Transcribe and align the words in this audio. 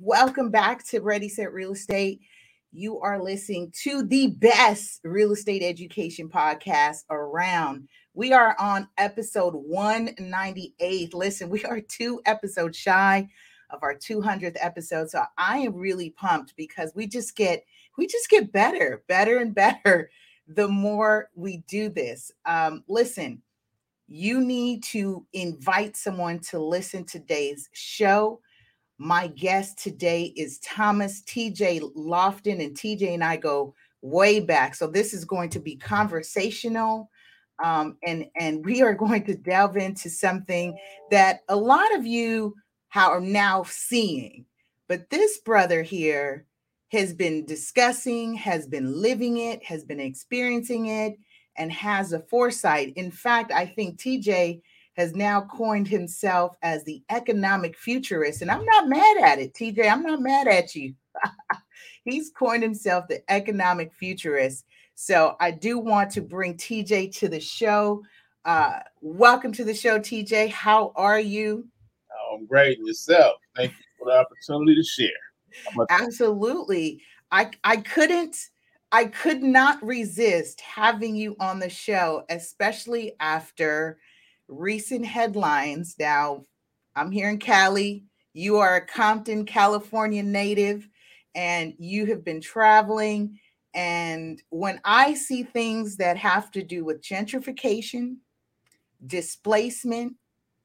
Welcome 0.00 0.50
back 0.50 0.84
to 0.88 1.00
Ready 1.00 1.28
Set 1.28 1.52
Real 1.52 1.72
Estate. 1.72 2.20
You 2.72 2.98
are 3.00 3.22
listening 3.22 3.72
to 3.82 4.02
the 4.02 4.28
best 4.28 5.00
real 5.04 5.32
estate 5.32 5.62
education 5.62 6.28
podcast 6.28 7.04
around. 7.08 7.86
We 8.12 8.32
are 8.32 8.56
on 8.58 8.88
episode 8.98 9.54
198. 9.54 11.14
Listen, 11.14 11.48
we 11.48 11.64
are 11.64 11.80
two 11.80 12.20
episodes 12.26 12.76
shy 12.76 13.28
of 13.70 13.82
our 13.82 13.94
200th 13.94 14.56
episode. 14.60 15.10
So 15.10 15.22
I 15.38 15.58
am 15.58 15.74
really 15.74 16.10
pumped 16.10 16.56
because 16.56 16.92
we 16.94 17.06
just 17.06 17.36
get 17.36 17.64
we 17.96 18.06
just 18.06 18.28
get 18.28 18.52
better, 18.52 19.04
better 19.06 19.38
and 19.38 19.54
better 19.54 20.10
the 20.48 20.68
more 20.68 21.30
we 21.34 21.58
do 21.68 21.88
this. 21.88 22.32
Um, 22.44 22.82
listen, 22.88 23.40
you 24.08 24.40
need 24.40 24.82
to 24.84 25.26
invite 25.32 25.96
someone 25.96 26.40
to 26.50 26.58
listen 26.58 27.04
to 27.04 27.18
today's 27.18 27.68
show. 27.72 28.40
My 28.98 29.26
guest 29.28 29.78
today 29.78 30.32
is 30.36 30.58
Thomas 30.60 31.22
TJ 31.22 31.94
Lofton, 31.94 32.64
and 32.64 32.76
TJ 32.76 33.12
and 33.14 33.22
I 33.22 33.36
go 33.36 33.74
way 34.00 34.40
back. 34.40 34.74
So 34.74 34.86
this 34.86 35.12
is 35.12 35.24
going 35.24 35.50
to 35.50 35.60
be 35.60 35.76
conversational. 35.76 37.10
Um, 37.62 37.98
and 38.04 38.26
and 38.38 38.64
we 38.64 38.82
are 38.82 38.94
going 39.04 39.24
to 39.24 39.36
delve 39.36 39.76
into 39.76 40.08
something 40.08 40.78
that 41.10 41.40
a 41.48 41.56
lot 41.56 41.94
of 41.94 42.06
you 42.06 42.54
are 42.94 43.20
now 43.20 43.64
seeing. 43.64 44.46
But 44.88 45.10
this 45.10 45.38
brother 45.38 45.82
here 45.82 46.46
has 46.92 47.12
been 47.12 47.44
discussing, 47.44 48.34
has 48.34 48.66
been 48.66 49.02
living 49.02 49.38
it, 49.38 49.62
has 49.64 49.84
been 49.84 50.00
experiencing 50.00 50.86
it, 50.86 51.18
and 51.58 51.70
has 51.72 52.12
a 52.12 52.20
foresight. 52.20 52.94
In 52.96 53.10
fact, 53.10 53.52
I 53.52 53.66
think 53.66 53.98
TJ 53.98 54.62
has 54.96 55.14
now 55.14 55.42
coined 55.42 55.88
himself 55.88 56.56
as 56.62 56.84
the 56.84 57.02
economic 57.10 57.76
futurist. 57.76 58.42
And 58.42 58.50
I'm 58.50 58.64
not 58.64 58.88
mad 58.88 59.18
at 59.22 59.38
it, 59.38 59.54
TJ. 59.54 59.90
I'm 59.90 60.02
not 60.02 60.20
mad 60.20 60.48
at 60.48 60.74
you. 60.74 60.94
He's 62.04 62.30
coined 62.30 62.62
himself 62.62 63.06
the 63.08 63.20
economic 63.30 63.92
futurist. 63.92 64.64
So 64.94 65.36
I 65.40 65.50
do 65.50 65.78
want 65.78 66.10
to 66.12 66.22
bring 66.22 66.54
TJ 66.56 67.14
to 67.18 67.28
the 67.28 67.40
show. 67.40 68.02
Uh, 68.44 68.78
welcome 69.02 69.52
to 69.52 69.64
the 69.64 69.74
show, 69.74 69.98
TJ. 69.98 70.50
How 70.50 70.92
are 70.96 71.20
you? 71.20 71.66
I'm 72.32 72.46
great. 72.46 72.78
yourself? 72.78 73.36
Thank 73.54 73.72
you 73.72 73.84
for 73.98 74.10
the 74.10 74.18
opportunity 74.18 74.74
to 74.76 74.82
share. 74.82 75.86
Absolutely. 75.90 77.02
I 77.30 77.50
I 77.64 77.78
couldn't 77.78 78.36
I 78.92 79.06
could 79.06 79.42
not 79.42 79.82
resist 79.84 80.60
having 80.60 81.16
you 81.16 81.36
on 81.40 81.58
the 81.58 81.68
show, 81.68 82.24
especially 82.30 83.14
after 83.20 83.98
recent 84.48 85.04
headlines. 85.04 85.96
Now, 85.98 86.44
I'm 86.94 87.10
here 87.10 87.28
in 87.28 87.38
Cali. 87.38 88.04
You 88.32 88.58
are 88.58 88.76
a 88.76 88.86
Compton, 88.86 89.44
California 89.44 90.22
native, 90.22 90.88
and 91.34 91.74
you 91.78 92.06
have 92.06 92.24
been 92.24 92.40
traveling. 92.40 93.38
And 93.74 94.42
when 94.50 94.80
I 94.84 95.14
see 95.14 95.42
things 95.42 95.96
that 95.96 96.16
have 96.16 96.50
to 96.52 96.62
do 96.62 96.84
with 96.84 97.02
gentrification, 97.02 98.16
displacement, 99.06 100.14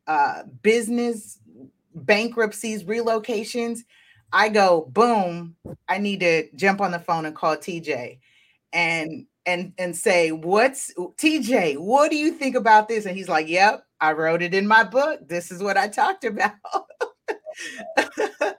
uh, 0.08 0.44
business 0.62 1.40
bankruptcies, 1.94 2.84
relocations, 2.84 3.80
I 4.34 4.50
go, 4.50 4.90
boom, 4.92 5.56
I 5.90 5.98
need 5.98 6.22
to 6.22 6.50
jump 6.56 6.80
on 6.80 6.92
the 6.92 7.00
phone 7.00 7.26
and 7.26 7.36
call 7.36 7.58
TJ 7.58 8.20
and 8.74 9.26
and 9.46 9.74
and 9.78 9.96
say, 9.96 10.32
What's 10.32 10.94
TJ? 10.98 11.78
What 11.78 12.12
do 12.12 12.18
you 12.18 12.32
think 12.32 12.56
about 12.56 12.88
this? 12.88 13.06
And 13.06 13.16
he's 13.16 13.30
like, 13.30 13.48
Yep, 13.48 13.84
I 14.00 14.14
wrote 14.14 14.42
it 14.42 14.54
in 14.54 14.68
my 14.68 14.84
book. 14.84 15.28
This 15.28 15.52
is 15.52 15.62
what 15.62 15.78
I 15.78 15.88
talked 15.88 16.24
about. 16.26 16.54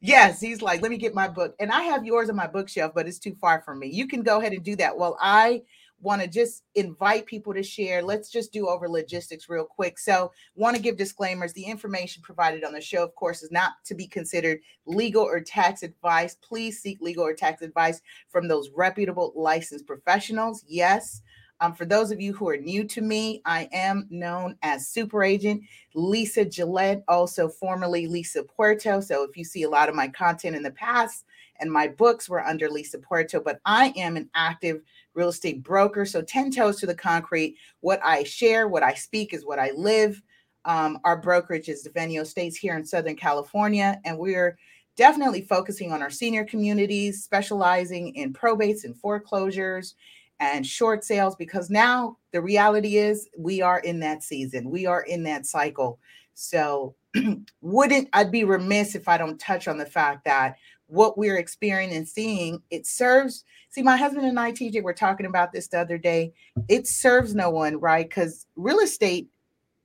yes, 0.00 0.40
he's 0.40 0.62
like, 0.62 0.82
let 0.82 0.90
me 0.90 0.96
get 0.96 1.14
my 1.14 1.28
book. 1.28 1.54
And 1.58 1.70
I 1.70 1.82
have 1.82 2.04
yours 2.04 2.30
on 2.30 2.36
my 2.36 2.46
bookshelf, 2.46 2.92
but 2.94 3.06
it's 3.06 3.18
too 3.18 3.34
far 3.40 3.62
from 3.62 3.78
me. 3.78 3.88
You 3.88 4.06
can 4.06 4.22
go 4.22 4.38
ahead 4.38 4.52
and 4.52 4.62
do 4.62 4.76
that. 4.76 4.96
Well, 4.96 5.16
I 5.20 5.62
want 6.02 6.20
to 6.20 6.28
just 6.28 6.64
invite 6.74 7.26
people 7.26 7.54
to 7.54 7.62
share. 7.62 8.02
Let's 8.02 8.30
just 8.30 8.52
do 8.52 8.68
over 8.68 8.88
logistics 8.88 9.48
real 9.48 9.64
quick. 9.64 9.98
So, 9.98 10.32
want 10.54 10.76
to 10.76 10.82
give 10.82 10.96
disclaimers. 10.96 11.52
The 11.52 11.64
information 11.64 12.22
provided 12.22 12.64
on 12.64 12.72
the 12.72 12.80
show, 12.80 13.02
of 13.02 13.14
course, 13.14 13.42
is 13.42 13.50
not 13.50 13.72
to 13.86 13.94
be 13.94 14.06
considered 14.06 14.60
legal 14.86 15.22
or 15.22 15.40
tax 15.40 15.82
advice. 15.82 16.36
Please 16.42 16.80
seek 16.80 17.00
legal 17.00 17.24
or 17.24 17.34
tax 17.34 17.62
advice 17.62 18.00
from 18.28 18.48
those 18.48 18.70
reputable 18.74 19.32
licensed 19.34 19.86
professionals. 19.86 20.64
Yes. 20.66 21.22
Um, 21.62 21.74
for 21.74 21.84
those 21.84 22.10
of 22.10 22.20
you 22.20 22.32
who 22.32 22.48
are 22.48 22.56
new 22.56 22.82
to 22.88 23.00
me, 23.00 23.40
I 23.44 23.68
am 23.72 24.08
known 24.10 24.56
as 24.62 24.88
Super 24.88 25.22
Agent 25.22 25.62
Lisa 25.94 26.44
Gillette, 26.44 27.04
also 27.06 27.48
formerly 27.48 28.08
Lisa 28.08 28.42
Puerto. 28.42 29.00
So 29.00 29.22
if 29.22 29.36
you 29.36 29.44
see 29.44 29.62
a 29.62 29.70
lot 29.70 29.88
of 29.88 29.94
my 29.94 30.08
content 30.08 30.56
in 30.56 30.64
the 30.64 30.72
past 30.72 31.24
and 31.60 31.70
my 31.70 31.86
books 31.86 32.28
were 32.28 32.44
under 32.44 32.68
Lisa 32.68 32.98
Puerto, 32.98 33.40
but 33.40 33.60
I 33.64 33.92
am 33.96 34.16
an 34.16 34.28
active 34.34 34.82
real 35.14 35.28
estate 35.28 35.62
broker. 35.62 36.04
So 36.04 36.22
10 36.22 36.50
toes 36.50 36.78
to 36.80 36.86
the 36.86 36.94
concrete. 36.94 37.56
What 37.80 38.00
I 38.04 38.22
share, 38.24 38.68
what 38.68 38.82
I 38.82 38.94
speak 38.94 39.32
is 39.34 39.44
what 39.44 39.58
I 39.58 39.70
live. 39.76 40.22
Um, 40.64 40.98
our 41.04 41.16
brokerage 41.16 41.68
is 41.68 41.86
Devenio 41.86 42.22
Estates 42.22 42.56
here 42.56 42.76
in 42.76 42.84
Southern 42.84 43.16
California, 43.16 44.00
and 44.04 44.16
we're 44.16 44.56
definitely 44.96 45.42
focusing 45.42 45.92
on 45.92 46.02
our 46.02 46.10
senior 46.10 46.44
communities, 46.44 47.24
specializing 47.24 48.14
in 48.14 48.32
probates 48.32 48.84
and 48.84 48.96
foreclosures 48.96 49.94
and 50.40 50.66
short 50.66 51.04
sales 51.04 51.36
because 51.36 51.70
now 51.70 52.16
the 52.32 52.40
reality 52.40 52.96
is 52.96 53.28
we 53.38 53.62
are 53.62 53.80
in 53.80 54.00
that 54.00 54.22
season, 54.22 54.70
we 54.70 54.86
are 54.86 55.02
in 55.02 55.22
that 55.24 55.46
cycle. 55.46 55.98
So, 56.34 56.94
wouldn't 57.60 58.08
I'd 58.12 58.32
be 58.32 58.44
remiss 58.44 58.94
if 58.94 59.06
I 59.06 59.18
don't 59.18 59.38
touch 59.38 59.68
on 59.68 59.78
the 59.78 59.86
fact 59.86 60.24
that 60.24 60.56
what 60.92 61.16
we're 61.16 61.38
experiencing 61.38 61.96
and 61.96 62.06
seeing, 62.06 62.62
it 62.70 62.86
serves. 62.86 63.44
See, 63.70 63.82
my 63.82 63.96
husband 63.96 64.26
and 64.26 64.38
I, 64.38 64.52
TJ, 64.52 64.82
were 64.82 64.92
talking 64.92 65.24
about 65.24 65.50
this 65.50 65.68
the 65.68 65.80
other 65.80 65.96
day. 65.96 66.34
It 66.68 66.86
serves 66.86 67.34
no 67.34 67.48
one, 67.48 67.80
right? 67.80 68.06
Because 68.06 68.46
real 68.56 68.80
estate, 68.80 69.28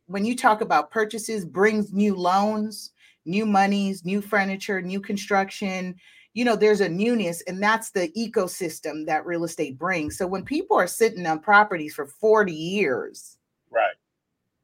when 0.08 0.26
you 0.26 0.36
talk 0.36 0.60
about 0.60 0.92
purchases, 0.92 1.46
brings 1.46 1.94
new 1.94 2.14
loans, 2.14 2.92
new 3.26 3.46
monies, 3.46 4.04
new 4.04 4.22
furniture, 4.22 4.82
new 4.82 5.00
construction. 5.00 5.96
You 6.34 6.44
know, 6.44 6.58
there's 6.58 6.82
a 6.82 6.90
newness, 6.90 7.42
and 7.48 7.64
that's 7.64 7.92
the 7.92 8.10
ecosystem 8.10 9.06
that 9.06 9.26
real 9.26 9.46
estate 9.46 9.80
brings. 9.80 10.18
So 10.18 10.28
when 10.28 10.44
people 10.44 10.78
are 10.78 10.88
sitting 10.88 11.26
on 11.26 11.40
properties 11.40 11.96
for 11.96 12.06
40 12.06 12.52
years, 12.52 13.38
right? 13.72 13.96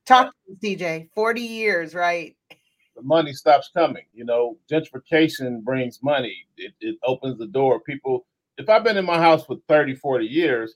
Talk 0.05 0.33
to 0.47 0.55
DJ, 0.67 1.09
40 1.15 1.41
years, 1.41 1.95
right? 1.95 2.35
The 2.95 3.01
money 3.01 3.33
stops 3.33 3.69
coming. 3.73 4.03
You 4.13 4.25
know, 4.25 4.57
gentrification 4.71 5.63
brings 5.63 6.01
money. 6.03 6.45
It, 6.57 6.73
it 6.79 6.97
opens 7.03 7.37
the 7.37 7.47
door. 7.47 7.79
People, 7.79 8.25
if 8.57 8.69
I've 8.69 8.83
been 8.83 8.97
in 8.97 9.05
my 9.05 9.19
house 9.19 9.45
for 9.45 9.57
30, 9.67 9.95
40 9.95 10.25
years, 10.25 10.75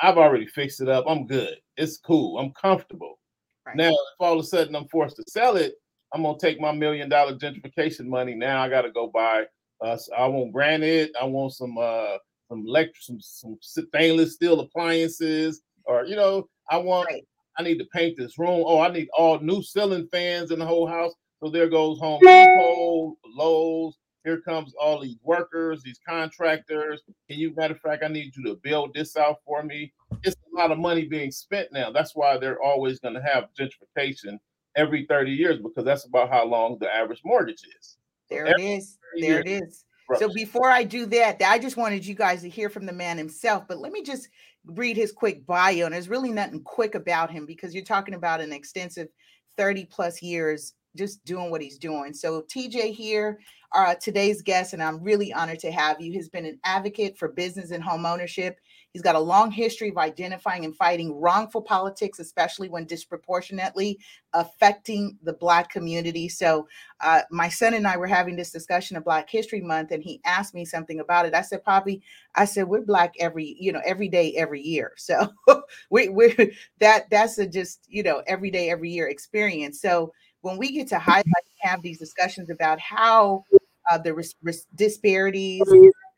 I've 0.00 0.18
already 0.18 0.46
fixed 0.46 0.80
it 0.80 0.88
up. 0.88 1.04
I'm 1.08 1.26
good. 1.26 1.56
It's 1.76 1.98
cool. 1.98 2.38
I'm 2.38 2.52
comfortable. 2.52 3.18
Right. 3.66 3.76
Now, 3.76 3.90
if 3.90 4.20
all 4.20 4.34
of 4.34 4.40
a 4.40 4.46
sudden 4.48 4.74
I'm 4.74 4.88
forced 4.88 5.16
to 5.16 5.24
sell 5.28 5.56
it, 5.56 5.74
I'm 6.12 6.22
gonna 6.22 6.38
take 6.38 6.60
my 6.60 6.72
million 6.72 7.08
dollar 7.08 7.36
gentrification 7.36 8.06
money. 8.06 8.34
Now 8.34 8.62
I 8.62 8.68
gotta 8.68 8.90
go 8.90 9.08
buy. 9.08 9.44
Uh, 9.80 9.96
I 10.16 10.26
want 10.26 10.52
granite. 10.52 11.12
I 11.20 11.24
want 11.24 11.52
some 11.52 11.78
uh, 11.78 12.16
some 12.48 12.64
electric, 12.66 12.96
some, 13.00 13.20
some 13.20 13.58
stainless 13.60 14.34
steel 14.34 14.60
appliances, 14.60 15.62
or 15.84 16.04
you 16.04 16.16
know, 16.16 16.48
I 16.70 16.78
want. 16.78 17.08
Right. 17.08 17.22
I 17.58 17.62
need 17.62 17.78
to 17.78 17.86
paint 17.92 18.16
this 18.16 18.38
room. 18.38 18.62
Oh, 18.64 18.80
I 18.80 18.90
need 18.90 19.08
all 19.12 19.38
new 19.40 19.62
ceiling 19.62 20.08
fans 20.10 20.50
in 20.50 20.60
the 20.60 20.64
whole 20.66 20.86
house. 20.86 21.12
So 21.42 21.48
there 21.48 21.68
goes 21.68 21.98
Home 22.00 22.20
Depot, 22.20 23.16
Lowe's. 23.24 23.98
Here 24.24 24.40
comes 24.42 24.74
all 24.78 25.00
these 25.00 25.16
workers, 25.22 25.82
these 25.82 25.98
contractors. 26.06 27.00
Can 27.28 27.38
you, 27.38 27.54
matter 27.56 27.72
of 27.72 27.80
fact, 27.80 28.02
I 28.04 28.08
need 28.08 28.36
you 28.36 28.44
to 28.44 28.56
build 28.56 28.92
this 28.92 29.16
out 29.16 29.38
for 29.46 29.62
me. 29.62 29.94
It's 30.22 30.36
a 30.36 30.56
lot 30.56 30.70
of 30.70 30.78
money 30.78 31.06
being 31.06 31.30
spent 31.30 31.72
now. 31.72 31.90
That's 31.90 32.14
why 32.14 32.36
they're 32.36 32.60
always 32.60 33.00
going 33.00 33.14
to 33.14 33.22
have 33.22 33.48
gentrification 33.58 34.38
every 34.76 35.06
30 35.06 35.32
years 35.32 35.58
because 35.58 35.86
that's 35.86 36.04
about 36.04 36.28
how 36.28 36.44
long 36.44 36.76
the 36.78 36.94
average 36.94 37.22
mortgage 37.24 37.62
is. 37.78 37.96
There 38.28 38.46
every 38.46 38.62
it 38.62 38.76
is. 38.76 38.98
There 39.18 39.24
years. 39.24 39.44
it 39.46 39.64
is. 39.64 39.84
So 40.18 40.28
before 40.34 40.68
I 40.68 40.84
do 40.84 41.06
that, 41.06 41.40
I 41.42 41.58
just 41.58 41.76
wanted 41.76 42.04
you 42.04 42.14
guys 42.14 42.42
to 42.42 42.48
hear 42.48 42.68
from 42.68 42.84
the 42.84 42.92
man 42.92 43.16
himself. 43.16 43.66
But 43.68 43.78
let 43.78 43.92
me 43.92 44.02
just 44.02 44.28
read 44.66 44.96
his 44.96 45.12
quick 45.12 45.46
bio. 45.46 45.86
And 45.86 45.94
there's 45.94 46.08
really 46.08 46.32
nothing 46.32 46.62
quick 46.62 46.94
about 46.94 47.30
him 47.30 47.46
because 47.46 47.74
you're 47.74 47.84
talking 47.84 48.14
about 48.14 48.40
an 48.40 48.52
extensive 48.52 49.08
30 49.56 49.86
plus 49.86 50.20
years 50.20 50.74
just 50.96 51.24
doing 51.24 51.50
what 51.50 51.62
he's 51.62 51.78
doing. 51.78 52.12
So 52.12 52.42
TJ 52.42 52.92
here, 52.92 53.38
uh, 53.72 53.94
today's 53.94 54.42
guest, 54.42 54.72
and 54.72 54.82
I'm 54.82 55.02
really 55.02 55.32
honored 55.32 55.60
to 55.60 55.70
have 55.70 56.00
you, 56.00 56.12
He's 56.12 56.28
been 56.28 56.46
an 56.46 56.58
advocate 56.64 57.16
for 57.16 57.28
business 57.28 57.70
and 57.70 57.82
home 57.82 58.04
ownership. 58.04 58.58
He's 58.92 59.02
got 59.02 59.14
a 59.14 59.20
long 59.20 59.52
history 59.52 59.90
of 59.90 59.98
identifying 59.98 60.64
and 60.64 60.76
fighting 60.76 61.14
wrongful 61.20 61.62
politics, 61.62 62.18
especially 62.18 62.68
when 62.68 62.86
disproportionately 62.86 64.00
affecting 64.32 65.16
the 65.22 65.34
Black 65.34 65.70
community. 65.70 66.28
So, 66.28 66.66
uh, 67.00 67.22
my 67.30 67.48
son 67.48 67.74
and 67.74 67.86
I 67.86 67.96
were 67.96 68.08
having 68.08 68.34
this 68.34 68.50
discussion 68.50 68.96
of 68.96 69.04
Black 69.04 69.30
History 69.30 69.60
Month, 69.60 69.92
and 69.92 70.02
he 70.02 70.20
asked 70.24 70.54
me 70.54 70.64
something 70.64 70.98
about 70.98 71.26
it. 71.26 71.34
I 71.34 71.42
said, 71.42 71.62
"Poppy," 71.62 72.02
I 72.34 72.44
said, 72.44 72.66
"We're 72.66 72.80
Black 72.80 73.14
every, 73.20 73.56
you 73.60 73.70
know, 73.70 73.82
every 73.86 74.08
day, 74.08 74.34
every 74.36 74.60
year. 74.62 74.92
So, 75.00 75.28
we, 75.90 76.08
we're 76.08 76.50
that 76.80 77.08
that's 77.10 77.38
a 77.38 77.46
just, 77.46 77.86
you 77.88 78.02
know, 78.02 78.22
every 78.26 78.50
day, 78.50 78.70
every 78.70 78.90
year 78.90 79.08
experience." 79.08 79.80
So, 79.80 80.12
when 80.42 80.56
we 80.56 80.72
get 80.72 80.88
to 80.88 80.98
highlight 80.98 81.24
and 81.26 81.70
have 81.70 81.82
these 81.82 81.98
discussions 81.98 82.50
about 82.50 82.78
how 82.80 83.44
uh, 83.90 83.98
the 83.98 84.64
disparities, 84.74 85.62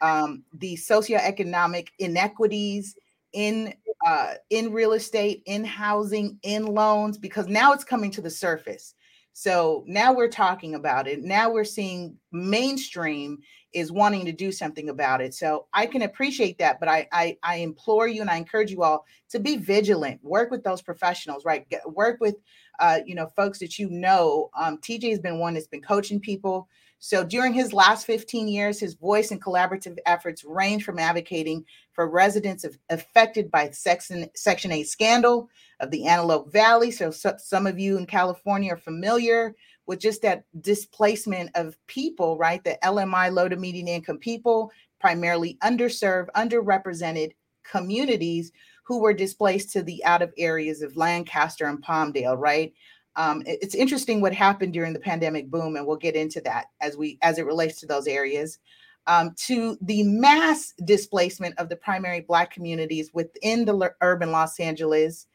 um, 0.01 0.45
the 0.55 0.77
socioeconomic 0.77 1.89
inequities 1.99 2.95
in 3.33 3.73
uh, 4.07 4.35
in 4.51 4.73
real 4.73 4.93
estate, 4.93 5.43
in 5.47 5.65
housing, 5.65 6.39
in 6.43 6.67
loans, 6.67 7.17
because 7.17 7.47
now 7.47 7.73
it's 7.73 7.85
coming 7.85 8.11
to 8.11 8.21
the 8.21 8.31
surface. 8.31 8.95
So 9.33 9.85
now 9.87 10.13
we're 10.13 10.29
talking 10.29 10.75
about 10.75 11.07
it. 11.09 11.23
Now 11.23 11.51
we're 11.51 11.65
seeing 11.65 12.17
mainstream 12.33 13.39
is 13.73 13.93
wanting 13.93 14.25
to 14.27 14.33
do 14.33 14.53
something 14.53 14.89
about 14.89 15.21
it. 15.21 15.35
So 15.35 15.67
I 15.73 15.87
can 15.87 16.03
appreciate 16.03 16.59
that, 16.59 16.81
but 16.81 16.89
I 16.89 17.09
I, 17.13 17.37
I 17.43 17.57
implore 17.57 18.09
you 18.09 18.21
and 18.21 18.31
I 18.31 18.37
encourage 18.37 18.71
you 18.71 18.83
all 18.83 19.05
to 19.31 19.39
be 19.39 19.57
vigilant. 19.57 20.23
Work 20.23 20.51
with 20.51 20.65
those 20.65 20.83
professionals, 20.83 21.45
right? 21.45 21.69
Get, 21.69 21.91
work 21.91 22.21
with 22.21 22.37
uh, 22.79 23.01
you 23.07 23.15
know 23.15 23.27
folks 23.37 23.59
that 23.61 23.79
you 23.79 23.89
know. 23.91 24.51
Um, 24.59 24.79
TJ 24.79 25.11
has 25.11 25.21
been 25.21 25.39
one 25.39 25.55
that's 25.55 25.67
been 25.67 25.83
coaching 25.83 26.21
people. 26.21 26.69
So 27.05 27.25
during 27.25 27.53
his 27.53 27.73
last 27.73 28.07
15 28.07 28.47
years, 28.47 28.79
his 28.79 28.95
voice 28.95 29.33
and 29.33 29.43
collaborative 29.43 29.99
efforts 30.07 30.45
range 30.45 30.85
from 30.85 31.01
advocating 31.01 31.65
for 31.91 32.09
residents 32.09 32.63
of, 32.63 32.79
affected 32.91 33.51
by 33.51 33.71
Section, 33.71 34.31
Section 34.37 34.71
8 34.71 34.87
scandal 34.87 35.51
of 35.81 35.91
the 35.91 36.07
Antelope 36.07 36.53
Valley. 36.53 36.93
So, 36.93 37.11
so 37.11 37.35
some 37.39 37.67
of 37.67 37.77
you 37.77 37.99
in 37.99 38.07
California 38.07 38.73
are 38.73 38.77
familiar 38.77 39.57
with 39.87 39.99
just 39.99 40.23
that 40.23 40.44
displacement 40.61 41.50
of 41.55 41.76
people, 41.87 42.38
right? 42.38 42.62
The 42.62 42.79
LMI, 42.84 43.32
low 43.32 43.49
to 43.49 43.56
median 43.56 43.88
income 43.88 44.19
people, 44.19 44.70
primarily 45.00 45.58
underserved, 45.62 46.29
underrepresented 46.37 47.32
communities 47.69 48.52
who 48.84 49.00
were 49.00 49.14
displaced 49.14 49.73
to 49.73 49.82
the 49.82 50.05
out 50.05 50.23
of 50.23 50.32
areas 50.38 50.82
of 50.82 50.96
Lancaster 50.96 51.67
and 51.67 51.82
Palmdale, 51.84 52.38
right? 52.38 52.73
Um, 53.17 53.43
it's 53.44 53.75
interesting 53.75 54.20
what 54.20 54.34
happened 54.34 54.73
during 54.73 54.93
the 54.93 55.00
pandemic 55.00 55.50
boom, 55.50 55.76
and 55.76 55.87
we'll 55.87 55.96
get 55.96 56.17
into 56.17 56.40
that 56.43 56.67
as 56.81 56.96
we 56.96 57.19
as 57.23 57.38
it 57.38 57.46
relates 57.46 57.81
to 57.81 57.87
those 57.87 58.06
areas. 58.06 58.58
Um, 59.06 59.34
to 59.46 59.76
the 59.81 60.05
mass 60.05 60.73
displacement 60.84 61.58
of 61.58 61.69
the 61.69 61.76
primary 61.76 62.20
Black 62.20 62.52
communities 62.52 63.11
within 63.12 63.64
the 63.64 63.93
urban 64.00 64.31
Los 64.31 64.61
Angeles, 64.61 65.26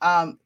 um, 0.00 0.38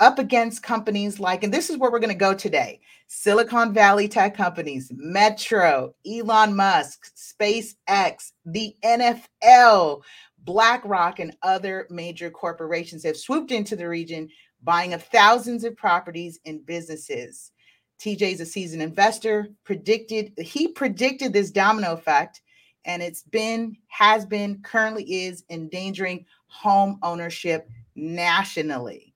up 0.00 0.18
against 0.18 0.62
companies 0.62 1.20
like, 1.20 1.44
and 1.44 1.52
this 1.52 1.70
is 1.70 1.76
where 1.76 1.90
we're 1.90 1.98
going 2.00 2.08
to 2.08 2.14
go 2.14 2.34
today 2.34 2.80
Silicon 3.06 3.72
Valley 3.72 4.08
tech 4.08 4.36
companies, 4.36 4.90
Metro, 4.94 5.94
Elon 6.06 6.56
Musk, 6.56 7.12
SpaceX, 7.14 8.32
the 8.46 8.74
NFL, 8.84 10.02
BlackRock, 10.44 11.18
and 11.18 11.36
other 11.42 11.86
major 11.90 12.30
corporations 12.30 13.04
have 13.04 13.16
swooped 13.16 13.52
into 13.52 13.76
the 13.76 13.88
region 13.88 14.28
buying 14.62 14.94
of 14.94 15.02
thousands 15.02 15.64
of 15.64 15.76
properties 15.76 16.38
and 16.46 16.64
businesses. 16.64 17.52
TJ 18.00 18.32
is 18.32 18.40
a 18.40 18.46
seasoned 18.46 18.82
investor, 18.82 19.48
predicted 19.64 20.32
he 20.38 20.68
predicted 20.68 21.32
this 21.32 21.50
domino 21.50 21.92
effect 21.92 22.40
and 22.86 23.02
it's 23.02 23.22
been 23.24 23.76
has 23.88 24.24
been 24.24 24.60
currently 24.62 25.04
is 25.04 25.44
endangering 25.50 26.24
home 26.46 26.98
ownership 27.02 27.68
nationally. 27.94 29.09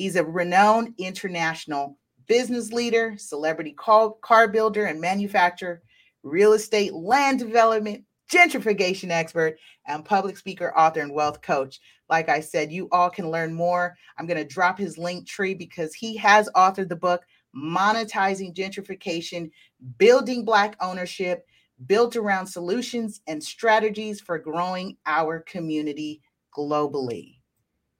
He's 0.00 0.16
a 0.16 0.24
renowned 0.24 0.94
international 0.96 1.98
business 2.26 2.72
leader, 2.72 3.16
celebrity 3.18 3.72
car, 3.72 4.14
car 4.22 4.48
builder 4.48 4.86
and 4.86 4.98
manufacturer, 4.98 5.82
real 6.22 6.54
estate, 6.54 6.94
land 6.94 7.38
development, 7.38 8.04
gentrification 8.32 9.10
expert, 9.10 9.58
and 9.86 10.02
public 10.02 10.38
speaker, 10.38 10.74
author, 10.74 11.00
and 11.00 11.12
wealth 11.12 11.42
coach. 11.42 11.80
Like 12.08 12.30
I 12.30 12.40
said, 12.40 12.72
you 12.72 12.88
all 12.92 13.10
can 13.10 13.30
learn 13.30 13.52
more. 13.52 13.94
I'm 14.16 14.26
going 14.26 14.38
to 14.38 14.54
drop 14.54 14.78
his 14.78 14.96
Linktree 14.96 15.58
because 15.58 15.92
he 15.92 16.16
has 16.16 16.48
authored 16.56 16.88
the 16.88 16.96
book, 16.96 17.22
Monetizing 17.54 18.54
Gentrification 18.54 19.50
Building 19.98 20.46
Black 20.46 20.76
Ownership, 20.80 21.44
built 21.84 22.16
around 22.16 22.46
solutions 22.46 23.20
and 23.26 23.44
strategies 23.44 24.18
for 24.18 24.38
growing 24.38 24.96
our 25.04 25.40
community 25.40 26.22
globally. 26.56 27.36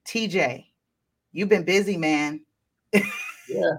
TJ, 0.06 0.64
you've 1.32 1.48
been 1.48 1.64
busy, 1.64 1.96
man. 1.96 2.40
yeah. 2.92 3.72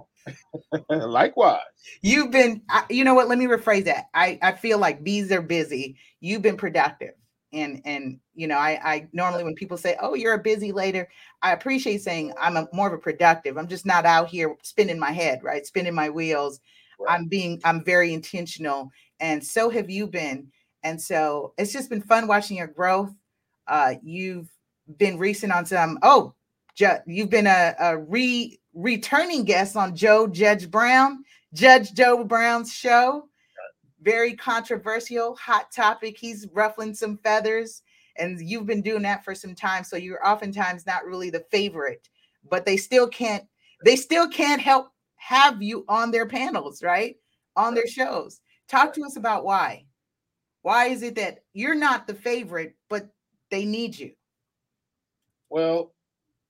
Likewise. 0.90 1.62
You've 2.02 2.32
been, 2.32 2.62
you 2.90 3.04
know 3.04 3.14
what? 3.14 3.28
Let 3.28 3.38
me 3.38 3.46
rephrase 3.46 3.86
that. 3.86 4.10
I, 4.14 4.38
I 4.42 4.52
feel 4.54 4.78
like 4.78 5.04
bees 5.04 5.32
are 5.32 5.42
busy. 5.42 5.98
You've 6.20 6.42
been 6.42 6.58
productive. 6.58 7.14
And, 7.54 7.82
and, 7.84 8.20
you 8.34 8.48
know, 8.48 8.58
I, 8.58 8.80
I 8.84 9.08
normally, 9.12 9.44
when 9.44 9.56
people 9.56 9.78
say, 9.78 9.98
oh, 10.00 10.14
you're 10.14 10.36
a 10.36 10.42
busy 10.42 10.72
later, 10.72 11.10
I 11.42 11.52
appreciate 11.52 12.02
saying 12.02 12.34
I'm 12.40 12.56
a, 12.56 12.68
more 12.72 12.88
of 12.88 12.94
a 12.94 12.98
productive. 12.98 13.58
I'm 13.58 13.68
just 13.68 13.86
not 13.86 14.06
out 14.06 14.30
here 14.30 14.56
spinning 14.64 15.00
my 15.00 15.12
head, 15.12 15.44
right? 15.44 15.66
Spinning 15.66 15.96
my 15.96 16.10
wheels. 16.10 16.62
Right. 17.00 17.14
I'm 17.14 17.28
being, 17.28 17.60
I'm 17.66 17.84
very 17.84 18.14
intentional. 18.14 18.90
And 19.20 19.44
so 19.44 19.70
have 19.70 19.90
you 19.90 20.08
been. 20.08 20.48
And 20.84 21.02
so 21.02 21.54
it's 21.58 21.74
just 21.74 21.90
been 21.90 22.02
fun 22.02 22.28
watching 22.28 22.58
your 22.58 22.68
growth. 22.68 23.12
Uh, 23.68 23.96
you've 24.02 24.50
been 24.98 25.18
recent 25.18 25.52
on 25.52 25.66
some, 25.66 26.00
oh, 26.04 26.34
you've 27.06 27.30
been 27.30 27.48
a, 27.48 27.76
a 27.80 27.98
re 27.98 28.60
returning 28.74 29.44
guest 29.44 29.76
on 29.76 29.96
Joe 29.96 30.28
Judge 30.28 30.70
Brown, 30.70 31.24
Judge 31.54 31.94
Joe 31.94 32.24
Brown's 32.24 32.74
show. 32.74 33.28
Very 34.02 34.34
controversial, 34.34 35.36
hot 35.36 35.72
topic. 35.72 36.18
He's 36.18 36.48
ruffling 36.54 36.96
some 36.96 37.18
feathers, 37.18 37.84
and 38.18 38.42
you've 38.42 38.66
been 38.66 38.82
doing 38.82 39.04
that 39.04 39.24
for 39.24 39.36
some 39.36 39.54
time. 39.54 39.84
So 39.84 39.96
you're 39.96 40.26
oftentimes 40.28 40.88
not 40.88 41.06
really 41.06 41.30
the 41.30 41.46
favorite, 41.52 42.10
but 42.50 42.66
they 42.66 42.78
still 42.78 43.08
can't. 43.08 43.46
They 43.86 43.96
still 43.96 44.28
can't 44.28 44.62
help 44.62 44.92
have 45.18 45.62
you 45.62 45.86
on 45.88 46.10
their 46.10 46.26
panels, 46.26 46.82
right? 46.82 47.16
On 47.56 47.76
their 47.76 47.88
shows. 47.88 48.42
Talk 48.68 48.94
to 48.94 49.04
us 49.04 49.18
about 49.18 49.46
why. 49.46 49.86
Why 50.64 50.86
is 50.88 51.04
it 51.04 51.16
that 51.16 51.40
you're 51.54 51.76
not 51.76 52.08
the 52.08 52.14
favorite, 52.14 52.76
but 52.90 53.10
they 53.50 53.66
need 53.66 53.98
you? 53.98 54.14
Well, 55.50 55.94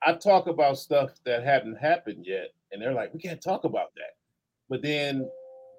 I 0.04 0.14
talk 0.14 0.48
about 0.48 0.80
stuff 0.80 1.12
that 1.26 1.44
hadn't 1.44 1.76
happened 1.76 2.26
yet, 2.26 2.50
and 2.72 2.82
they're 2.82 2.94
like, 2.94 3.14
we 3.14 3.20
can't 3.20 3.42
talk 3.42 3.66
about 3.66 3.94
that. 3.96 4.16
But 4.70 4.82
then 4.82 5.30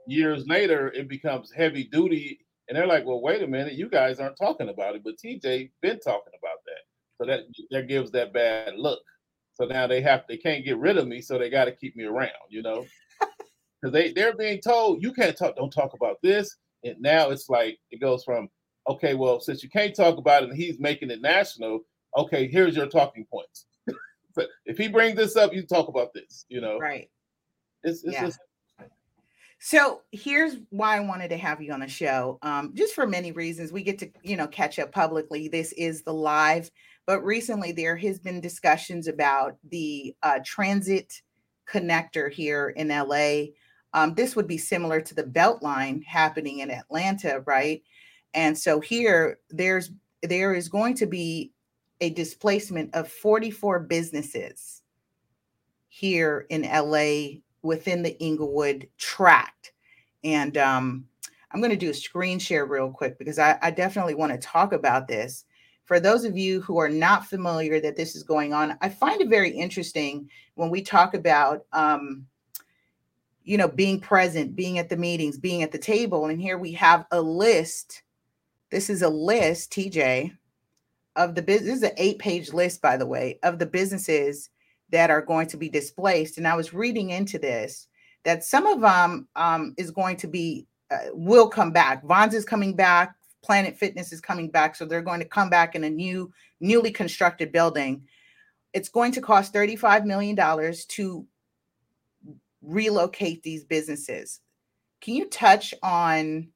years 0.07 0.47
later, 0.47 0.93
it 0.93 1.09
becomes 1.09 1.51
heavy 1.51 1.85
duty, 1.85 2.39
and 2.69 2.77
they're 2.77 2.87
like, 2.87 3.05
well, 3.05 3.21
wait 3.21 3.43
a 3.43 3.47
minute, 3.47 3.75
you 3.75 3.89
guys 3.89 4.21
aren't 4.21 4.37
talking 4.37 4.69
about 4.69 4.95
it, 4.95 5.03
but 5.03 5.17
TJ 5.17 5.71
been 5.81 5.99
talking 5.99 6.33
about 6.39 6.59
that. 6.67 6.83
So 7.19 7.27
that 7.27 7.41
that 7.71 7.89
gives 7.89 8.11
that 8.13 8.33
bad 8.33 8.77
look. 8.77 9.03
So 9.55 9.65
now 9.65 9.87
they 9.87 10.01
have 10.03 10.25
they 10.29 10.37
can't 10.37 10.65
get 10.65 10.79
rid 10.79 10.99
of 10.99 11.09
me, 11.09 11.21
so 11.21 11.37
they 11.39 11.51
got 11.51 11.65
to 11.65 11.73
keep 11.73 11.97
me 11.97 12.05
around, 12.05 12.31
you 12.49 12.63
know, 12.63 12.87
because 13.81 13.93
they 13.93 14.13
they're 14.13 14.37
being 14.37 14.61
told 14.61 15.03
you 15.03 15.13
can't 15.13 15.37
talk, 15.37 15.57
don't 15.57 15.73
talk 15.73 15.95
about 15.95 16.19
this, 16.23 16.57
and 16.85 16.97
now 17.01 17.31
it's 17.31 17.49
like 17.49 17.79
it 17.91 18.01
goes 18.01 18.23
from 18.25 18.49
okay, 18.89 19.15
well, 19.15 19.41
since 19.41 19.63
you 19.63 19.69
can't 19.69 19.95
talk 19.95 20.19
about 20.19 20.43
it, 20.43 20.49
and 20.51 20.59
he's 20.59 20.81
making 20.81 21.11
it 21.11 21.21
national, 21.21 21.81
okay, 22.17 22.49
here's 22.49 22.77
your 22.77 22.87
talking 22.87 23.25
points 23.31 23.67
if 24.65 24.79
he 24.79 24.89
brings 24.89 25.17
this 25.17 25.37
up, 25.37 25.53
you 25.53 25.63
talk 25.63 25.89
about 25.89 26.13
this, 26.15 26.45
you 26.49 26.61
know. 26.61 26.79
Right. 26.79 27.11
It's, 27.83 28.05
it's 28.05 28.13
yeah. 28.13 28.27
Just... 28.27 28.39
so 29.59 30.03
here's 30.13 30.57
why 30.71 30.97
I 30.97 31.01
wanted 31.01 31.29
to 31.29 31.37
have 31.37 31.61
you 31.61 31.73
on 31.73 31.81
the 31.81 31.89
show. 31.89 32.39
Um, 32.43 32.73
just 32.75 32.95
for 32.95 33.07
many 33.07 33.33
reasons. 33.33 33.73
We 33.73 33.83
get 33.83 33.99
to, 34.01 34.11
you 34.23 34.37
know, 34.37 34.47
catch 34.47 34.79
up 34.79 34.93
publicly. 34.93 35.49
This 35.49 35.73
is 35.73 36.03
the 36.03 36.15
live, 36.15 36.71
but 37.07 37.25
recently 37.25 37.73
there 37.73 37.97
has 37.97 38.19
been 38.19 38.41
discussions 38.41 39.09
about 39.09 39.57
the 39.71 40.15
uh, 40.23 40.41
transit 40.45 41.23
connector 41.69 42.31
here 42.31 42.71
in 42.71 42.89
LA. 42.89 43.53
Um, 43.95 44.15
this 44.15 44.35
would 44.37 44.47
be 44.47 44.59
similar 44.59 45.01
to 45.01 45.15
the 45.15 45.25
Beltline 45.25 46.05
happening 46.05 46.61
in 46.61 46.71
Atlanta, 46.71 47.43
right? 47.47 47.83
And 48.35 48.57
so 48.57 48.81
here 48.81 49.39
there's 49.51 49.91
there 50.23 50.55
is 50.55 50.69
going 50.69 50.95
to 50.95 51.07
be 51.07 51.52
a 52.03 52.11
displacement 52.11 52.93
of 52.95 53.09
44 53.09 53.79
businesses 53.81 54.83
here 55.89 56.47
in 56.51 56.63
LA 56.63 57.39
within 57.63 58.03
the 58.03 58.19
Inglewood 58.21 58.89
tract. 58.99 59.73
And 60.25 60.59
um, 60.59 61.07
I'm 61.53 61.61
going 61.61 61.71
to 61.71 61.77
do 61.77 61.91
a 61.91 61.95
screen 61.95 62.41
share 62.41 62.67
real 62.67 62.91
quick 62.91 63.19
because 63.19 63.39
I, 63.39 63.57
I 63.63 63.71
definitely 63.71 64.17
want 64.17 64.33
to 64.33 64.39
talk 64.39 64.73
about 64.73 65.07
this. 65.07 65.45
For 65.85 66.01
those 66.01 66.25
of 66.25 66.37
you 66.37 66.61
who 66.63 66.77
are 66.79 66.89
not 66.89 67.27
familiar 67.27 67.81
that 67.81 67.97
this 67.97 68.17
is 68.17 68.25
going 68.25 68.53
on, 68.53 68.77
I 68.81 68.89
find 68.89 69.21
it 69.21 69.29
very 69.29 69.51
interesting 69.51 70.29
when 70.57 70.71
we 70.71 70.83
talk 70.83 71.15
about, 71.15 71.67
um, 71.73 72.27
you 73.45 73.59
know, 73.59 73.69
being 73.69 74.01
present, 74.01 74.57
being 74.57 74.79
at 74.79 74.89
the 74.89 74.97
meetings, 74.97 75.39
being 75.39 75.63
at 75.63 75.71
the 75.71 75.79
table. 75.79 76.27
And 76.27 76.41
here 76.41 76.59
we 76.59 76.73
have 76.73 77.07
a 77.13 77.23
list. 77.23 78.03
This 78.71 78.91
is 78.91 79.03
a 79.03 79.09
list, 79.09 79.73
TJ, 79.73 80.33
of 81.17 81.35
the 81.35 81.43
business, 81.43 81.69
this 81.69 81.77
is 81.79 81.83
an 81.83 81.97
eight 81.97 82.19
page 82.19 82.53
list, 82.53 82.81
by 82.81 82.97
the 82.97 83.07
way, 83.07 83.39
of 83.43 83.59
the 83.59 83.67
businesses 83.67 84.51
that 84.91 85.11
are 85.11 85.23
going 85.23 85.47
to 85.49 85.57
be 85.57 85.69
displaced. 85.69 86.39
And 86.39 86.47
I 86.47 86.55
was 86.55 86.75
reading 86.75 87.11
into 87.11 87.39
this 87.39 87.89
that 88.25 88.45
some 88.45 88.67
of 88.67 88.81
them 88.81 89.29
um, 89.37 89.75
is 89.77 89.91
going 89.91 90.17
to 90.19 90.27
be, 90.27 90.67
uh, 90.91 90.99
will 91.13 91.49
come 91.49 91.73
back. 91.73 92.05
Vons 92.05 92.35
is 92.35 92.45
coming 92.45 92.75
back. 92.75 93.15
Planet 93.43 93.77
Fitness 93.77 94.13
is 94.13 94.21
coming 94.21 94.49
back. 94.49 94.77
So 94.77 94.85
they're 94.85 95.03
going 95.03 95.21
to 95.21 95.27
come 95.27 95.51
back 95.51 95.75
in 95.75 95.85
a 95.85 95.91
new, 95.91 96.33
newly 96.61 96.93
constructed 96.93 97.51
building. 97.51 98.03
It's 98.73 98.89
going 98.89 99.13
to 99.13 99.21
cost 99.21 99.53
$35 99.53 100.05
million 100.05 100.37
to 100.89 101.27
relocate 102.63 103.43
these 103.43 103.65
businesses. 103.65 104.41
Can 105.01 105.15
you 105.15 105.29
touch 105.29 105.75
on 105.83 106.49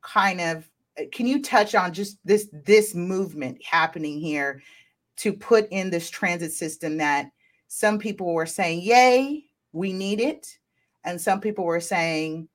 kind 0.00 0.40
of 0.40 0.68
can 1.12 1.26
you 1.26 1.42
touch 1.42 1.74
on 1.74 1.92
just 1.92 2.18
this 2.24 2.48
this 2.64 2.94
movement 2.94 3.62
happening 3.64 4.18
here 4.18 4.62
to 5.16 5.32
put 5.32 5.68
in 5.70 5.90
this 5.90 6.10
transit 6.10 6.52
system 6.52 6.96
that 6.96 7.30
some 7.68 7.98
people 7.98 8.32
were 8.32 8.46
saying 8.46 8.80
yay 8.80 9.44
we 9.72 9.92
need 9.92 10.20
it 10.20 10.58
and 11.04 11.20
some 11.20 11.40
people 11.40 11.64
were 11.64 11.80
saying 11.80 12.48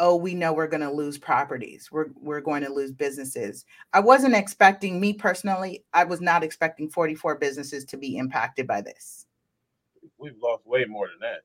oh 0.00 0.16
we 0.16 0.34
know 0.34 0.52
we're 0.52 0.66
going 0.66 0.80
to 0.80 0.90
lose 0.90 1.18
properties. 1.18 1.92
We're 1.92 2.08
we're 2.16 2.40
going 2.40 2.64
to 2.64 2.72
lose 2.72 2.90
businesses. 2.90 3.66
I 3.92 4.00
wasn't 4.00 4.34
expecting 4.34 4.98
me 4.98 5.12
personally 5.12 5.84
i 5.92 6.02
was 6.02 6.20
not 6.20 6.42
expecting 6.42 6.88
44 6.88 7.36
businesses 7.36 7.84
to 7.84 7.96
be 7.96 8.16
impacted 8.16 8.66
by 8.66 8.80
this. 8.80 9.26
We've 10.18 10.38
lost 10.42 10.66
way 10.66 10.84
more 10.86 11.06
than 11.08 11.20
that. 11.20 11.42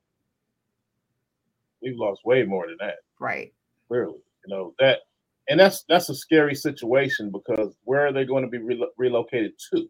We've 1.82 1.98
lost 1.98 2.26
way 2.26 2.44
more 2.44 2.68
than 2.68 2.78
that. 2.80 3.00
Right. 3.20 3.54
Clearly 3.88 4.20
you 4.48 4.56
know 4.56 4.74
that 4.80 5.02
and 5.50 5.60
that's 5.60 5.84
that's 5.88 6.10
a 6.10 6.16
scary 6.16 6.56
situation 6.56 7.32
because 7.32 7.76
where 7.84 8.06
are 8.06 8.14
they 8.14 8.26
going 8.26 8.44
to 8.44 8.50
be 8.50 8.58
re- 8.58 8.90
relocated 8.98 9.54
to? 9.72 9.88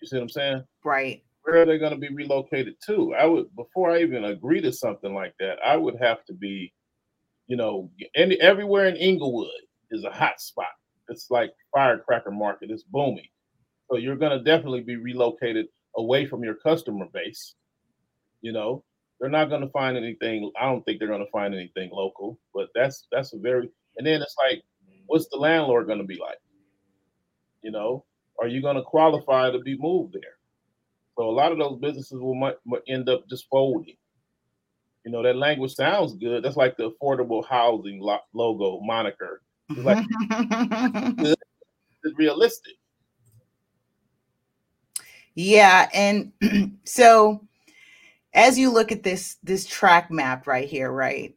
You 0.00 0.06
see 0.06 0.16
what 0.16 0.22
I'm 0.22 0.28
saying? 0.28 0.64
Right. 0.84 1.22
Where 1.42 1.62
are 1.62 1.66
they 1.66 1.78
going 1.78 1.92
to 1.92 1.98
be 1.98 2.12
relocated 2.12 2.74
to? 2.86 3.14
I 3.14 3.24
would 3.24 3.54
before 3.56 3.90
I 3.90 4.02
even 4.02 4.24
agree 4.24 4.60
to 4.60 4.72
something 4.72 5.14
like 5.14 5.34
that, 5.40 5.58
I 5.64 5.76
would 5.76 5.96
have 6.00 6.24
to 6.26 6.34
be, 6.34 6.72
you 7.46 7.56
know, 7.56 7.90
any 8.14 8.38
everywhere 8.40 8.86
in 8.86 8.96
Inglewood 8.96 9.48
is 9.90 10.04
a 10.04 10.10
hot 10.10 10.40
spot. 10.40 10.66
It's 11.08 11.30
like 11.30 11.52
firecracker 11.72 12.32
market. 12.32 12.70
It's 12.70 12.82
booming. 12.82 13.28
So 13.90 13.96
you're 13.96 14.16
going 14.16 14.36
to 14.36 14.44
definitely 14.44 14.80
be 14.82 14.96
relocated 14.96 15.66
away 15.96 16.26
from 16.26 16.42
your 16.42 16.56
customer 16.56 17.06
base. 17.12 17.54
You 18.42 18.52
know, 18.52 18.84
they're 19.20 19.30
not 19.30 19.48
going 19.48 19.62
to 19.62 19.68
find 19.68 19.96
anything. 19.96 20.50
I 20.60 20.66
don't 20.66 20.84
think 20.84 20.98
they're 20.98 21.08
going 21.08 21.24
to 21.24 21.30
find 21.30 21.54
anything 21.54 21.90
local. 21.92 22.38
But 22.54 22.68
that's 22.74 23.06
that's 23.10 23.32
a 23.32 23.38
very 23.38 23.70
and 23.96 24.06
then 24.06 24.22
it's 24.22 24.36
like, 24.50 24.62
what's 25.06 25.28
the 25.28 25.36
landlord 25.36 25.86
going 25.86 25.98
to 25.98 26.04
be 26.04 26.18
like? 26.18 26.38
You 27.62 27.70
know, 27.70 28.04
are 28.40 28.48
you 28.48 28.60
going 28.60 28.76
to 28.76 28.82
qualify 28.82 29.50
to 29.50 29.58
be 29.58 29.76
moved 29.78 30.14
there? 30.14 30.36
So 31.16 31.28
a 31.28 31.30
lot 31.30 31.52
of 31.52 31.58
those 31.58 31.78
businesses 31.80 32.20
will 32.20 32.34
might, 32.34 32.56
might 32.66 32.82
end 32.88 33.08
up 33.08 33.26
just 33.28 33.48
folding. 33.48 33.96
You 35.04 35.12
know, 35.12 35.22
that 35.22 35.36
language 35.36 35.74
sounds 35.74 36.14
good. 36.14 36.44
That's 36.44 36.56
like 36.56 36.76
the 36.76 36.90
affordable 36.90 37.46
housing 37.46 38.00
lo- 38.00 38.18
logo 38.34 38.80
moniker. 38.80 39.40
It's 39.70 39.80
like 39.80 40.04
it's 41.20 42.18
realistic. 42.18 42.74
Yeah, 45.34 45.88
and 45.94 46.32
so 46.84 47.46
as 48.36 48.58
you 48.58 48.70
look 48.70 48.92
at 48.92 49.02
this 49.02 49.38
this 49.42 49.66
track 49.66 50.10
map 50.10 50.46
right 50.46 50.68
here, 50.68 50.92
right? 50.92 51.34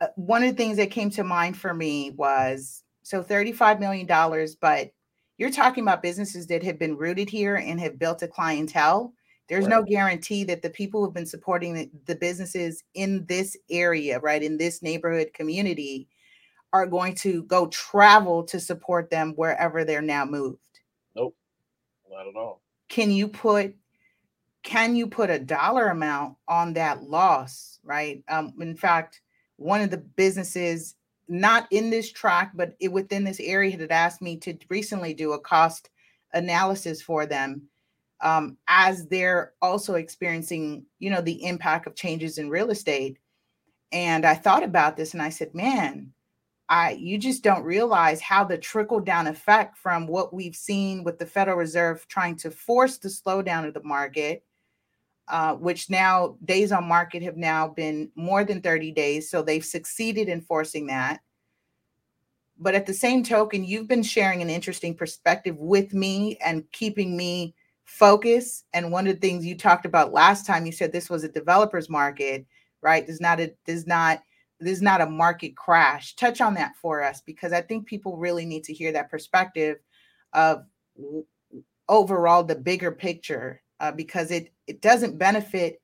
Uh, 0.00 0.08
one 0.14 0.44
of 0.44 0.50
the 0.50 0.56
things 0.56 0.76
that 0.76 0.92
came 0.92 1.10
to 1.10 1.24
mind 1.24 1.56
for 1.56 1.74
me 1.74 2.10
was 2.10 2.84
so 3.02 3.22
35 3.22 3.80
million 3.80 4.06
dollars, 4.06 4.54
but 4.54 4.92
you're 5.38 5.50
talking 5.50 5.82
about 5.82 6.02
businesses 6.02 6.46
that 6.48 6.62
have 6.62 6.78
been 6.78 6.96
rooted 6.96 7.30
here 7.30 7.56
and 7.56 7.80
have 7.80 7.98
built 7.98 8.22
a 8.22 8.28
clientele. 8.28 9.12
There's 9.48 9.64
right. 9.64 9.70
no 9.70 9.82
guarantee 9.82 10.44
that 10.44 10.60
the 10.60 10.70
people 10.70 11.02
who've 11.02 11.14
been 11.14 11.24
supporting 11.24 11.72
the, 11.72 11.90
the 12.04 12.16
businesses 12.16 12.84
in 12.94 13.24
this 13.26 13.56
area, 13.70 14.20
right, 14.20 14.42
in 14.42 14.58
this 14.58 14.82
neighborhood 14.82 15.32
community, 15.32 16.06
are 16.74 16.86
going 16.86 17.14
to 17.14 17.44
go 17.44 17.68
travel 17.68 18.42
to 18.44 18.60
support 18.60 19.08
them 19.08 19.32
wherever 19.36 19.84
they're 19.84 20.02
now 20.02 20.26
moved. 20.26 20.58
Nope, 21.16 21.34
not 22.10 22.28
at 22.28 22.36
all. 22.36 22.60
Can 22.90 23.10
you 23.10 23.26
put 23.26 23.74
can 24.62 24.96
you 24.96 25.06
put 25.06 25.30
a 25.30 25.38
dollar 25.38 25.88
amount 25.88 26.36
on 26.46 26.72
that 26.74 27.02
loss 27.02 27.78
right? 27.84 28.22
Um, 28.28 28.52
in 28.60 28.76
fact 28.76 29.22
one 29.56 29.80
of 29.80 29.90
the 29.90 29.98
businesses 29.98 30.94
not 31.28 31.66
in 31.70 31.90
this 31.90 32.12
track 32.12 32.52
but 32.54 32.74
it, 32.80 32.92
within 32.92 33.24
this 33.24 33.40
area 33.40 33.76
had 33.76 33.90
asked 33.90 34.22
me 34.22 34.36
to 34.38 34.56
recently 34.68 35.14
do 35.14 35.32
a 35.32 35.40
cost 35.40 35.90
analysis 36.34 37.00
for 37.02 37.26
them 37.26 37.62
um, 38.20 38.56
as 38.66 39.06
they're 39.06 39.52
also 39.62 39.94
experiencing 39.94 40.84
you 40.98 41.10
know 41.10 41.20
the 41.20 41.44
impact 41.44 41.86
of 41.86 41.94
changes 41.94 42.38
in 42.38 42.50
real 42.50 42.70
estate. 42.70 43.18
And 43.92 44.26
i 44.26 44.34
thought 44.34 44.62
about 44.62 44.96
this 44.96 45.14
and 45.14 45.22
i 45.22 45.30
said 45.30 45.54
man 45.54 46.12
I 46.68 46.92
you 46.92 47.18
just 47.18 47.42
don't 47.42 47.64
realize 47.64 48.20
how 48.20 48.44
the 48.44 48.58
trickle 48.58 49.00
down 49.00 49.26
effect 49.26 49.78
from 49.78 50.06
what 50.06 50.34
we've 50.34 50.54
seen 50.54 51.02
with 51.02 51.18
the 51.18 51.26
Federal 51.26 51.56
Reserve 51.56 52.06
trying 52.08 52.36
to 52.36 52.50
force 52.50 52.98
the 52.98 53.08
slowdown 53.08 53.66
of 53.66 53.74
the 53.74 53.82
market 53.82 54.44
uh, 55.30 55.54
which 55.54 55.90
now 55.90 56.36
days 56.44 56.72
on 56.72 56.88
market 56.88 57.22
have 57.22 57.36
now 57.36 57.68
been 57.68 58.10
more 58.14 58.44
than 58.44 58.60
30 58.60 58.92
days. 58.92 59.30
So 59.30 59.42
they've 59.42 59.64
succeeded 59.64 60.28
in 60.28 60.40
forcing 60.40 60.86
that. 60.86 61.20
But 62.58 62.74
at 62.74 62.86
the 62.86 62.94
same 62.94 63.22
token, 63.22 63.64
you've 63.64 63.88
been 63.88 64.02
sharing 64.02 64.42
an 64.42 64.50
interesting 64.50 64.94
perspective 64.94 65.56
with 65.58 65.94
me 65.94 66.36
and 66.44 66.70
keeping 66.72 67.16
me 67.16 67.54
focused. 67.84 68.64
And 68.72 68.90
one 68.90 69.06
of 69.06 69.14
the 69.14 69.20
things 69.20 69.46
you 69.46 69.56
talked 69.56 69.86
about 69.86 70.12
last 70.12 70.44
time, 70.44 70.66
you 70.66 70.72
said 70.72 70.92
this 70.92 71.08
was 71.08 71.24
a 71.24 71.28
developer's 71.28 71.88
market, 71.88 72.46
right? 72.82 73.06
There's 73.06 73.20
not 73.20 73.40
a 73.40 73.54
there's 73.64 73.86
not 73.86 74.22
there's 74.60 74.82
not 74.82 75.00
a 75.00 75.06
market 75.06 75.56
crash. 75.56 76.16
Touch 76.16 76.40
on 76.40 76.54
that 76.54 76.74
for 76.76 77.02
us 77.02 77.20
because 77.20 77.52
I 77.52 77.60
think 77.60 77.86
people 77.86 78.16
really 78.16 78.44
need 78.44 78.64
to 78.64 78.74
hear 78.74 78.90
that 78.92 79.10
perspective 79.10 79.76
of 80.32 80.64
overall 81.88 82.44
the 82.44 82.56
bigger 82.56 82.90
picture 82.90 83.62
uh, 83.80 83.92
because 83.92 84.30
it 84.30 84.52
it 84.66 84.80
doesn't 84.80 85.18
benefit 85.18 85.80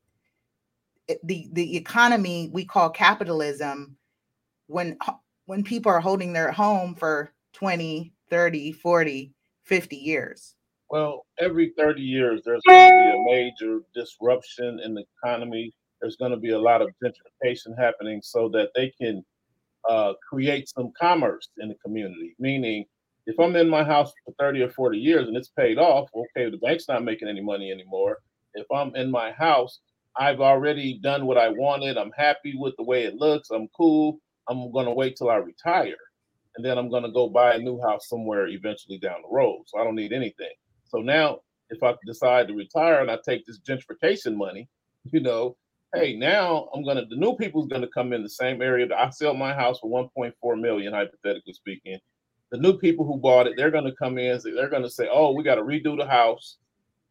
the 1.23 1.49
the 1.53 1.77
economy 1.77 2.51
we 2.53 2.65
call 2.65 2.91
capitalism 2.91 3.97
when 4.67 4.97
when 5.47 5.63
people 5.63 5.93
are 5.93 6.01
holding 6.01 6.33
their 6.33 6.51
home 6.51 6.95
for 6.95 7.33
20 7.53 8.13
30 8.31 8.73
40 8.73 9.33
50 9.65 9.97
years. 9.97 10.57
Well 10.91 11.27
every 11.39 11.73
30 11.77 12.03
years 12.03 12.43
there's 12.45 12.63
going 12.67 12.91
to 12.91 12.97
be 12.97 13.11
a 13.11 13.35
major 13.37 13.81
disruption 13.95 14.81
in 14.81 14.95
the 14.95 15.05
economy. 15.19 15.73
There's 16.01 16.17
going 16.17 16.33
to 16.33 16.37
be 16.37 16.51
a 16.51 16.59
lot 16.59 16.83
of 16.83 16.91
gentrification 17.03 17.79
happening 17.79 18.21
so 18.23 18.49
that 18.51 18.71
they 18.75 18.93
can 19.01 19.25
uh, 19.89 20.15
create 20.29 20.69
some 20.69 20.91
commerce 20.99 21.49
in 21.59 21.69
the 21.69 21.75
community 21.85 22.35
meaning 22.39 22.87
if 23.27 23.39
I'm 23.41 23.57
in 23.57 23.69
my 23.69 23.85
house 23.85 24.13
for 24.25 24.35
30 24.39 24.63
or 24.63 24.71
40 24.71 24.99
years 24.99 25.29
and 25.29 25.37
it's 25.37 25.49
paid 25.49 25.79
off, 25.79 26.11
okay, 26.15 26.51
the 26.51 26.59
bank's 26.59 26.89
not 26.89 27.05
making 27.05 27.29
any 27.29 27.41
money 27.41 27.71
anymore. 27.71 28.19
If 28.55 28.67
I'm 28.71 28.95
in 28.97 29.11
my 29.11 29.33
house, 29.33 29.81
I've 30.17 30.41
already 30.41 30.99
done 31.03 31.27
what 31.27 31.39
I 31.39 31.49
wanted. 31.49 31.97
I'm 31.97 32.13
happy 32.17 32.55
with 32.57 32.75
the 32.77 32.85
way 32.85 33.05
it 33.05 33.15
looks. 33.15 33.51
I'm 33.51 33.69
cool. 33.77 34.19
I'm 34.49 34.71
going 34.73 34.87
to 34.87 34.93
wait 34.93 35.17
till 35.17 35.31
I 35.31 35.37
retire. 35.37 35.97
And 36.57 36.65
then 36.65 36.79
I'm 36.79 36.91
going 36.91 37.03
to 37.03 37.11
go 37.11 37.29
buy 37.29 37.55
a 37.55 37.59
new 37.59 37.81
house 37.81 38.09
somewhere 38.09 38.47
eventually 38.47 38.99
down 38.99 39.23
the 39.23 39.35
road. 39.35 39.63
So 39.67 39.79
I 39.79 39.85
don't 39.85 39.97
need 39.97 40.13
anything. 40.13 40.53
So 40.85 40.99
now, 40.99 41.41
if 41.71 41.83
I 41.83 41.95
decide 42.07 42.47
to 42.49 42.55
retire 42.55 43.01
and 43.01 43.11
I 43.11 43.19
take 43.25 43.45
this 43.47 43.59
gentrification 43.59 44.37
money, 44.37 44.69
you 45.11 45.21
know, 45.21 45.57
hey, 45.95 46.15
now 46.15 46.69
I'm 46.75 46.85
going 46.85 46.99
to, 46.99 47.07
the 47.07 47.17
new 47.17 47.37
people's 47.37 47.69
going 47.69 47.83
to 47.83 47.89
come 47.89 48.13
in 48.13 48.23
the 48.23 48.29
same 48.29 48.61
area. 48.61 48.87
I 48.95 49.11
sell 49.11 49.35
my 49.35 49.55
house 49.55 49.81
for 49.81 49.91
1.4 50.17 50.61
million, 50.61 50.93
hypothetically 50.93 51.55
speaking 51.55 51.99
the 52.51 52.59
new 52.59 52.79
people 52.79 53.05
who 53.05 53.19
bought 53.19 53.47
it, 53.47 53.55
they're 53.57 53.71
going 53.71 53.85
to 53.85 53.97
come 53.97 54.19
in. 54.19 54.41
They're 54.43 54.69
going 54.69 54.83
to 54.83 54.91
say, 54.91 55.09
"Oh, 55.11 55.33
we 55.33 55.43
got 55.43 55.57
to 55.57 55.63
redo 55.63 55.97
the 55.97 56.07
house." 56.07 56.59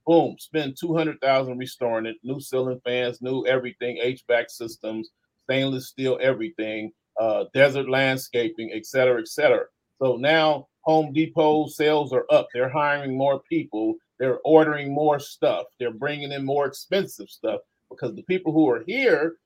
Boom! 0.05 0.35
Spend 0.39 0.75
two 0.77 0.95
hundred 0.95 1.19
thousand 1.21 1.57
restoring 1.57 2.05
it. 2.05 2.17
New 2.23 2.39
ceiling 2.39 2.81
fans, 2.85 3.21
new 3.21 3.45
everything, 3.45 3.99
HVAC 4.03 4.49
systems, 4.49 5.09
stainless 5.45 5.87
steel, 5.87 6.17
everything, 6.21 6.91
uh, 7.19 7.45
desert 7.53 7.89
landscaping, 7.89 8.71
et 8.73 8.85
cetera, 8.85 9.19
et 9.19 9.27
cetera. 9.27 9.65
So 10.01 10.17
now 10.17 10.67
Home 10.81 11.13
Depot 11.13 11.67
sales 11.67 12.11
are 12.11 12.25
up. 12.29 12.47
They're 12.53 12.69
hiring 12.69 13.17
more 13.17 13.41
people. 13.49 13.95
They're 14.19 14.39
ordering 14.43 14.93
more 14.93 15.19
stuff. 15.19 15.65
They're 15.79 15.91
bringing 15.91 16.31
in 16.31 16.45
more 16.45 16.65
expensive 16.65 17.29
stuff 17.29 17.61
because 17.89 18.15
the 18.15 18.23
people 18.23 18.51
who 18.53 18.69
are 18.69 18.83
here, 18.85 19.37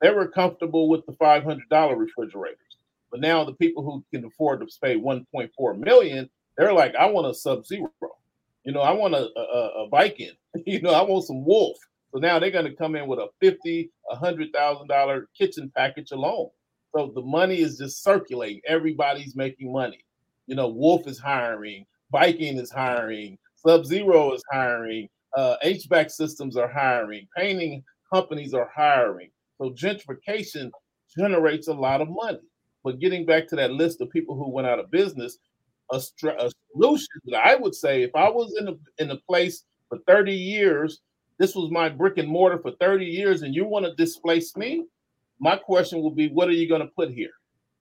they 0.00 0.10
were 0.10 0.28
comfortable 0.28 0.88
with 0.88 1.04
the 1.06 1.12
five 1.14 1.42
hundred 1.44 1.68
dollar 1.68 1.96
refrigerator. 1.96 2.58
But 3.14 3.20
now 3.20 3.44
the 3.44 3.52
people 3.54 3.84
who 3.84 4.04
can 4.12 4.26
afford 4.26 4.58
to 4.58 4.66
pay 4.82 4.98
1.4 4.98 5.78
million, 5.78 6.28
they're 6.58 6.72
like, 6.72 6.96
I 6.96 7.06
want 7.06 7.28
a 7.28 7.34
Sub 7.34 7.64
Zero. 7.64 7.92
You 8.64 8.72
know, 8.72 8.80
I 8.80 8.90
want 8.90 9.14
a, 9.14 9.28
a, 9.38 9.84
a 9.84 9.88
Viking. 9.88 10.32
you 10.66 10.80
know, 10.80 10.90
I 10.90 11.02
want 11.02 11.24
some 11.24 11.44
Wolf. 11.44 11.76
So 12.12 12.18
now 12.18 12.40
they're 12.40 12.50
going 12.50 12.64
to 12.64 12.74
come 12.74 12.96
in 12.96 13.06
with 13.06 13.20
a 13.20 13.28
fifty, 13.38 13.92
a 14.10 14.16
hundred 14.16 14.52
thousand 14.52 14.88
dollar 14.88 15.28
kitchen 15.38 15.70
package 15.76 16.10
alone. 16.10 16.48
So 16.92 17.12
the 17.14 17.22
money 17.22 17.60
is 17.60 17.78
just 17.78 18.02
circulating. 18.02 18.62
Everybody's 18.66 19.36
making 19.36 19.72
money. 19.72 20.04
You 20.48 20.56
know, 20.56 20.66
Wolf 20.66 21.06
is 21.06 21.20
hiring, 21.20 21.86
Viking 22.10 22.58
is 22.58 22.72
hiring, 22.72 23.38
Sub 23.54 23.86
Zero 23.86 24.32
is 24.32 24.42
hiring, 24.50 25.08
uh, 25.36 25.54
HVAC 25.64 26.10
systems 26.10 26.56
are 26.56 26.68
hiring, 26.68 27.28
painting 27.36 27.84
companies 28.12 28.54
are 28.54 28.68
hiring. 28.74 29.30
So 29.58 29.70
gentrification 29.70 30.72
generates 31.16 31.68
a 31.68 31.74
lot 31.74 32.00
of 32.00 32.08
money. 32.10 32.40
But 32.84 33.00
getting 33.00 33.26
back 33.26 33.48
to 33.48 33.56
that 33.56 33.72
list 33.72 34.00
of 34.00 34.10
people 34.10 34.36
who 34.36 34.50
went 34.50 34.68
out 34.68 34.78
of 34.78 34.90
business, 34.90 35.38
a, 35.90 35.96
a 35.96 36.50
solution 36.72 37.08
that 37.26 37.44
I 37.44 37.56
would 37.56 37.74
say, 37.74 38.02
if 38.02 38.14
I 38.14 38.28
was 38.28 38.54
in 38.58 38.68
a 38.68 38.74
in 39.02 39.10
a 39.10 39.16
place 39.16 39.64
for 39.88 39.98
30 40.06 40.32
years 40.32 41.00
This 41.38 41.54
was 41.54 41.70
my 41.70 41.88
brick 41.88 42.18
and 42.18 42.28
mortar 42.28 42.58
for 42.58 42.72
30 42.80 43.04
years, 43.04 43.42
and 43.42 43.54
you 43.54 43.64
want 43.64 43.86
to 43.86 43.94
displace 43.94 44.56
me? 44.56 44.84
My 45.40 45.56
question 45.56 46.00
will 46.00 46.12
be, 46.14 46.28
what 46.28 46.48
are 46.48 46.52
you 46.52 46.68
going 46.68 46.80
to 46.80 46.92
put 46.94 47.10
here? 47.10 47.32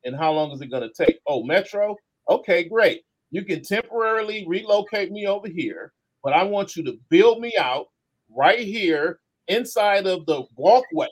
And 0.05 0.15
how 0.15 0.31
long 0.33 0.51
is 0.51 0.61
it 0.61 0.71
going 0.71 0.89
to 0.89 1.05
take? 1.05 1.19
Oh, 1.27 1.43
Metro? 1.43 1.95
Okay, 2.29 2.63
great. 2.63 3.03
You 3.31 3.45
can 3.45 3.63
temporarily 3.63 4.45
relocate 4.47 5.11
me 5.11 5.27
over 5.27 5.47
here, 5.47 5.93
but 6.23 6.33
I 6.33 6.43
want 6.43 6.75
you 6.75 6.83
to 6.85 6.97
build 7.09 7.41
me 7.41 7.53
out 7.57 7.87
right 8.35 8.59
here 8.59 9.19
inside 9.47 10.07
of 10.07 10.25
the 10.25 10.43
walkway 10.55 11.07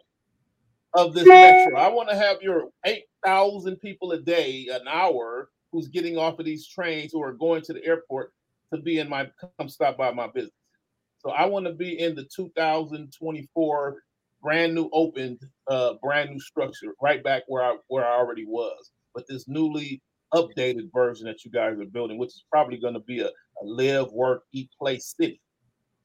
of 0.93 1.13
this 1.13 1.25
metro. 1.27 1.77
I 1.79 1.87
want 1.89 2.09
to 2.09 2.15
have 2.15 2.41
your 2.41 2.69
8,000 3.25 3.77
people 3.77 4.11
a 4.11 4.19
day, 4.19 4.67
an 4.71 4.87
hour, 4.87 5.49
who's 5.71 5.87
getting 5.87 6.17
off 6.17 6.39
of 6.39 6.45
these 6.45 6.67
trains 6.67 7.11
who 7.11 7.23
are 7.23 7.33
going 7.33 7.61
to 7.63 7.73
the 7.73 7.85
airport 7.85 8.33
to 8.73 8.81
be 8.81 8.99
in 8.99 9.09
my 9.09 9.29
come 9.57 9.69
stop 9.69 9.97
by 9.97 10.11
my 10.11 10.27
business. 10.27 10.53
So 11.19 11.31
I 11.31 11.45
want 11.45 11.65
to 11.65 11.73
be 11.73 11.99
in 11.99 12.15
the 12.15 12.27
2024 12.35 14.03
brand 14.41 14.73
new 14.73 14.89
opened, 14.91 15.39
uh, 15.67 15.93
brand 16.01 16.31
new 16.31 16.39
structure, 16.39 16.93
right 17.01 17.23
back 17.23 17.43
where 17.47 17.63
I 17.63 17.77
where 17.87 18.05
I 18.05 18.15
already 18.15 18.45
was. 18.45 18.91
But 19.13 19.25
this 19.27 19.47
newly 19.47 20.01
updated 20.33 20.91
version 20.93 21.25
that 21.27 21.45
you 21.45 21.51
guys 21.51 21.79
are 21.79 21.85
building, 21.85 22.17
which 22.17 22.29
is 22.29 22.45
probably 22.49 22.77
going 22.77 22.93
to 22.93 23.01
be 23.01 23.19
a, 23.19 23.27
a 23.27 23.63
live, 23.63 24.11
work, 24.11 24.43
eat, 24.53 24.69
play 24.79 24.97
city. 24.99 25.41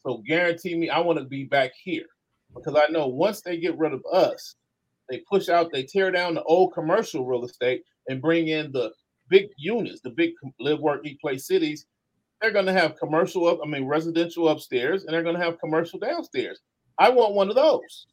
So 0.02 0.23
guarantee 0.26 0.76
me, 0.76 0.90
I 0.90 0.99
want 0.99 1.18
to 1.18 1.25
be 1.25 1.44
back 1.44 1.73
here 1.82 2.06
because 2.54 2.76
I 2.76 2.90
know 2.90 3.06
once 3.06 3.40
they 3.40 3.58
get 3.58 3.78
rid 3.78 3.92
of 3.92 4.02
us, 4.12 4.56
they 5.08 5.22
push 5.30 5.48
out, 5.48 5.72
they 5.72 5.84
tear 5.84 6.10
down 6.10 6.34
the 6.34 6.42
old 6.44 6.72
commercial 6.75 7.26
real 7.26 7.44
estate 7.44 7.82
and 8.08 8.20
bring 8.20 8.48
in 8.48 8.72
the 8.72 8.92
big 9.28 9.48
units, 9.56 10.00
the 10.02 10.10
big 10.10 10.32
live, 10.60 10.80
work, 10.80 11.00
eat, 11.04 11.20
play 11.20 11.38
cities. 11.38 11.86
They're 12.40 12.52
going 12.52 12.66
to 12.66 12.72
have 12.72 12.98
commercial 12.98 13.46
up, 13.46 13.60
I 13.64 13.68
mean, 13.68 13.86
residential 13.86 14.48
upstairs, 14.48 15.04
and 15.04 15.14
they're 15.14 15.22
going 15.22 15.36
to 15.36 15.44
have 15.44 15.58
commercial 15.58 15.98
downstairs. 15.98 16.60
I 16.98 17.08
want 17.10 17.34
one 17.34 17.48
of 17.48 17.54
those. 17.54 18.06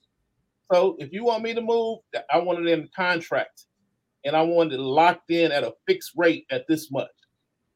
So 0.72 0.96
if 1.00 1.12
you 1.12 1.24
want 1.24 1.44
me 1.44 1.54
to 1.54 1.62
move, 1.62 2.00
I 2.32 2.38
want 2.40 2.66
it 2.66 2.68
in 2.68 2.90
contract, 2.96 3.66
and 4.26 4.36
I 4.36 4.42
want 4.42 4.74
it 4.74 4.80
locked 4.80 5.30
in 5.30 5.52
at 5.52 5.64
a 5.64 5.74
fixed 5.88 6.12
rate 6.16 6.46
at 6.52 6.66
this 6.68 6.90
much. 6.92 7.10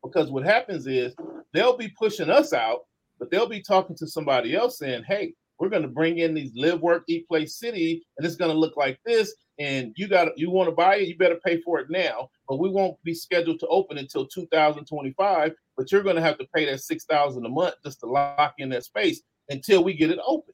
Because 0.03 0.31
what 0.31 0.45
happens 0.45 0.88
is 0.88 1.13
they'll 1.53 1.77
be 1.77 1.89
pushing 2.00 2.29
us 2.29 2.53
out, 2.53 2.81
but 3.19 3.29
they'll 3.29 3.50
be 3.50 3.62
talking 3.62 3.95
to 3.97 4.07
somebody 4.07 4.55
else 4.55 4.79
saying, 4.79 5.03
"Hey, 5.03 5.33
we're 5.59 5.69
going 5.69 5.81
to 5.81 5.87
bring 5.87 6.19
in 6.19 6.33
these 6.33 6.51
live, 6.55 6.81
work, 6.81 7.03
eat, 7.07 7.27
play 7.27 7.45
city, 7.45 8.05
and 8.17 8.25
it's 8.25 8.35
going 8.35 8.51
to 8.51 8.57
look 8.57 8.77
like 8.77 8.99
this. 9.05 9.33
And 9.59 9.93
you 9.95 10.07
got 10.07 10.37
you 10.37 10.51
want 10.51 10.69
to 10.69 10.75
buy 10.75 10.97
it, 10.97 11.07
you 11.07 11.17
better 11.17 11.39
pay 11.43 11.61
for 11.61 11.79
it 11.79 11.89
now. 11.89 12.29
But 12.47 12.59
we 12.59 12.69
won't 12.69 13.01
be 13.03 13.13
scheduled 13.13 13.59
to 13.61 13.67
open 13.67 13.97
until 13.97 14.27
2025. 14.27 15.53
But 15.75 15.91
you're 15.91 16.03
going 16.03 16.15
to 16.15 16.21
have 16.21 16.38
to 16.38 16.47
pay 16.53 16.65
that 16.65 16.82
six 16.82 17.05
thousand 17.05 17.45
a 17.45 17.49
month 17.49 17.75
just 17.84 17.99
to 18.01 18.05
lock 18.05 18.55
in 18.60 18.69
that 18.69 18.84
space 18.84 19.21
until 19.49 19.84
we 19.84 19.93
get 19.93 20.12
it 20.12 20.19
open. 20.25 20.53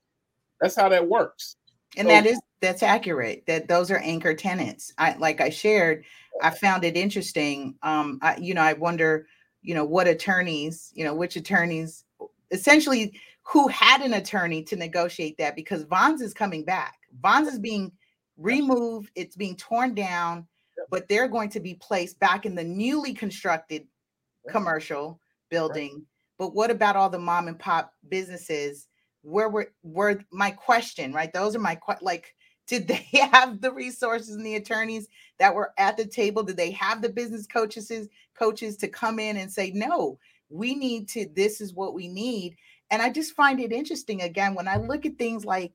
That's 0.61 0.75
how 0.75 0.87
that 0.89 1.07
works. 1.07 1.57
And 1.97 2.07
so, 2.07 2.13
that 2.13 2.25
is 2.25 2.39
that's 2.61 2.81
accurate. 2.81 3.43
That 3.45 3.67
those 3.67 3.91
are 3.91 3.97
anchor 3.97 4.33
tenants. 4.33 4.93
I 4.97 5.15
like 5.17 5.41
I 5.41 5.49
shared. 5.49 6.05
I 6.41 6.49
found 6.49 6.83
it 6.83 6.95
interesting. 6.95 7.75
Um, 7.83 8.19
I, 8.21 8.37
you 8.37 8.53
know, 8.53 8.61
I 8.61 8.73
wonder, 8.73 9.27
you 9.61 9.75
know, 9.75 9.85
what 9.85 10.07
attorneys, 10.07 10.91
you 10.95 11.03
know, 11.03 11.13
which 11.13 11.35
attorneys 11.35 12.05
essentially 12.51 13.19
who 13.43 13.67
had 13.67 14.01
an 14.01 14.13
attorney 14.13 14.63
to 14.63 14.75
negotiate 14.75 15.37
that 15.37 15.55
because 15.55 15.83
Vons 15.83 16.21
is 16.21 16.33
coming 16.33 16.63
back. 16.63 16.97
Vons 17.21 17.47
is 17.47 17.59
being 17.59 17.91
removed, 18.37 19.11
it's 19.15 19.35
being 19.35 19.55
torn 19.55 19.93
down, 19.93 20.47
but 20.89 21.07
they're 21.07 21.27
going 21.27 21.49
to 21.49 21.59
be 21.59 21.75
placed 21.75 22.19
back 22.19 22.45
in 22.45 22.55
the 22.55 22.63
newly 22.63 23.13
constructed 23.13 23.85
commercial 24.49 25.19
building. 25.49 26.05
But 26.39 26.55
what 26.55 26.71
about 26.71 26.95
all 26.95 27.09
the 27.09 27.19
mom 27.19 27.47
and 27.47 27.59
pop 27.59 27.93
businesses? 28.09 28.87
Where 29.21 29.49
were 29.49 29.71
were 29.83 30.19
my 30.31 30.51
question, 30.51 31.13
right? 31.13 31.31
Those 31.31 31.55
are 31.55 31.59
my 31.59 31.79
like 32.01 32.33
did 32.67 32.87
they 32.87 33.05
have 33.31 33.59
the 33.59 33.73
resources 33.73 34.35
and 34.35 34.45
the 34.45 34.55
attorneys 34.55 35.07
that 35.37 35.53
were 35.53 35.73
at 35.77 35.97
the 35.97 36.05
table? 36.05 36.43
Did 36.43 36.55
they 36.55 36.71
have 36.71 37.01
the 37.01 37.09
business 37.09 37.45
coaches 37.45 37.91
coaches 38.37 38.77
to 38.77 38.87
come 38.87 39.19
in 39.19 39.37
and 39.37 39.51
say, 39.51 39.71
no, 39.71 40.17
we 40.49 40.75
need 40.75 41.09
to, 41.09 41.27
this 41.35 41.61
is 41.61 41.73
what 41.73 41.93
we 41.93 42.07
need. 42.07 42.55
And 42.93 43.01
I 43.01 43.09
just 43.09 43.33
find 43.33 43.59
it 43.59 43.71
interesting 43.71 44.21
again 44.21 44.53
when 44.53 44.67
I 44.67 44.77
look 44.77 45.07
at 45.07 45.17
things 45.17 45.45
like 45.45 45.73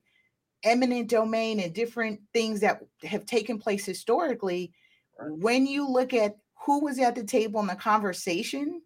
eminent 0.63 1.09
domain 1.09 1.59
and 1.59 1.73
different 1.73 2.21
things 2.31 2.61
that 2.61 2.81
have 3.03 3.25
taken 3.25 3.59
place 3.59 3.85
historically. 3.85 4.71
When 5.19 5.67
you 5.67 5.85
look 5.85 6.13
at 6.13 6.37
who 6.65 6.79
was 6.79 6.97
at 6.97 7.15
the 7.15 7.25
table 7.25 7.59
in 7.59 7.67
the 7.67 7.75
conversation, 7.75 8.81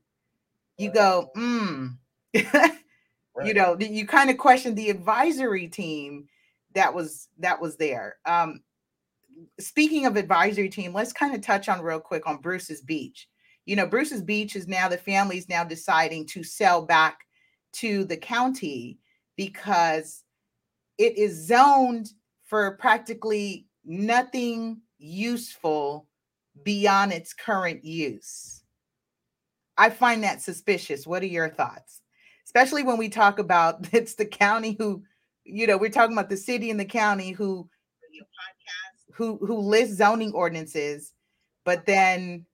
you 0.80 0.92
go, 0.92 1.30
hmm. 1.36 1.90
right. 2.34 2.74
you 3.44 3.54
know, 3.54 3.78
you 3.80 4.08
kind 4.08 4.32
of 4.32 4.40
question 4.40 4.74
the 4.74 4.90
advisory 4.90 5.68
team 5.68 6.28
that 6.74 6.92
was 6.92 7.28
that 7.38 7.62
was 7.62 7.78
there. 7.78 8.16
Um, 8.26 8.62
speaking 9.60 10.08
of 10.08 10.16
advisory 10.16 10.70
team, 10.70 10.92
let's 10.92 11.14
kind 11.14 11.36
of 11.36 11.42
touch 11.42 11.70
on 11.70 11.84
real 11.84 12.00
quick 12.00 12.26
on 12.26 12.38
Bruce's 12.38 12.82
Beach. 12.82 13.30
You 13.68 13.76
know, 13.76 13.86
Bruce's 13.86 14.24
Beach 14.24 14.56
is 14.56 14.68
now 14.68 14.90
the 14.90 14.98
family's 14.98 15.48
now 15.48 15.64
deciding 15.64 16.26
to 16.30 16.44
sell 16.44 16.82
back 16.82 17.20
to 17.74 18.06
the 18.06 18.18
county 18.18 19.00
because 19.36 20.24
it 20.98 21.18
is 21.18 21.48
zoned 21.48 22.12
for 22.46 22.78
practically 22.78 23.68
nothing 23.84 24.82
useful 24.98 26.08
beyond 26.64 27.12
its 27.12 27.34
current 27.34 27.84
use. 27.84 28.64
I 29.78 29.90
find 29.90 30.24
that 30.24 30.42
suspicious. 30.42 31.08
What 31.08 31.24
are 31.24 31.28
your 31.28 31.50
thoughts? 31.50 32.02
Especially 32.46 32.84
when 32.84 32.98
we 32.98 33.10
talk 33.10 33.40
about 33.40 33.88
it's 33.94 34.16
the 34.16 34.26
county 34.26 34.76
who, 34.78 35.04
you 35.44 35.68
know, 35.68 35.78
we're 35.78 35.90
talking 35.90 36.16
about 36.16 36.30
the 36.30 36.38
city 36.38 36.70
and 36.70 36.80
the 36.80 36.86
county 36.86 37.32
who 37.32 37.70
who 39.14 39.38
who 39.46 39.58
lists 39.60 39.98
zoning 39.98 40.32
ordinances, 40.34 41.14
but 41.66 41.86
then 41.86 42.46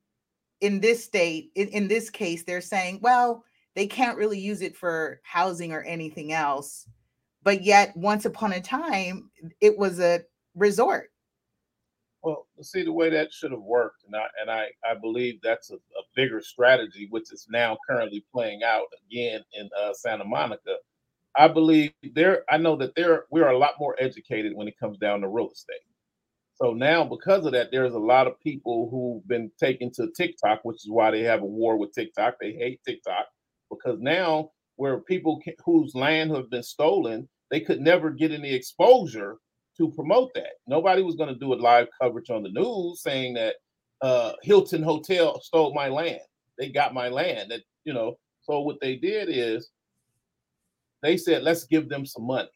in 0.62 0.82
this 0.82 1.04
state, 1.04 1.52
in, 1.56 1.70
in 1.70 1.88
this 1.88 2.10
case, 2.10 2.44
they're 2.44 2.60
saying, 2.60 3.00
well, 3.02 3.46
they 3.76 3.88
can't 3.88 4.18
really 4.18 4.40
use 4.40 4.62
it 4.62 4.76
for 4.76 5.22
housing 5.24 5.72
or 5.72 5.82
anything 5.84 6.34
else. 6.34 6.88
But 7.44 7.64
yet, 7.64 7.96
once 7.96 8.26
upon 8.26 8.54
a 8.54 8.62
time, 8.62 9.30
it 9.62 9.78
was 9.78 10.00
a 10.00 10.22
resort. 10.56 11.12
Well, 12.22 12.48
see 12.62 12.84
the 12.84 12.92
way 12.92 13.10
that 13.12 13.32
should 13.32 13.52
have 13.52 13.62
worked, 13.62 14.04
and 14.06 14.14
I 14.14 14.26
and 14.42 14.52
I, 14.52 14.68
I 14.86 14.94
believe 14.94 15.40
that's 15.42 15.72
a, 15.72 15.76
a 15.76 16.04
bigger 16.16 16.42
strategy, 16.42 17.08
which 17.10 17.32
is 17.32 17.48
now 17.50 17.78
currently 17.88 18.26
playing 18.34 18.62
out 18.64 18.88
again 19.06 19.42
in 19.54 19.70
uh, 19.80 19.94
Santa 19.94 20.26
Monica. 20.26 20.76
I 21.38 21.48
believe 21.48 21.94
there. 22.14 22.44
I 22.50 22.58
know 22.58 22.76
that 22.76 22.96
there 22.96 23.24
we 23.32 23.42
are 23.42 23.52
a 23.52 23.58
lot 23.58 23.76
more 23.80 23.96
educated 24.00 24.54
when 24.54 24.68
it 24.68 24.78
comes 24.78 24.98
down 24.98 25.22
to 25.22 25.30
real 25.30 25.50
estate. 25.50 25.78
So 26.56 26.74
now, 26.74 27.06
because 27.06 27.46
of 27.46 27.54
that, 27.54 27.72
there's 27.72 27.94
a 27.94 28.00
lot 28.00 28.28
of 28.28 28.38
people 28.42 28.90
who've 28.90 29.26
been 29.26 29.50
taken 29.58 29.90
to 29.94 30.12
TikTok, 30.12 30.60
which 30.64 30.84
is 30.84 30.90
why 30.90 31.12
they 31.12 31.22
have 31.22 31.42
a 31.42 31.46
war 31.46 31.78
with 31.78 31.94
TikTok. 31.94 32.36
They 32.42 32.52
hate 32.52 32.82
TikTok 32.86 33.28
because 33.70 34.00
now 34.00 34.52
where 34.76 35.00
people 35.00 35.40
can, 35.42 35.54
whose 35.66 35.94
land 35.94 36.32
have 36.32 36.50
been 36.50 36.64
stolen, 36.64 37.28
they 37.52 37.60
could 37.60 37.82
never 37.82 38.10
get 38.10 38.32
any 38.32 38.54
exposure 38.54 39.38
to 39.78 39.92
promote 39.92 40.34
that. 40.36 40.54
Nobody 40.68 41.02
was 41.02 41.16
going 41.16 41.34
to 41.34 41.40
do 41.40 41.54
a 41.54 41.56
live 41.56 41.88
coverage 42.02 42.30
on 42.30 42.44
the 42.44 42.50
news 42.50 43.02
saying 43.02 43.34
that 43.36 43.56
uh, 44.02 44.34
Hilton 44.44 44.84
Hotel 44.84 45.40
stole 45.42 45.74
my 45.74 45.88
land. 45.88 46.22
They 46.58 46.70
got 46.70 46.94
my 46.94 47.10
land. 47.10 47.52
That 47.52 47.62
you 47.84 47.94
know. 47.94 48.18
So 48.42 48.62
what 48.62 48.80
they 48.82 48.96
did 48.96 49.30
is 49.30 49.70
they 51.04 51.18
said, 51.18 51.44
let's 51.44 51.66
give 51.66 51.88
them 51.88 52.06
some 52.06 52.26
money, 52.26 52.50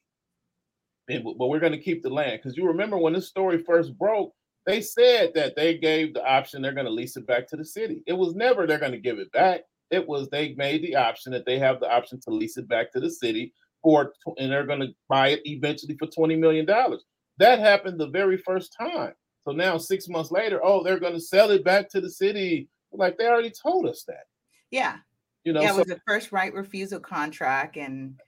and, 1.09 1.23
but 1.23 1.49
we're 1.49 1.59
going 1.59 1.73
to 1.73 1.77
keep 1.77 2.01
the 2.01 2.09
land 2.09 2.39
because 2.41 2.57
you 2.57 2.65
remember 2.65 2.97
when 2.97 3.13
this 3.13 3.27
story 3.27 3.63
first 3.63 3.97
broke. 3.97 4.33
They 4.65 4.81
said 4.81 5.33
that 5.35 5.57
they 5.57 5.77
gave 5.77 6.13
the 6.13 6.25
option 6.25 6.61
they're 6.61 6.71
going 6.71 6.85
to 6.85 6.91
lease 6.91 7.17
it 7.17 7.27
back 7.27 7.49
to 7.49 7.57
the 7.57 7.65
city. 7.65 8.01
It 8.07 8.13
was 8.13 8.33
never 8.33 8.65
they're 8.65 8.79
going 8.79 8.93
to 8.93 8.97
give 8.97 9.19
it 9.19 9.31
back. 9.33 9.61
It 9.93 10.07
was 10.07 10.27
they 10.29 10.55
made 10.55 10.81
the 10.81 10.95
option 10.95 11.31
that 11.33 11.45
they 11.45 11.59
have 11.59 11.79
the 11.79 11.91
option 11.91 12.19
to 12.21 12.31
lease 12.31 12.57
it 12.57 12.67
back 12.67 12.91
to 12.91 12.99
the 12.99 13.11
city 13.11 13.53
for, 13.83 14.13
and 14.39 14.51
they're 14.51 14.65
going 14.65 14.79
to 14.79 14.93
buy 15.07 15.29
it 15.29 15.41
eventually 15.45 15.95
for 15.97 16.07
twenty 16.07 16.35
million 16.35 16.65
dollars. 16.65 17.05
That 17.37 17.59
happened 17.59 17.99
the 17.99 18.07
very 18.07 18.37
first 18.37 18.75
time. 18.77 19.13
So 19.41 19.51
now 19.51 19.77
six 19.77 20.09
months 20.09 20.31
later, 20.31 20.59
oh, 20.63 20.83
they're 20.83 20.99
going 20.99 21.13
to 21.13 21.19
sell 21.19 21.51
it 21.51 21.63
back 21.63 21.89
to 21.89 22.01
the 22.01 22.09
city. 22.09 22.69
Like 22.91 23.17
they 23.17 23.27
already 23.27 23.51
told 23.51 23.85
us 23.87 24.03
that. 24.07 24.25
Yeah. 24.71 24.97
You 25.43 25.53
know, 25.53 25.61
yeah, 25.61 25.69
it 25.69 25.73
so, 25.73 25.77
was 25.79 25.87
the 25.87 26.01
first 26.07 26.31
right 26.31 26.53
refusal 26.53 26.99
contract, 26.99 27.75
and 27.77 28.19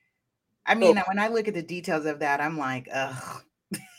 I 0.66 0.76
mean, 0.76 0.98
so, 0.98 1.04
when 1.08 1.18
I 1.18 1.30
look 1.30 1.48
at 1.48 1.54
the 1.54 1.64
details 1.64 2.06
of 2.06 2.20
that, 2.20 2.42
I'm 2.42 2.58
like, 2.58 2.90
ugh. 2.94 3.42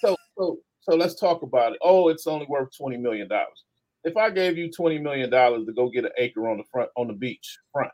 so, 0.00 0.16
so, 0.36 0.58
so 0.82 0.94
let's 0.94 1.14
talk 1.14 1.42
about 1.42 1.72
it. 1.72 1.78
Oh, 1.80 2.08
it's 2.08 2.26
only 2.26 2.46
worth 2.46 2.76
twenty 2.76 2.98
million 2.98 3.26
dollars 3.26 3.64
if 4.06 4.16
I 4.16 4.30
gave 4.30 4.56
you 4.56 4.70
twenty 4.70 4.98
million 4.98 5.28
dollars 5.28 5.66
to 5.66 5.72
go 5.72 5.90
get 5.90 6.04
an 6.04 6.12
acre 6.16 6.48
on 6.48 6.58
the 6.58 6.64
front 6.72 6.90
on 6.96 7.08
the 7.08 7.12
beach 7.12 7.58
front 7.72 7.92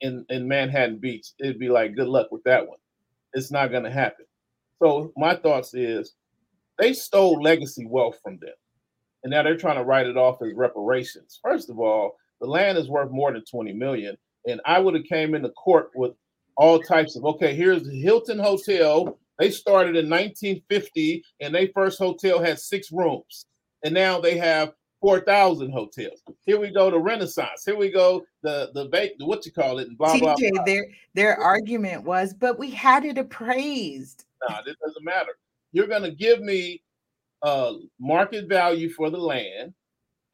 in 0.00 0.24
in 0.30 0.48
Manhattan 0.48 0.98
Beach, 0.98 1.26
it'd 1.40 1.58
be 1.58 1.68
like 1.68 1.96
good 1.96 2.08
luck 2.08 2.28
with 2.30 2.42
that 2.44 2.66
one. 2.66 2.78
It's 3.34 3.50
not 3.50 3.70
going 3.70 3.84
to 3.84 3.90
happen. 3.90 4.24
So 4.82 5.12
my 5.16 5.34
thoughts 5.34 5.74
is 5.74 6.14
they 6.78 6.94
stole 6.94 7.42
legacy 7.42 7.84
wealth 7.84 8.18
from 8.22 8.38
them, 8.40 8.54
and 9.24 9.30
now 9.30 9.42
they're 9.42 9.56
trying 9.56 9.76
to 9.76 9.84
write 9.84 10.06
it 10.06 10.16
off 10.16 10.40
as 10.40 10.54
reparations. 10.54 11.38
First 11.42 11.68
of 11.68 11.78
all, 11.78 12.16
the 12.40 12.46
land 12.46 12.78
is 12.78 12.88
worth 12.88 13.10
more 13.10 13.32
than 13.32 13.44
twenty 13.44 13.72
million, 13.72 14.16
and 14.46 14.60
I 14.64 14.78
would 14.78 14.94
have 14.94 15.04
came 15.04 15.34
into 15.34 15.50
court 15.50 15.90
with 15.94 16.12
all 16.56 16.78
types 16.80 17.16
of 17.16 17.24
okay. 17.24 17.54
Here's 17.54 17.82
the 17.84 18.00
Hilton 18.00 18.38
Hotel 18.38 19.18
They 19.40 19.50
started 19.50 19.96
in 19.96 20.10
1950 20.10 21.24
and 21.40 21.54
they 21.54 21.68
first 21.68 21.98
hotel 21.98 22.42
had 22.42 22.58
six 22.58 22.92
rooms. 22.92 23.46
And 23.82 23.94
now 23.94 24.20
they 24.20 24.36
have 24.36 24.74
4,000 25.00 25.70
hotels. 25.70 26.22
Here 26.44 26.60
we 26.60 26.70
go 26.70 26.90
to 26.90 26.98
Renaissance. 26.98 27.64
Here 27.64 27.76
we 27.76 27.90
go 27.90 28.24
the 28.42 28.70
the 28.74 28.86
bake 28.86 29.12
what 29.18 29.44
you 29.46 29.52
call 29.52 29.78
it 29.78 29.88
and 29.88 29.96
blah 29.96 30.14
TJ, 30.14 30.20
blah. 30.20 30.36
blah. 30.36 30.64
Their 30.64 30.86
their 31.14 31.36
argument 31.40 32.04
was, 32.04 32.34
but 32.34 32.58
we 32.58 32.70
had 32.70 33.04
it 33.04 33.18
appraised. 33.18 34.24
No, 34.48 34.56
it 34.66 34.76
doesn't 34.84 35.04
matter. 35.04 35.32
You're 35.72 35.86
going 35.86 36.02
to 36.02 36.10
give 36.10 36.40
me 36.40 36.82
uh 37.42 37.74
market 37.98 38.48
value 38.48 38.90
for 38.90 39.10
the 39.10 39.18
land, 39.18 39.72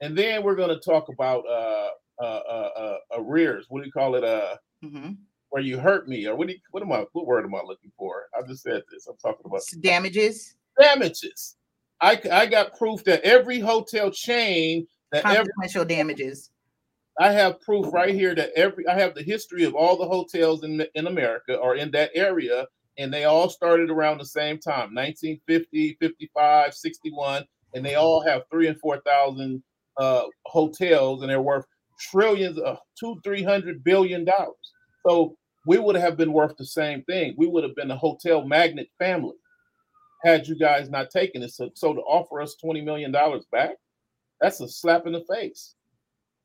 and 0.01 0.17
then 0.17 0.43
we're 0.43 0.57
going 0.57 0.77
to 0.77 0.81
talk 0.81 1.09
about 1.09 1.45
uh, 1.47 1.91
uh 2.23 2.41
uh 2.49 2.71
uh 2.77 2.97
arrears. 3.19 3.67
What 3.69 3.81
do 3.81 3.87
you 3.87 3.93
call 3.93 4.17
it? 4.17 4.25
Uh, 4.25 4.57
mm-hmm. 4.85 5.13
where 5.51 5.63
you 5.63 5.79
hurt 5.79 6.09
me, 6.09 6.27
or 6.27 6.35
what? 6.35 6.49
Do 6.49 6.55
you, 6.55 6.61
what 6.73 6.83
am 6.83 6.93
I? 6.93 7.05
What 7.13 7.27
word 7.27 7.45
am 7.45 7.55
I 7.55 7.63
looking 7.65 7.93
for? 7.97 8.25
I 8.37 8.45
just 8.47 8.63
said 8.63 8.83
this. 8.91 9.07
I'm 9.07 9.17
talking 9.17 9.43
about 9.45 9.63
damages. 9.81 10.57
Damages. 10.79 11.57
I, 12.01 12.21
I 12.31 12.47
got 12.47 12.77
proof 12.77 13.05
that 13.05 13.23
every 13.23 13.61
hotel 13.61 14.11
chain 14.11 14.87
that 15.13 15.23
consequential 15.23 15.83
every, 15.83 15.95
damages. 15.95 16.51
I 17.19 17.33
have 17.33 17.61
proof 17.61 17.93
right 17.93 18.15
here 18.15 18.35
that 18.35 18.51
every 18.55 18.87
I 18.87 18.99
have 18.99 19.15
the 19.15 19.23
history 19.23 19.65
of 19.65 19.75
all 19.75 19.97
the 19.97 20.07
hotels 20.07 20.63
in 20.65 20.85
in 20.95 21.07
America 21.07 21.57
or 21.57 21.77
in 21.77 21.91
that 21.93 22.11
area, 22.15 22.67
and 22.99 23.13
they 23.13 23.25
all 23.25 23.49
started 23.49 23.91
around 23.91 24.19
the 24.19 24.27
same 24.27 24.59
time 24.59 24.95
1950, 24.95 25.97
55, 26.01 26.75
61, 26.75 27.45
and 27.75 27.85
they 27.85 27.95
all 27.95 28.21
have 28.21 28.43
three 28.51 28.69
and 28.69 28.79
four 28.81 29.01
thousand 29.01 29.63
uh, 29.97 30.25
hotels, 30.45 31.23
and 31.23 31.31
they're 31.31 31.41
worth 31.41 31.65
trillions 31.99 32.59
of 32.59 32.79
two, 32.99 33.19
three 33.25 33.43
hundred 33.43 33.83
billion 33.83 34.25
dollars. 34.25 34.57
So 35.07 35.37
we 35.67 35.79
would 35.79 35.97
have 35.97 36.17
been 36.17 36.33
worth 36.33 36.57
the 36.59 36.67
same 36.67 37.03
thing. 37.05 37.35
We 37.39 37.47
would 37.47 37.65
have 37.65 37.75
been 37.75 37.91
a 37.91 37.97
hotel 37.97 38.45
magnet 38.45 38.89
family 38.99 39.35
had 40.27 40.49
you 40.49 40.57
guys 40.57 40.91
not 40.91 41.11
taken 41.11 41.43
it. 41.43 41.53
So, 41.53 41.71
so 41.75 41.95
to 41.95 42.01
offer 42.01 42.41
us 42.41 42.57
$20 42.63 42.85
million 42.85 43.13
back, 43.53 43.77
that's 44.41 44.61
a 44.61 44.69
slap 44.69 45.07
in 45.07 45.13
the 45.13 45.25
face. 45.33 45.77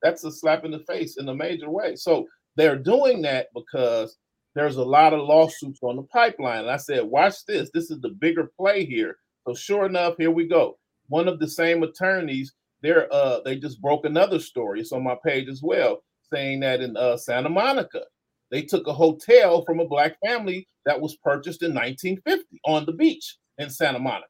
That's 0.03 0.23
a 0.23 0.31
slap 0.31 0.65
in 0.65 0.71
the 0.71 0.79
face 0.79 1.17
in 1.17 1.27
a 1.27 1.35
major 1.35 1.69
way. 1.69 1.95
So 1.95 2.27
they're 2.55 2.77
doing 2.77 3.23
that 3.23 3.47
because 3.55 4.17
there's 4.53 4.75
a 4.75 4.83
lot 4.83 5.13
of 5.13 5.21
lawsuits 5.21 5.79
on 5.81 5.95
the 5.95 6.03
pipeline. 6.03 6.61
And 6.61 6.69
I 6.69 6.77
said, 6.77 7.03
watch 7.03 7.45
this. 7.47 7.69
This 7.73 7.89
is 7.89 7.99
the 8.01 8.09
bigger 8.09 8.51
play 8.57 8.85
here. 8.85 9.17
So 9.47 9.55
sure 9.55 9.85
enough, 9.85 10.15
here 10.17 10.31
we 10.31 10.47
go. 10.47 10.77
One 11.07 11.27
of 11.27 11.39
the 11.39 11.47
same 11.47 11.81
attorneys, 11.83 12.53
they're 12.81 13.11
uh 13.13 13.41
they 13.45 13.57
just 13.57 13.81
broke 13.81 14.05
another 14.05 14.39
story. 14.39 14.79
It's 14.79 14.91
on 14.91 15.03
my 15.03 15.15
page 15.25 15.47
as 15.49 15.61
well, 15.63 16.03
saying 16.31 16.59
that 16.61 16.81
in 16.81 16.95
uh, 16.97 17.17
Santa 17.17 17.49
Monica, 17.49 18.01
they 18.49 18.61
took 18.61 18.87
a 18.87 18.93
hotel 18.93 19.63
from 19.65 19.79
a 19.79 19.87
black 19.87 20.17
family 20.25 20.67
that 20.85 20.99
was 20.99 21.15
purchased 21.17 21.63
in 21.63 21.73
1950 21.73 22.59
on 22.65 22.85
the 22.85 22.93
beach 22.93 23.37
in 23.57 23.69
Santa 23.69 23.99
Monica. 23.99 24.27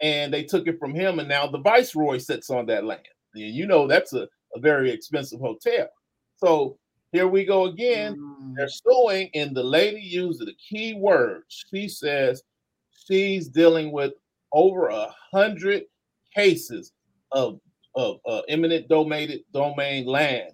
And 0.00 0.32
they 0.32 0.44
took 0.44 0.66
it 0.66 0.78
from 0.78 0.94
him, 0.94 1.18
and 1.18 1.28
now 1.28 1.46
the 1.46 1.58
viceroy 1.58 2.18
sits 2.18 2.50
on 2.50 2.66
that 2.66 2.84
land. 2.84 3.02
And 3.34 3.54
you 3.54 3.66
know 3.66 3.86
that's 3.86 4.12
a, 4.12 4.28
a 4.54 4.60
very 4.60 4.90
expensive 4.90 5.40
hotel. 5.40 5.88
So 6.36 6.78
here 7.12 7.28
we 7.28 7.44
go 7.44 7.64
again. 7.64 8.16
Mm. 8.16 8.54
They're 8.56 8.68
suing, 8.68 9.30
and 9.34 9.56
the 9.56 9.62
lady 9.62 10.00
used 10.00 10.40
the 10.40 10.54
key 10.54 10.94
words. 10.94 11.64
She 11.70 11.88
says 11.88 12.42
she's 13.06 13.48
dealing 13.48 13.92
with 13.92 14.12
over 14.52 14.88
a 14.88 15.14
hundred 15.32 15.84
cases 16.34 16.92
of 17.32 17.60
of 17.94 18.18
uh, 18.26 18.42
eminent 18.48 18.88
domain 18.88 19.40
domain 19.54 20.06
land 20.06 20.52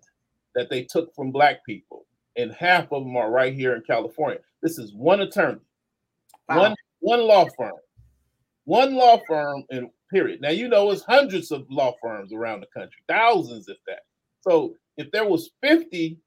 that 0.54 0.70
they 0.70 0.84
took 0.84 1.14
from 1.14 1.32
black 1.32 1.64
people, 1.66 2.06
and 2.36 2.52
half 2.52 2.92
of 2.92 3.02
them 3.02 3.16
are 3.16 3.30
right 3.30 3.54
here 3.54 3.74
in 3.74 3.82
California. 3.82 4.38
This 4.62 4.78
is 4.78 4.94
one 4.94 5.22
attorney, 5.22 5.60
wow. 6.48 6.60
one 6.60 6.74
one 7.02 7.20
law 7.20 7.46
firm, 7.58 7.72
one 8.64 8.94
law 8.94 9.20
firm, 9.28 9.64
and 9.70 9.90
period. 10.10 10.40
Now 10.40 10.50
you 10.50 10.68
know 10.68 10.90
it's 10.90 11.02
hundreds 11.02 11.50
of 11.50 11.66
law 11.68 11.94
firms 12.00 12.32
around 12.32 12.60
the 12.60 12.66
country, 12.66 13.02
thousands 13.08 13.68
if 13.68 13.76
that. 13.86 14.00
So 14.40 14.74
if 14.96 15.10
there 15.10 15.28
was 15.28 15.50
50 15.62 16.18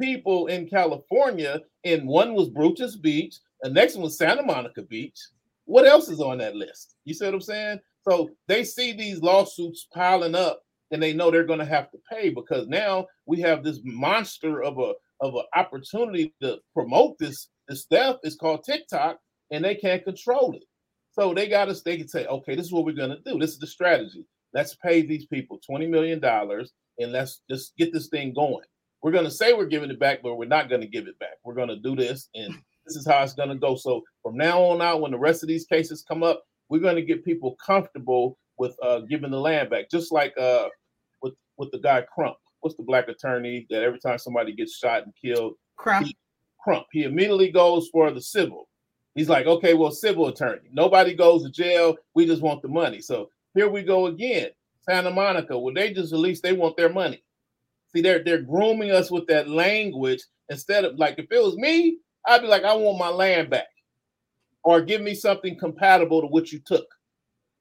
people 0.00 0.48
in 0.48 0.68
California 0.68 1.60
and 1.84 2.06
one 2.08 2.34
was 2.34 2.48
Bruce's 2.48 2.96
Beach, 2.96 3.36
the 3.62 3.70
next 3.70 3.94
one 3.94 4.04
was 4.04 4.18
Santa 4.18 4.42
Monica 4.42 4.82
Beach, 4.82 5.18
what 5.66 5.86
else 5.86 6.08
is 6.08 6.20
on 6.20 6.38
that 6.38 6.56
list? 6.56 6.96
You 7.04 7.14
see 7.14 7.24
what 7.24 7.34
I'm 7.34 7.40
saying? 7.40 7.80
So 8.08 8.30
they 8.48 8.64
see 8.64 8.92
these 8.92 9.22
lawsuits 9.22 9.86
piling 9.94 10.34
up 10.34 10.62
and 10.90 11.02
they 11.02 11.12
know 11.12 11.30
they're 11.30 11.44
going 11.44 11.60
to 11.60 11.64
have 11.64 11.90
to 11.92 11.98
pay 12.10 12.30
because 12.30 12.66
now 12.66 13.06
we 13.26 13.40
have 13.40 13.62
this 13.62 13.80
monster 13.84 14.62
of 14.62 14.78
a 14.78 14.94
of 15.20 15.34
an 15.36 15.44
opportunity 15.54 16.34
to 16.42 16.58
promote 16.74 17.16
this 17.18 17.48
this 17.68 17.82
stuff. 17.82 18.18
It's 18.22 18.36
called 18.36 18.64
TikTok, 18.64 19.18
and 19.50 19.64
they 19.64 19.74
can't 19.74 20.04
control 20.04 20.54
it. 20.54 20.64
So 21.12 21.32
they 21.32 21.48
got 21.48 21.68
us, 21.68 21.82
they 21.82 21.96
can 21.96 22.08
say, 22.08 22.26
okay, 22.26 22.54
this 22.56 22.66
is 22.66 22.72
what 22.72 22.84
we're 22.84 22.92
going 22.92 23.10
to 23.10 23.20
do. 23.24 23.38
This 23.38 23.52
is 23.52 23.58
the 23.58 23.66
strategy. 23.66 24.26
Let's 24.52 24.74
pay 24.74 25.02
these 25.02 25.26
people 25.26 25.60
$20 25.68 25.88
million 25.88 26.22
and 26.24 27.12
let's 27.12 27.42
just 27.50 27.76
get 27.76 27.92
this 27.92 28.08
thing 28.08 28.32
going. 28.34 28.64
We're 29.02 29.12
going 29.12 29.24
to 29.24 29.30
say 29.30 29.52
we're 29.52 29.66
giving 29.66 29.90
it 29.90 30.00
back, 30.00 30.22
but 30.22 30.36
we're 30.36 30.46
not 30.46 30.68
going 30.68 30.80
to 30.80 30.86
give 30.86 31.06
it 31.06 31.18
back. 31.18 31.34
We're 31.44 31.54
going 31.54 31.68
to 31.68 31.76
do 31.76 31.94
this, 31.94 32.30
and 32.34 32.54
this 32.86 32.96
is 32.96 33.06
how 33.06 33.22
it's 33.22 33.34
going 33.34 33.50
to 33.50 33.54
go. 33.54 33.76
So 33.76 34.02
from 34.22 34.36
now 34.36 34.62
on 34.62 34.80
out, 34.80 35.02
when 35.02 35.12
the 35.12 35.18
rest 35.18 35.42
of 35.42 35.48
these 35.48 35.66
cases 35.66 36.04
come 36.08 36.22
up, 36.22 36.42
we're 36.70 36.78
going 36.80 36.96
to 36.96 37.02
get 37.02 37.24
people 37.24 37.54
comfortable 37.64 38.38
with 38.56 38.74
uh, 38.82 39.00
giving 39.00 39.30
the 39.30 39.38
land 39.38 39.68
back, 39.68 39.90
just 39.90 40.10
like 40.10 40.32
uh, 40.38 40.68
with 41.20 41.34
with 41.58 41.70
the 41.70 41.80
guy 41.80 42.02
Crump. 42.14 42.36
What's 42.60 42.76
the 42.76 42.82
black 42.82 43.08
attorney 43.08 43.66
that 43.68 43.82
every 43.82 44.00
time 44.00 44.18
somebody 44.18 44.54
gets 44.54 44.78
shot 44.78 45.02
and 45.02 45.12
killed, 45.22 45.54
Crump. 45.76 46.06
He, 46.06 46.16
Crump. 46.62 46.86
He 46.90 47.02
immediately 47.02 47.50
goes 47.50 47.90
for 47.92 48.10
the 48.10 48.22
civil. 48.22 48.68
He's 49.14 49.28
like, 49.28 49.46
okay, 49.46 49.74
well, 49.74 49.92
civil 49.92 50.26
attorney. 50.26 50.68
Nobody 50.72 51.14
goes 51.14 51.44
to 51.44 51.50
jail. 51.50 51.96
We 52.14 52.26
just 52.26 52.42
want 52.42 52.62
the 52.62 52.68
money. 52.68 53.00
So 53.00 53.30
here 53.54 53.68
we 53.68 53.82
go 53.82 54.06
again. 54.06 54.50
Santa 54.80 55.10
Monica. 55.10 55.58
Well, 55.58 55.72
they 55.72 55.92
just 55.92 56.12
at 56.12 56.18
least 56.18 56.42
they 56.42 56.52
want 56.52 56.76
their 56.76 56.92
money. 56.92 57.22
See, 57.92 58.02
they're 58.02 58.22
they're 58.24 58.42
grooming 58.42 58.90
us 58.90 59.10
with 59.10 59.26
that 59.28 59.48
language 59.48 60.22
instead 60.48 60.84
of 60.84 60.98
like 60.98 61.18
if 61.18 61.30
it 61.30 61.42
was 61.42 61.56
me, 61.56 61.98
I'd 62.26 62.42
be 62.42 62.48
like, 62.48 62.64
I 62.64 62.74
want 62.74 62.98
my 62.98 63.08
land 63.08 63.50
back. 63.50 63.68
Or 64.64 64.80
give 64.80 65.00
me 65.00 65.14
something 65.14 65.58
compatible 65.58 66.22
to 66.22 66.26
what 66.26 66.50
you 66.50 66.58
took. 66.58 66.86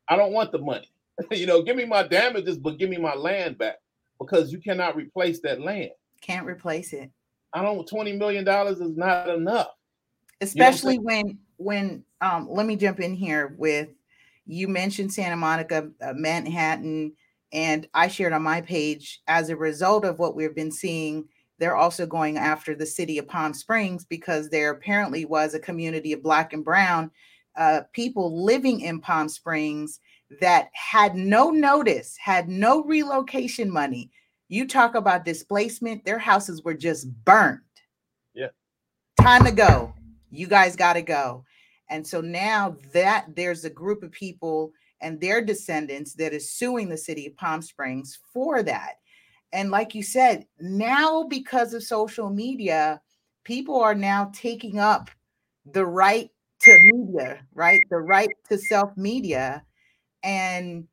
I 0.07 0.15
don't 0.15 0.33
want 0.33 0.51
the 0.51 0.59
money. 0.59 0.89
you 1.31 1.45
know, 1.45 1.61
give 1.61 1.75
me 1.75 1.85
my 1.85 2.03
damages, 2.03 2.57
but 2.57 2.79
give 2.79 2.89
me 2.89 2.97
my 2.97 3.13
land 3.13 3.57
back 3.57 3.75
because 4.19 4.51
you 4.51 4.59
cannot 4.59 4.95
replace 4.95 5.39
that 5.41 5.61
land. 5.61 5.91
Can't 6.21 6.47
replace 6.47 6.93
it. 6.93 7.11
I 7.53 7.61
don't. 7.61 7.87
Twenty 7.87 8.13
million 8.13 8.43
dollars 8.43 8.79
is 8.79 8.97
not 8.97 9.29
enough 9.29 9.69
especially 10.41 10.99
when 10.99 11.37
when 11.57 12.03
um 12.21 12.47
let 12.49 12.65
me 12.65 12.75
jump 12.75 12.99
in 12.99 13.13
here 13.13 13.55
with 13.57 13.89
you 14.45 14.67
mentioned 14.67 15.13
Santa 15.13 15.37
Monica, 15.37 15.89
uh, 16.01 16.13
Manhattan, 16.15 17.13
and 17.53 17.87
I 17.93 18.07
shared 18.07 18.33
on 18.33 18.43
my 18.43 18.61
page 18.61 19.21
as 19.27 19.49
a 19.49 19.55
result 19.55 20.03
of 20.03 20.19
what 20.19 20.35
we've 20.35 20.55
been 20.55 20.71
seeing. 20.71 21.25
They're 21.59 21.77
also 21.77 22.05
going 22.05 22.37
after 22.37 22.75
the 22.75 22.85
city 22.85 23.17
of 23.17 23.27
Palm 23.27 23.53
Springs 23.53 24.03
because 24.05 24.49
there 24.49 24.71
apparently 24.71 25.23
was 25.23 25.53
a 25.53 25.59
community 25.59 26.11
of 26.11 26.23
Black 26.23 26.51
and 26.51 26.65
Brown 26.65 27.09
uh, 27.55 27.81
people 27.93 28.43
living 28.43 28.81
in 28.81 28.99
Palm 28.99 29.29
Springs 29.29 29.99
that 30.41 30.69
had 30.73 31.15
no 31.15 31.51
notice, 31.51 32.17
had 32.17 32.49
no 32.49 32.83
relocation 32.83 33.69
money. 33.69 34.11
You 34.49 34.67
talk 34.67 34.95
about 34.95 35.25
displacement, 35.25 36.03
their 36.05 36.19
houses 36.19 36.63
were 36.63 36.73
just 36.73 37.07
burned. 37.23 37.59
Yeah. 38.33 38.47
Time 39.21 39.45
to 39.45 39.51
go 39.51 39.93
you 40.33 40.47
guys 40.47 40.75
got 40.75 40.93
to 40.93 41.01
go. 41.01 41.45
And 41.89 42.05
so 42.05 42.21
now 42.21 42.77
that 42.93 43.27
there's 43.35 43.65
a 43.65 43.69
group 43.69 44.03
of 44.03 44.11
people 44.11 44.71
and 45.01 45.19
their 45.19 45.43
descendants 45.43 46.13
that 46.15 46.33
is 46.33 46.51
suing 46.51 46.89
the 46.89 46.97
city 46.97 47.27
of 47.27 47.35
Palm 47.37 47.61
Springs 47.61 48.19
for 48.33 48.63
that. 48.63 48.95
And 49.51 49.69
like 49.69 49.93
you 49.93 50.01
said, 50.01 50.45
now 50.59 51.23
because 51.23 51.73
of 51.73 51.83
social 51.83 52.29
media, 52.29 53.01
people 53.43 53.79
are 53.79 53.93
now 53.93 54.31
taking 54.33 54.79
up 54.79 55.09
the 55.65 55.85
right 55.85 56.29
to 56.61 56.79
media, 56.79 57.45
right? 57.53 57.81
The 57.89 57.97
right 57.97 58.29
to 58.49 58.57
self 58.57 58.95
media 58.97 59.63
and 60.23 60.87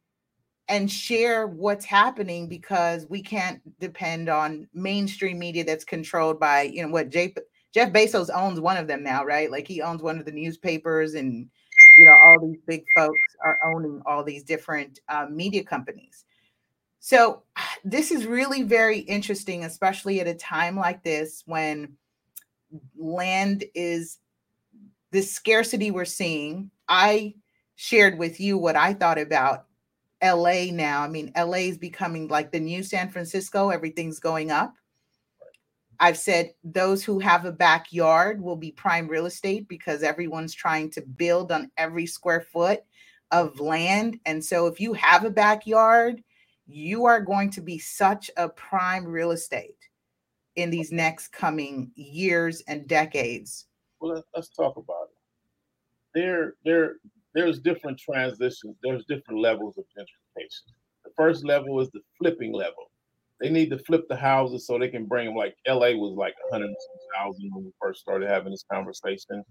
and 0.69 0.91
share 0.91 1.49
what's 1.49 1.85
happening 1.85 2.49
because 2.49 3.05
we 3.09 3.23
can't 3.23 3.61
depend 3.81 4.29
on 4.29 4.69
mainstream 4.73 5.37
media 5.39 5.65
that's 5.65 5.85
controlled 5.85 6.39
by, 6.39 6.63
you 6.63 6.81
know, 6.81 6.93
what 6.93 7.11
J- 7.11 7.35
Jeff 7.73 7.93
Bezos 7.93 8.31
owns 8.35 8.61
one 8.61 8.77
of 8.77 8.87
them 8.87 9.03
now, 9.03 9.25
right? 9.25 9.51
Like 9.51 9.67
he 9.67 9.81
owns 9.81 10.03
one 10.03 10.19
of 10.19 10.25
the 10.25 10.33
newspapers, 10.33 11.15
and 11.15 11.49
you 11.99 12.05
know 12.05 12.13
all 12.13 12.41
these 12.41 12.61
big 12.67 12.85
folks 12.97 13.21
are 13.45 13.59
owning 13.65 14.03
all 14.07 14.25
these 14.25 14.43
different 14.43 15.01
uh, 15.09 15.27
media 15.31 15.63
companies. 15.63 16.25
So 17.01 17.43
this 17.85 18.11
is 18.11 18.27
really 18.27 18.63
very 18.63 19.01
interesting, 19.01 19.65
especially 19.65 20.21
at 20.21 20.27
a 20.27 20.35
time 20.35 20.77
like 20.77 21.03
this 21.03 21.43
when 21.47 21.97
land 22.97 23.65
is 23.75 24.19
the 25.11 25.23
scarcity 25.23 25.91
we're 25.91 26.05
seeing. 26.05 26.71
I 26.89 27.35
shared 27.77 28.19
with 28.19 28.41
you 28.41 28.59
what 28.59 28.77
I 28.77 28.95
thought 28.95 29.19
about 29.19 29.67
LA 30.23 30.67
now. 30.71 31.03
I 31.03 31.09
mean, 31.09 31.33
LA 31.37 31.59
is 31.59 31.79
becoming 31.79 32.29
like 32.29 32.53
the 32.53 32.61
new 32.61 32.83
San 32.83 33.11
Francisco, 33.11 33.71
everything's 33.71 34.21
going 34.21 34.51
up. 34.51 34.75
I've 36.01 36.17
said 36.17 36.55
those 36.65 37.05
who 37.05 37.19
have 37.19 37.45
a 37.45 37.53
backyard 37.53 38.41
will 38.41 38.57
be 38.57 38.73
prime 38.73 39.07
real 39.07 39.27
estate 39.27 39.69
because 39.69 40.03
everyone's 40.03 40.55
trying 40.55 40.91
to 40.93 41.03
build 41.03 41.53
on 41.53 41.71
every 41.77 42.07
square 42.07 42.41
foot 42.41 42.81
of 43.31 43.61
land. 43.61 44.19
And 44.25 44.43
so 44.43 44.67
if 44.67 44.81
you 44.81 44.95
have 44.95 45.25
a 45.27 45.31
backyard, 45.31 46.23
you 46.67 47.05
are 47.05 47.21
going 47.21 47.51
to 47.51 47.61
be 47.61 47.79
such 47.79 48.31
a 48.39 48.49
prime 48.49 49.05
real 49.05 49.33
estate 49.33 49.77
in 50.57 50.71
these 50.71 50.91
next 50.91 51.29
coming 51.29 51.91
years 51.95 52.63
and 52.67 52.89
decades. 52.89 53.67
Well, 54.01 54.25
let's 54.35 54.49
talk 54.49 54.79
about 54.79 55.09
it. 55.11 56.19
There, 56.19 56.55
there, 56.65 56.97
there's 57.35 57.61
different 57.61 57.99
transitions. 57.99 58.75
There's 58.83 59.05
different 59.05 59.41
levels 59.41 59.77
of 59.77 59.85
gentrification. 59.97 60.73
The 61.05 61.11
first 61.15 61.45
level 61.45 61.79
is 61.81 61.91
the 61.91 62.01
flipping 62.19 62.53
level. 62.53 62.90
They 63.41 63.49
need 63.49 63.71
to 63.71 63.79
flip 63.79 64.07
the 64.09 64.17
houses 64.17 64.67
so 64.67 64.79
they 64.79 64.89
can 64.89 65.07
bring 65.07 65.27
them. 65.27 65.35
Like 65.35 65.57
LA 65.67 65.93
was 65.93 66.15
like 66.17 66.35
100,000 66.51 67.51
when 67.53 67.65
we 67.65 67.73
first 67.81 68.01
started 68.01 68.29
having 68.29 68.53
this 68.53 68.65
conversation. 68.71 69.45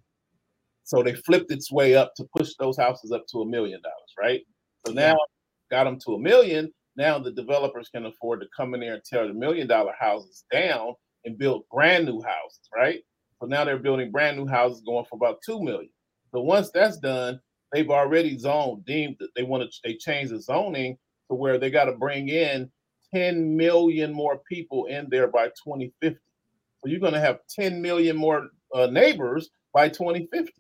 So 0.84 1.02
they 1.04 1.14
flipped 1.14 1.52
its 1.52 1.72
way 1.72 1.96
up 1.96 2.14
to 2.16 2.28
push 2.36 2.52
those 2.60 2.78
houses 2.78 3.12
up 3.12 3.26
to 3.32 3.42
a 3.42 3.46
million 3.46 3.82
dollars, 3.82 4.14
right? 4.20 4.42
So 4.86 4.94
now 4.94 5.12
yeah. 5.12 5.78
got 5.78 5.84
them 5.86 6.00
to 6.06 6.16
a 6.16 6.20
million. 6.20 6.72
Now 6.96 7.18
the 7.20 7.32
developers 7.32 7.90
can 7.90 8.06
afford 8.06 8.42
to 8.42 8.48
come 8.56 8.74
in 8.74 8.80
there 8.80 8.96
and 8.96 9.04
tear 9.04 9.28
the 9.28 9.34
million 9.34 9.68
dollar 9.68 9.94
houses 10.00 10.46
down 10.52 10.94
and 11.26 11.38
build 11.38 11.64
brand 11.72 12.06
new 12.06 12.22
houses, 12.22 12.70
right? 12.76 13.02
So 13.40 13.48
now 13.48 13.64
they're 13.66 13.80
building 13.80 14.12
brand 14.12 14.38
new 14.38 14.48
houses 14.48 14.82
going 14.86 15.06
for 15.06 15.16
about 15.16 15.40
two 15.46 15.62
million. 15.62 15.92
So 16.32 16.42
once 16.42 16.70
that's 16.72 16.98
done, 16.98 17.40
they've 17.72 17.90
already 17.90 18.38
zoned, 18.38 18.86
deemed 18.86 19.16
that 19.20 19.30
they 19.36 19.44
want 19.44 19.64
to 19.64 19.80
they 19.84 19.96
change 19.96 20.30
the 20.30 20.42
zoning 20.42 20.98
to 21.30 21.36
where 21.36 21.58
they 21.58 21.70
got 21.70 21.86
to 21.86 21.94
bring 21.94 22.30
in 22.30 22.70
10 23.14 23.56
million 23.56 24.14
more 24.14 24.42
people 24.50 24.86
in 24.86 25.08
there 25.10 25.28
by 25.28 25.48
2050. 25.48 26.20
So 26.80 26.90
you're 26.90 27.00
going 27.00 27.14
to 27.14 27.20
have 27.20 27.40
10 27.50 27.82
million 27.82 28.16
more 28.16 28.50
uh, 28.74 28.88
neighbors 28.88 29.50
by 29.74 29.90
2050. 29.90 30.54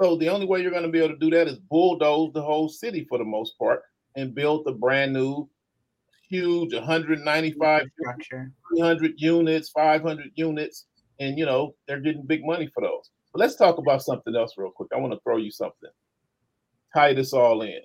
So 0.00 0.16
the 0.16 0.28
only 0.28 0.46
way 0.46 0.60
you're 0.60 0.70
going 0.70 0.84
to 0.84 0.88
be 0.88 0.98
able 0.98 1.14
to 1.14 1.18
do 1.18 1.30
that 1.30 1.48
is 1.48 1.58
bulldoze 1.58 2.32
the 2.32 2.42
whole 2.42 2.68
city 2.68 3.06
for 3.08 3.18
the 3.18 3.24
most 3.24 3.58
part 3.58 3.82
and 4.16 4.34
build 4.34 4.66
a 4.66 4.72
brand 4.72 5.12
new, 5.12 5.48
huge 6.28 6.74
195 6.74 7.86
structure, 8.00 8.52
300 8.76 9.14
units, 9.16 9.70
500 9.70 10.30
units, 10.34 10.86
and 11.20 11.38
you 11.38 11.46
know 11.46 11.74
they're 11.86 12.00
getting 12.00 12.26
big 12.26 12.44
money 12.44 12.68
for 12.74 12.82
those. 12.82 13.10
But 13.32 13.40
let's 13.40 13.56
talk 13.56 13.78
about 13.78 14.02
something 14.02 14.34
else 14.34 14.54
real 14.56 14.70
quick. 14.70 14.88
I 14.94 14.98
want 14.98 15.12
to 15.12 15.20
throw 15.20 15.36
you 15.36 15.50
something. 15.50 15.90
Tie 16.94 17.14
this 17.14 17.32
all 17.32 17.62
in. 17.62 17.80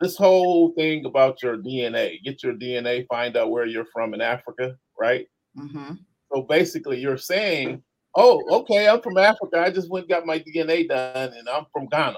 This 0.00 0.16
whole 0.16 0.72
thing 0.72 1.04
about 1.06 1.42
your 1.42 1.56
DNA, 1.56 2.22
get 2.24 2.42
your 2.42 2.54
DNA, 2.54 3.06
find 3.08 3.36
out 3.36 3.50
where 3.50 3.66
you're 3.66 3.86
from 3.92 4.12
in 4.12 4.20
Africa, 4.20 4.76
right? 4.98 5.26
Mm-hmm. 5.56 5.94
So 6.32 6.42
basically, 6.42 7.00
you're 7.00 7.16
saying 7.16 7.82
oh, 8.16 8.42
okay, 8.60 8.88
I'm 8.88 9.00
from 9.02 9.18
Africa. 9.18 9.60
I 9.60 9.70
just 9.70 9.90
went 9.90 10.08
got 10.08 10.26
my 10.26 10.38
DNA 10.38 10.88
done 10.88 11.32
and 11.32 11.48
I'm 11.48 11.66
from 11.72 11.86
Ghana. 11.86 12.16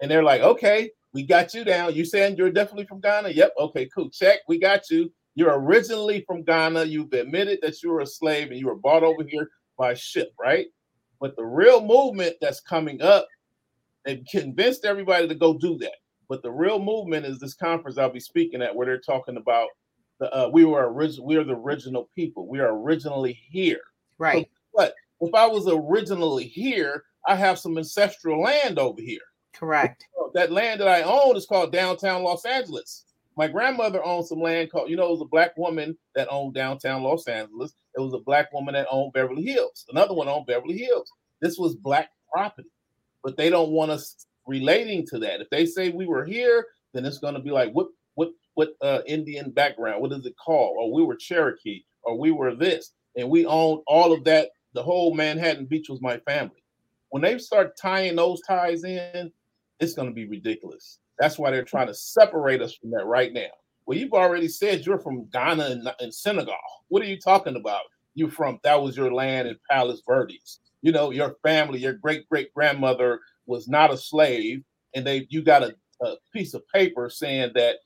And 0.00 0.10
they're 0.10 0.22
like, 0.22 0.40
okay, 0.40 0.90
we 1.12 1.22
got 1.24 1.54
you 1.54 1.64
down. 1.64 1.94
You 1.94 2.04
saying 2.04 2.36
you're 2.36 2.50
definitely 2.50 2.86
from 2.86 3.00
Ghana? 3.00 3.30
Yep. 3.30 3.54
Okay, 3.58 3.88
cool. 3.94 4.10
Check. 4.10 4.40
We 4.48 4.58
got 4.58 4.90
you. 4.90 5.12
You're 5.34 5.58
originally 5.58 6.24
from 6.26 6.42
Ghana. 6.42 6.84
You've 6.84 7.12
admitted 7.12 7.58
that 7.62 7.82
you 7.82 7.90
were 7.90 8.00
a 8.00 8.06
slave 8.06 8.50
and 8.50 8.58
you 8.58 8.66
were 8.66 8.76
brought 8.76 9.02
over 9.02 9.24
here 9.26 9.50
by 9.78 9.94
ship, 9.94 10.32
right? 10.38 10.66
But 11.20 11.36
the 11.36 11.44
real 11.44 11.84
movement 11.84 12.36
that's 12.40 12.60
coming 12.60 13.02
up, 13.02 13.26
they've 14.04 14.24
convinced 14.30 14.84
everybody 14.84 15.28
to 15.28 15.34
go 15.34 15.56
do 15.56 15.78
that. 15.78 15.94
But 16.28 16.42
the 16.42 16.50
real 16.50 16.78
movement 16.78 17.26
is 17.26 17.38
this 17.38 17.54
conference 17.54 17.98
I'll 17.98 18.10
be 18.10 18.20
speaking 18.20 18.62
at, 18.62 18.74
where 18.74 18.86
they're 18.86 18.98
talking 18.98 19.36
about 19.36 19.68
the 20.20 20.32
uh, 20.34 20.48
we 20.48 20.64
were 20.64 20.92
original, 20.92 21.26
we 21.26 21.36
are 21.36 21.44
the 21.44 21.56
original 21.56 22.08
people. 22.14 22.46
We 22.48 22.60
are 22.60 22.76
originally 22.76 23.32
here. 23.32 23.80
Right. 24.18 24.44
So 24.44 24.50
what? 24.72 24.94
if 25.20 25.34
I 25.34 25.46
was 25.46 25.66
originally 25.68 26.44
here, 26.44 27.04
I 27.26 27.36
have 27.36 27.58
some 27.58 27.78
ancestral 27.78 28.42
land 28.42 28.78
over 28.78 29.00
here. 29.00 29.20
Correct. 29.54 30.04
That 30.34 30.52
land 30.52 30.80
that 30.80 30.88
I 30.88 31.02
own 31.02 31.36
is 31.36 31.46
called 31.46 31.72
downtown 31.72 32.22
Los 32.22 32.44
Angeles. 32.44 33.04
My 33.36 33.48
grandmother 33.48 34.04
owned 34.04 34.26
some 34.26 34.40
land 34.40 34.70
called, 34.70 34.90
you 34.90 34.96
know, 34.96 35.06
it 35.06 35.12
was 35.12 35.20
a 35.20 35.26
black 35.26 35.56
woman 35.56 35.96
that 36.14 36.28
owned 36.30 36.54
downtown 36.54 37.02
Los 37.02 37.26
Angeles. 37.26 37.74
It 37.96 38.00
was 38.00 38.14
a 38.14 38.18
black 38.18 38.52
woman 38.52 38.74
that 38.74 38.86
owned 38.90 39.12
Beverly 39.12 39.44
Hills. 39.44 39.84
Another 39.90 40.14
one 40.14 40.28
owned 40.28 40.46
Beverly 40.46 40.78
Hills. 40.78 41.10
This 41.40 41.58
was 41.58 41.74
black 41.74 42.10
property, 42.32 42.70
but 43.22 43.36
they 43.36 43.50
don't 43.50 43.70
want 43.70 43.90
us 43.90 44.26
relating 44.46 45.06
to 45.06 45.18
that. 45.20 45.40
If 45.40 45.50
they 45.50 45.66
say 45.66 45.90
we 45.90 46.06
were 46.06 46.24
here, 46.24 46.66
then 46.92 47.04
it's 47.04 47.18
going 47.18 47.34
to 47.34 47.40
be 47.40 47.50
like, 47.50 47.72
what, 47.72 47.88
what, 48.14 48.30
what 48.54 48.74
uh, 48.82 49.00
Indian 49.06 49.50
background? 49.50 50.00
What 50.00 50.12
is 50.12 50.26
it 50.26 50.34
called? 50.36 50.76
Or 50.78 50.92
we 50.92 51.02
were 51.04 51.16
Cherokee, 51.16 51.84
or 52.02 52.18
we 52.18 52.30
were 52.30 52.54
this, 52.54 52.92
and 53.16 53.28
we 53.28 53.46
own 53.46 53.82
all 53.86 54.12
of 54.12 54.24
that 54.24 54.50
the 54.74 54.82
whole 54.82 55.14
Manhattan 55.14 55.66
Beach 55.66 55.88
was 55.88 56.02
my 56.02 56.18
family. 56.18 56.62
When 57.10 57.22
they 57.22 57.38
start 57.38 57.76
tying 57.76 58.16
those 58.16 58.40
ties 58.42 58.84
in, 58.84 59.32
it's 59.80 59.94
going 59.94 60.08
to 60.08 60.14
be 60.14 60.26
ridiculous. 60.26 60.98
That's 61.18 61.38
why 61.38 61.50
they're 61.50 61.64
trying 61.64 61.86
to 61.86 61.94
separate 61.94 62.60
us 62.60 62.74
from 62.74 62.90
that 62.90 63.06
right 63.06 63.32
now. 63.32 63.50
Well, 63.86 63.96
you've 63.96 64.14
already 64.14 64.48
said 64.48 64.84
you're 64.84 64.98
from 64.98 65.28
Ghana 65.32 65.64
and, 65.64 65.88
and 66.00 66.12
Senegal. 66.12 66.54
What 66.88 67.02
are 67.02 67.06
you 67.06 67.18
talking 67.18 67.56
about? 67.56 67.82
You 68.14 68.28
from 68.30 68.58
that 68.64 68.80
was 68.80 68.96
your 68.96 69.12
land 69.12 69.46
in 69.46 69.56
Palos 69.70 70.02
Verdes. 70.06 70.60
You 70.82 70.92
know, 70.92 71.10
your 71.10 71.36
family, 71.42 71.78
your 71.78 71.92
great 71.94 72.28
great 72.28 72.52
grandmother 72.52 73.20
was 73.46 73.68
not 73.68 73.92
a 73.92 73.96
slave, 73.96 74.62
and 74.94 75.06
they 75.06 75.26
you 75.30 75.42
got 75.42 75.62
a, 75.62 75.74
a 76.02 76.14
piece 76.32 76.54
of 76.54 76.66
paper 76.68 77.08
saying 77.10 77.52
that 77.54 77.76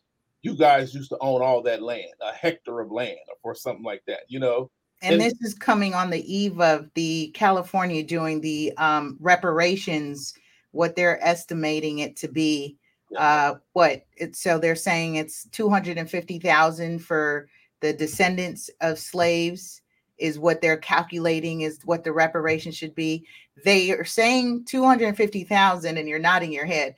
you 0.42 0.57
guys 0.57 0.94
used 0.94 1.11
to 1.11 1.18
own 1.21 1.42
all 1.42 1.62
that 1.62 1.83
land, 1.83 2.12
a 2.21 2.33
hectare 2.33 2.81
of 2.81 2.90
land, 2.90 3.18
or 3.42 3.55
something 3.55 3.85
like 3.85 4.03
that. 4.07 4.21
You 4.29 4.40
know, 4.40 4.71
and 5.03 5.21
this 5.21 5.35
is 5.40 5.55
coming 5.55 5.94
on 5.94 6.11
the 6.11 6.33
eve 6.33 6.61
of 6.61 6.90
the 6.94 7.31
California 7.35 8.03
doing 8.03 8.40
the 8.40 8.73
um, 8.79 9.16
reparations, 9.21 10.35
what 10.73 10.97
they're 10.97 11.23
estimating 11.25 12.01
it 12.01 12.16
to 12.16 12.29
be. 12.29 12.77
Uh, 13.16 13.55
what 13.73 14.05
it's 14.16 14.42
so 14.42 14.59
they're 14.59 14.77
saying 14.77 15.14
it's 15.14 15.47
250,000 15.53 16.99
for 16.99 17.49
the 17.81 17.92
descendants 17.92 18.68
of 18.83 18.99
slaves 18.99 19.81
is 20.18 20.38
what 20.38 20.61
they're 20.61 20.77
calculating 20.77 21.62
is 21.62 21.79
what 21.85 22.05
the 22.05 22.12
reparation 22.12 22.73
should 22.73 22.94
be. 22.94 23.25
They 23.64 23.90
are 23.92 24.05
saying 24.05 24.64
250,000 24.66 25.97
and 25.99 26.09
you're 26.09 26.18
nodding 26.18 26.53
your 26.53 26.66
head. 26.66 26.94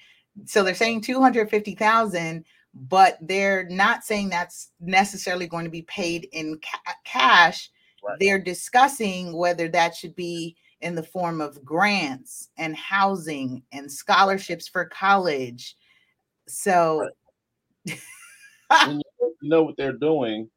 So 0.46 0.62
they're 0.62 0.74
saying 0.74 1.02
250,000 1.02 2.44
but 2.72 3.18
they're 3.20 3.66
not 3.68 4.04
saying 4.04 4.28
that's 4.28 4.70
necessarily 4.78 5.48
going 5.48 5.64
to 5.64 5.70
be 5.72 5.82
paid 5.82 6.28
in 6.30 6.56
ca- 6.62 6.94
cash 7.04 7.68
Right. 8.02 8.18
They're 8.18 8.38
discussing 8.38 9.36
whether 9.36 9.68
that 9.68 9.94
should 9.94 10.14
be 10.16 10.56
in 10.80 10.94
the 10.94 11.02
form 11.02 11.40
of 11.40 11.64
grants 11.64 12.48
and 12.56 12.74
housing 12.76 13.62
and 13.72 13.90
scholarships 13.90 14.68
for 14.68 14.86
college. 14.86 15.76
So 16.48 17.08
right. 17.86 18.00
you 18.88 19.02
know 19.42 19.62
what 19.62 19.76
they're 19.76 19.92
doing. 19.92 20.48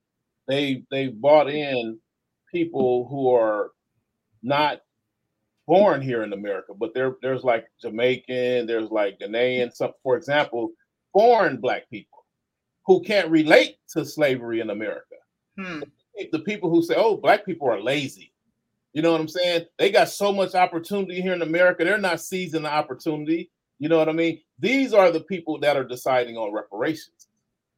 They 0.48 0.84
they 0.92 1.08
bought 1.08 1.50
in 1.50 2.00
people 2.52 3.08
who 3.10 3.34
are 3.34 3.72
not 4.42 4.82
born 5.67 6.02
here 6.02 6.23
in 6.23 6.34
America, 6.34 6.73
but 6.78 6.93
there 6.93 7.15
there's 7.21 7.43
like 7.43 7.65
Jamaican, 7.82 8.67
there's 8.67 8.89
like 8.91 9.19
Ghanaian, 9.19 9.73
some 9.73 9.91
for 10.04 10.17
example, 10.17 10.71
foreign 11.12 11.58
black 11.58 11.89
people 11.89 12.26
who 12.86 13.02
can't 13.02 13.30
relate 13.30 13.78
to 13.89 14.06
slavery 14.06 14.60
in 14.60 14.69
America. 14.69 15.15
Hmm 15.58 15.84
the 16.32 16.39
people 16.39 16.69
who 16.69 16.82
say, 16.82 16.95
"Oh, 16.97 17.17
black 17.17 17.45
people 17.45 17.69
are 17.69 17.82
lazy." 17.82 18.32
You 18.93 19.02
know 19.02 19.12
what 19.12 19.21
I'm 19.21 19.28
saying? 19.28 19.65
They 19.80 19.89
got 19.89 20.10
so 20.10 20.32
much 20.32 20.54
opportunity 20.54 21.21
here 21.21 21.34
in 21.34 21.41
America. 21.41 21.84
They're 21.84 21.97
not 21.97 22.21
seizing 22.21 22.62
the 22.62 22.71
opportunity. 22.71 23.49
You 23.80 23.89
know 23.89 23.97
what 23.97 24.10
I 24.10 24.13
mean? 24.13 24.39
These 24.60 24.93
are 24.93 25.12
the 25.12 25.21
people 25.21 25.60
that 25.62 25.76
are 25.76 25.84
deciding 25.84 26.38
on 26.38 26.54
reparations. 26.54 27.28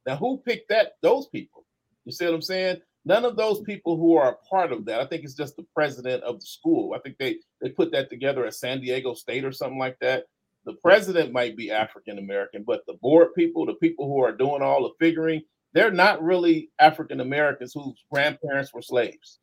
Now, 0.06 0.18
who 0.18 0.38
picked 0.40 0.70
that? 0.70 0.98
Those 1.02 1.28
people. 1.28 1.66
You 2.04 2.12
see 2.12 2.26
what 2.26 2.34
I'm 2.34 2.42
saying? 2.42 2.82
None 3.06 3.24
of 3.24 3.36
those 3.36 3.62
people 3.62 3.98
who 3.98 4.16
are 4.16 4.32
a 4.32 4.48
part 4.50 4.72
of 4.72 4.84
that. 4.86 5.00
I 5.00 5.06
think 5.06 5.24
it's 5.24 5.36
just 5.36 5.56
the 5.56 5.66
president 5.76 6.24
of 6.24 6.40
the 6.40 6.46
school. 6.46 6.94
I 6.94 7.00
think 7.00 7.18
they 7.18 7.38
they 7.62 7.70
put 7.70 7.92
that 7.92 8.10
together 8.10 8.46
at 8.46 8.56
San 8.56 8.82
Diego 8.82 9.14
State 9.14 9.46
or 9.46 9.52
something 9.52 9.78
like 9.78 9.98
that. 10.02 10.26
The 10.66 10.74
president 10.74 11.32
might 11.32 11.56
be 11.56 11.70
African 11.70 12.18
American, 12.18 12.64
but 12.64 12.84
the 12.88 12.96
board 12.96 13.36
people, 13.36 13.66
the 13.68 13.76
people 13.76 14.08
who 14.08 14.24
are 14.24 14.32
doing 14.32 14.64
all 14.64 14.84
the 14.84 14.94
figuring, 15.00 15.44
they're 15.74 15.92
not 15.92 16.24
really 16.24 16.72
African 16.80 17.20
Americans 17.20 17.74
whose 17.74 18.04
grandparents 18.12 18.74
were 18.74 18.82
slaves. 18.82 19.40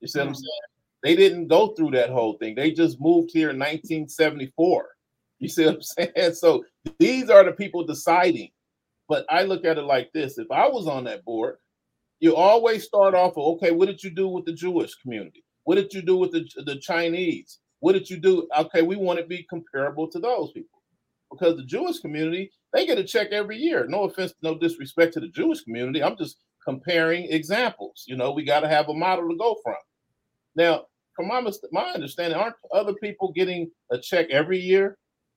You 0.00 0.08
see 0.08 0.18
mm-hmm. 0.18 0.28
what 0.28 0.30
I'm 0.30 0.34
mm. 0.34 0.36
saying? 0.36 0.60
They 1.02 1.16
didn't 1.16 1.48
go 1.48 1.68
through 1.68 1.92
that 1.92 2.10
whole 2.10 2.34
thing. 2.34 2.54
They 2.54 2.72
just 2.72 3.00
moved 3.00 3.30
here 3.32 3.48
in 3.48 3.58
1974. 3.58 4.88
You 5.38 5.48
see 5.48 5.64
what 5.64 5.76
I'm 5.76 5.82
saying? 6.14 6.34
So 6.34 6.64
these 6.98 7.30
are 7.30 7.44
the 7.44 7.52
people 7.52 7.86
deciding. 7.86 8.50
But 9.08 9.24
I 9.30 9.44
look 9.44 9.64
at 9.64 9.78
it 9.78 9.82
like 9.84 10.12
this: 10.12 10.36
if 10.36 10.50
I 10.50 10.68
was 10.68 10.86
on 10.86 11.04
that 11.04 11.24
board, 11.24 11.56
you 12.20 12.36
always 12.36 12.84
start 12.84 13.14
off 13.14 13.36
with, 13.36 13.46
okay, 13.46 13.70
what 13.70 13.86
did 13.86 14.02
you 14.02 14.10
do 14.10 14.28
with 14.28 14.44
the 14.44 14.52
Jewish 14.52 14.94
community? 14.96 15.44
What 15.64 15.76
did 15.76 15.92
you 15.92 16.02
do 16.02 16.16
with 16.16 16.32
the, 16.32 16.46
the 16.64 16.76
Chinese? 16.76 17.58
What 17.80 17.92
did 17.92 18.08
you 18.08 18.18
do? 18.18 18.46
Okay, 18.56 18.82
we 18.82 18.96
want 18.96 19.18
to 19.18 19.24
be 19.24 19.46
comparable 19.48 20.06
to 20.08 20.18
those 20.18 20.52
people 20.52 20.82
because 21.30 21.56
the 21.56 21.64
Jewish 21.64 21.98
community 22.00 22.52
they 22.72 22.86
get 22.86 22.98
a 22.98 23.04
check 23.04 23.32
every 23.32 23.56
year. 23.56 23.86
No 23.88 24.04
offense, 24.04 24.34
no 24.42 24.56
disrespect 24.56 25.14
to 25.14 25.20
the 25.20 25.28
Jewish 25.28 25.62
community. 25.62 26.02
I'm 26.02 26.16
just 26.16 26.38
comparing 26.64 27.24
examples. 27.24 28.04
You 28.06 28.16
know, 28.16 28.30
we 28.30 28.44
got 28.44 28.60
to 28.60 28.68
have 28.68 28.88
a 28.88 28.94
model 28.94 29.28
to 29.28 29.36
go 29.36 29.56
from. 29.62 29.74
Now, 30.54 30.84
from 31.14 31.28
my 31.28 31.44
my 31.72 31.90
understanding, 31.90 32.38
aren't 32.38 32.54
other 32.72 32.94
people 32.94 33.32
getting 33.32 33.70
a 33.90 33.98
check 33.98 34.28
every 34.30 34.58
year? 34.58 34.96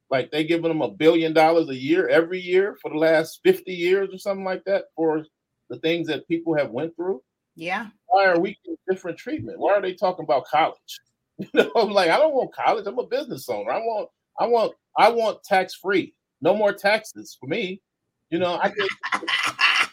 Like 0.10 0.32
they 0.32 0.44
giving 0.44 0.68
them 0.68 0.82
a 0.82 0.92
billion 0.92 1.34
dollars 1.34 1.70
a 1.70 1.76
year 1.76 2.08
every 2.08 2.40
year 2.40 2.78
for 2.82 2.92
the 2.92 2.98
last 2.98 3.40
50 3.44 3.74
years 3.74 4.10
or 4.14 4.18
something 4.20 4.46
like 4.46 4.64
that 4.66 4.86
for 4.96 5.26
the 5.70 5.78
things 5.80 6.08
that 6.08 6.28
people 6.28 6.56
have 6.56 6.72
went 6.72 6.96
through? 6.96 7.22
Yeah. 7.56 7.88
Why 8.08 8.26
are 8.26 8.40
we 8.40 8.58
getting 8.64 8.78
different 8.90 9.18
treatment? 9.18 9.60
Why 9.60 9.74
are 9.74 9.82
they 9.82 9.94
talking 9.94 10.24
about 10.24 10.46
college? 10.46 10.78
You 11.40 11.50
know, 11.56 11.72
I'm 11.76 11.90
like, 11.90 12.12
I 12.12 12.18
don't 12.18 12.36
want 12.36 12.54
college. 12.54 12.86
I'm 12.86 13.00
a 13.00 13.08
business 13.08 13.50
owner. 13.50 13.72
I 13.72 13.80
want, 13.80 14.08
I 14.40 14.46
want, 14.46 14.74
I 14.96 15.10
want 15.10 15.44
tax 15.44 15.74
free. 15.74 16.14
No 16.42 16.56
more 16.56 16.72
taxes 16.72 17.36
for 17.40 17.48
me. 17.48 17.82
You 18.30 18.38
know, 18.38 18.60
I 18.62 18.70
get 18.70 18.88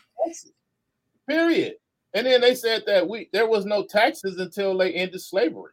period. 1.29 1.77
And 2.13 2.27
then 2.27 2.41
they 2.41 2.55
said 2.55 2.83
that 2.87 3.09
we 3.09 3.29
there 3.33 3.49
was 3.49 3.65
no 3.65 3.85
taxes 3.85 4.39
until 4.39 4.77
they 4.77 4.93
ended 4.93 5.21
slavery. 5.21 5.73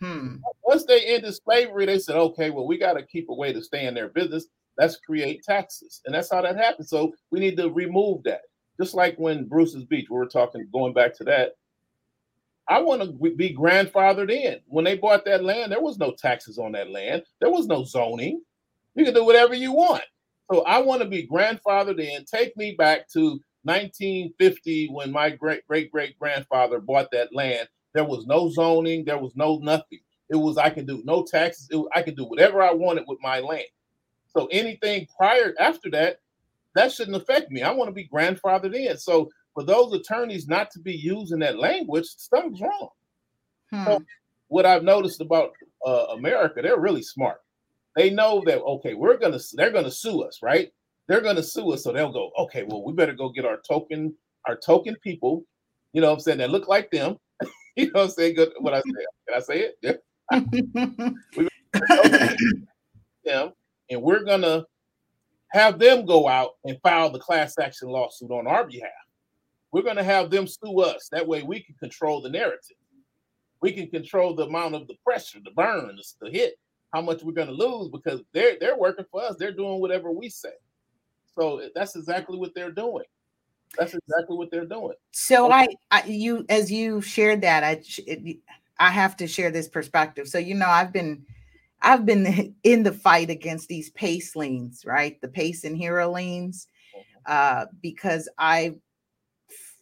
Hmm. 0.00 0.36
Once 0.62 0.84
they 0.84 1.00
ended 1.04 1.34
slavery, 1.34 1.86
they 1.86 1.98
said, 1.98 2.16
okay, 2.16 2.50
well, 2.50 2.66
we 2.66 2.78
got 2.78 2.94
to 2.94 3.02
keep 3.02 3.28
a 3.28 3.34
way 3.34 3.52
to 3.52 3.62
stay 3.62 3.86
in 3.86 3.94
their 3.94 4.08
business. 4.08 4.46
Let's 4.78 4.96
create 4.96 5.42
taxes. 5.42 6.02
And 6.04 6.14
that's 6.14 6.30
how 6.30 6.42
that 6.42 6.56
happened. 6.56 6.86
So 6.86 7.14
we 7.30 7.40
need 7.40 7.56
to 7.56 7.70
remove 7.70 8.22
that. 8.24 8.42
Just 8.80 8.94
like 8.94 9.16
when 9.18 9.44
Bruce's 9.44 9.84
Beach, 9.84 10.08
we 10.10 10.16
were 10.16 10.26
talking, 10.26 10.68
going 10.72 10.92
back 10.92 11.14
to 11.16 11.24
that. 11.24 11.52
I 12.68 12.80
want 12.80 13.02
to 13.02 13.30
be 13.36 13.54
grandfathered 13.54 14.30
in. 14.30 14.58
When 14.66 14.84
they 14.84 14.96
bought 14.96 15.24
that 15.26 15.44
land, 15.44 15.70
there 15.70 15.80
was 15.80 15.98
no 15.98 16.12
taxes 16.12 16.58
on 16.58 16.72
that 16.72 16.90
land. 16.90 17.22
There 17.40 17.50
was 17.50 17.66
no 17.66 17.84
zoning. 17.84 18.42
You 18.94 19.04
can 19.04 19.14
do 19.14 19.24
whatever 19.24 19.54
you 19.54 19.72
want. 19.72 20.02
So 20.50 20.62
I 20.62 20.78
want 20.78 21.02
to 21.02 21.08
be 21.08 21.26
grandfathered 21.26 22.00
in. 22.00 22.24
Take 22.24 22.56
me 22.56 22.74
back 22.76 23.08
to 23.10 23.40
1950 23.62 24.88
when 24.92 25.12
my 25.12 25.30
great 25.30 25.66
great 25.66 25.90
great 25.90 26.18
grandfather 26.18 26.80
bought 26.80 27.10
that 27.12 27.34
land. 27.34 27.68
There 27.94 28.04
was 28.04 28.26
no 28.26 28.50
zoning. 28.50 29.04
There 29.04 29.18
was 29.18 29.34
no 29.36 29.58
nothing. 29.58 30.00
It 30.28 30.36
was 30.36 30.58
I 30.58 30.70
can 30.70 30.86
do 30.86 31.02
no 31.04 31.24
taxes. 31.24 31.68
It, 31.70 31.84
I 31.94 32.02
can 32.02 32.14
do 32.14 32.24
whatever 32.24 32.62
I 32.62 32.72
wanted 32.72 33.04
with 33.06 33.18
my 33.22 33.40
land. 33.40 33.64
So 34.28 34.46
anything 34.46 35.06
prior 35.16 35.54
after 35.58 35.90
that, 35.90 36.18
that 36.76 36.92
shouldn't 36.92 37.16
affect 37.16 37.50
me. 37.50 37.62
I 37.62 37.70
want 37.70 37.88
to 37.88 37.92
be 37.92 38.08
grandfathered 38.08 38.74
in. 38.74 38.98
So 38.98 39.30
for 39.54 39.64
those 39.64 39.92
attorneys 39.94 40.46
not 40.46 40.70
to 40.72 40.78
be 40.78 40.94
using 40.94 41.38
that 41.38 41.58
language, 41.58 42.06
something's 42.16 42.60
wrong. 42.60 42.88
Hmm. 43.72 43.84
So 43.84 44.02
what 44.48 44.66
I've 44.66 44.84
noticed 44.84 45.20
about 45.22 45.52
uh, 45.84 46.06
America, 46.12 46.60
they're 46.62 46.78
really 46.78 47.02
smart. 47.02 47.38
They 47.96 48.10
know 48.10 48.42
that 48.44 48.60
okay, 48.60 48.92
we're 48.92 49.16
gonna 49.16 49.38
they're 49.54 49.70
gonna 49.70 49.90
sue 49.90 50.22
us, 50.22 50.40
right? 50.42 50.70
They're 51.08 51.22
gonna 51.22 51.42
sue 51.42 51.72
us, 51.72 51.82
so 51.82 51.92
they'll 51.92 52.12
go, 52.12 52.30
okay, 52.38 52.64
well, 52.64 52.84
we 52.84 52.92
better 52.92 53.14
go 53.14 53.30
get 53.30 53.46
our 53.46 53.58
token, 53.66 54.14
our 54.46 54.56
token 54.56 54.96
people, 55.02 55.44
you 55.94 56.02
know 56.02 56.08
what 56.08 56.14
I'm 56.14 56.20
saying, 56.20 56.38
that 56.38 56.50
look 56.50 56.68
like 56.68 56.90
them. 56.90 57.16
you 57.76 57.86
know 57.86 57.92
what 58.00 58.04
I'm 58.04 58.10
saying? 58.10 58.36
Good 58.36 58.52
what 58.60 58.74
I 58.74 58.80
say. 58.80 59.06
Can 59.26 59.36
I 59.36 59.40
say 59.40 59.60
it? 59.60 59.78
Yeah. 59.80 59.92
we 61.36 61.48
them, 63.24 63.52
and 63.88 64.02
we're 64.02 64.24
gonna 64.24 64.66
have 65.48 65.78
them 65.78 66.04
go 66.04 66.28
out 66.28 66.52
and 66.64 66.80
file 66.82 67.10
the 67.10 67.18
class 67.18 67.58
action 67.58 67.88
lawsuit 67.88 68.30
on 68.30 68.46
our 68.46 68.66
behalf. 68.66 68.90
We're 69.72 69.82
going 69.82 69.96
to 69.96 70.04
have 70.04 70.30
them 70.30 70.46
sue 70.46 70.80
us. 70.80 71.08
That 71.10 71.26
way 71.26 71.42
we 71.42 71.60
can 71.60 71.74
control 71.76 72.20
the 72.20 72.30
narrative. 72.30 72.76
We 73.60 73.72
can 73.72 73.88
control 73.88 74.34
the 74.34 74.46
amount 74.46 74.74
of 74.74 74.86
the 74.86 74.96
pressure, 75.04 75.38
the 75.44 75.50
burn, 75.50 75.98
the 76.20 76.30
hit, 76.30 76.58
how 76.92 77.00
much 77.00 77.22
we're 77.22 77.32
going 77.32 77.48
to 77.48 77.52
lose 77.52 77.88
because 77.88 78.22
they're 78.32 78.56
they're 78.60 78.78
working 78.78 79.06
for 79.10 79.22
us. 79.22 79.36
They're 79.38 79.52
doing 79.52 79.80
whatever 79.80 80.10
we 80.10 80.28
say. 80.28 80.52
So 81.38 81.58
eh, 81.58 81.68
that's 81.74 81.96
exactly 81.96 82.38
what 82.38 82.54
they're 82.54 82.70
doing. 82.70 83.04
That's 83.78 83.94
exactly 83.94 84.36
what 84.36 84.50
they're 84.50 84.64
doing. 84.64 84.94
So 85.10 85.46
okay. 85.46 85.76
I, 85.90 85.98
I, 86.00 86.04
you, 86.06 86.46
as 86.48 86.70
you 86.70 87.00
shared 87.00 87.42
that, 87.42 87.64
I, 87.64 87.82
it, 88.06 88.38
I 88.78 88.90
have 88.90 89.16
to 89.18 89.26
share 89.26 89.50
this 89.50 89.68
perspective. 89.68 90.28
So 90.28 90.38
you 90.38 90.54
know, 90.54 90.68
I've 90.68 90.92
been, 90.92 91.24
I've 91.82 92.06
been 92.06 92.54
in 92.62 92.82
the 92.82 92.92
fight 92.92 93.30
against 93.30 93.68
these 93.68 93.90
pace 93.90 94.36
liens, 94.36 94.84
right? 94.84 95.20
The 95.20 95.28
pace 95.28 95.64
and 95.64 95.76
hero 95.76 96.10
liens, 96.12 96.68
mm-hmm. 96.96 97.32
uh, 97.32 97.66
because 97.80 98.28
I 98.38 98.74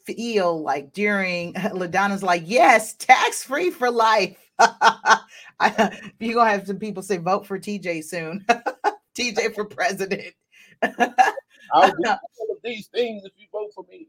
feel 0.04 0.62
like 0.62 0.92
during 0.92 1.54
Ladonna's 1.72 2.22
like, 2.22 2.42
yes, 2.46 2.94
tax 2.94 3.42
free 3.42 3.70
for 3.70 3.90
life. 3.90 4.36
You're 6.20 6.34
gonna 6.34 6.50
have 6.50 6.66
some 6.66 6.78
people 6.78 7.02
say 7.02 7.16
vote 7.16 7.46
for 7.46 7.58
TJ 7.58 8.04
soon. 8.04 8.44
TJ 9.16 9.54
for 9.54 9.64
president. 9.64 10.34
I'll 10.82 11.90
do 11.90 12.04
all 12.06 12.52
of 12.52 12.58
these 12.62 12.86
things 12.88 13.24
if 13.24 13.32
you 13.36 13.46
vote 13.50 13.72
for 13.74 13.84
me. 13.88 14.08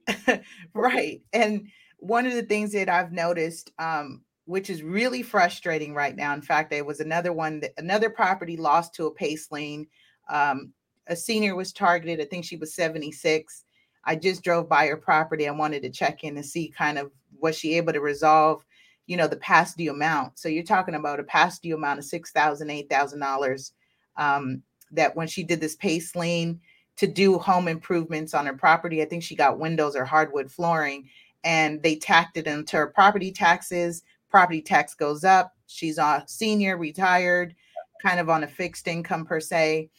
right. 0.74 1.22
And 1.34 1.68
one 1.98 2.26
of 2.26 2.34
the 2.34 2.44
things 2.44 2.74
that 2.74 2.90
I've 2.90 3.12
noticed, 3.12 3.72
um, 3.80 4.22
which 4.46 4.70
is 4.70 4.84
really 4.84 5.24
frustrating 5.24 5.94
right 5.94 6.16
now. 6.16 6.34
In 6.34 6.42
fact, 6.42 6.70
there 6.70 6.86
was 6.86 7.00
another 7.00 7.34
one 7.34 7.60
that 7.62 7.74
another 7.78 8.10
property 8.10 8.58
lost 8.58 8.94
to 8.96 9.08
a 9.08 9.12
pace 9.12 9.52
lien. 9.52 9.88
Um, 10.30 10.72
a 11.08 11.16
senior 11.16 11.56
was 11.56 11.74
targeted. 11.74 12.20
I 12.20 12.26
think 12.26 12.46
she 12.46 12.58
was 12.58 12.74
76 12.74 13.66
I 14.06 14.16
just 14.16 14.44
drove 14.44 14.70
by 14.70 14.88
her 14.88 14.98
property. 14.98 15.48
I 15.48 15.52
wanted 15.52 15.82
to 15.84 15.90
check 15.90 16.24
in 16.24 16.36
to 16.36 16.44
see 16.44 16.70
kind 16.70 16.98
of 16.98 17.12
was 17.40 17.58
she 17.58 17.76
able 17.76 17.94
to 17.94 18.00
resolve, 18.00 18.64
you 19.08 19.18
know, 19.18 19.28
the 19.28 19.38
past 19.38 19.78
due 19.78 19.92
amount. 19.92 20.38
So 20.40 20.48
you're 20.48 20.64
talking 20.64 20.96
about 20.96 21.20
a 21.20 21.24
past 21.24 21.64
due 21.64 21.76
amount 21.76 22.00
of 22.00 22.06
six 22.06 22.32
thousand, 22.32 22.70
eight 22.70 22.90
thousand 22.90 23.20
dollars. 23.20 23.74
Um, 24.18 24.62
that 24.92 25.16
when 25.16 25.28
she 25.28 25.44
did 25.44 25.60
this 25.60 25.76
pace 25.76 26.16
lien 26.16 26.60
to 26.96 27.08
do 27.08 27.38
home 27.38 27.68
improvements 27.68 28.34
on 28.34 28.46
her 28.46 28.54
property, 28.54 29.02
I 29.02 29.06
think 29.06 29.24
she 29.24 29.36
got 29.36 29.60
windows 29.60 29.96
or 29.96 30.06
hardwood 30.06 30.50
flooring, 30.50 31.10
and 31.44 31.82
they 31.82 31.96
tacked 31.96 32.38
it 32.38 32.48
into 32.48 32.78
her 32.78 32.88
property 32.88 33.32
taxes. 33.32 34.04
Property 34.36 34.62
tax 34.62 34.94
goes 34.96 35.24
up. 35.24 35.54
She's 35.68 35.98
a 35.98 36.22
senior, 36.28 36.76
retired, 36.78 37.56
kind 38.04 38.20
of 38.20 38.30
on 38.30 38.44
a 38.44 38.48
fixed 38.48 38.86
income 38.86 39.26
per 39.26 39.40
se, 39.40 39.90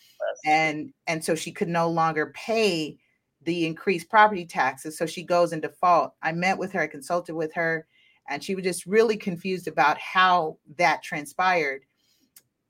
and 0.44 0.92
and 1.06 1.24
so 1.24 1.34
she 1.34 1.50
could 1.50 1.68
no 1.68 1.88
longer 1.88 2.34
pay 2.36 2.98
the 3.44 3.64
increased 3.66 4.10
property 4.10 4.44
taxes. 4.44 4.98
So 4.98 5.06
she 5.06 5.22
goes 5.22 5.54
in 5.54 5.60
default. 5.60 6.12
I 6.20 6.32
met 6.32 6.58
with 6.58 6.70
her, 6.72 6.82
I 6.82 6.86
consulted 6.86 7.34
with 7.34 7.50
her, 7.54 7.86
and 8.28 8.44
she 8.44 8.54
was 8.54 8.62
just 8.62 8.84
really 8.84 9.16
confused 9.16 9.68
about 9.68 9.96
how 9.96 10.58
that 10.76 11.02
transpired. 11.02 11.86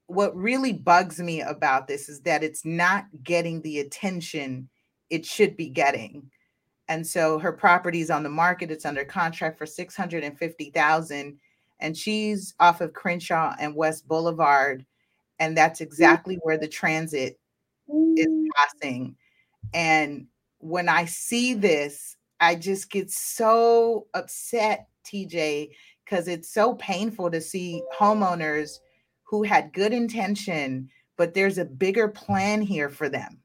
What 0.06 0.36
really 0.36 0.72
bugs 0.72 1.18
me 1.18 1.40
about 1.40 1.88
this 1.88 2.08
is 2.08 2.20
that 2.20 2.44
it's 2.44 2.64
not 2.64 3.06
getting 3.24 3.60
the 3.62 3.80
attention 3.80 4.68
it 5.10 5.26
should 5.26 5.56
be 5.56 5.68
getting. 5.68 6.30
And 6.86 7.04
so 7.04 7.40
her 7.40 7.50
property 7.50 8.02
is 8.02 8.10
on 8.12 8.22
the 8.22 8.28
market, 8.28 8.70
it's 8.70 8.86
under 8.86 9.04
contract 9.04 9.58
for 9.58 9.66
650,000 9.66 11.40
and 11.80 11.96
she's 11.96 12.54
off 12.60 12.80
of 12.80 12.92
Crenshaw 12.92 13.54
and 13.58 13.74
West 13.74 14.06
Boulevard 14.08 14.84
and 15.38 15.56
that's 15.56 15.80
exactly 15.80 16.38
where 16.42 16.58
the 16.58 16.68
transit 16.68 17.38
is 18.16 18.26
mm. 18.26 18.46
passing. 18.56 19.16
And 19.74 20.26
when 20.58 20.88
I 20.88 21.04
see 21.04 21.54
this, 21.54 22.16
I 22.40 22.54
just 22.54 22.90
get 22.90 23.10
so 23.10 24.06
upset, 24.14 24.88
TJ, 25.04 25.70
because 26.04 26.28
it's 26.28 26.52
so 26.52 26.74
painful 26.74 27.30
to 27.30 27.40
see 27.40 27.82
homeowners 27.98 28.78
who 29.24 29.42
had 29.42 29.72
good 29.72 29.92
intention, 29.92 30.88
but 31.16 31.34
there's 31.34 31.58
a 31.58 31.64
bigger 31.64 32.08
plan 32.08 32.62
here 32.62 32.88
for 32.88 33.08
them. 33.08 33.40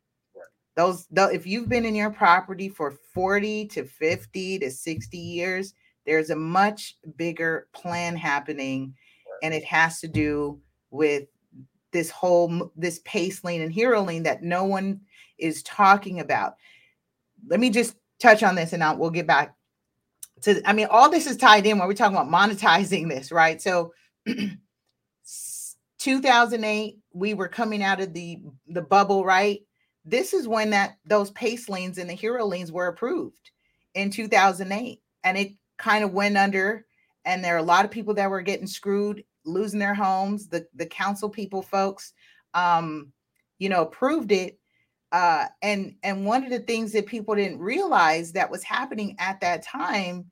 Those, 0.75 1.07
though, 1.11 1.27
if 1.27 1.45
you've 1.45 1.67
been 1.67 1.85
in 1.85 1.95
your 1.95 2.11
property 2.11 2.69
for 2.69 2.91
40 3.13 3.67
to 3.67 3.83
50 3.83 4.59
to 4.59 4.71
60 4.71 5.17
years, 5.17 5.73
there's 6.05 6.29
a 6.29 6.35
much 6.35 6.95
bigger 7.15 7.67
plan 7.73 8.15
happening, 8.15 8.95
and 9.43 9.53
it 9.53 9.63
has 9.65 9.99
to 10.01 10.07
do 10.07 10.59
with 10.89 11.27
this 11.91 12.09
whole 12.09 12.71
this 12.75 12.99
pace 13.05 13.43
lien 13.43 13.61
and 13.61 13.73
hero 13.73 14.01
lien 14.01 14.23
that 14.23 14.43
no 14.43 14.63
one 14.63 15.01
is 15.37 15.61
talking 15.63 16.19
about 16.19 16.55
let 17.47 17.59
me 17.59 17.69
just 17.69 17.95
touch 18.19 18.43
on 18.43 18.55
this 18.55 18.73
and 18.73 18.83
I'll, 18.83 18.97
we'll 18.97 19.09
get 19.09 19.27
back 19.27 19.55
to 20.43 20.61
I 20.67 20.73
mean 20.73 20.87
all 20.89 21.09
this 21.09 21.27
is 21.27 21.37
tied 21.37 21.65
in 21.65 21.77
when 21.77 21.87
we're 21.87 21.93
talking 21.93 22.17
about 22.17 22.31
monetizing 22.31 23.09
this, 23.09 23.31
right? 23.31 23.61
So 23.61 23.93
2008 25.99 26.97
we 27.13 27.33
were 27.33 27.47
coming 27.47 27.83
out 27.83 28.01
of 28.01 28.13
the 28.13 28.39
the 28.67 28.81
bubble, 28.81 29.25
right? 29.25 29.61
This 30.05 30.33
is 30.33 30.47
when 30.47 30.71
that 30.71 30.97
those 31.05 31.31
pace 31.31 31.69
liens 31.69 31.97
and 31.97 32.09
the 32.09 32.13
hero 32.13 32.45
liens 32.45 32.71
were 32.71 32.87
approved 32.87 33.51
in 33.93 34.09
2008 34.09 34.99
and 35.23 35.37
it 35.37 35.51
kind 35.81 36.03
of 36.03 36.13
went 36.13 36.37
under 36.37 36.85
and 37.25 37.43
there 37.43 37.55
are 37.55 37.59
a 37.59 37.63
lot 37.63 37.85
of 37.85 37.91
people 37.91 38.13
that 38.15 38.29
were 38.29 38.41
getting 38.41 38.67
screwed, 38.67 39.23
losing 39.45 39.79
their 39.79 39.93
homes. 39.93 40.47
The 40.47 40.65
the 40.75 40.85
council 40.85 41.29
people 41.29 41.61
folks 41.61 42.13
um 42.53 43.11
you 43.59 43.69
know 43.69 43.83
approved 43.83 44.31
it 44.31 44.59
uh, 45.11 45.45
and 45.61 45.95
and 46.03 46.25
one 46.25 46.43
of 46.43 46.49
the 46.49 46.59
things 46.59 46.93
that 46.93 47.05
people 47.05 47.35
didn't 47.35 47.59
realize 47.59 48.31
that 48.31 48.49
was 48.49 48.63
happening 48.63 49.15
at 49.19 49.41
that 49.41 49.63
time 49.63 50.25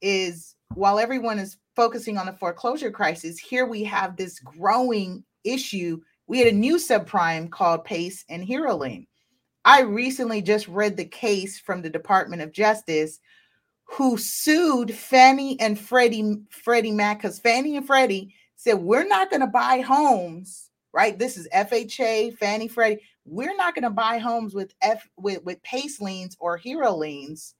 is 0.00 0.56
while 0.74 0.98
everyone 0.98 1.38
is 1.38 1.58
focusing 1.76 2.16
on 2.16 2.26
the 2.26 2.32
foreclosure 2.32 2.90
crisis, 2.90 3.38
here 3.38 3.66
we 3.66 3.84
have 3.84 4.16
this 4.16 4.38
growing 4.38 5.22
issue. 5.44 6.00
We 6.26 6.38
had 6.38 6.48
a 6.48 6.56
new 6.56 6.76
subprime 6.76 7.50
called 7.50 7.84
PACE 7.84 8.24
and 8.30 8.46
HeroLink. 8.46 9.06
I 9.64 9.82
recently 9.82 10.40
just 10.40 10.66
read 10.66 10.96
the 10.96 11.04
case 11.04 11.58
from 11.58 11.82
the 11.82 11.90
Department 11.90 12.40
of 12.40 12.52
Justice, 12.52 13.20
who 13.92 14.16
sued 14.16 14.94
Fannie 14.94 15.58
and 15.60 15.78
Freddie 15.78 16.38
Freddie 16.50 16.92
Mac 16.92 17.18
because 17.18 17.38
Fannie 17.38 17.76
and 17.76 17.86
Freddie 17.86 18.34
said 18.56 18.74
we're 18.74 19.06
not 19.06 19.30
going 19.30 19.40
to 19.40 19.46
buy 19.46 19.80
homes. 19.80 20.70
Right, 20.94 21.18
this 21.18 21.38
is 21.38 21.48
FHA, 21.54 22.36
Fannie, 22.36 22.68
Freddie. 22.68 23.00
We're 23.24 23.56
not 23.56 23.74
going 23.74 23.84
to 23.84 23.90
buy 23.90 24.18
homes 24.18 24.54
with 24.54 24.74
F 24.82 25.08
with 25.16 25.42
with 25.44 25.62
PACE 25.62 26.00
liens 26.00 26.36
or 26.38 26.58
HERO 26.58 26.94
liens, 26.96 27.54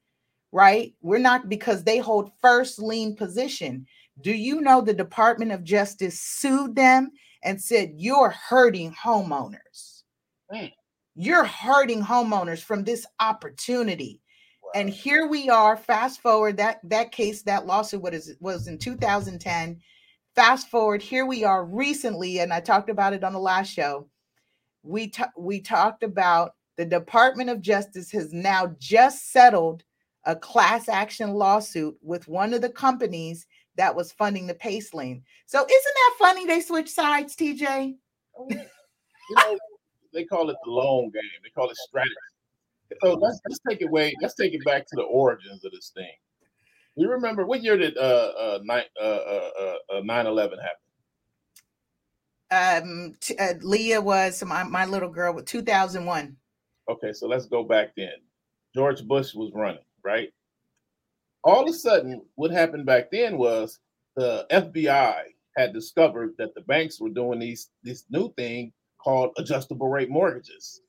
right? 0.52 0.94
We're 1.00 1.18
not 1.18 1.48
because 1.48 1.82
they 1.82 1.98
hold 1.98 2.32
first 2.40 2.78
lien 2.78 3.16
position. 3.16 3.86
Do 4.20 4.32
you 4.32 4.60
know 4.60 4.80
the 4.80 4.92
Department 4.92 5.52
of 5.52 5.64
Justice 5.64 6.20
sued 6.20 6.76
them 6.76 7.10
and 7.42 7.60
said 7.60 7.94
you're 7.96 8.30
hurting 8.30 8.92
homeowners? 8.92 10.02
Mm. 10.52 10.72
You're 11.14 11.44
hurting 11.44 12.02
homeowners 12.02 12.60
from 12.62 12.84
this 12.84 13.06
opportunity. 13.20 14.21
And 14.74 14.88
here 14.88 15.26
we 15.26 15.48
are. 15.48 15.76
Fast 15.76 16.20
forward 16.20 16.56
that 16.56 16.80
that 16.84 17.12
case, 17.12 17.42
that 17.42 17.66
lawsuit, 17.66 18.02
what 18.02 18.14
is 18.14 18.34
was 18.40 18.68
in 18.68 18.78
2010. 18.78 19.78
Fast 20.34 20.68
forward, 20.68 21.02
here 21.02 21.26
we 21.26 21.44
are 21.44 21.64
recently, 21.64 22.40
and 22.40 22.52
I 22.52 22.60
talked 22.60 22.88
about 22.88 23.12
it 23.12 23.22
on 23.22 23.34
the 23.34 23.38
last 23.38 23.70
show. 23.70 24.08
We 24.82 25.08
t- 25.08 25.24
we 25.36 25.60
talked 25.60 26.02
about 26.02 26.52
the 26.76 26.84
Department 26.86 27.50
of 27.50 27.60
Justice 27.60 28.10
has 28.12 28.32
now 28.32 28.74
just 28.78 29.30
settled 29.30 29.84
a 30.24 30.34
class 30.34 30.88
action 30.88 31.34
lawsuit 31.34 31.96
with 32.00 32.28
one 32.28 32.54
of 32.54 32.62
the 32.62 32.70
companies 32.70 33.46
that 33.76 33.94
was 33.94 34.12
funding 34.12 34.46
the 34.46 34.54
pace 34.54 34.94
lien. 34.94 35.22
So 35.46 35.58
isn't 35.58 35.70
that 35.70 36.14
funny? 36.18 36.46
They 36.46 36.60
switch 36.60 36.88
sides, 36.88 37.36
TJ. 37.36 37.94
you 38.48 38.56
know, 39.36 39.58
they 40.12 40.24
call 40.24 40.48
it 40.50 40.56
the 40.64 40.70
long 40.70 41.10
game. 41.12 41.22
They 41.42 41.50
call 41.50 41.68
it 41.70 41.76
strategy. 41.76 42.14
So 43.02 43.14
let's 43.14 43.40
let's 43.48 43.60
take 43.68 43.80
it 43.80 43.90
way. 43.90 44.14
Let's 44.20 44.34
take 44.34 44.54
it 44.54 44.64
back 44.64 44.86
to 44.86 44.96
the 44.96 45.02
origins 45.02 45.64
of 45.64 45.72
this 45.72 45.92
thing. 45.94 46.12
You 46.96 47.10
remember 47.10 47.46
what 47.46 47.62
year 47.62 47.76
did 47.76 47.96
uh 47.96 48.00
uh 48.00 48.58
nine 48.64 48.84
uh 49.00 49.04
uh 49.04 49.50
uh, 49.60 49.74
uh 49.94 50.00
nine 50.04 50.26
eleven 50.26 50.58
happen? 50.58 50.76
Um, 52.52 53.14
t- 53.20 53.36
uh, 53.38 53.54
Leah 53.62 54.00
was 54.00 54.44
my 54.44 54.62
my 54.64 54.84
little 54.84 55.08
girl 55.08 55.32
with 55.34 55.46
two 55.46 55.62
thousand 55.62 56.04
one. 56.04 56.36
Okay, 56.88 57.12
so 57.12 57.26
let's 57.26 57.46
go 57.46 57.62
back 57.62 57.92
then. 57.96 58.12
George 58.74 59.02
Bush 59.06 59.34
was 59.34 59.50
running, 59.54 59.84
right? 60.04 60.30
All 61.44 61.62
of 61.62 61.68
a 61.68 61.72
sudden, 61.72 62.22
what 62.34 62.50
happened 62.50 62.86
back 62.86 63.10
then 63.10 63.38
was 63.38 63.78
the 64.16 64.46
FBI 64.50 65.22
had 65.56 65.72
discovered 65.72 66.34
that 66.38 66.54
the 66.54 66.60
banks 66.62 67.00
were 67.00 67.08
doing 67.08 67.38
these 67.38 67.70
this 67.82 68.04
new 68.10 68.32
thing 68.34 68.72
called 69.02 69.30
adjustable 69.38 69.88
rate 69.88 70.10
mortgages. 70.10 70.81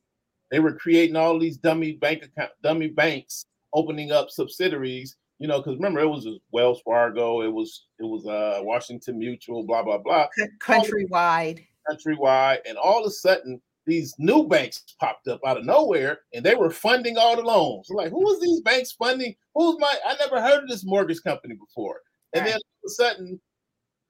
They 0.54 0.60
were 0.60 0.72
creating 0.72 1.16
all 1.16 1.36
these 1.36 1.56
dummy 1.56 1.94
bank 1.94 2.22
account, 2.22 2.52
dummy 2.62 2.86
banks, 2.86 3.46
opening 3.72 4.12
up 4.12 4.30
subsidiaries. 4.30 5.16
You 5.40 5.48
know, 5.48 5.58
because 5.58 5.74
remember 5.74 5.98
it 5.98 6.06
was 6.06 6.28
Wells 6.52 6.80
Fargo, 6.84 7.42
it 7.42 7.52
was 7.52 7.86
it 7.98 8.04
was 8.04 8.24
uh 8.24 8.60
Washington 8.62 9.18
Mutual, 9.18 9.64
blah 9.64 9.82
blah 9.82 9.98
blah, 9.98 10.28
countrywide, 10.62 11.66
countrywide, 11.90 12.58
and 12.68 12.78
all 12.78 13.00
of 13.00 13.06
a 13.08 13.10
sudden 13.10 13.60
these 13.84 14.14
new 14.18 14.46
banks 14.46 14.84
popped 15.00 15.26
up 15.26 15.40
out 15.44 15.58
of 15.58 15.64
nowhere, 15.64 16.20
and 16.32 16.46
they 16.46 16.54
were 16.54 16.70
funding 16.70 17.18
all 17.18 17.34
the 17.34 17.42
loans. 17.42 17.88
Like, 17.90 18.10
who 18.10 18.20
was 18.20 18.40
these 18.40 18.60
banks 18.60 18.92
funding? 18.92 19.34
Who's 19.56 19.76
my? 19.80 19.92
I 20.06 20.14
never 20.20 20.40
heard 20.40 20.62
of 20.62 20.68
this 20.68 20.84
mortgage 20.84 21.20
company 21.24 21.56
before. 21.56 21.96
And 22.32 22.44
right. 22.44 22.52
then 22.52 22.60
all 22.60 22.84
of 22.84 22.86
a 22.86 22.90
sudden, 22.90 23.40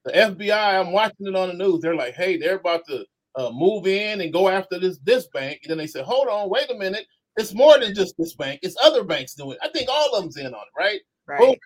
the 0.05 0.13
FBI, 0.13 0.79
I'm 0.79 0.93
watching 0.93 1.27
it 1.27 1.37
on 1.37 1.49
the 1.49 1.55
news. 1.55 1.81
They're 1.81 1.97
like, 1.97 2.13
hey, 2.13 2.37
they're 2.37 2.57
about 2.57 2.87
to 2.89 3.07
uh, 3.37 3.51
move 3.51 3.87
in 3.87 4.21
and 4.21 4.33
go 4.33 4.49
after 4.49 4.79
this 4.79 4.99
this 5.05 5.27
bank. 5.29 5.61
And 5.63 5.71
then 5.71 5.79
they 5.79 5.87
said, 5.87 6.05
hold 6.05 6.29
on, 6.29 6.51
wait 6.51 6.71
a 6.71 6.75
minute. 6.75 7.07
It's 7.37 7.55
more 7.55 7.79
than 7.79 7.95
just 7.95 8.15
this 8.17 8.35
bank. 8.35 8.61
It's 8.63 8.77
other 8.83 9.03
banks 9.03 9.35
doing 9.35 9.53
it. 9.53 9.59
I 9.63 9.69
think 9.69 9.89
all 9.91 10.15
of 10.15 10.23
them's 10.23 10.37
in 10.37 10.47
on 10.47 10.53
it, 10.53 10.79
right? 10.79 11.01
Right. 11.27 11.41
Boom. 11.41 11.57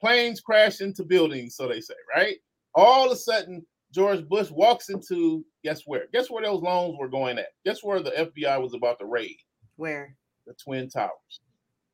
Planes 0.00 0.40
crash 0.40 0.80
into 0.80 1.04
buildings, 1.04 1.54
so 1.56 1.68
they 1.68 1.80
say, 1.80 1.94
right? 2.14 2.36
All 2.74 3.06
of 3.06 3.12
a 3.12 3.16
sudden, 3.16 3.64
George 3.92 4.26
Bush 4.28 4.50
walks 4.50 4.88
into 4.88 5.44
guess 5.62 5.82
where? 5.86 6.06
Guess 6.12 6.30
where 6.30 6.42
those 6.42 6.62
loans 6.62 6.96
were 6.98 7.08
going 7.08 7.38
at? 7.38 7.52
Guess 7.64 7.84
where 7.84 8.00
the 8.00 8.10
FBI 8.10 8.60
was 8.60 8.74
about 8.74 8.98
to 8.98 9.06
raid? 9.06 9.36
Where? 9.76 10.16
The 10.46 10.54
Twin 10.54 10.88
Towers. 10.88 11.40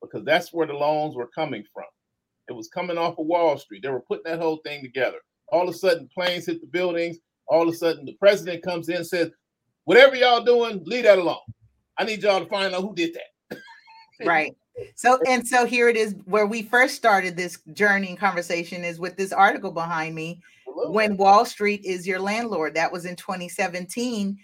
Because 0.00 0.24
that's 0.24 0.50
where 0.52 0.66
the 0.66 0.72
loans 0.72 1.14
were 1.14 1.28
coming 1.28 1.62
from. 1.74 1.84
It 2.48 2.54
was 2.54 2.68
coming 2.68 2.96
off 2.96 3.18
of 3.18 3.26
Wall 3.26 3.58
Street. 3.58 3.82
They 3.82 3.90
were 3.90 4.00
putting 4.00 4.32
that 4.32 4.40
whole 4.40 4.60
thing 4.64 4.82
together. 4.82 5.18
All 5.52 5.68
of 5.68 5.74
a 5.74 5.78
sudden, 5.78 6.08
planes 6.12 6.46
hit 6.46 6.62
the 6.62 6.66
buildings 6.66 7.18
all 7.50 7.68
of 7.68 7.74
a 7.74 7.76
sudden 7.76 8.06
the 8.06 8.14
president 8.14 8.62
comes 8.62 8.88
in 8.88 8.96
and 8.96 9.06
says, 9.06 9.30
whatever 9.84 10.14
y'all 10.14 10.42
doing, 10.42 10.82
leave 10.86 11.04
that 11.04 11.18
alone. 11.18 11.36
I 11.98 12.04
need 12.04 12.22
y'all 12.22 12.40
to 12.40 12.46
find 12.46 12.74
out 12.74 12.80
who 12.80 12.94
did 12.94 13.14
that. 13.14 13.58
right. 14.24 14.56
So 14.94 15.18
and 15.26 15.46
so 15.46 15.66
here 15.66 15.88
it 15.88 15.96
is 15.96 16.14
where 16.24 16.46
we 16.46 16.62
first 16.62 16.94
started 16.94 17.36
this 17.36 17.58
journey 17.74 18.08
and 18.08 18.18
conversation 18.18 18.84
is 18.84 18.98
with 18.98 19.16
this 19.16 19.32
article 19.32 19.72
behind 19.72 20.14
me. 20.14 20.40
When 20.66 21.16
Wall 21.16 21.44
Street 21.44 21.84
is 21.84 22.06
your 22.06 22.20
landlord. 22.20 22.74
That 22.74 22.92
was 22.92 23.04
in 23.04 23.16
2017. 23.16 24.38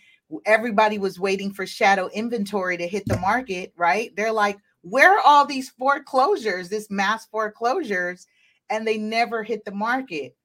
Everybody 0.44 0.98
was 0.98 1.20
waiting 1.20 1.52
for 1.52 1.64
shadow 1.64 2.08
inventory 2.12 2.76
to 2.76 2.86
hit 2.86 3.06
the 3.06 3.16
market, 3.18 3.72
right? 3.76 4.14
They're 4.16 4.32
like, 4.32 4.58
where 4.82 5.16
are 5.16 5.22
all 5.24 5.46
these 5.46 5.70
foreclosures, 5.70 6.68
this 6.68 6.90
mass 6.90 7.26
foreclosures? 7.26 8.26
And 8.68 8.86
they 8.86 8.98
never 8.98 9.44
hit 9.44 9.64
the 9.64 9.70
market 9.70 10.35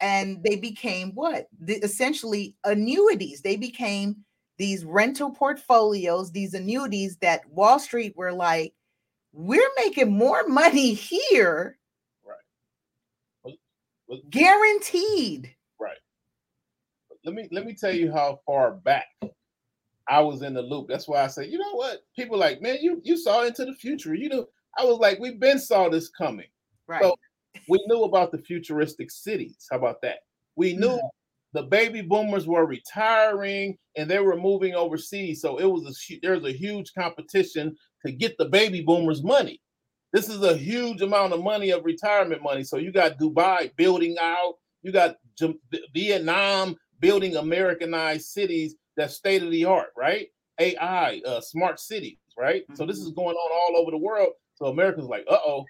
and 0.00 0.42
they 0.42 0.56
became 0.56 1.12
what? 1.14 1.48
The, 1.60 1.74
essentially 1.74 2.54
annuities. 2.64 3.42
They 3.42 3.56
became 3.56 4.24
these 4.58 4.84
rental 4.84 5.30
portfolios 5.30 6.30
these 6.32 6.52
annuities 6.52 7.16
that 7.18 7.48
wall 7.48 7.78
street 7.78 8.14
were 8.16 8.32
like 8.32 8.74
we're 9.32 9.70
making 9.78 10.10
more 10.10 10.46
money 10.48 10.92
here 10.92 11.78
right. 12.26 13.56
Guaranteed. 14.30 15.54
Right. 15.78 15.96
Let 17.24 17.34
me 17.34 17.48
let 17.52 17.64
me 17.64 17.74
tell 17.74 17.94
you 17.94 18.12
how 18.12 18.40
far 18.44 18.72
back 18.72 19.06
i 20.08 20.20
was 20.20 20.42
in 20.42 20.54
the 20.54 20.62
loop. 20.62 20.88
That's 20.88 21.06
why 21.06 21.22
i 21.22 21.28
say 21.28 21.46
you 21.46 21.58
know 21.58 21.74
what? 21.74 22.00
People 22.16 22.36
like 22.36 22.60
man 22.60 22.78
you 22.80 23.00
you 23.04 23.16
saw 23.16 23.44
into 23.44 23.64
the 23.64 23.74
future. 23.74 24.14
You 24.14 24.28
know 24.28 24.46
i 24.76 24.84
was 24.84 24.98
like 24.98 25.18
we've 25.20 25.40
been 25.40 25.58
saw 25.58 25.88
this 25.88 26.08
coming. 26.08 26.48
Right. 26.88 27.02
So 27.02 27.14
we 27.68 27.84
knew 27.86 28.04
about 28.04 28.32
the 28.32 28.38
futuristic 28.38 29.10
cities. 29.10 29.66
How 29.70 29.78
about 29.78 30.00
that? 30.02 30.18
We 30.56 30.74
knew 30.74 31.00
the 31.52 31.62
baby 31.62 32.02
boomers 32.02 32.46
were 32.46 32.66
retiring 32.66 33.76
and 33.96 34.10
they 34.10 34.18
were 34.18 34.36
moving 34.36 34.74
overseas. 34.74 35.40
So 35.40 35.58
it 35.58 35.64
was 35.64 35.84
a 35.86 36.18
there 36.22 36.34
was 36.34 36.44
a 36.44 36.56
huge 36.56 36.92
competition 36.96 37.76
to 38.04 38.12
get 38.12 38.36
the 38.38 38.46
baby 38.46 38.82
boomers 38.82 39.22
money. 39.22 39.60
This 40.12 40.28
is 40.28 40.42
a 40.42 40.56
huge 40.56 41.02
amount 41.02 41.32
of 41.32 41.42
money 41.42 41.70
of 41.70 41.84
retirement 41.84 42.42
money. 42.42 42.64
So 42.64 42.78
you 42.78 42.92
got 42.92 43.18
Dubai 43.18 43.74
building 43.76 44.16
out, 44.20 44.54
you 44.82 44.92
got 44.92 45.16
Vietnam 45.94 46.76
building 47.00 47.36
Americanized 47.36 48.26
cities 48.26 48.74
that's 48.96 49.14
state 49.14 49.42
of 49.42 49.50
the 49.50 49.64
art, 49.64 49.90
right? 49.96 50.28
AI, 50.60 51.20
uh, 51.24 51.40
smart 51.40 51.78
cities, 51.78 52.18
right? 52.36 52.62
Mm-hmm. 52.62 52.74
So 52.74 52.86
this 52.86 52.98
is 52.98 53.10
mm-hmm. 53.10 53.20
going 53.20 53.36
on 53.36 53.50
all 53.52 53.80
over 53.80 53.90
the 53.90 53.98
world. 53.98 54.30
So 54.56 54.66
America's 54.66 55.06
like, 55.06 55.24
uh 55.30 55.38
oh, 55.44 55.64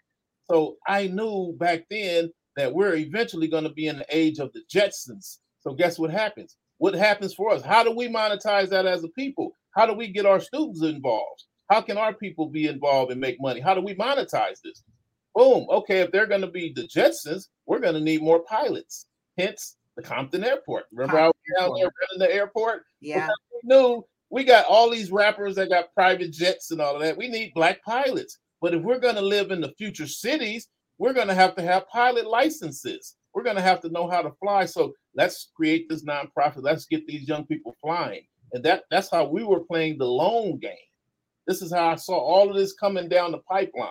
so 0.51 0.76
I 0.86 1.09
knew 1.09 1.55
back 1.59 1.84
then 1.90 2.32
that 2.57 2.72
we're 2.72 2.94
eventually 2.94 3.49
going 3.49 3.64
to 3.64 3.70
be 3.70 3.86
in 3.86 3.99
the 3.99 4.07
age 4.11 4.38
of 4.38 4.53
the 4.53 4.62
Jetsons. 4.72 5.38
So 5.61 5.74
guess 5.74 5.99
what 5.99 6.11
happens? 6.11 6.57
What 6.78 6.94
happens 6.94 7.34
for 7.34 7.53
us? 7.53 7.62
How 7.62 7.82
do 7.84 7.90
we 7.90 8.09
monetize 8.09 8.68
that 8.70 8.86
as 8.86 9.05
a 9.05 9.09
people? 9.09 9.53
How 9.72 9.86
do 9.86 9.92
we 9.92 10.09
get 10.09 10.26
our 10.26 10.40
students 10.40 10.82
involved? 10.82 11.44
How 11.70 11.80
can 11.80 11.99
our 11.99 12.14
people 12.14 12.46
be 12.46 12.66
involved 12.66 13.12
and 13.12 13.20
make 13.20 13.40
money? 13.40 13.61
How 13.61 13.74
do 13.74 13.80
we 13.80 13.94
monetize 13.94 14.61
this? 14.64 14.82
Boom. 15.34 15.66
Okay, 15.70 16.01
if 16.01 16.11
they're 16.11 16.26
going 16.26 16.40
to 16.40 16.46
be 16.46 16.72
the 16.72 16.82
Jetsons, 16.82 17.49
we're 17.66 17.80
going 17.80 17.94
to 17.94 18.01
need 18.01 18.22
more 18.22 18.40
pilots. 18.40 19.07
Hence 19.36 19.76
the 19.96 20.03
Compton 20.03 20.44
Airport. 20.44 20.86
Remember 20.92 21.16
Compton 21.16 21.42
how 21.59 21.72
we 21.72 21.80
down 21.80 21.80
there 21.80 21.90
running 22.01 22.28
the 22.28 22.34
airport? 22.34 22.84
Yeah. 23.01 23.28
we 23.53 23.61
knew 23.64 24.05
we 24.30 24.44
got 24.44 24.66
all 24.66 24.90
these 24.90 25.11
rappers 25.11 25.55
that 25.57 25.68
got 25.68 25.92
private 25.94 26.32
jets 26.32 26.70
and 26.70 26.80
all 26.80 26.96
of 26.96 27.03
that. 27.03 27.16
We 27.16 27.28
need 27.28 27.53
black 27.55 27.82
pilots. 27.82 28.38
But 28.61 28.75
if 28.75 28.83
we're 28.83 28.99
going 28.99 29.15
to 29.15 29.23
live 29.23 29.51
in 29.51 29.61
the 29.61 29.75
future 29.79 30.07
cities, 30.07 30.69
we're 30.99 31.13
going 31.13 31.29
to 31.29 31.35
have 31.35 31.55
to 31.57 31.63
have 31.63 31.89
pilot 31.89 32.27
licenses. 32.27 33.17
We're 33.35 33.45
going 33.45 33.57
to 33.57 33.63
have 33.63 33.81
to 33.83 33.89
know 33.89 34.09
how 34.09 34.23
to 34.23 34.33
fly. 34.41 34.65
So 34.65 34.95
let's 35.15 35.51
create 35.55 35.89
this 35.89 36.05
nonprofit. 36.05 36.63
Let's 36.63 36.87
get 36.87 37.07
these 37.07 37.29
young 37.29 37.47
people 37.47 37.77
flying. 37.81 38.23
And 38.53 38.65
that 38.65 38.85
that's 38.91 39.11
how 39.11 39.29
we 39.29 39.45
were 39.45 39.61
playing 39.61 39.99
the 39.99 40.07
loan 40.07 40.59
game. 40.59 40.73
This 41.47 41.63
is 41.63 41.73
how 41.73 41.89
I 41.89 41.95
saw 41.97 42.19
all 42.19 42.51
of 42.51 42.57
this 42.57 42.73
coming 42.73 43.09
down 43.09 43.33
the 43.33 43.39
pipeline. 43.39 43.91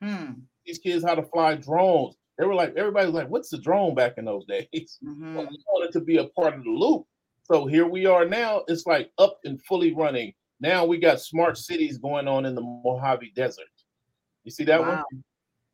Hmm. 0.00 0.32
These 0.64 0.78
kids 0.78 1.04
how 1.04 1.14
to 1.14 1.22
fly 1.22 1.56
drones. 1.56 2.16
They 2.38 2.44
were 2.44 2.54
like, 2.54 2.74
everybody 2.76 3.06
was 3.06 3.14
like, 3.14 3.28
what's 3.28 3.48
the 3.48 3.58
drone 3.58 3.94
back 3.94 4.14
in 4.18 4.24
those 4.24 4.44
days? 4.48 4.98
Mm-hmm. 5.04 5.34
Well, 5.34 5.48
we 5.48 5.58
wanted 5.68 5.92
to 5.92 6.00
be 6.00 6.18
a 6.18 6.24
part 6.24 6.54
of 6.54 6.64
the 6.64 6.70
loop. 6.70 7.06
So 7.44 7.66
here 7.66 7.86
we 7.86 8.06
are 8.06 8.24
now. 8.24 8.62
It's 8.68 8.86
like 8.86 9.10
up 9.18 9.38
and 9.44 9.62
fully 9.64 9.94
running. 9.94 10.34
Now 10.60 10.84
we 10.84 10.98
got 10.98 11.20
smart 11.20 11.58
cities 11.58 11.98
going 11.98 12.26
on 12.26 12.46
in 12.46 12.54
the 12.54 12.62
Mojave 12.62 13.32
Desert. 13.36 13.66
You 14.46 14.52
see 14.52 14.64
that 14.64 14.80
wow. 14.80 15.04
one? 15.10 15.24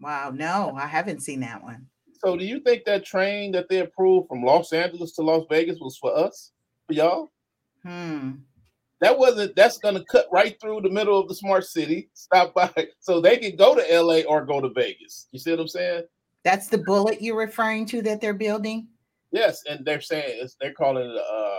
Wow, 0.00 0.30
no, 0.34 0.74
I 0.76 0.86
haven't 0.86 1.20
seen 1.20 1.40
that 1.40 1.62
one. 1.62 1.86
So 2.24 2.36
do 2.36 2.44
you 2.44 2.58
think 2.60 2.84
that 2.86 3.04
train 3.04 3.52
that 3.52 3.68
they 3.68 3.80
approved 3.80 4.28
from 4.28 4.42
Los 4.42 4.72
Angeles 4.72 5.12
to 5.12 5.22
Las 5.22 5.44
Vegas 5.50 5.78
was 5.78 5.98
for 5.98 6.16
us? 6.16 6.52
For 6.86 6.94
y'all? 6.94 7.30
Hmm. 7.82 8.32
that 9.00 9.18
wasn't 9.18 9.56
that's 9.56 9.78
going 9.78 9.96
to 9.96 10.04
cut 10.04 10.28
right 10.30 10.56
through 10.60 10.82
the 10.82 10.88
middle 10.88 11.18
of 11.18 11.26
the 11.26 11.34
smart 11.34 11.64
city 11.64 12.08
stop 12.14 12.54
by 12.54 12.70
so 13.00 13.20
they 13.20 13.36
can 13.38 13.56
go 13.56 13.74
to 13.74 14.00
la 14.00 14.20
or 14.28 14.44
go 14.44 14.60
to 14.60 14.68
vegas 14.68 15.26
you 15.32 15.40
see 15.40 15.50
what 15.50 15.58
i'm 15.58 15.66
saying 15.66 16.04
that's 16.44 16.68
the 16.68 16.78
bullet 16.78 17.20
you're 17.20 17.36
referring 17.36 17.84
to 17.84 18.00
that 18.00 18.20
they're 18.20 18.32
building 18.32 18.86
yes 19.32 19.64
and 19.68 19.84
they're 19.84 20.00
saying 20.00 20.38
it's 20.40 20.56
they're 20.60 20.72
calling 20.72 21.10
it 21.10 21.16
a, 21.16 21.58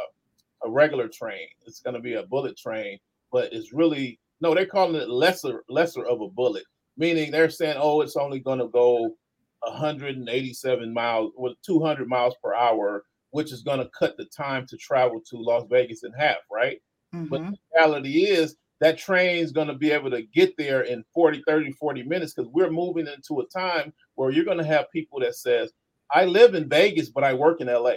a 0.64 0.70
regular 0.70 1.10
train 1.10 1.48
it's 1.66 1.82
going 1.82 1.94
to 1.94 2.00
be 2.00 2.14
a 2.14 2.24
bullet 2.24 2.58
train 2.58 2.98
but 3.30 3.52
it's 3.52 3.74
really 3.74 4.18
no 4.40 4.56
they're 4.56 4.66
calling 4.66 4.96
it 4.96 5.10
lesser 5.10 5.66
lesser 5.68 6.06
of 6.06 6.22
a 6.22 6.30
bullet 6.30 6.64
meaning 6.98 7.32
they're 7.32 7.50
saying 7.50 7.76
oh 7.78 8.02
it's 8.02 8.16
only 8.16 8.40
going 8.40 8.60
to 8.60 8.68
go 8.68 9.16
187 9.62 10.94
miles 10.94 11.32
with 11.38 11.54
200 11.66 12.08
miles 12.08 12.36
per 12.44 12.54
hour 12.54 13.06
which 13.32 13.52
is 13.52 13.64
going 13.64 13.80
to 13.80 13.90
cut 13.98 14.16
the 14.18 14.26
time 14.26 14.66
to 14.68 14.78
travel 14.78 15.22
to 15.26 15.38
las 15.38 15.64
vegas 15.70 16.04
in 16.04 16.12
half 16.14 16.38
right 16.52 16.80
Mm-hmm. 17.14 17.26
But 17.26 17.42
the 17.52 17.58
reality 17.76 18.26
is 18.26 18.56
that 18.80 18.98
train's 18.98 19.52
going 19.52 19.68
to 19.68 19.74
be 19.76 19.92
able 19.92 20.12
to 20.12 20.24
get 20.24 20.58
there 20.58 20.82
in 20.82 21.04
40, 21.14 21.44
30, 21.48 21.72
40 21.74 22.04
minutes 22.04 22.34
because 22.34 22.52
we're 22.52 22.72
moving 22.72 23.08
into 23.08 23.40
a 23.40 23.48
time 23.48 23.94
where 24.16 24.32
you're 24.32 24.46
going 24.46 24.58
to 24.58 24.66
have 24.66 24.92
people 24.92 25.20
that 25.20 25.36
says, 25.36 25.72
I 26.12 26.26
live 26.26 26.56
in 26.56 26.68
Vegas, 26.68 27.10
but 27.10 27.24
I 27.24 27.34
work 27.34 27.62
in 27.62 27.68
LA. 27.68 27.96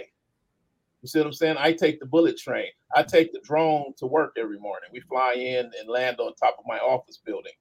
You 1.01 1.07
see 1.07 1.19
what 1.19 1.27
I'm 1.27 1.33
saying? 1.33 1.57
I 1.59 1.73
take 1.73 1.99
the 1.99 2.05
bullet 2.05 2.37
train. 2.37 2.69
I 2.95 3.03
take 3.03 3.31
the 3.31 3.39
drone 3.43 3.93
to 3.97 4.07
work 4.07 4.33
every 4.37 4.59
morning. 4.59 4.89
We 4.91 5.01
fly 5.01 5.33
in 5.33 5.69
and 5.79 5.89
land 5.89 6.19
on 6.19 6.33
top 6.35 6.55
of 6.57 6.65
my 6.67 6.79
office 6.79 7.19
building. 7.23 7.53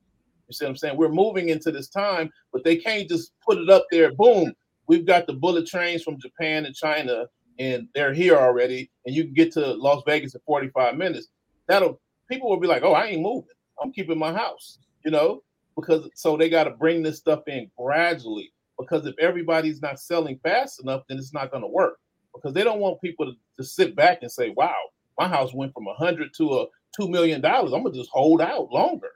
You 0.49 0.55
see 0.55 0.65
what 0.65 0.71
I'm 0.71 0.77
saying? 0.77 0.97
We're 0.97 1.09
moving 1.09 1.49
into 1.49 1.71
this 1.73 1.89
time, 1.89 2.31
but 2.53 2.65
they 2.65 2.77
can't 2.77 3.09
just 3.09 3.33
put 3.47 3.59
it 3.59 3.71
up 3.71 3.87
there. 3.91 4.13
Boom. 4.15 4.53
We've 4.89 5.07
got 5.07 5.27
the 5.27 5.33
bullet 5.33 5.67
trains 5.67 6.03
from 6.03 6.19
Japan 6.21 6.67
and 6.67 6.75
China, 6.75 7.27
and 7.59 7.89
they're 7.95 8.15
here 8.15 8.37
already. 8.37 8.91
And 9.05 9.15
you 9.15 9.25
can 9.25 9.35
get 9.35 9.53
to 9.53 9.75
Las 9.75 10.03
Vegas 10.07 10.35
in 10.35 10.41
45 10.47 10.97
minutes 10.97 11.29
that'll 11.67 12.01
people 12.29 12.49
will 12.49 12.61
be 12.61 12.67
like, 12.67 12.83
oh, 12.83 12.93
I 12.93 13.07
ain't 13.07 13.23
moving. 13.23 13.49
I'm 13.83 13.93
keeping 13.93 14.19
my 14.19 14.33
house, 14.33 14.79
you 15.05 15.11
know, 15.11 15.43
because 15.77 16.09
so 16.15 16.37
they 16.37 16.49
got 16.49 16.65
to 16.65 16.71
bring 16.71 17.03
this 17.03 17.19
stuff 17.19 17.43
in 17.47 17.71
gradually. 17.79 18.53
Because 18.79 19.07
if 19.07 19.15
everybody's 19.19 19.81
not 19.81 19.99
selling 19.99 20.39
fast 20.43 20.83
enough, 20.83 21.03
then 21.09 21.19
it's 21.19 21.33
not 21.33 21.51
going 21.51 21.63
to 21.63 21.69
work. 21.69 21.99
Because 22.35 22.53
they 22.53 22.65
don't 22.65 22.81
want 22.81 23.01
people 23.01 23.27
to, 23.27 23.33
to 23.57 23.65
sit 23.65 23.97
back 23.97 24.19
and 24.23 24.31
say, 24.31 24.51
wow, 24.51 24.75
my 25.19 25.27
house 25.27 25.55
went 25.55 25.73
from 25.73 25.87
a 25.87 25.95
hundred 25.95 26.33
to 26.37 26.59
a 26.59 26.67
two 26.95 27.09
million 27.09 27.41
dollars. 27.41 27.73
I'm 27.73 27.83
gonna 27.83 27.95
just 27.95 28.11
hold 28.11 28.43
out 28.43 28.71
longer. 28.71 29.11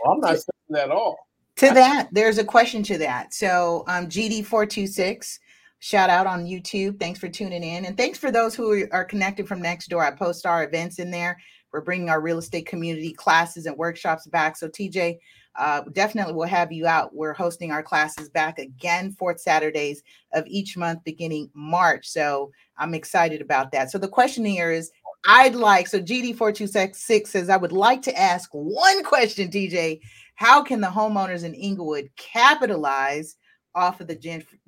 Well, 0.00 0.14
I'm 0.14 0.20
not 0.20 0.38
that 0.70 0.90
all. 0.90 1.16
To 1.56 1.70
that, 1.70 2.08
there's 2.12 2.38
a 2.38 2.44
question 2.44 2.82
to 2.84 2.98
that. 2.98 3.34
So 3.34 3.82
um, 3.88 4.06
GD426, 4.06 5.38
shout 5.80 6.08
out 6.08 6.26
on 6.26 6.46
YouTube. 6.46 7.00
Thanks 7.00 7.18
for 7.18 7.28
tuning 7.28 7.64
in. 7.64 7.84
And 7.84 7.96
thanks 7.96 8.16
for 8.16 8.30
those 8.30 8.54
who 8.54 8.86
are 8.92 9.04
connected 9.04 9.48
from 9.48 9.60
next 9.60 9.88
door. 9.88 10.04
I 10.04 10.12
post 10.12 10.46
our 10.46 10.62
events 10.62 11.00
in 11.00 11.10
there. 11.10 11.36
We're 11.72 11.80
bringing 11.80 12.10
our 12.10 12.20
real 12.20 12.38
estate 12.38 12.66
community 12.66 13.12
classes 13.12 13.66
and 13.66 13.76
workshops 13.76 14.26
back. 14.26 14.56
So, 14.56 14.68
TJ, 14.68 15.18
uh, 15.56 15.82
definitely 15.92 16.34
will 16.34 16.46
have 16.46 16.72
you 16.72 16.86
out. 16.86 17.14
We're 17.14 17.34
hosting 17.34 17.72
our 17.72 17.82
classes 17.82 18.28
back 18.30 18.58
again, 18.58 19.12
fourth 19.18 19.40
Saturdays 19.40 20.02
of 20.32 20.44
each 20.46 20.76
month 20.76 21.04
beginning 21.04 21.50
March. 21.54 22.06
So, 22.06 22.52
I'm 22.78 22.94
excited 22.94 23.42
about 23.42 23.72
that. 23.72 23.90
So, 23.90 23.98
the 23.98 24.08
question 24.08 24.44
here 24.44 24.70
is 24.70 24.90
I'd 25.26 25.54
like, 25.54 25.88
so 25.88 26.00
GD426 26.00 27.26
says, 27.26 27.50
I 27.50 27.56
would 27.56 27.72
like 27.72 28.02
to 28.02 28.18
ask 28.18 28.50
one 28.52 29.02
question, 29.04 29.50
TJ. 29.50 30.00
How 30.38 30.62
can 30.62 30.80
the 30.80 30.86
homeowners 30.86 31.42
in 31.42 31.52
Inglewood 31.52 32.10
capitalize 32.16 33.34
off 33.74 34.00
of 34.00 34.06
the 34.06 34.14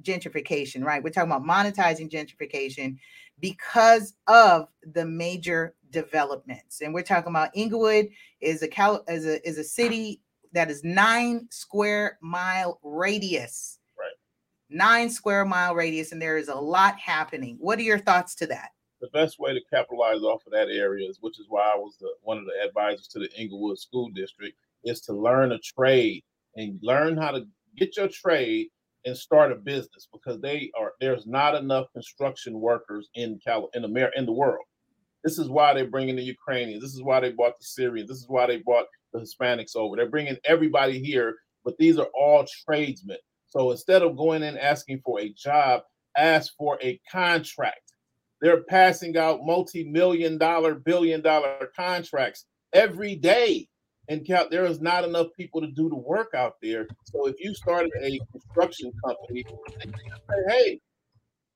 gentrification, 0.03 0.83
right? 0.83 1.01
We're 1.01 1.11
talking 1.11 1.31
about 1.31 1.45
monetizing 1.45 2.11
gentrification 2.11 2.97
because 3.39 4.15
of 4.27 4.67
the 4.83 5.05
major 5.05 5.77
developments. 5.91 6.81
And 6.81 6.93
we're 6.93 7.05
talking 7.05 7.31
about 7.31 7.51
Inglewood 7.55 8.09
is 8.41 8.65
a 8.65 8.69
cal 8.69 9.05
is 9.07 9.27
a 9.27 9.49
is 9.49 9.59
a 9.59 9.65
city 9.65 10.23
that 10.53 10.73
is 10.73 10.83
nine 10.83 11.47
square 11.53 12.19
mile 12.21 12.81
radius. 12.83 13.79
Right. 13.97 14.11
Nine 14.71 15.09
square 15.09 15.45
mile 15.45 15.77
radius, 15.77 16.11
and 16.11 16.21
there 16.21 16.37
is 16.37 16.49
a 16.49 16.55
lot 16.57 16.99
happening. 16.99 17.59
What 17.61 17.79
are 17.79 17.83
your 17.83 18.01
thoughts 18.01 18.35
to 18.37 18.47
that? 18.49 18.71
The 19.01 19.07
best 19.13 19.39
way 19.39 19.55
to 19.55 19.61
capitalize 19.73 20.23
off 20.23 20.45
of 20.47 20.53
that 20.53 20.69
area 20.69 21.09
is, 21.09 21.19
which 21.21 21.39
is 21.39 21.47
why 21.49 21.63
I 21.63 21.77
was 21.77 21.97
the, 22.01 22.09
one 22.23 22.39
of 22.39 22.45
the 22.45 22.61
advisors 22.67 23.07
to 23.07 23.21
the 23.21 23.31
Inglewood 23.41 23.79
School 23.79 24.11
District, 24.11 24.59
is 24.85 25.01
to 25.03 25.13
learn 25.13 25.53
a 25.53 25.59
trade 25.59 26.23
and 26.57 26.79
learn 26.83 27.17
how 27.17 27.31
to 27.31 27.45
get 27.77 27.97
your 27.97 28.09
trade 28.09 28.69
and 29.05 29.17
start 29.17 29.53
a 29.53 29.57
business 29.57 30.09
because 30.13 30.41
they 30.41 30.71
are 30.79 30.93
there's 31.01 31.27
not 31.27 31.55
enough 31.55 31.87
construction 31.93 32.61
workers 32.61 33.09
in 33.15 33.39
Cal 33.45 33.71
in 33.75 33.85
America 33.85 34.19
in 34.19 34.27
the 34.27 34.33
world. 34.33 34.65
This 35.25 35.39
is 35.39 35.49
why 35.49 35.75
they're 35.75 35.87
bringing 35.87 36.17
the 36.17 36.23
Ukrainians. 36.23 36.83
This 36.83 36.95
is 36.95 37.03
why 37.03 37.21
they 37.21 37.33
bought 37.33 37.59
the 37.59 37.65
Syrians. 37.65 38.09
This 38.09 38.19
is 38.19 38.29
why 38.29 38.47
they 38.47 38.59
brought 38.59 38.87
the 39.13 39.21
Hispanics 39.21 39.77
over. 39.77 39.97
They're 39.97 40.09
bringing 40.09 40.37
everybody 40.45 40.99
here, 40.99 41.37
but 41.65 41.77
these 41.79 41.99
are 41.99 42.09
all 42.15 42.47
tradesmen. 42.67 43.19
So 43.47 43.71
instead 43.71 44.03
of 44.03 44.17
going 44.17 44.43
in 44.43 44.57
asking 44.57 45.03
for 45.05 45.21
a 45.21 45.33
job, 45.33 45.83
ask 46.17 46.53
for 46.57 46.79
a 46.83 47.01
contract. 47.11 47.93
They're 48.41 48.63
passing 48.65 49.17
out 49.19 49.45
multi-million 49.45 50.39
dollar, 50.39 50.75
billion 50.75 51.21
dollar 51.21 51.71
contracts 51.77 52.47
every 52.73 53.17
day. 53.17 53.69
And 54.11 54.27
Cal, 54.27 54.49
there 54.51 54.67
is 54.67 54.81
not 54.81 55.05
enough 55.05 55.29
people 55.37 55.63
to 55.63 55.69
do 55.69 55.89
the 55.89 55.97
work 55.97 56.35
out 56.35 56.57
there. 56.61 56.87
So 57.05 57.27
if 57.27 57.37
you 57.39 57.55
started 57.55 57.93
a 58.03 58.21
construction 58.33 58.93
company, 59.03 59.45
say, 59.81 60.37
hey, 60.49 60.81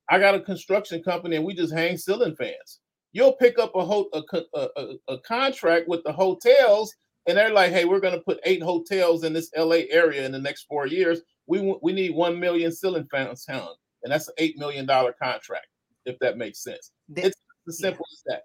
I 0.08 0.18
got 0.18 0.34
a 0.34 0.40
construction 0.40 1.02
company 1.02 1.36
and 1.36 1.44
we 1.44 1.52
just 1.54 1.74
hang 1.74 1.98
ceiling 1.98 2.36
fans 2.36 2.80
you'll 3.14 3.32
pick 3.32 3.58
up 3.58 3.74
a, 3.74 3.84
ho- 3.84 4.10
a, 4.12 4.22
a, 4.54 4.94
a, 5.08 5.18
contract 5.20 5.88
with 5.88 6.02
the 6.04 6.12
hotels 6.12 6.92
and 7.26 7.38
they're 7.38 7.52
like 7.52 7.72
hey 7.72 7.86
we're 7.86 8.00
going 8.00 8.12
to 8.12 8.20
put 8.20 8.40
eight 8.44 8.62
hotels 8.62 9.24
in 9.24 9.32
this 9.32 9.50
la 9.56 9.78
area 9.90 10.26
in 10.26 10.32
the 10.32 10.38
next 10.38 10.64
four 10.64 10.86
years 10.86 11.22
we 11.46 11.74
we 11.80 11.92
need 11.92 12.14
one 12.14 12.38
million 12.38 12.70
ceiling 12.70 13.06
fans 13.10 13.46
hung 13.48 13.74
and 14.02 14.12
that's 14.12 14.28
an 14.28 14.34
eight 14.36 14.58
million 14.58 14.84
dollar 14.84 15.14
contract 15.22 15.68
if 16.04 16.18
that 16.18 16.36
makes 16.36 16.62
sense 16.62 16.90
it's 17.16 17.36
as 17.66 17.78
simple 17.78 18.04
yeah. 18.10 18.14
as 18.14 18.22
that 18.26 18.42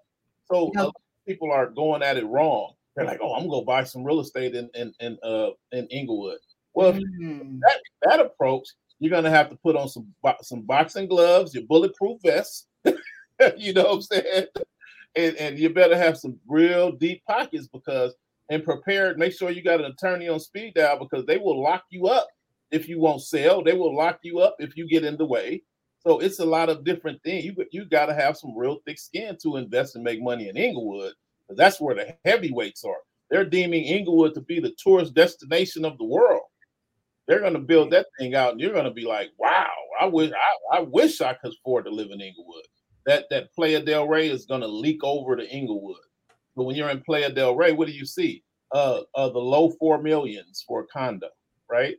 so 0.50 0.70
know, 0.74 0.92
people 1.28 1.52
are 1.52 1.68
going 1.68 2.02
at 2.02 2.16
it 2.16 2.26
wrong 2.26 2.72
they're 2.94 3.06
like 3.06 3.20
oh 3.22 3.34
i'm 3.34 3.48
going 3.48 3.62
to 3.62 3.66
buy 3.66 3.84
some 3.84 4.04
real 4.04 4.20
estate 4.20 4.54
in 4.54 4.68
in 4.74 4.92
in, 5.00 5.18
uh, 5.22 5.50
in 5.72 5.86
inglewood 5.88 6.38
well 6.74 6.92
mm. 6.92 7.60
that 7.60 7.80
that 8.02 8.20
approach 8.20 8.68
you're 8.98 9.10
going 9.10 9.24
to 9.24 9.30
have 9.30 9.48
to 9.48 9.56
put 9.56 9.76
on 9.76 9.88
some 9.88 10.06
some 10.42 10.62
boxing 10.62 11.06
gloves 11.06 11.54
your 11.54 11.64
bulletproof 11.64 12.20
vest 12.22 12.66
you 13.56 13.72
know 13.72 13.84
what 13.84 13.94
I'm 13.94 14.02
saying? 14.02 14.46
And, 15.16 15.36
and 15.36 15.58
you 15.58 15.70
better 15.70 15.96
have 15.96 16.18
some 16.18 16.38
real 16.46 16.92
deep 16.92 17.24
pockets 17.26 17.66
because 17.66 18.14
and 18.50 18.64
prepared. 18.64 19.18
Make 19.18 19.32
sure 19.32 19.50
you 19.50 19.62
got 19.62 19.80
an 19.80 19.86
attorney 19.86 20.28
on 20.28 20.40
speed 20.40 20.74
dial 20.74 20.98
because 20.98 21.24
they 21.26 21.38
will 21.38 21.60
lock 21.60 21.84
you 21.90 22.06
up 22.06 22.28
if 22.70 22.88
you 22.88 23.00
won't 23.00 23.22
sell. 23.22 23.62
They 23.62 23.74
will 23.74 23.96
lock 23.96 24.20
you 24.22 24.40
up 24.40 24.56
if 24.58 24.76
you 24.76 24.88
get 24.88 25.04
in 25.04 25.16
the 25.16 25.26
way. 25.26 25.62
So 26.00 26.18
it's 26.18 26.38
a 26.38 26.44
lot 26.44 26.68
of 26.68 26.84
different 26.84 27.22
things. 27.22 27.44
You 27.44 27.54
you 27.72 27.84
got 27.84 28.06
to 28.06 28.14
have 28.14 28.36
some 28.36 28.56
real 28.56 28.78
thick 28.86 28.98
skin 28.98 29.36
to 29.42 29.56
invest 29.56 29.96
and 29.96 30.04
make 30.04 30.22
money 30.22 30.48
in 30.48 30.56
Inglewood 30.56 31.12
that's 31.56 31.80
where 31.80 31.94
the 31.94 32.16
heavyweights 32.24 32.84
are. 32.84 32.98
They're 33.30 33.44
deeming 33.44 33.84
Inglewood 33.84 34.34
to 34.34 34.40
be 34.40 34.60
the 34.60 34.74
tourist 34.82 35.14
destination 35.14 35.84
of 35.84 35.98
the 35.98 36.04
world. 36.04 36.42
They're 37.28 37.40
going 37.40 37.54
to 37.54 37.60
build 37.60 37.92
that 37.92 38.06
thing 38.18 38.34
out, 38.34 38.52
and 38.52 38.60
you're 38.60 38.72
going 38.72 38.84
to 38.84 38.90
be 38.90 39.06
like, 39.06 39.30
"Wow, 39.38 39.70
I 40.00 40.06
wish 40.06 40.32
I, 40.32 40.78
I 40.78 40.80
wish 40.80 41.20
I 41.20 41.34
could 41.34 41.52
afford 41.52 41.84
to 41.84 41.90
live 41.90 42.10
in 42.10 42.20
Inglewood." 42.20 42.64
that 43.06 43.24
that 43.30 43.52
Playa 43.54 43.82
del 43.82 44.08
Rey 44.08 44.28
is 44.28 44.46
going 44.46 44.60
to 44.60 44.66
leak 44.66 45.02
over 45.02 45.36
to 45.36 45.48
Inglewood. 45.48 45.96
But 46.56 46.64
when 46.64 46.76
you're 46.76 46.90
in 46.90 47.02
Playa 47.02 47.30
del 47.30 47.56
Rey, 47.56 47.72
what 47.72 47.88
do 47.88 47.92
you 47.92 48.06
see? 48.06 48.42
Uh, 48.72 49.00
uh, 49.14 49.28
the 49.30 49.38
low 49.38 49.70
four 49.80 50.00
millions 50.00 50.64
for 50.66 50.82
a 50.82 50.86
condo, 50.86 51.28
right? 51.68 51.96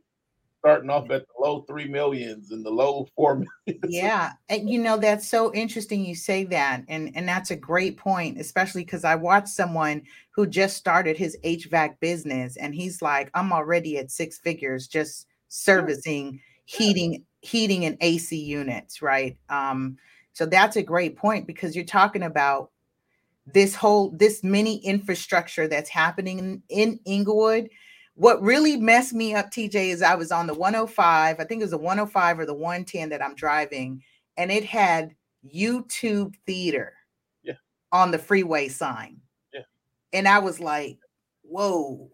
Starting 0.64 0.90
off 0.90 1.10
at 1.10 1.26
the 1.26 1.32
low 1.40 1.62
three 1.62 1.88
millions 1.88 2.52
and 2.52 2.64
the 2.64 2.70
low 2.70 3.08
four 3.16 3.34
millions. 3.34 3.84
Yeah, 3.88 4.32
and 4.48 4.70
you 4.70 4.78
know 4.78 4.96
that's 4.96 5.28
so 5.28 5.52
interesting. 5.52 6.04
You 6.04 6.14
say 6.14 6.44
that, 6.44 6.84
and 6.88 7.10
and 7.16 7.28
that's 7.28 7.50
a 7.50 7.56
great 7.56 7.96
point, 7.96 8.40
especially 8.40 8.84
because 8.84 9.04
I 9.04 9.16
watched 9.16 9.48
someone 9.48 10.02
who 10.30 10.46
just 10.46 10.76
started 10.76 11.16
his 11.16 11.36
HVAC 11.44 11.98
business, 11.98 12.56
and 12.56 12.74
he's 12.74 13.02
like, 13.02 13.30
I'm 13.34 13.52
already 13.52 13.98
at 13.98 14.12
six 14.12 14.38
figures 14.38 14.86
just 14.86 15.26
servicing 15.48 16.40
heating, 16.64 17.24
heating 17.40 17.84
and 17.84 17.96
AC 18.00 18.36
units, 18.36 19.02
right? 19.02 19.36
Um, 19.48 19.96
so 20.32 20.46
that's 20.46 20.76
a 20.76 20.82
great 20.82 21.16
point 21.16 21.46
because 21.46 21.76
you're 21.76 21.84
talking 21.84 22.22
about 22.22 22.70
this 23.52 23.74
whole 23.74 24.10
this 24.10 24.44
mini 24.44 24.76
infrastructure 24.78 25.66
that's 25.66 25.90
happening 25.90 26.38
in, 26.38 26.62
in 26.68 27.00
Inglewood. 27.04 27.68
What 28.14 28.42
really 28.42 28.76
messed 28.76 29.14
me 29.14 29.34
up, 29.34 29.50
TJ, 29.50 29.74
is 29.74 30.02
I 30.02 30.14
was 30.14 30.30
on 30.30 30.46
the 30.46 30.54
105. 30.54 31.36
I 31.38 31.44
think 31.44 31.60
it 31.60 31.64
was 31.64 31.70
the 31.70 31.78
105 31.78 32.38
or 32.38 32.46
the 32.46 32.54
110 32.54 33.08
that 33.08 33.22
I'm 33.22 33.34
driving, 33.34 34.02
and 34.36 34.50
it 34.50 34.64
had 34.64 35.14
YouTube 35.52 36.34
theater 36.46 36.92
yeah. 37.42 37.54
on 37.90 38.10
the 38.10 38.18
freeway 38.18 38.68
sign. 38.68 39.18
Yeah. 39.52 39.62
And 40.12 40.28
I 40.28 40.38
was 40.38 40.60
like, 40.60 40.98
whoa. 41.42 42.10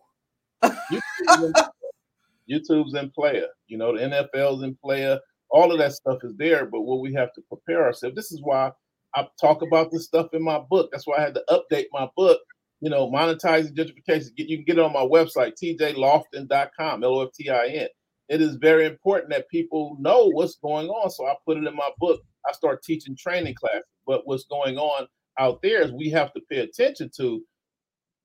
YouTube's 2.48 2.94
in 2.94 3.10
Playa. 3.14 3.46
You 3.66 3.78
know, 3.78 3.96
the 3.96 4.04
NFL's 4.04 4.62
in 4.62 4.76
Playa 4.76 5.18
all 5.50 5.72
of 5.72 5.78
that 5.78 5.92
stuff 5.92 6.18
is 6.24 6.34
there, 6.36 6.66
but 6.66 6.82
what 6.82 7.00
we 7.00 7.12
have 7.14 7.32
to 7.34 7.40
prepare 7.42 7.84
ourselves. 7.84 8.16
This 8.16 8.32
is 8.32 8.40
why 8.42 8.70
I 9.14 9.26
talk 9.40 9.62
about 9.62 9.90
this 9.90 10.04
stuff 10.04 10.28
in 10.34 10.42
my 10.42 10.58
book. 10.58 10.90
That's 10.92 11.06
why 11.06 11.18
I 11.18 11.22
had 11.22 11.34
to 11.34 11.44
update 11.50 11.86
my 11.92 12.08
book 12.16 12.40
you 12.80 12.90
know, 12.90 13.10
monetizing 13.10 13.74
gentrification. 13.74 14.30
You 14.36 14.56
can 14.56 14.64
get 14.64 14.78
it 14.78 14.84
on 14.84 14.92
my 14.92 15.00
website, 15.00 15.54
tjloftin.com, 15.62 17.04
L 17.04 17.18
O 17.18 17.26
F 17.26 17.32
T 17.32 17.50
I 17.50 17.66
N. 17.66 17.88
It 18.28 18.42
is 18.42 18.56
very 18.56 18.86
important 18.86 19.30
that 19.30 19.48
people 19.48 19.96
know 19.98 20.26
what's 20.26 20.56
going 20.56 20.88
on. 20.88 21.10
So 21.10 21.26
I 21.26 21.34
put 21.46 21.56
it 21.56 21.66
in 21.66 21.74
my 21.74 21.90
book. 21.98 22.20
I 22.48 22.52
start 22.52 22.82
teaching 22.82 23.16
training 23.16 23.54
classes. 23.54 23.84
But 24.06 24.26
what's 24.26 24.44
going 24.44 24.76
on 24.76 25.06
out 25.38 25.60
there 25.62 25.82
is 25.82 25.92
we 25.92 26.10
have 26.10 26.32
to 26.34 26.40
pay 26.50 26.58
attention 26.58 27.10
to 27.16 27.42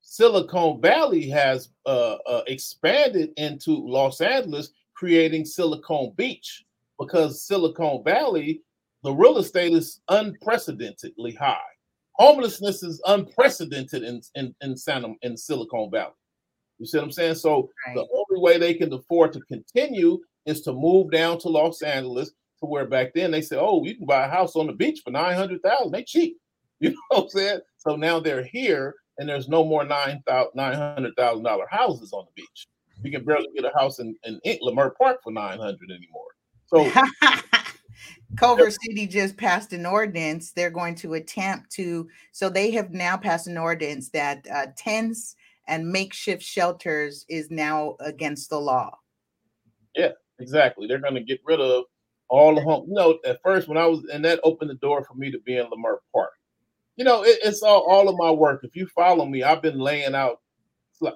Silicon 0.02 0.82
Valley 0.82 1.28
has 1.30 1.70
uh, 1.86 2.18
uh, 2.28 2.44
expanded 2.48 3.32
into 3.38 3.72
Los 3.72 4.22
Angeles, 4.22 4.72
creating 4.94 5.46
Silicon 5.46 6.14
Beach 6.16 6.66
because 7.00 7.42
Silicon 7.48 8.04
Valley, 8.04 8.62
the 9.04 9.12
real 9.12 9.38
estate 9.38 9.74
is 9.74 10.02
unprecedentedly 10.10 11.34
high. 11.34 11.58
Homelessness 12.16 12.84
is 12.84 13.02
unprecedented 13.06 14.04
in 14.04 14.22
in 14.36 14.56
in, 14.62 14.78
Santa, 14.78 15.14
in 15.22 15.36
Silicon 15.36 15.90
Valley. 15.92 16.14
You 16.80 16.86
see 16.86 16.98
what 16.98 17.06
I'm 17.06 17.12
saying? 17.12 17.36
So 17.36 17.70
right. 17.88 17.96
the 17.96 18.02
only 18.02 18.42
way 18.42 18.58
they 18.58 18.74
can 18.74 18.92
afford 18.94 19.34
to 19.34 19.42
continue 19.42 20.20
is 20.46 20.62
to 20.62 20.74
move 20.74 21.12
down 21.12 21.40
to 21.40 21.50
Los 21.50 21.82
Angeles, 21.82 22.32
to 22.60 22.66
where 22.66 22.86
back 22.86 23.14
then 23.14 23.32
they 23.32 23.42
said, 23.42 23.60
"Oh, 23.60 23.84
you 23.86 23.96
can 23.96 24.06
buy 24.06 24.26
a 24.26 24.30
house 24.30 24.56
on 24.56 24.68
the 24.68 24.74
beach 24.74 25.02
for 25.04 25.12
nine 25.12 25.36
hundred 25.36 25.62
thousand. 25.64 25.92
They 25.92 26.04
cheap." 26.04 26.38
You 26.80 26.90
know 26.90 26.98
what 27.10 27.24
I'm 27.24 27.30
saying? 27.30 27.60
So 27.78 27.96
now 27.96 28.20
they're 28.20 28.44
here, 28.44 28.96
and 29.18 29.30
there's 29.30 29.48
no 29.48 29.64
more 29.64 29.86
nine 29.86 30.22
thousand 30.28 30.52
nine 30.56 30.76
hundred 30.76 31.16
thousand 31.16 31.46
dollar 31.46 31.66
houses 31.70 32.12
on 32.12 32.26
the 32.26 32.42
beach. 32.42 32.68
You 33.04 33.10
can 33.10 33.24
barely 33.24 33.48
get 33.56 33.64
a 33.64 33.72
house 33.80 34.00
in 34.00 34.14
in 34.26 34.42
Leimert 34.46 34.98
Park 34.98 35.20
for 35.24 35.32
nine 35.32 35.60
hundred 35.60 35.92
anymore. 35.92 36.32
So 36.66 36.92
Culver 38.38 38.72
City 38.72 39.08
just 39.08 39.38
passed 39.38 39.74
an 39.74 39.86
ordinance. 39.86 40.52
They're 40.52 40.70
going 40.70 40.96
to 40.96 41.14
attempt 41.14 41.72
to, 41.74 42.08
so 42.32 42.50
they 42.50 42.72
have 42.72 42.92
now 42.92 43.18
passed 43.18 43.48
an 43.48 43.58
ordinance 43.58 44.10
that 44.10 44.46
uh, 44.52 44.68
tents 44.78 45.36
and 45.68 45.90
makeshift 45.90 46.44
shelters 46.44 47.26
is 47.30 47.50
now 47.52 47.96
against 48.00 48.50
the 48.50 48.60
law. 48.60 48.98
Yeah, 49.96 50.12
exactly. 50.40 50.88
They're 50.88 51.00
going 51.00 51.16
to 51.16 51.24
get 51.24 51.42
rid 51.46 51.62
of 51.62 51.86
all 52.30 52.56
the 52.56 52.62
home. 52.62 52.86
You 52.88 52.96
know, 52.96 53.20
at 53.26 53.42
first 53.44 53.68
when 53.68 53.78
I 53.78 53.86
was, 53.86 54.04
and 54.12 54.26
that 54.26 54.40
opened 54.44 54.72
the 54.72 54.76
door 54.76 55.04
for 55.04 55.14
me 55.14 55.32
to 55.32 55.40
be 55.40 55.58
in 55.58 55.66
Leimert 55.68 56.00
Park. 56.14 56.32
You 56.96 57.06
know, 57.06 57.24
it, 57.24 57.40
it's 57.44 57.64
all 57.64 57.82
all 57.82 58.10
of 58.10 58.18
my 58.18 58.32
work. 58.32 58.62
If 58.64 58.76
you 58.76 58.88
follow 58.88 59.26
me, 59.26 59.44
I've 59.44 59.62
been 59.62 59.80
laying 59.80 60.16
out. 60.16 60.40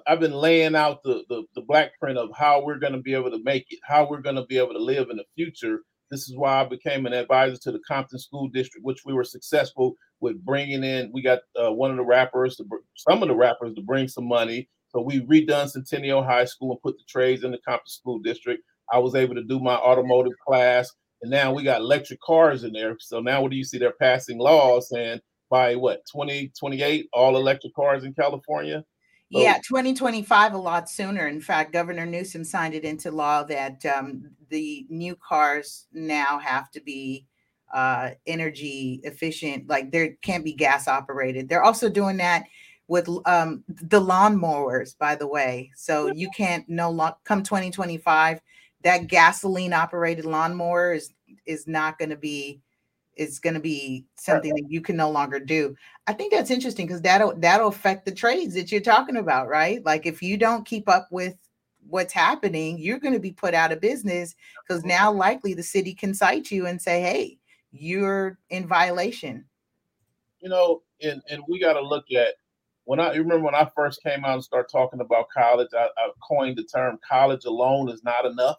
I've 0.06 0.20
been 0.20 0.32
laying 0.32 0.74
out 0.74 1.02
the, 1.02 1.24
the, 1.30 1.44
the 1.54 1.62
black 1.62 1.92
print 1.98 2.18
of 2.18 2.28
how 2.36 2.62
we're 2.62 2.78
going 2.78 2.92
to 2.92 3.00
be 3.00 3.14
able 3.14 3.30
to 3.30 3.42
make 3.42 3.64
it, 3.70 3.78
how 3.82 4.06
we're 4.06 4.20
going 4.20 4.36
to 4.36 4.44
be 4.44 4.58
able 4.58 4.74
to 4.74 4.78
live 4.78 5.08
in 5.08 5.16
the 5.16 5.24
future 5.34 5.80
this 6.10 6.28
is 6.28 6.36
why 6.36 6.60
I 6.60 6.64
became 6.64 7.06
an 7.06 7.12
advisor 7.12 7.56
to 7.58 7.72
the 7.72 7.80
Compton 7.86 8.18
School 8.18 8.48
District, 8.48 8.84
which 8.84 9.02
we 9.04 9.12
were 9.12 9.24
successful 9.24 9.94
with 10.20 10.44
bringing 10.44 10.84
in. 10.84 11.10
We 11.12 11.22
got 11.22 11.40
uh, 11.60 11.72
one 11.72 11.90
of 11.90 11.96
the 11.96 12.04
rappers, 12.04 12.56
to, 12.56 12.64
some 12.96 13.22
of 13.22 13.28
the 13.28 13.36
rappers, 13.36 13.74
to 13.74 13.82
bring 13.82 14.08
some 14.08 14.26
money. 14.26 14.68
So 14.88 15.02
we 15.02 15.20
redone 15.20 15.68
Centennial 15.68 16.24
High 16.24 16.46
School 16.46 16.72
and 16.72 16.82
put 16.82 16.96
the 16.96 17.04
trades 17.08 17.44
in 17.44 17.50
the 17.50 17.58
Compton 17.58 17.88
School 17.88 18.18
District. 18.20 18.62
I 18.92 18.98
was 18.98 19.14
able 19.14 19.34
to 19.34 19.44
do 19.44 19.60
my 19.60 19.74
automotive 19.74 20.32
class, 20.46 20.90
and 21.20 21.30
now 21.30 21.52
we 21.52 21.62
got 21.62 21.82
electric 21.82 22.20
cars 22.20 22.64
in 22.64 22.72
there. 22.72 22.96
So 23.00 23.20
now, 23.20 23.42
what 23.42 23.50
do 23.50 23.56
you 23.56 23.64
see? 23.64 23.78
They're 23.78 23.92
passing 24.00 24.38
laws 24.38 24.88
saying 24.88 25.20
by 25.50 25.74
what 25.76 26.02
2028, 26.10 27.08
all 27.12 27.36
electric 27.36 27.74
cars 27.74 28.04
in 28.04 28.14
California. 28.14 28.84
So, 29.32 29.40
yeah, 29.40 29.58
2025 29.58 30.54
a 30.54 30.58
lot 30.58 30.88
sooner. 30.88 31.28
In 31.28 31.40
fact, 31.40 31.72
Governor 31.72 32.06
Newsom 32.06 32.44
signed 32.44 32.74
it 32.74 32.84
into 32.84 33.10
law 33.10 33.42
that 33.44 33.84
um, 33.84 34.30
the 34.48 34.86
new 34.88 35.16
cars 35.16 35.86
now 35.92 36.38
have 36.38 36.70
to 36.70 36.80
be 36.80 37.26
uh, 37.72 38.10
energy 38.26 39.00
efficient. 39.04 39.68
Like 39.68 39.92
there 39.92 40.14
can't 40.22 40.44
be 40.44 40.54
gas 40.54 40.88
operated. 40.88 41.48
They're 41.48 41.62
also 41.62 41.90
doing 41.90 42.16
that 42.18 42.44
with 42.86 43.06
um, 43.26 43.64
the 43.66 44.00
lawnmowers, 44.00 44.96
by 44.96 45.14
the 45.14 45.26
way. 45.26 45.70
So 45.76 46.10
you 46.14 46.30
can't 46.34 46.66
no 46.68 46.90
long 46.90 47.12
come 47.24 47.42
2025. 47.42 48.40
That 48.84 49.08
gasoline 49.08 49.74
operated 49.74 50.24
lawnmower 50.24 50.94
is 50.94 51.12
is 51.44 51.66
not 51.66 51.98
going 51.98 52.10
to 52.10 52.16
be 52.16 52.62
is 53.18 53.38
going 53.38 53.54
to 53.54 53.60
be 53.60 54.06
something 54.16 54.54
that 54.54 54.70
you 54.70 54.80
can 54.80 54.96
no 54.96 55.10
longer 55.10 55.40
do. 55.40 55.76
I 56.06 56.12
think 56.12 56.32
that's 56.32 56.50
interesting 56.50 56.86
because 56.86 57.02
that'll 57.02 57.34
that'll 57.36 57.68
affect 57.68 58.06
the 58.06 58.12
trades 58.12 58.54
that 58.54 58.72
you're 58.72 58.80
talking 58.80 59.16
about, 59.16 59.48
right? 59.48 59.84
Like 59.84 60.06
if 60.06 60.22
you 60.22 60.38
don't 60.38 60.64
keep 60.64 60.88
up 60.88 61.08
with 61.10 61.36
what's 61.88 62.12
happening, 62.12 62.78
you're 62.78 63.00
going 63.00 63.14
to 63.14 63.20
be 63.20 63.32
put 63.32 63.54
out 63.54 63.72
of 63.72 63.80
business 63.80 64.34
because 64.66 64.84
now 64.84 65.12
likely 65.12 65.52
the 65.52 65.62
city 65.62 65.92
can 65.92 66.14
cite 66.14 66.50
you 66.50 66.66
and 66.66 66.80
say, 66.80 67.02
"Hey, 67.02 67.38
you're 67.72 68.38
in 68.50 68.66
violation." 68.66 69.44
You 70.40 70.48
know, 70.48 70.82
and 71.02 71.20
and 71.28 71.42
we 71.48 71.58
got 71.58 71.74
to 71.74 71.82
look 71.82 72.04
at 72.12 72.34
when 72.84 73.00
I 73.00 73.10
remember 73.10 73.40
when 73.40 73.54
I 73.54 73.68
first 73.74 74.02
came 74.02 74.24
out 74.24 74.34
and 74.34 74.44
started 74.44 74.70
talking 74.70 75.00
about 75.00 75.28
college, 75.28 75.68
I, 75.74 75.88
I 75.98 76.10
coined 76.26 76.56
the 76.56 76.64
term 76.64 76.98
"college 77.06 77.44
alone 77.44 77.90
is 77.90 78.04
not 78.04 78.24
enough." 78.24 78.56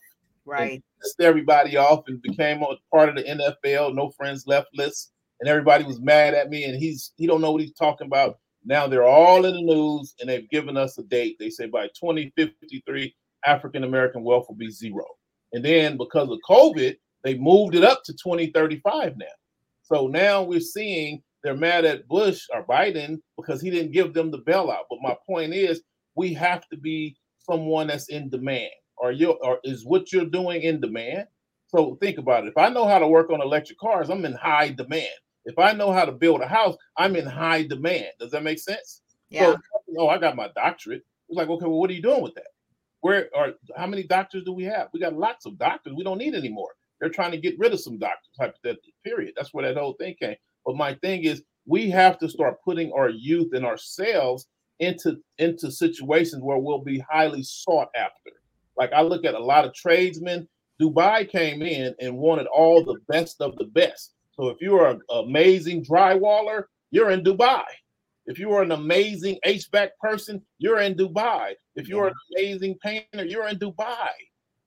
Right. 0.50 0.84
Pissed 1.02 1.22
everybody 1.22 1.78
off 1.78 2.04
and 2.08 2.22
became 2.22 2.64
a 2.64 2.76
part 2.92 3.10
of 3.10 3.16
the 3.16 3.24
NFL, 3.24 3.94
no 3.94 4.10
friends 4.12 4.48
left 4.48 4.70
list, 4.74 5.12
and 5.40 5.48
everybody 5.48 5.84
was 5.84 6.02
mad 6.02 6.34
at 6.34 6.50
me. 6.50 6.64
And 6.64 6.76
he's 6.76 7.14
he 7.18 7.28
don't 7.28 7.42
know 7.42 7.52
what 7.52 7.62
he's 7.62 7.74
talking 7.74 8.08
about. 8.08 8.40
Now 8.66 8.88
they're 8.88 9.08
all 9.08 9.46
in 9.46 9.54
the 9.54 9.62
news, 9.62 10.16
and 10.20 10.30
they've 10.30 10.50
given 10.50 10.76
us 10.76 10.98
a 10.98 11.04
date. 11.04 11.38
They 11.40 11.50
say 11.50 11.68
by 11.68 11.88
2053, 11.88 13.16
African 13.46 13.84
American 13.84 14.24
wealth 14.24 14.48
will 14.50 14.56
be 14.56 14.72
zero. 14.72 15.06
And 15.54 15.64
then 15.64 15.98
because 15.98 16.30
of 16.30 16.40
COVID, 16.50 16.98
they 17.24 17.38
moved 17.38 17.76
it 17.76 17.84
up 17.84 18.04
to 18.06 18.14
2035 18.14 19.18
now. 19.18 19.26
So 19.84 20.08
now 20.08 20.44
we're 20.44 20.60
seeing 20.60 21.22
they're 21.44 21.56
mad 21.56 21.86
at 21.86 22.08
Bush 22.08 22.46
or 22.54 22.66
Biden 22.66 23.20
because 23.38 23.62
he 23.62 23.70
didn't 23.70 23.92
give 23.92 24.14
them 24.14 24.30
the 24.30 24.40
bailout. 24.40 24.84
But 24.90 25.00
my 25.02 25.16
point 25.28 25.54
is, 25.54 25.82
we 26.16 26.34
have 26.34 26.68
to 26.70 26.78
be 26.78 27.16
someone 27.40 27.88
that's 27.88 28.10
in 28.10 28.30
demand 28.30 28.72
or 29.00 29.12
you 29.12 29.32
or 29.32 29.60
is 29.64 29.86
what 29.86 30.12
you're 30.12 30.26
doing 30.26 30.62
in 30.62 30.80
demand? 30.82 31.28
So 31.68 31.96
think 32.02 32.18
about 32.18 32.46
it. 32.46 32.50
If 32.50 32.58
I 32.58 32.70
know 32.70 32.88
how 32.88 33.00
to 33.00 33.08
work 33.08 33.30
on 33.30 33.42
electric 33.42 33.80
cars, 33.80 34.10
I'm 34.10 34.26
in 34.26 34.34
high 34.34 34.70
demand. 34.70 35.08
If 35.46 35.58
I 35.58 35.72
know 35.72 35.92
how 35.92 36.06
to 36.06 36.12
build 36.12 36.42
a 36.42 36.48
house, 36.48 36.76
I'm 36.98 37.16
in 37.16 37.26
high 37.26 37.64
demand. 37.64 38.08
Does 38.20 38.32
that 38.32 38.44
make 38.44 38.60
sense? 38.60 39.02
Yeah. 39.30 39.54
So, 39.54 39.58
oh, 39.98 40.10
I 40.10 40.18
got 40.18 40.36
my 40.36 40.50
doctorate. 40.56 41.04
It's 41.30 41.38
like, 41.38 41.50
okay, 41.50 41.66
well, 41.66 41.80
what 41.80 41.90
are 41.90 41.94
you 41.94 42.02
doing 42.02 42.22
with 42.22 42.34
that? 42.36 42.48
Where 43.02 43.30
are 43.36 43.54
how 43.78 43.88
many 43.88 44.04
doctors 44.04 44.44
do 44.44 44.52
we 44.52 44.64
have? 44.66 44.90
We 44.94 45.00
got 45.00 45.14
lots 45.14 45.46
of 45.46 45.58
doctors. 45.58 45.94
We 45.96 46.04
don't 46.04 46.18
need 46.18 46.36
any 46.36 46.50
more. 46.50 46.72
They're 47.00 47.10
trying 47.10 47.32
to 47.32 47.38
get 47.38 47.58
rid 47.58 47.72
of 47.72 47.80
some 47.80 47.98
doctors, 47.98 48.36
hypothetically, 48.38 48.94
period. 49.06 49.34
That's 49.38 49.54
where 49.54 49.66
that 49.66 49.80
whole 49.80 49.94
thing 49.94 50.16
came. 50.20 50.36
But 50.66 50.76
my 50.76 50.96
thing 50.96 51.24
is, 51.24 51.44
we 51.66 51.90
have 51.92 52.18
to 52.20 52.28
start 52.28 52.62
putting 52.66 52.92
our 52.92 53.10
youth 53.10 53.54
and 53.54 53.66
ourselves 53.66 54.48
into 54.80 55.18
into 55.38 55.72
situations 55.72 56.42
where 56.44 56.58
we'll 56.58 56.84
be 56.84 57.04
highly 57.10 57.44
sought 57.44 57.90
after. 57.96 58.32
Like 58.80 58.94
I 58.94 59.02
look 59.02 59.26
at 59.26 59.36
a 59.36 59.44
lot 59.44 59.66
of 59.66 59.74
tradesmen. 59.74 60.48
Dubai 60.82 61.30
came 61.30 61.62
in 61.62 61.94
and 62.00 62.18
wanted 62.18 62.48
all 62.48 62.84
the 62.84 62.98
best 63.10 63.42
of 63.42 63.56
the 63.58 63.66
best. 63.66 64.14
So 64.32 64.48
if 64.48 64.58
you're 64.62 64.88
an 64.88 65.02
amazing 65.12 65.84
drywaller, 65.84 66.64
you're 66.90 67.12
in 67.12 67.24
Dubai. 67.24 67.66
If 68.26 68.40
you 68.40 68.52
are 68.54 68.62
an 68.62 68.72
amazing 68.72 69.38
HVAC 69.46 69.90
person, 70.00 70.42
you're 70.60 70.80
in 70.80 70.96
Dubai. 70.96 71.56
If 71.76 71.90
you're 71.90 72.08
an 72.08 72.14
amazing 72.38 72.78
painter, 72.82 73.26
you're 73.26 73.50
in 73.50 73.60
Dubai. 73.60 74.12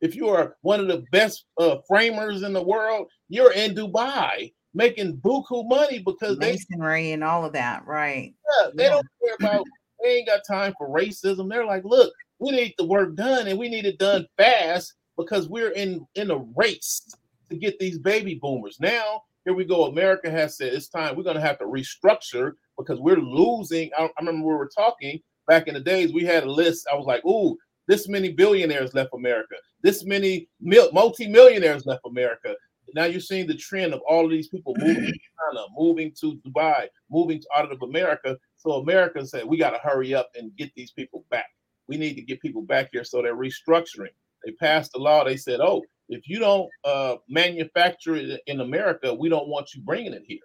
If 0.03 0.15
you 0.15 0.29
are 0.29 0.57
one 0.61 0.81
of 0.81 0.89
the 0.89 1.05
best 1.13 1.47
uh, 1.59 1.77
framers 1.89 2.43
in 2.43 2.53
the 2.53 2.63
world, 2.63 3.07
you're 3.29 3.53
in 3.53 3.75
Dubai 3.75 4.53
making 4.75 5.19
buku 5.19 5.69
money 5.69 6.01
because 6.01 6.37
masonry 6.39 7.05
they, 7.05 7.13
and 7.13 7.25
all 7.25 7.45
of 7.45 7.53
that, 7.53 7.87
right? 7.87 8.35
Yeah, 8.61 8.71
they 8.75 8.85
yeah. 8.85 8.91
don't 8.91 9.07
care 9.25 9.37
about. 9.39 9.65
They 10.03 10.17
ain't 10.17 10.27
got 10.27 10.41
time 10.47 10.75
for 10.77 10.89
racism. 10.89 11.49
They're 11.49 11.65
like, 11.65 11.85
look, 11.85 12.13
we 12.43 12.51
need 12.51 12.74
the 12.76 12.84
work 12.84 13.14
done 13.14 13.47
and 13.47 13.59
we 13.59 13.68
need 13.68 13.86
it 13.86 13.99
done 13.99 14.26
fast 14.36 14.95
because 15.16 15.49
we're 15.49 15.70
in 15.70 16.05
in 16.16 16.30
a 16.30 16.45
race 16.57 17.07
to 17.49 17.57
get 17.57 17.78
these 17.78 17.99
baby 17.99 18.34
boomers. 18.34 18.78
Now, 18.80 19.22
here 19.45 19.55
we 19.55 19.64
go. 19.64 19.84
America 19.84 20.30
has 20.30 20.57
said 20.57 20.72
it's 20.72 20.88
time 20.88 21.16
we're 21.16 21.22
going 21.22 21.36
to 21.36 21.43
have 21.43 21.59
to 21.59 21.66
restructure 21.66 22.53
because 22.76 23.01
we're 23.01 23.20
losing. 23.20 23.90
I, 23.97 24.05
I 24.05 24.11
remember 24.18 24.49
we 24.49 24.55
were 24.55 24.70
talking 24.74 25.20
back 25.47 25.68
in 25.68 25.74
the 25.74 25.80
days. 25.80 26.12
We 26.12 26.24
had 26.24 26.43
a 26.43 26.51
list. 26.51 26.88
I 26.93 26.97
was 26.97 27.07
like, 27.07 27.24
"Ooh, 27.24 27.57
this 27.86 28.09
many 28.09 28.32
billionaires 28.32 28.93
left 28.93 29.11
America. 29.14 29.55
This 29.82 30.05
many 30.05 30.49
mil- 30.61 30.93
multi-millionaires 30.93 31.86
left 31.86 32.03
America." 32.07 32.57
Now 32.95 33.05
you're 33.05 33.20
seeing 33.20 33.47
the 33.47 33.55
trend 33.55 33.95
of 33.95 34.01
all 34.09 34.24
of 34.24 34.30
these 34.30 34.49
people 34.49 34.74
moving 34.78 35.05
to 35.05 35.12
China, 35.53 35.66
moving 35.78 36.12
to 36.20 36.40
Dubai, 36.47 36.88
moving 37.09 37.40
to 37.40 37.47
out 37.57 37.70
of 37.70 37.82
America. 37.82 38.36
So 38.57 38.72
America 38.72 39.24
said, 39.24 39.47
"We 39.47 39.59
got 39.59 39.70
to 39.70 39.78
hurry 39.78 40.12
up 40.12 40.30
and 40.34 40.57
get 40.57 40.72
these 40.74 40.90
people 40.90 41.24
back." 41.30 41.47
We 41.93 41.99
need 41.99 42.14
to 42.14 42.22
get 42.22 42.40
people 42.40 42.62
back 42.62 42.88
here. 42.90 43.05
So 43.05 43.20
they're 43.20 43.36
restructuring. 43.36 44.14
They 44.45 44.53
passed 44.53 44.93
a 44.97 44.99
law. 44.99 45.24
They 45.24 45.36
said, 45.36 45.61
oh, 45.61 45.82
if 46.09 46.26
you 46.26 46.38
don't 46.38 46.70
uh, 46.84 47.16
manufacture 47.28 48.16
it 48.16 48.40
in 48.47 48.62
America, 48.62 49.12
we 49.12 49.28
don't 49.28 49.49
want 49.49 49.74
you 49.74 49.82
bringing 49.82 50.14
it 50.14 50.22
here. 50.26 50.38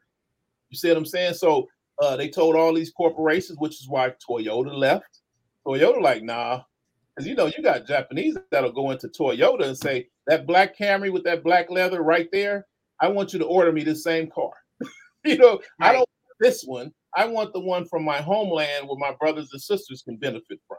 You 0.70 0.78
see 0.78 0.90
what 0.90 0.98
I'm 0.98 1.06
saying? 1.06 1.36
So 1.36 1.70
uh, 2.02 2.18
they 2.18 2.28
told 2.28 2.58
all 2.58 2.74
these 2.74 2.92
corporations, 2.92 3.58
which 3.60 3.80
is 3.80 3.88
why 3.88 4.14
Toyota 4.30 4.76
left. 4.76 5.22
Toyota, 5.66 6.02
like, 6.02 6.22
nah, 6.22 6.64
because 7.16 7.28
you 7.28 7.36
know 7.36 7.46
you 7.46 7.64
got 7.64 7.88
Japanese 7.88 8.38
that'll 8.52 8.74
go 8.74 8.92
into 8.92 9.08
Toyota 9.08 9.64
and 9.64 9.78
say 9.78 10.08
that 10.28 10.46
black 10.46 10.78
Camry 10.78 11.12
with 11.12 11.24
that 11.24 11.44
black 11.44 11.70
leather 11.70 12.04
right 12.04 12.28
there. 12.34 12.68
I 13.00 13.08
want 13.08 13.32
you 13.32 13.40
to 13.40 13.46
order 13.46 13.72
me 13.72 13.84
the 13.84 13.96
same 13.96 14.30
car. 14.30 14.52
you 15.26 15.38
know, 15.38 15.62
right. 15.80 15.90
I 15.90 15.94
don't 15.94 16.00
want 16.00 16.38
this 16.42 16.64
one. 16.66 16.92
I 17.16 17.26
want 17.26 17.54
the 17.54 17.62
one 17.62 17.86
from 17.86 18.04
my 18.04 18.22
homeland 18.22 18.88
where 18.88 19.00
my 19.00 19.16
brothers 19.18 19.50
and 19.54 19.62
sisters 19.62 20.04
can 20.04 20.18
benefit 20.18 20.60
from. 20.68 20.78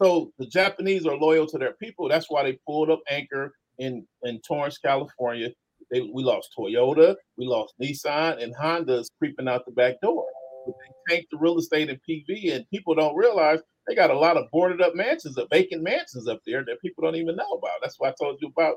So 0.00 0.32
the 0.38 0.46
Japanese 0.46 1.06
are 1.06 1.16
loyal 1.16 1.46
to 1.46 1.58
their 1.58 1.74
people. 1.74 2.08
That's 2.08 2.30
why 2.30 2.42
they 2.42 2.58
pulled 2.66 2.90
up 2.90 3.00
anchor 3.10 3.52
in 3.78 4.06
in 4.22 4.40
Torrance, 4.40 4.78
California. 4.78 5.50
They, 5.90 6.00
we 6.00 6.24
lost 6.24 6.50
Toyota, 6.58 7.14
we 7.36 7.46
lost 7.46 7.74
Nissan, 7.80 8.42
and 8.42 8.54
Honda's 8.56 9.10
creeping 9.18 9.48
out 9.48 9.64
the 9.66 9.72
back 9.72 10.00
door. 10.00 10.26
But 10.66 10.74
they 10.78 11.14
tanked 11.14 11.30
the 11.30 11.38
real 11.38 11.58
estate 11.58 11.90
and 11.90 12.00
PV, 12.08 12.54
and 12.54 12.68
people 12.70 12.94
don't 12.94 13.14
realize 13.14 13.60
they 13.86 13.94
got 13.94 14.10
a 14.10 14.18
lot 14.18 14.36
of 14.38 14.50
boarded 14.50 14.80
up 14.80 14.94
mansions, 14.94 15.36
of 15.36 15.48
vacant 15.50 15.82
mansions 15.82 16.26
up 16.26 16.40
there 16.46 16.64
that 16.64 16.80
people 16.80 17.04
don't 17.04 17.16
even 17.16 17.36
know 17.36 17.50
about. 17.52 17.80
That's 17.82 18.00
what 18.00 18.10
I 18.10 18.14
told 18.24 18.38
you 18.40 18.48
about. 18.48 18.76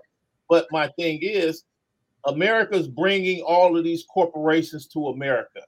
But 0.49 0.67
my 0.71 0.89
thing 0.97 1.19
is, 1.21 1.63
America's 2.25 2.87
bringing 2.87 3.41
all 3.41 3.77
of 3.77 3.83
these 3.83 4.05
corporations 4.13 4.85
to 4.87 5.07
America. 5.07 5.61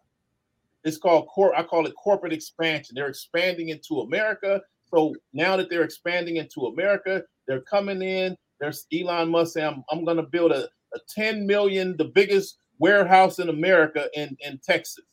It's 0.84 0.97
called 0.97 1.28
cor- 1.28 1.56
I 1.56 1.64
call 1.64 1.86
it 1.86 1.93
corporate 1.95 2.34
expansion. 2.34 2.95
They're 2.95 3.08
expanding 3.08 3.70
into 3.70 4.02
America. 4.02 4.62
So 4.94 5.16
now 5.34 5.58
that 5.58 5.70
they're 5.70 5.84
expanding 5.84 6.38
into 6.38 6.68
America, 6.68 7.24
they're 7.48 7.62
coming 7.62 8.02
in. 8.02 8.36
There's 8.60 8.86
Elon 8.94 9.30
Musk 9.30 9.54
saying, 9.54 9.68
I'm, 9.68 9.84
I'm 9.92 10.06
going 10.06 10.18
to 10.18 10.24
build 10.24 10.52
a, 10.52 10.66
a 10.94 11.00
10 11.16 11.46
million, 11.46 11.96
the 11.98 12.06
biggest 12.06 12.58
warehouse 12.80 13.40
in 13.40 13.50
America 13.50 14.10
in, 14.16 14.36
in 14.42 14.60
Texas. 14.64 15.06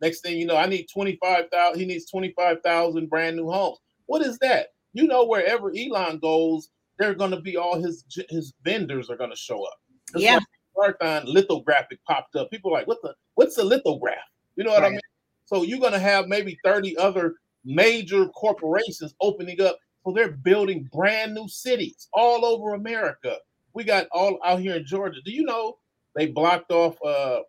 Next 0.00 0.20
thing 0.20 0.38
you 0.38 0.46
know, 0.46 0.56
I 0.56 0.66
need 0.66 0.86
25,000. 0.92 1.78
He 1.78 1.86
needs 1.86 2.10
25,000 2.10 3.08
brand 3.08 3.36
new 3.36 3.50
homes. 3.50 3.78
What 4.06 4.22
is 4.22 4.38
that? 4.38 4.68
You 4.92 5.06
know, 5.06 5.24
wherever 5.24 5.72
Elon 5.76 6.18
goes, 6.18 6.70
they're 6.98 7.14
going 7.14 7.30
to 7.30 7.40
be 7.40 7.56
all 7.56 7.80
his 7.80 8.04
his 8.28 8.52
vendors 8.64 9.10
are 9.10 9.16
going 9.16 9.30
to 9.30 9.36
show 9.36 9.62
up. 9.64 9.78
That's 10.12 10.24
yeah. 10.24 10.38
Marathon 10.76 11.24
lithographic 11.26 11.98
popped 12.04 12.36
up. 12.36 12.50
People 12.50 12.70
are 12.70 12.74
like, 12.78 12.86
what 12.86 12.98
the 13.02 13.14
what's 13.34 13.56
the 13.56 13.64
lithograph? 13.64 14.16
You 14.56 14.64
know 14.64 14.70
what 14.70 14.82
right. 14.82 14.88
I 14.88 14.90
mean? 14.90 15.00
So 15.46 15.62
you're 15.62 15.80
going 15.80 15.92
to 15.92 15.98
have 15.98 16.26
maybe 16.26 16.58
30 16.64 16.96
other 16.98 17.34
major 17.68 18.26
corporations 18.28 19.14
opening 19.20 19.60
up. 19.60 19.78
So 20.04 20.12
they're 20.12 20.32
building 20.32 20.88
brand 20.92 21.34
new 21.34 21.48
cities 21.48 22.08
all 22.12 22.44
over 22.44 22.74
America. 22.74 23.36
We 23.74 23.84
got 23.84 24.06
all 24.10 24.38
out 24.44 24.60
here 24.60 24.76
in 24.76 24.86
Georgia. 24.86 25.20
Do 25.24 25.30
you 25.30 25.44
know 25.44 25.78
they 26.16 26.26
blocked 26.26 26.72
off 26.72 26.96
uh 27.04 27.40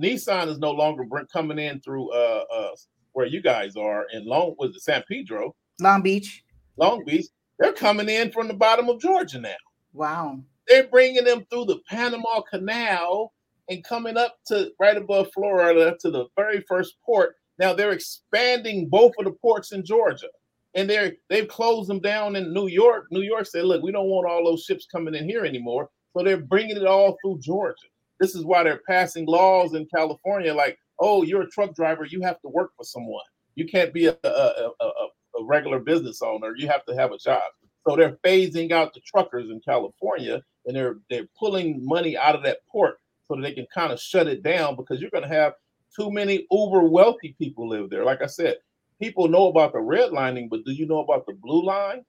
Nissan 0.00 0.48
is 0.48 0.58
no 0.58 0.70
longer 0.70 1.04
coming 1.32 1.58
in 1.58 1.80
through 1.80 2.12
uh, 2.12 2.44
uh, 2.54 2.70
where 3.12 3.26
you 3.26 3.42
guys 3.42 3.76
are 3.76 4.06
in 4.12 4.24
Long 4.24 4.54
was 4.56 4.76
it 4.76 4.82
San 4.82 5.02
Pedro, 5.08 5.54
Long 5.80 6.02
Beach, 6.02 6.44
Long 6.76 7.04
Beach. 7.04 7.26
They're 7.58 7.72
coming 7.72 8.08
in 8.08 8.30
from 8.30 8.46
the 8.46 8.54
bottom 8.54 8.88
of 8.88 9.00
Georgia 9.00 9.40
now. 9.40 9.56
Wow. 9.92 10.40
They're 10.68 10.86
bringing 10.86 11.24
them 11.24 11.44
through 11.50 11.64
the 11.64 11.80
Panama 11.88 12.42
Canal 12.42 13.32
and 13.68 13.82
coming 13.82 14.16
up 14.16 14.38
to 14.46 14.70
right 14.78 14.96
above 14.96 15.32
Florida 15.34 15.96
to 16.00 16.10
the 16.10 16.26
very 16.36 16.60
first 16.68 16.94
port. 17.04 17.34
Now 17.58 17.72
they're 17.74 17.92
expanding 17.92 18.88
both 18.88 19.12
of 19.18 19.24
the 19.24 19.32
ports 19.32 19.72
in 19.72 19.84
Georgia. 19.84 20.28
And 20.74 20.88
they're 20.88 21.12
they've 21.28 21.48
closed 21.48 21.88
them 21.88 22.00
down 22.00 22.36
in 22.36 22.52
New 22.52 22.68
York. 22.68 23.06
New 23.10 23.22
York 23.22 23.46
said, 23.46 23.64
look, 23.64 23.82
we 23.82 23.92
don't 23.92 24.08
want 24.08 24.28
all 24.28 24.44
those 24.44 24.64
ships 24.64 24.86
coming 24.90 25.14
in 25.14 25.28
here 25.28 25.44
anymore. 25.44 25.88
So 26.16 26.22
they're 26.22 26.36
bringing 26.36 26.76
it 26.76 26.86
all 26.86 27.16
through 27.22 27.40
Georgia. 27.40 27.86
This 28.20 28.34
is 28.34 28.44
why 28.44 28.62
they're 28.64 28.82
passing 28.88 29.26
laws 29.26 29.74
in 29.74 29.86
California 29.94 30.52
like, 30.54 30.78
oh, 30.98 31.22
you're 31.22 31.42
a 31.42 31.50
truck 31.50 31.74
driver, 31.74 32.04
you 32.04 32.20
have 32.22 32.40
to 32.40 32.48
work 32.48 32.70
for 32.76 32.84
someone. 32.84 33.22
You 33.54 33.66
can't 33.66 33.92
be 33.92 34.06
a, 34.06 34.16
a, 34.24 34.70
a, 34.80 34.84
a 34.84 35.44
regular 35.44 35.78
business 35.78 36.20
owner. 36.22 36.54
You 36.56 36.68
have 36.68 36.84
to 36.86 36.94
have 36.94 37.12
a 37.12 37.18
job. 37.18 37.42
So 37.88 37.96
they're 37.96 38.18
phasing 38.24 38.72
out 38.72 38.92
the 38.92 39.00
truckers 39.00 39.48
in 39.50 39.60
California 39.60 40.42
and 40.66 40.76
they're 40.76 40.98
they're 41.08 41.28
pulling 41.38 41.84
money 41.84 42.16
out 42.16 42.34
of 42.34 42.42
that 42.44 42.58
port 42.70 42.98
so 43.26 43.36
that 43.36 43.42
they 43.42 43.52
can 43.52 43.66
kind 43.72 43.92
of 43.92 44.00
shut 44.00 44.26
it 44.26 44.42
down 44.42 44.76
because 44.76 45.00
you're 45.00 45.10
going 45.10 45.28
to 45.28 45.34
have 45.34 45.54
too 45.94 46.10
many 46.10 46.46
uber 46.50 46.84
wealthy 46.84 47.34
people 47.38 47.68
live 47.68 47.90
there. 47.90 48.04
Like 48.04 48.22
I 48.22 48.26
said, 48.26 48.56
people 49.00 49.28
know 49.28 49.48
about 49.48 49.72
the 49.72 49.78
redlining, 49.78 50.48
but 50.48 50.64
do 50.64 50.72
you 50.72 50.86
know 50.86 51.00
about 51.00 51.26
the 51.26 51.34
blue 51.34 51.64
line? 51.64 52.04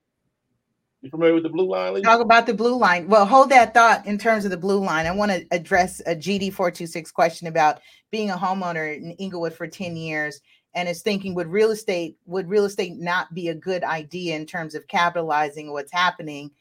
You 1.02 1.10
familiar 1.10 1.34
with 1.34 1.44
the 1.44 1.50
blue 1.50 1.70
line? 1.70 2.02
Talk 2.02 2.20
about 2.20 2.46
the 2.46 2.54
blue 2.54 2.78
line. 2.78 3.08
Well, 3.08 3.26
hold 3.26 3.50
that 3.52 3.74
thought 3.74 4.06
in 4.06 4.18
terms 4.18 4.44
of 4.44 4.52
the 4.52 4.58
blue 4.58 4.84
line. 4.84 5.06
I 5.06 5.12
want 5.12 5.32
to 5.32 5.46
address 5.52 6.02
a 6.06 6.14
GD426 6.14 7.14
question 7.14 7.48
about 7.48 7.80
being 8.12 8.32
a 8.32 8.36
homeowner 8.36 8.98
in 8.98 9.12
Inglewood 9.12 9.54
for 9.54 9.66
10 9.66 9.96
years 9.96 10.42
and 10.74 10.88
is 10.88 11.02
thinking 11.02 11.34
would 11.36 11.48
real 11.48 11.72
estate 11.72 12.18
would 12.26 12.48
real 12.48 12.66
estate 12.66 12.98
not 12.98 13.34
be 13.34 13.48
a 13.48 13.56
good 13.56 13.84
idea 13.84 14.36
in 14.36 14.46
terms 14.46 14.76
of 14.76 14.88
capitalizing 14.88 15.72
what's 15.72 15.92
happening 15.92 16.52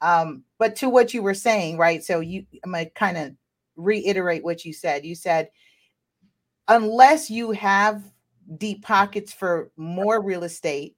um, 0.00 0.44
but 0.58 0.76
to 0.76 0.88
what 0.88 1.14
you 1.14 1.22
were 1.22 1.34
saying 1.34 1.78
right 1.78 2.04
so 2.04 2.20
you 2.20 2.44
i'm 2.64 2.72
gonna 2.72 2.86
kind 2.90 3.16
of 3.16 3.32
reiterate 3.76 4.44
what 4.44 4.64
you 4.64 4.72
said 4.72 5.04
you 5.04 5.14
said 5.14 5.48
unless 6.68 7.30
you 7.30 7.52
have 7.52 8.02
deep 8.58 8.82
pockets 8.82 9.32
for 9.32 9.70
more 9.76 10.22
real 10.22 10.44
estate 10.44 10.96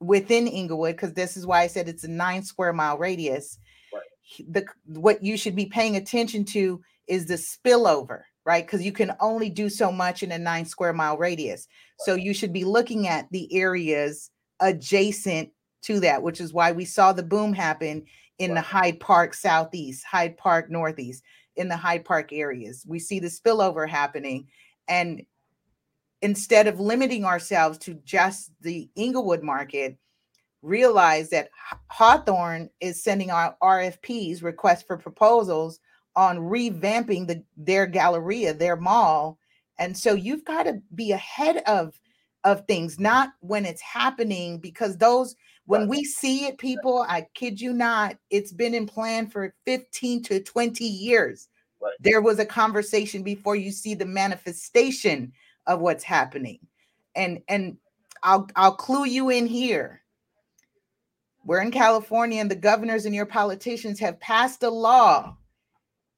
within 0.00 0.46
Inglewood, 0.46 0.96
because 0.96 1.14
this 1.14 1.36
is 1.36 1.46
why 1.46 1.62
I 1.62 1.66
said 1.66 1.88
it's 1.88 2.04
a 2.04 2.08
nine 2.08 2.42
square 2.42 2.72
mile 2.72 2.98
radius. 2.98 3.58
Right. 3.92 4.52
The 4.52 4.66
what 5.00 5.22
you 5.22 5.36
should 5.36 5.56
be 5.56 5.66
paying 5.66 5.96
attention 5.96 6.44
to 6.46 6.80
is 7.06 7.26
the 7.26 7.34
spillover, 7.34 8.22
right? 8.44 8.64
Because 8.64 8.84
you 8.84 8.92
can 8.92 9.12
only 9.20 9.50
do 9.50 9.68
so 9.68 9.90
much 9.90 10.22
in 10.22 10.32
a 10.32 10.38
nine 10.38 10.64
square 10.64 10.92
mile 10.92 11.16
radius. 11.16 11.66
Right. 12.00 12.04
So 12.04 12.14
you 12.14 12.34
should 12.34 12.52
be 12.52 12.64
looking 12.64 13.08
at 13.08 13.26
the 13.30 13.52
areas 13.54 14.30
adjacent 14.60 15.50
to 15.82 16.00
that, 16.00 16.22
which 16.22 16.40
is 16.40 16.52
why 16.52 16.72
we 16.72 16.84
saw 16.84 17.12
the 17.12 17.22
boom 17.22 17.52
happen 17.52 18.04
in 18.38 18.50
right. 18.50 18.56
the 18.56 18.60
Hyde 18.60 19.00
Park 19.00 19.34
Southeast, 19.34 20.04
Hyde 20.04 20.36
Park 20.36 20.70
Northeast, 20.70 21.22
in 21.56 21.68
the 21.68 21.76
Hyde 21.76 22.04
Park 22.04 22.32
areas. 22.32 22.84
We 22.86 22.98
see 22.98 23.18
the 23.20 23.28
spillover 23.28 23.88
happening. 23.88 24.46
And 24.88 25.22
instead 26.22 26.66
of 26.66 26.80
limiting 26.80 27.24
ourselves 27.24 27.78
to 27.78 27.94
just 28.04 28.50
the 28.60 28.88
Inglewood 28.96 29.42
market, 29.42 29.96
realize 30.62 31.30
that 31.30 31.50
Hawthorne 31.88 32.68
is 32.80 33.02
sending 33.02 33.30
out 33.30 33.58
RFPs, 33.60 34.42
requests 34.42 34.82
for 34.82 34.96
proposals 34.96 35.78
on 36.16 36.38
revamping 36.38 37.28
the 37.28 37.44
their 37.56 37.86
galleria, 37.86 38.52
their 38.52 38.76
mall. 38.76 39.38
And 39.78 39.96
so 39.96 40.14
you've 40.14 40.44
got 40.44 40.64
to 40.64 40.82
be 40.94 41.12
ahead 41.12 41.58
of 41.66 41.98
of 42.44 42.66
things, 42.66 42.98
not 42.98 43.30
when 43.40 43.64
it's 43.64 43.82
happening, 43.82 44.58
because 44.58 44.96
those 44.96 45.36
when 45.66 45.86
we 45.86 46.02
see 46.02 46.46
it, 46.46 46.56
people, 46.56 47.04
I 47.06 47.26
kid 47.34 47.60
you 47.60 47.74
not, 47.74 48.16
it's 48.30 48.52
been 48.52 48.74
in 48.74 48.86
plan 48.86 49.28
for 49.28 49.54
15 49.66 50.22
to 50.22 50.42
20 50.42 50.82
years. 50.82 51.48
There 52.00 52.20
was 52.20 52.38
a 52.38 52.46
conversation 52.46 53.22
before 53.22 53.56
you 53.56 53.70
see 53.70 53.94
the 53.94 54.06
manifestation 54.06 55.32
of 55.66 55.80
what's 55.80 56.04
happening. 56.04 56.58
And 57.14 57.42
and 57.48 57.76
I'll 58.22 58.48
I'll 58.56 58.74
clue 58.74 59.04
you 59.06 59.30
in 59.30 59.46
here. 59.46 60.02
We're 61.44 61.62
in 61.62 61.70
California 61.70 62.40
and 62.40 62.50
the 62.50 62.56
governors 62.56 63.06
and 63.06 63.14
your 63.14 63.26
politicians 63.26 63.98
have 64.00 64.20
passed 64.20 64.62
a 64.62 64.70
law 64.70 65.36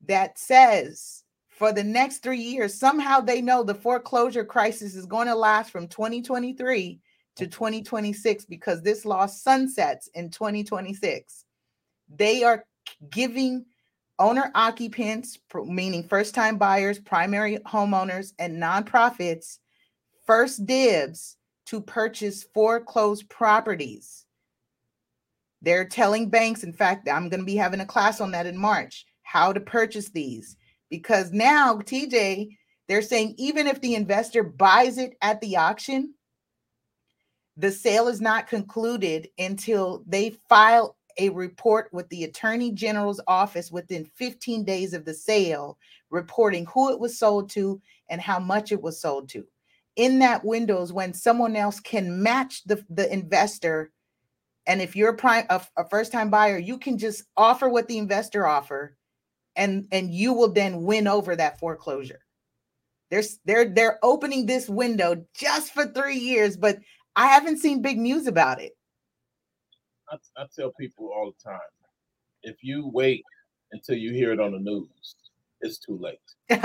that 0.06 0.38
says 0.38 1.24
for 1.48 1.72
the 1.72 1.84
next 1.84 2.18
3 2.18 2.38
years 2.38 2.74
somehow 2.74 3.20
they 3.20 3.40
know 3.40 3.62
the 3.62 3.74
foreclosure 3.74 4.44
crisis 4.44 4.94
is 4.94 5.06
going 5.06 5.28
to 5.28 5.34
last 5.34 5.70
from 5.70 5.86
2023 5.86 7.00
to 7.36 7.46
2026 7.46 8.44
because 8.46 8.82
this 8.82 9.04
law 9.04 9.26
sunsets 9.26 10.08
in 10.14 10.30
2026. 10.30 11.44
They 12.14 12.42
are 12.42 12.64
giving 13.10 13.64
owner 14.20 14.52
occupants, 14.54 15.38
meaning 15.64 16.06
first 16.06 16.34
time 16.34 16.58
buyers, 16.58 17.00
primary 17.00 17.56
homeowners, 17.66 18.32
and 18.38 18.62
nonprofits, 18.62 19.58
first 20.26 20.64
dibs 20.66 21.36
to 21.66 21.80
purchase 21.80 22.44
foreclosed 22.54 23.28
properties. 23.28 24.26
They're 25.62 25.88
telling 25.88 26.30
banks, 26.30 26.62
in 26.62 26.72
fact, 26.72 27.08
I'm 27.08 27.28
going 27.28 27.40
to 27.40 27.46
be 27.46 27.56
having 27.56 27.80
a 27.80 27.86
class 27.86 28.20
on 28.20 28.30
that 28.32 28.46
in 28.46 28.56
March, 28.56 29.06
how 29.22 29.52
to 29.52 29.60
purchase 29.60 30.10
these. 30.10 30.56
Because 30.88 31.32
now, 31.32 31.76
TJ, 31.76 32.56
they're 32.88 33.02
saying 33.02 33.34
even 33.38 33.66
if 33.66 33.80
the 33.80 33.94
investor 33.94 34.42
buys 34.42 34.98
it 34.98 35.16
at 35.22 35.40
the 35.40 35.56
auction, 35.56 36.14
the 37.56 37.70
sale 37.70 38.08
is 38.08 38.20
not 38.20 38.48
concluded 38.48 39.28
until 39.38 40.02
they 40.06 40.30
file 40.48 40.96
a 41.20 41.28
report 41.28 41.90
with 41.92 42.08
the 42.08 42.24
Attorney 42.24 42.72
General's 42.72 43.20
office 43.28 43.70
within 43.70 44.06
15 44.16 44.64
days 44.64 44.94
of 44.94 45.04
the 45.04 45.12
sale, 45.12 45.78
reporting 46.08 46.66
who 46.66 46.90
it 46.90 46.98
was 46.98 47.18
sold 47.18 47.50
to 47.50 47.80
and 48.08 48.20
how 48.20 48.38
much 48.38 48.72
it 48.72 48.80
was 48.80 49.00
sold 49.00 49.28
to. 49.28 49.46
In 49.96 50.18
that 50.20 50.44
window 50.44 50.82
is 50.82 50.92
when 50.92 51.12
someone 51.12 51.56
else 51.56 51.78
can 51.78 52.22
match 52.22 52.64
the, 52.64 52.82
the 52.88 53.12
investor. 53.12 53.92
And 54.66 54.80
if 54.80 54.96
you're 54.96 55.10
a 55.10 55.16
prime 55.16 55.44
a, 55.50 55.60
a 55.76 55.88
first-time 55.88 56.30
buyer, 56.30 56.56
you 56.56 56.78
can 56.78 56.96
just 56.96 57.24
offer 57.36 57.68
what 57.68 57.86
the 57.86 57.98
investor 57.98 58.46
offer, 58.46 58.96
and 59.56 59.86
and 59.92 60.10
you 60.10 60.32
will 60.32 60.52
then 60.52 60.84
win 60.84 61.06
over 61.06 61.36
that 61.36 61.58
foreclosure. 61.58 62.20
There's 63.10 63.40
they're 63.44 63.68
they're 63.68 63.98
opening 64.02 64.46
this 64.46 64.68
window 64.68 65.24
just 65.34 65.74
for 65.74 65.86
three 65.86 66.18
years, 66.18 66.56
but 66.56 66.78
I 67.16 67.26
haven't 67.26 67.58
seen 67.58 67.82
big 67.82 67.98
news 67.98 68.26
about 68.26 68.60
it. 68.60 68.72
I, 70.10 70.16
I 70.36 70.46
tell 70.54 70.72
people 70.78 71.10
all 71.14 71.32
the 71.32 71.50
time, 71.50 71.60
if 72.42 72.56
you 72.62 72.88
wait 72.88 73.24
until 73.72 73.96
you 73.96 74.12
hear 74.12 74.32
it 74.32 74.40
on 74.40 74.52
the 74.52 74.58
news, 74.58 75.16
it's 75.60 75.78
too 75.78 75.98
late. 75.98 76.18
it's, 76.48 76.60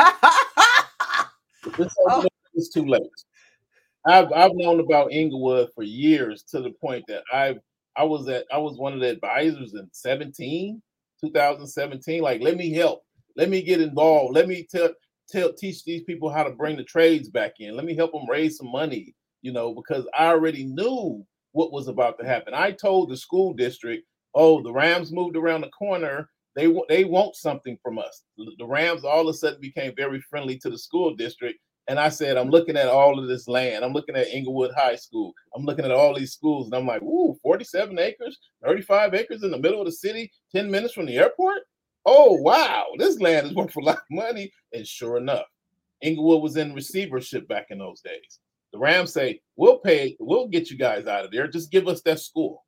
oh. 2.07 2.25
it's 2.53 2.69
too 2.69 2.85
late. 2.85 3.01
I've 4.07 4.31
I've 4.33 4.53
known 4.53 4.79
about 4.79 5.11
Inglewood 5.11 5.69
for 5.73 5.83
years 5.83 6.43
to 6.51 6.61
the 6.61 6.71
point 6.71 7.05
that 7.07 7.23
I 7.33 7.55
I 7.95 8.03
was 8.03 8.27
at 8.27 8.45
I 8.51 8.57
was 8.57 8.77
one 8.77 8.93
of 8.93 8.99
the 8.99 9.09
advisors 9.09 9.73
in 9.73 9.89
17, 9.91 10.81
2017. 11.21 12.21
Like, 12.21 12.41
let 12.41 12.55
me 12.55 12.71
help, 12.71 13.03
let 13.35 13.49
me 13.49 13.61
get 13.61 13.81
involved, 13.81 14.35
let 14.35 14.47
me 14.47 14.67
tell 14.69 14.89
tell 15.27 15.53
teach 15.53 15.83
these 15.83 16.03
people 16.03 16.29
how 16.29 16.43
to 16.43 16.51
bring 16.51 16.77
the 16.77 16.83
trades 16.83 17.29
back 17.29 17.53
in. 17.59 17.75
Let 17.75 17.85
me 17.85 17.95
help 17.95 18.11
them 18.11 18.29
raise 18.29 18.57
some 18.57 18.71
money, 18.71 19.15
you 19.41 19.51
know, 19.51 19.73
because 19.73 20.07
I 20.17 20.27
already 20.27 20.65
knew 20.65 21.25
what 21.55 21.71
was 21.71 21.87
about 21.87 22.19
to 22.19 22.25
happen. 22.25 22.53
I 22.53 22.71
told 22.71 23.09
the 23.09 23.17
school 23.17 23.53
district, 23.53 24.05
"Oh, 24.33 24.61
the 24.61 24.73
Rams 24.73 25.11
moved 25.11 25.37
around 25.37 25.61
the 25.61 25.69
corner. 25.69 26.29
They 26.55 26.67
they 26.89 27.03
want 27.05 27.35
something 27.35 27.77
from 27.81 27.97
us." 27.97 28.23
The 28.37 28.65
Rams 28.65 29.03
all 29.03 29.27
of 29.27 29.33
a 29.35 29.37
sudden 29.37 29.61
became 29.61 29.95
very 29.95 30.21
friendly 30.21 30.57
to 30.59 30.69
the 30.69 30.77
school 30.77 31.15
district, 31.15 31.59
and 31.87 31.99
I 31.99 32.09
said, 32.09 32.35
I'm 32.35 32.49
looking 32.49 32.77
at 32.77 32.87
all 32.87 33.19
of 33.19 33.27
this 33.27 33.47
land. 33.47 33.85
I'm 33.85 33.93
looking 33.93 34.15
at 34.15 34.27
Inglewood 34.27 34.71
High 34.75 34.95
School. 34.95 35.33
I'm 35.55 35.65
looking 35.65 35.85
at 35.85 35.91
all 35.91 36.15
these 36.15 36.33
schools, 36.33 36.65
and 36.65 36.75
I'm 36.75 36.87
like, 36.87 37.03
ooh, 37.03 37.37
47 37.43 37.99
acres, 37.99 38.39
35 38.63 39.13
acres 39.13 39.43
in 39.43 39.51
the 39.51 39.59
middle 39.59 39.81
of 39.81 39.85
the 39.85 39.91
city, 39.91 40.31
10 40.55 40.69
minutes 40.69 40.95
from 40.95 41.05
the 41.05 41.17
airport. 41.17 41.61
Oh, 42.05 42.33
wow, 42.33 42.87
this 42.97 43.19
land 43.19 43.47
is 43.47 43.53
worth 43.53 43.75
a 43.75 43.79
lot 43.79 43.97
of 43.97 44.03
money. 44.09 44.51
And 44.73 44.87
sure 44.87 45.17
enough, 45.17 45.45
Inglewood 46.01 46.41
was 46.41 46.57
in 46.57 46.73
receivership 46.73 47.47
back 47.47 47.67
in 47.69 47.77
those 47.77 48.01
days. 48.01 48.39
The 48.75 48.81
Rams 48.81 49.13
say, 49.13 49.39
we'll 49.55 49.79
pay, 49.79 50.17
we'll 50.19 50.47
get 50.47 50.69
you 50.69 50.77
guys 50.77 51.07
out 51.07 51.23
of 51.23 51.31
there. 51.31 51.47
Just 51.47 51.71
give 51.71 51.87
us 51.87 52.01
that 52.01 52.19
school. 52.19 52.65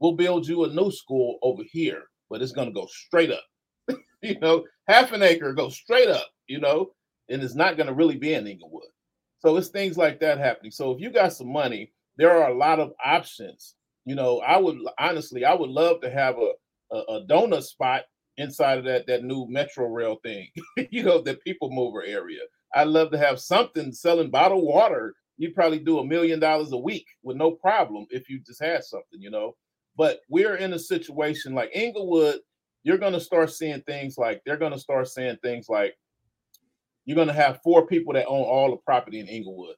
We'll 0.00 0.16
build 0.16 0.46
you 0.46 0.64
a 0.64 0.68
new 0.68 0.90
school 0.90 1.38
over 1.42 1.62
here, 1.62 2.02
but 2.28 2.42
it's 2.42 2.52
going 2.52 2.68
to 2.68 2.74
go 2.74 2.86
straight 2.86 3.30
up. 3.30 3.44
you 4.22 4.38
know, 4.40 4.64
half 4.88 5.12
an 5.12 5.22
acre 5.22 5.52
goes 5.52 5.76
straight 5.76 6.08
up, 6.08 6.28
you 6.46 6.60
know 6.60 6.90
and 7.28 7.42
it's 7.42 7.54
not 7.54 7.76
going 7.76 7.86
to 7.86 7.94
really 7.94 8.16
be 8.16 8.34
in 8.34 8.46
Inglewood. 8.46 8.88
So 9.38 9.56
it's 9.56 9.68
things 9.68 9.96
like 9.96 10.20
that 10.20 10.38
happening. 10.38 10.70
So 10.70 10.92
if 10.92 11.00
you 11.00 11.10
got 11.10 11.32
some 11.32 11.52
money, 11.52 11.92
there 12.16 12.30
are 12.30 12.50
a 12.50 12.56
lot 12.56 12.80
of 12.80 12.92
options. 13.04 13.74
You 14.04 14.14
know, 14.14 14.40
I 14.40 14.58
would 14.58 14.78
honestly, 14.98 15.44
I 15.44 15.54
would 15.54 15.70
love 15.70 16.00
to 16.02 16.10
have 16.10 16.36
a 16.38 16.52
a, 16.94 16.96
a 16.96 17.26
donut 17.26 17.62
spot 17.62 18.02
inside 18.36 18.78
of 18.78 18.84
that 18.84 19.06
that 19.06 19.24
new 19.24 19.46
Metro 19.48 19.86
Rail 19.86 20.18
thing. 20.22 20.48
you 20.90 21.02
know, 21.02 21.20
the 21.20 21.34
people 21.36 21.70
mover 21.70 22.02
area. 22.02 22.40
I'd 22.74 22.88
love 22.88 23.10
to 23.12 23.18
have 23.18 23.40
something 23.40 23.92
selling 23.92 24.30
bottled 24.30 24.64
water. 24.64 25.14
You'd 25.36 25.54
probably 25.54 25.78
do 25.78 25.98
a 25.98 26.06
million 26.06 26.40
dollars 26.40 26.72
a 26.72 26.78
week 26.78 27.06
with 27.22 27.36
no 27.36 27.52
problem 27.52 28.06
if 28.10 28.28
you 28.28 28.40
just 28.40 28.62
had 28.62 28.84
something, 28.84 29.20
you 29.20 29.30
know. 29.30 29.56
But 29.96 30.20
we're 30.28 30.56
in 30.56 30.72
a 30.72 30.78
situation 30.78 31.54
like 31.54 31.70
Inglewood, 31.74 32.40
you're 32.82 32.98
going 32.98 33.12
to 33.12 33.20
start 33.20 33.50
seeing 33.50 33.80
things 33.82 34.18
like 34.18 34.42
they're 34.44 34.56
going 34.56 34.72
to 34.72 34.78
start 34.78 35.08
saying 35.08 35.38
things 35.42 35.68
like 35.68 35.94
you're 37.04 37.16
going 37.16 37.28
to 37.28 37.34
have 37.34 37.62
four 37.62 37.86
people 37.86 38.12
that 38.14 38.26
own 38.26 38.42
all 38.42 38.70
the 38.70 38.76
property 38.76 39.20
in 39.20 39.28
Inglewood. 39.28 39.76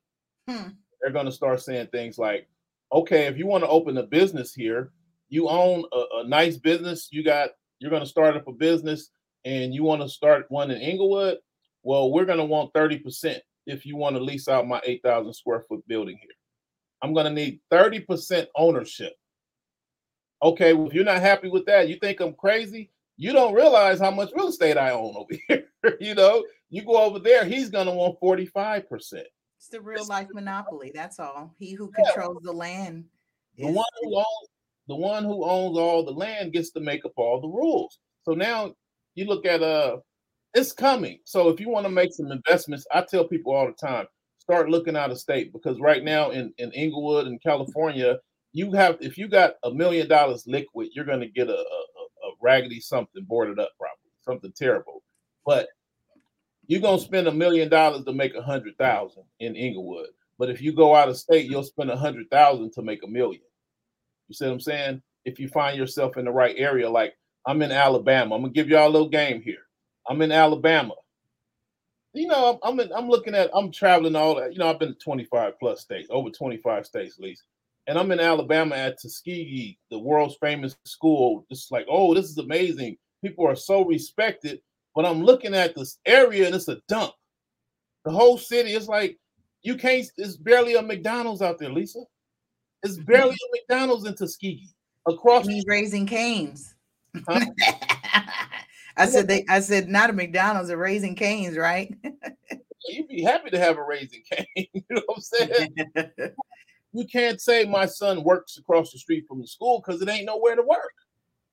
Hmm. 0.49 0.71
They're 1.01 1.13
going 1.13 1.27
to 1.27 1.33
start 1.33 1.61
saying 1.61 1.89
things 1.89 2.19
like, 2.19 2.49
okay, 2.93 3.27
if 3.27 3.37
you 3.37 3.47
want 3.47 3.65
to 3.65 3.69
open 3.69 3.99
a 3.99 4.03
business 4.03 4.55
here, 4.55 4.93
you 5.29 5.49
own 5.49 5.85
a, 5.93 6.05
a 6.19 6.29
nice 6.29 6.57
business, 6.57 7.09
you 7.11 7.25
got, 7.25 7.51
you're 7.79 7.91
going 7.91 8.03
to 8.03 8.09
start 8.09 8.37
up 8.37 8.49
a 8.49 8.53
business 8.53 9.11
and 9.45 9.75
you 9.75 9.83
want 9.83 10.03
to 10.03 10.09
start 10.09 10.47
one 10.49 10.71
in 10.71 10.81
Inglewood. 10.81 11.39
Well, 11.87 12.11
we're 12.11 12.25
going 12.25 12.39
to 12.39 12.45
want 12.45 12.73
30% 12.73 13.39
if 13.69 13.87
you 13.87 13.95
want 13.95 14.17
to 14.17 14.23
lease 14.23 14.49
out 14.49 14.67
my 14.67 14.81
8,000 14.85 15.33
square 15.33 15.61
foot 15.69 15.87
building 15.87 16.19
here. 16.21 16.33
I'm 17.01 17.15
going 17.15 17.27
to 17.27 17.33
need 17.33 17.61
30% 17.71 18.49
ownership. 18.57 19.13
Okay, 20.43 20.73
well, 20.73 20.89
if 20.89 20.95
you're 20.95 21.05
not 21.05 21.21
happy 21.21 21.49
with 21.49 21.65
that, 21.67 21.89
you 21.89 21.97
think 22.01 22.19
I'm 22.19 22.35
crazy, 22.35 22.91
you 23.17 23.33
don't 23.33 23.55
realize 23.55 24.01
how 24.01 24.11
much 24.11 24.33
real 24.35 24.49
estate 24.49 24.77
I 24.77 24.91
own 24.91 25.15
over 25.17 25.41
here. 25.49 25.69
you 26.01 26.17
know, 26.17 26.45
you 26.71 26.85
go 26.85 27.01
over 27.01 27.21
there, 27.21 27.45
he's 27.45 27.71
gonna 27.71 27.95
want 27.95 28.21
45%. 28.21 28.83
It's 28.91 29.69
the 29.71 29.81
real 29.81 30.05
life 30.09 30.27
monopoly. 30.35 30.91
That's 30.93 31.21
all. 31.21 31.55
He 31.57 31.73
who 31.73 31.93
controls 31.93 32.39
yeah. 32.43 32.51
the 32.51 32.53
land. 32.53 33.05
The 33.57 33.69
one 33.69 33.87
who 34.03 34.17
owns 34.17 34.49
the 34.89 34.97
one 34.97 35.25
who 35.25 35.45
owns 35.45 35.79
all 35.79 36.05
the 36.05 36.11
land 36.11 36.53
gets 36.53 36.71
to 36.73 36.81
make 36.81 37.05
up 37.05 37.13
all 37.17 37.41
the 37.41 37.49
rules. 37.49 38.01
So 38.25 38.33
now 38.35 38.75
you 39.15 39.27
look 39.27 39.47
at 39.47 39.63
uh 39.63 39.99
it's 40.57 40.73
coming. 40.73 41.19
So 41.25 41.51
if 41.51 41.61
you 41.61 41.69
want 41.69 41.85
to 41.85 41.93
make 41.93 42.15
some 42.15 42.33
investments, 42.33 42.87
I 42.91 43.03
tell 43.03 43.29
people 43.29 43.53
all 43.55 43.67
the 43.67 43.75
time, 43.75 44.07
start 44.39 44.71
looking 44.71 44.97
out 44.97 45.11
of 45.11 45.19
state 45.19 45.53
because 45.53 45.79
right 45.81 46.03
now 46.03 46.31
in, 46.31 46.53
in 46.57 46.73
Inglewood 46.73 47.27
in 47.27 47.39
California, 47.39 48.19
you 48.55 48.73
have 48.73 48.97
if 49.01 49.19
you 49.19 49.29
got 49.29 49.57
a 49.65 49.71
million 49.71 50.09
dollars 50.09 50.45
liquid, 50.47 50.89
you're 50.93 51.05
gonna 51.05 51.29
get 51.29 51.51
a, 51.51 51.53
a, 51.53 51.59
a 51.59 52.33
raggedy 52.41 52.81
something 52.81 53.23
boarded 53.25 53.59
up 53.59 53.69
probably, 53.79 54.11
something 54.23 54.53
terrible. 54.57 55.03
But 55.45 55.69
you're 56.69 56.81
gonna 56.81 57.01
spend 57.01 57.29
a 57.29 57.33
million 57.33 57.69
dollars 57.69 58.05
to 58.05 58.13
make 58.15 58.35
a 58.35 58.43
hundred 58.43 58.79
thousand 58.79 59.25
in 59.41 59.57
Inglewood. 59.57 60.09
But 60.39 60.49
if 60.49 60.63
you 60.63 60.73
go 60.73 60.95
out 60.95 61.11
of 61.11 61.19
state, 61.19 61.51
you'll 61.51 61.65
spend 61.65 61.91
a 61.91 61.97
hundred 61.97 62.31
thousand 62.31 62.73
to 62.73 62.83
make 62.83 63.03
a 63.05 63.09
million. 63.09 63.43
You 64.29 64.35
see 64.35 64.47
what 64.47 64.53
I'm 64.53 64.61
saying? 64.61 65.03
If 65.27 65.39
you 65.39 65.49
find 65.49 65.77
yourself 65.77 66.17
in 66.17 66.25
the 66.25 66.33
right 66.33 66.55
area, 66.57 66.89
like 66.89 67.13
I'm 67.47 67.61
in 67.61 67.73
Alabama, 67.73 68.35
I'm 68.35 68.41
gonna 68.41 68.55
give 68.55 68.71
y'all 68.71 68.89
a 68.89 68.91
little 68.91 69.11
game 69.11 69.43
here. 69.43 69.66
I'm 70.09 70.23
in 70.23 70.33
Alabama. 70.33 70.95
You 72.13 72.29
know, 72.29 72.59
I'm 72.63 72.81
in, 72.81 72.93
I'm 72.93 73.09
looking 73.09 73.35
at 73.35 73.51
I'm 73.55 73.71
traveling 73.71 74.17
all 74.17 74.43
you 74.51 74.59
know, 74.59 74.71
I've 74.71 74.79
been 74.79 74.95
to 74.95 74.99
25 74.99 75.59
plus 75.59 75.81
states, 75.81 76.09
over 76.11 76.31
25 76.31 76.87
states 76.87 77.17
at 77.19 77.25
least. 77.25 77.43
And 77.89 77.99
I'm 77.99 78.11
in 78.11 78.21
Alabama 78.21 78.75
at 78.75 79.01
Tuskegee, 79.01 79.79
the 79.91 79.99
world's 79.99 80.37
famous 80.41 80.77
school. 80.85 81.47
Just 81.51 81.71
like, 81.71 81.87
oh, 81.89 82.15
this 82.15 82.25
is 82.25 82.39
amazing. 82.39 82.97
People 83.23 83.47
are 83.47 83.55
so 83.55 83.85
respected 83.85 84.61
but 84.97 85.05
I'm 85.05 85.23
looking 85.23 85.55
at 85.55 85.77
this 85.77 85.99
area 86.07 86.47
and 86.47 86.55
it's 86.55 86.69
a 86.69 86.81
dump. 86.89 87.13
The 88.07 88.11
whole 88.11 88.39
city 88.39 88.73
is 88.73 88.89
like 88.89 89.19
you 89.63 89.77
can't. 89.77 90.11
It's 90.17 90.37
barely 90.37 90.75
a 90.75 90.83
McDonald's 90.83 91.43
out 91.43 91.59
there, 91.59 91.71
Lisa. 91.71 92.01
It's 92.83 92.97
barely 92.97 93.35
a 93.35 93.49
McDonald's 93.53 94.07
in 94.07 94.15
Tuskegee. 94.15 94.71
Across 95.07 95.49
He's 95.49 95.65
Raising 95.67 96.07
Cane's. 96.07 96.75
Huh? 97.29 97.45
I 98.97 99.07
said 99.07 99.29
they. 99.29 99.45
I 99.49 99.61
said 99.61 99.89
not 99.89 100.11
a 100.11 100.13
McDonald's, 100.13 100.71
a 100.71 100.77
Raising 100.77 101.17
Cane's, 101.17 101.57
right? 101.57 101.95
You'd 102.89 103.09
be 103.09 103.23
happy 103.23 103.51
to 103.51 103.59
have 103.59 103.79
a 103.79 103.83
Raising 103.83 104.23
Cane. 104.31 104.47
you 104.73 104.83
know 104.91 105.03
what 105.07 105.17
I'm 105.17 105.23
saying? 105.23 105.75
you 106.93 107.07
can't 107.07 107.41
say 107.41 107.65
my 107.65 107.87
son 107.87 108.23
works 108.23 108.57
across 108.57 108.93
the 108.93 108.99
street 108.99 109.25
from 109.29 109.41
the 109.41 109.47
school 109.47 109.83
because 109.85 110.01
it 110.01 110.09
ain't 110.09 110.27
nowhere 110.27 110.57
to 110.57 110.63
work. 110.63 110.95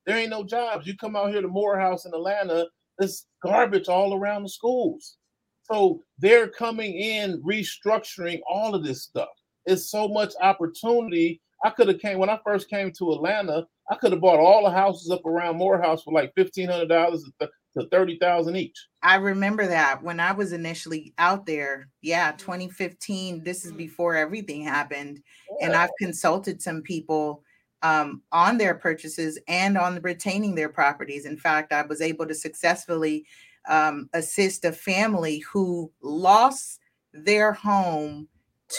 There 0.06 0.16
ain't 0.16 0.30
no 0.30 0.44
jobs. 0.44 0.86
You 0.86 0.96
come 0.96 1.16
out 1.16 1.32
here 1.32 1.42
to 1.42 1.48
Morehouse 1.48 2.04
in 2.04 2.14
Atlanta, 2.14 2.66
there's 2.98 3.26
garbage 3.42 3.88
all 3.88 4.14
around 4.14 4.44
the 4.44 4.48
schools. 4.48 5.16
So 5.62 6.02
they're 6.18 6.48
coming 6.48 6.94
in 6.94 7.42
restructuring 7.42 8.40
all 8.48 8.74
of 8.74 8.84
this 8.84 9.02
stuff. 9.02 9.28
It's 9.66 9.90
so 9.90 10.08
much 10.08 10.34
opportunity. 10.40 11.40
I 11.64 11.70
could 11.70 11.88
have 11.88 11.98
came 11.98 12.18
when 12.18 12.28
I 12.28 12.38
first 12.44 12.68
came 12.68 12.92
to 12.92 13.12
Atlanta. 13.12 13.66
I 13.90 13.96
could 13.96 14.12
have 14.12 14.20
bought 14.20 14.38
all 14.38 14.64
the 14.64 14.70
houses 14.70 15.10
up 15.10 15.24
around 15.24 15.56
Morehouse 15.56 16.02
for 16.02 16.12
like 16.12 16.32
fifteen 16.36 16.68
hundred 16.68 16.88
dollars 16.88 17.28
to 17.40 17.88
thirty 17.88 18.18
thousand 18.18 18.56
each. 18.56 18.76
I 19.02 19.16
remember 19.16 19.66
that 19.66 20.02
when 20.02 20.20
I 20.20 20.32
was 20.32 20.52
initially 20.52 21.14
out 21.18 21.46
there. 21.46 21.88
Yeah, 22.02 22.32
2015. 22.32 23.42
This 23.42 23.64
is 23.64 23.72
before 23.72 24.14
everything 24.14 24.62
happened, 24.62 25.22
yeah. 25.58 25.66
and 25.66 25.74
I've 25.74 25.90
consulted 25.98 26.60
some 26.60 26.82
people 26.82 27.42
um, 27.82 28.22
on 28.30 28.58
their 28.58 28.74
purchases 28.74 29.38
and 29.48 29.78
on 29.78 30.00
retaining 30.02 30.54
their 30.54 30.68
properties. 30.68 31.24
In 31.24 31.36
fact, 31.36 31.72
I 31.72 31.82
was 31.82 32.00
able 32.00 32.26
to 32.26 32.34
successfully 32.34 33.26
um, 33.68 34.10
assist 34.12 34.64
a 34.66 34.72
family 34.72 35.38
who 35.38 35.90
lost 36.02 36.80
their 37.14 37.52
home 37.52 38.28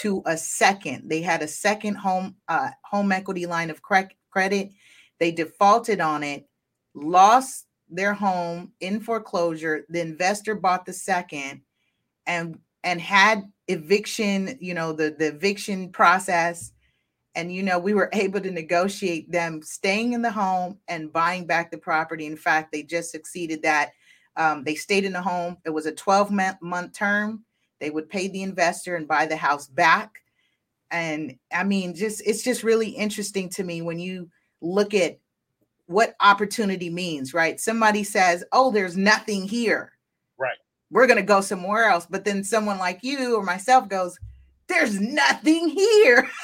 to 0.02 0.22
a 0.26 0.36
second. 0.36 1.08
They 1.08 1.22
had 1.22 1.42
a 1.42 1.48
second 1.48 1.96
home 1.96 2.36
uh, 2.48 2.70
home 2.84 3.12
equity 3.12 3.46
line 3.46 3.70
of 3.70 3.82
cre- 3.82 4.12
credit. 4.30 4.70
They 5.18 5.32
defaulted 5.32 6.00
on 6.00 6.22
it, 6.22 6.46
lost 6.94 7.66
their 7.88 8.14
home 8.14 8.72
in 8.80 9.00
foreclosure. 9.00 9.86
The 9.88 10.00
investor 10.00 10.54
bought 10.54 10.86
the 10.86 10.92
second, 10.92 11.62
and 12.26 12.58
and 12.84 13.00
had 13.00 13.44
eviction. 13.68 14.58
You 14.60 14.74
know 14.74 14.92
the 14.92 15.14
the 15.18 15.28
eviction 15.28 15.90
process 15.90 16.72
and 17.36 17.54
you 17.54 17.62
know 17.62 17.78
we 17.78 17.94
were 17.94 18.10
able 18.12 18.40
to 18.40 18.50
negotiate 18.50 19.30
them 19.30 19.62
staying 19.62 20.14
in 20.14 20.22
the 20.22 20.30
home 20.30 20.78
and 20.88 21.12
buying 21.12 21.46
back 21.46 21.70
the 21.70 21.78
property 21.78 22.26
in 22.26 22.36
fact 22.36 22.72
they 22.72 22.82
just 22.82 23.12
succeeded 23.12 23.62
that 23.62 23.92
um, 24.36 24.64
they 24.64 24.74
stayed 24.74 25.04
in 25.04 25.12
the 25.12 25.22
home 25.22 25.56
it 25.64 25.70
was 25.70 25.86
a 25.86 25.92
12 25.92 26.32
month 26.60 26.92
term 26.92 27.44
they 27.80 27.90
would 27.90 28.08
pay 28.08 28.28
the 28.28 28.42
investor 28.42 28.96
and 28.96 29.08
buy 29.08 29.26
the 29.26 29.36
house 29.36 29.66
back. 29.68 30.22
And 30.90 31.36
i 31.52 31.64
mean 31.64 31.94
just 31.94 32.22
it's 32.24 32.44
just 32.44 32.62
really 32.62 32.90
interesting 32.90 33.48
to 33.50 33.64
me 33.64 33.82
when 33.82 33.98
you 33.98 34.30
look 34.60 34.94
at 34.94 35.18
what 35.86 36.14
opportunity 36.20 36.90
means 36.90 37.34
right? 37.34 37.60
Somebody 37.60 38.04
says 38.04 38.44
oh 38.52 38.70
there's 38.70 38.96
nothing 38.96 39.48
here. 39.48 39.92
Right. 40.38 40.58
We're 40.90 41.08
going 41.08 41.18
to 41.18 41.22
go 41.24 41.40
somewhere 41.40 41.88
else. 41.88 42.06
But 42.08 42.24
then 42.24 42.44
someone 42.44 42.78
like 42.78 43.00
you 43.02 43.36
or 43.36 43.42
myself 43.42 43.88
goes 43.88 44.16
there's 44.68 45.00
nothing 45.00 45.68
here. 45.68 46.30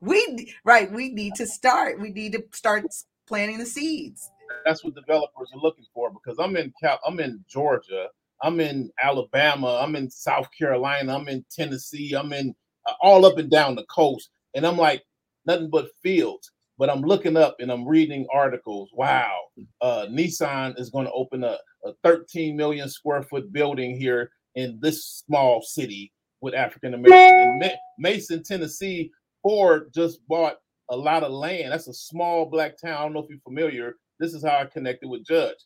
We 0.00 0.54
right 0.64 0.92
we 0.92 1.08
need 1.08 1.34
to 1.36 1.46
start. 1.46 1.98
We 1.98 2.10
need 2.10 2.32
to 2.32 2.44
start 2.52 2.84
planting 3.26 3.58
the 3.58 3.66
seeds. 3.66 4.30
That's 4.64 4.84
what 4.84 4.94
developers 4.94 5.50
are 5.54 5.60
looking 5.60 5.86
for 5.94 6.10
because 6.10 6.38
i'm 6.38 6.56
in 6.56 6.72
Cal- 6.80 7.00
i'm 7.06 7.18
in 7.20 7.44
georgia 7.48 8.08
i'm 8.42 8.60
in 8.60 8.90
alabama 9.02 9.78
i'm 9.82 9.96
in 9.96 10.10
south 10.10 10.48
carolina 10.56 11.16
i'm 11.16 11.28
in 11.28 11.44
tennessee 11.50 12.14
i'm 12.14 12.32
in 12.32 12.54
uh, 12.86 12.94
all 13.00 13.26
up 13.26 13.38
and 13.38 13.50
down 13.50 13.74
the 13.74 13.84
coast, 13.84 14.30
and 14.54 14.66
I'm 14.66 14.76
like 14.76 15.02
nothing 15.44 15.70
but 15.70 15.88
fields. 16.02 16.50
But 16.78 16.90
I'm 16.90 17.00
looking 17.00 17.38
up 17.38 17.56
and 17.60 17.72
I'm 17.72 17.88
reading 17.88 18.26
articles. 18.32 18.90
Wow, 18.92 19.34
uh, 19.80 20.06
Nissan 20.10 20.78
is 20.78 20.90
going 20.90 21.06
to 21.06 21.12
open 21.12 21.42
a, 21.42 21.56
a 21.84 21.92
13 22.04 22.54
million 22.54 22.88
square 22.88 23.22
foot 23.22 23.50
building 23.52 23.96
here 23.96 24.30
in 24.56 24.78
this 24.80 25.22
small 25.26 25.62
city 25.62 26.12
with 26.42 26.54
African 26.54 26.94
Americans. 26.94 27.72
Mason, 27.98 28.42
Tennessee, 28.42 29.10
Ford 29.42 29.90
just 29.94 30.20
bought 30.28 30.56
a 30.90 30.96
lot 30.96 31.22
of 31.22 31.32
land. 31.32 31.72
That's 31.72 31.88
a 31.88 31.94
small 31.94 32.44
black 32.44 32.78
town. 32.78 32.96
I 32.96 33.02
don't 33.02 33.14
know 33.14 33.20
if 33.20 33.30
you're 33.30 33.38
familiar. 33.40 33.94
This 34.20 34.34
is 34.34 34.44
how 34.44 34.58
I 34.58 34.66
connected 34.66 35.08
with 35.08 35.24
Judge, 35.26 35.56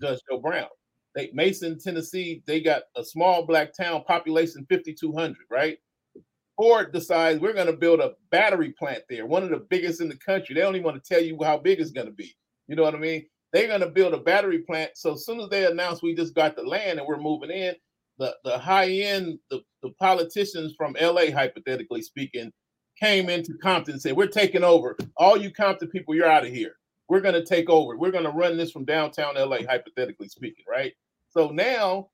Judge 0.00 0.20
Joe 0.30 0.38
Brown. 0.38 0.68
They, 1.14 1.30
Mason, 1.32 1.78
Tennessee, 1.78 2.42
they 2.46 2.60
got 2.60 2.82
a 2.96 3.04
small 3.04 3.46
black 3.46 3.72
town, 3.76 4.02
population 4.06 4.66
5,200, 4.68 5.36
right? 5.50 5.78
Ford 6.56 6.92
decides 6.92 7.40
we're 7.40 7.52
going 7.52 7.66
to 7.66 7.72
build 7.72 8.00
a 8.00 8.14
battery 8.30 8.72
plant 8.78 9.02
there, 9.08 9.26
one 9.26 9.42
of 9.42 9.50
the 9.50 9.66
biggest 9.70 10.00
in 10.00 10.08
the 10.08 10.16
country. 10.16 10.54
They 10.54 10.60
don't 10.60 10.74
even 10.74 10.84
want 10.84 11.02
to 11.02 11.14
tell 11.14 11.22
you 11.22 11.38
how 11.42 11.58
big 11.58 11.80
it's 11.80 11.90
going 11.90 12.06
to 12.06 12.12
be. 12.12 12.34
You 12.68 12.76
know 12.76 12.82
what 12.82 12.94
I 12.94 12.98
mean? 12.98 13.26
They're 13.52 13.68
going 13.68 13.80
to 13.80 13.88
build 13.88 14.14
a 14.14 14.18
battery 14.18 14.60
plant. 14.60 14.92
So 14.94 15.12
as 15.12 15.24
soon 15.24 15.40
as 15.40 15.48
they 15.48 15.66
announce 15.66 16.02
we 16.02 16.14
just 16.14 16.34
got 16.34 16.56
the 16.56 16.62
land 16.62 16.98
and 16.98 17.06
we're 17.06 17.18
moving 17.18 17.50
in, 17.50 17.74
the, 18.18 18.34
the 18.44 18.58
high 18.58 18.88
end, 18.88 19.38
the, 19.50 19.62
the 19.82 19.90
politicians 20.00 20.74
from 20.76 20.96
LA, 21.00 21.30
hypothetically 21.32 22.02
speaking, 22.02 22.52
came 23.00 23.28
into 23.28 23.54
Compton 23.62 23.94
and 23.94 24.02
said, 24.02 24.16
We're 24.16 24.26
taking 24.26 24.64
over. 24.64 24.96
All 25.16 25.36
you 25.36 25.50
Compton 25.50 25.88
people, 25.88 26.14
you're 26.14 26.30
out 26.30 26.46
of 26.46 26.52
here. 26.52 26.76
We're 27.08 27.20
going 27.20 27.34
to 27.34 27.44
take 27.44 27.68
over. 27.68 27.96
We're 27.96 28.10
going 28.10 28.24
to 28.24 28.30
run 28.30 28.56
this 28.56 28.70
from 28.70 28.84
downtown 28.84 29.34
LA, 29.36 29.58
hypothetically 29.68 30.28
speaking, 30.28 30.64
right? 30.68 30.92
So 31.30 31.48
now 31.50 32.08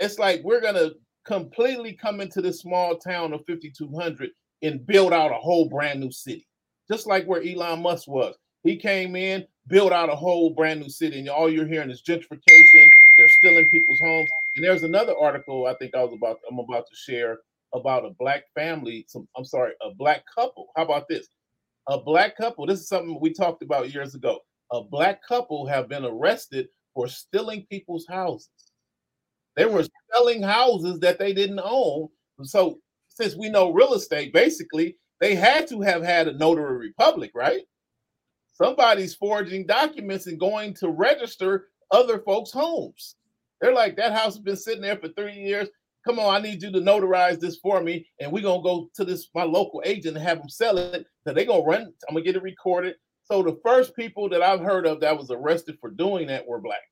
it's 0.00 0.18
like 0.18 0.42
we're 0.44 0.60
going 0.60 0.74
to 0.74 0.94
completely 1.24 1.92
come 1.92 2.20
into 2.20 2.40
this 2.40 2.60
small 2.60 2.96
town 2.96 3.32
of 3.32 3.44
5,200 3.46 4.30
and 4.62 4.86
build 4.86 5.12
out 5.12 5.30
a 5.30 5.34
whole 5.34 5.68
brand 5.68 6.00
new 6.00 6.10
city, 6.10 6.46
just 6.90 7.06
like 7.06 7.26
where 7.26 7.42
Elon 7.42 7.82
Musk 7.82 8.08
was. 8.08 8.34
He 8.64 8.76
came 8.76 9.16
in, 9.16 9.46
built 9.68 9.92
out 9.92 10.08
a 10.08 10.14
whole 10.14 10.50
brand 10.50 10.80
new 10.80 10.88
city, 10.88 11.18
and 11.18 11.28
all 11.28 11.50
you're 11.50 11.66
hearing 11.66 11.90
is 11.90 12.02
gentrification. 12.02 12.88
They're 13.18 13.28
stealing 13.28 13.68
people's 13.70 14.00
homes. 14.00 14.30
And 14.56 14.64
there's 14.64 14.84
another 14.84 15.14
article 15.18 15.66
I 15.66 15.74
think 15.74 15.94
I 15.94 16.04
was 16.04 16.12
about 16.12 16.38
I'm 16.50 16.58
about 16.58 16.86
to 16.86 16.94
share 16.94 17.38
about 17.74 18.04
a 18.04 18.10
black 18.18 18.44
family. 18.54 19.04
Some 19.08 19.26
I'm 19.36 19.44
sorry, 19.44 19.72
a 19.82 19.94
black 19.94 20.24
couple. 20.32 20.66
How 20.76 20.84
about 20.84 21.08
this? 21.08 21.28
A 21.88 21.98
black 21.98 22.36
couple. 22.36 22.66
This 22.66 22.80
is 22.80 22.88
something 22.88 23.18
we 23.20 23.32
talked 23.32 23.62
about 23.62 23.92
years 23.92 24.14
ago. 24.14 24.40
A 24.70 24.82
black 24.82 25.20
couple 25.26 25.66
have 25.66 25.88
been 25.88 26.04
arrested 26.04 26.68
for 26.94 27.08
stealing 27.08 27.66
people's 27.70 28.06
houses. 28.06 28.48
They 29.56 29.66
were 29.66 29.84
selling 30.14 30.42
houses 30.42 31.00
that 31.00 31.18
they 31.18 31.32
didn't 31.32 31.60
own. 31.62 32.08
So 32.44 32.78
since 33.08 33.36
we 33.36 33.50
know 33.50 33.72
real 33.72 33.94
estate, 33.94 34.32
basically 34.32 34.96
they 35.20 35.34
had 35.34 35.66
to 35.68 35.80
have 35.82 36.02
had 36.02 36.28
a 36.28 36.38
notary 36.38 36.78
republic, 36.78 37.32
right? 37.34 37.62
Somebody's 38.54 39.14
forging 39.14 39.66
documents 39.66 40.26
and 40.26 40.38
going 40.38 40.74
to 40.74 40.88
register 40.88 41.68
other 41.90 42.20
folks' 42.20 42.52
homes. 42.52 43.16
They're 43.60 43.74
like, 43.74 43.96
that 43.96 44.12
house 44.12 44.34
has 44.34 44.38
been 44.38 44.56
sitting 44.56 44.82
there 44.82 44.96
for 44.96 45.08
three 45.08 45.34
years. 45.34 45.68
Come 46.04 46.18
on, 46.18 46.34
I 46.34 46.40
need 46.40 46.62
you 46.62 46.72
to 46.72 46.80
notarize 46.80 47.38
this 47.38 47.58
for 47.58 47.80
me. 47.80 48.06
And 48.20 48.32
we're 48.32 48.42
gonna 48.42 48.62
go 48.62 48.88
to 48.94 49.04
this 49.04 49.28
my 49.34 49.44
local 49.44 49.82
agent 49.84 50.16
and 50.16 50.24
have 50.24 50.38
them 50.38 50.48
sell 50.48 50.78
it. 50.78 51.06
So 51.26 51.32
they're 51.32 51.44
gonna 51.44 51.62
run, 51.62 51.92
I'm 52.08 52.14
gonna 52.14 52.24
get 52.24 52.36
it 52.36 52.42
recorded. 52.42 52.96
So 53.24 53.42
the 53.42 53.58
first 53.64 53.94
people 53.94 54.28
that 54.30 54.42
I've 54.42 54.60
heard 54.60 54.86
of 54.86 55.00
that 55.00 55.16
was 55.16 55.30
arrested 55.30 55.78
for 55.80 55.90
doing 55.90 56.26
that 56.26 56.46
were 56.46 56.60
black. 56.60 56.82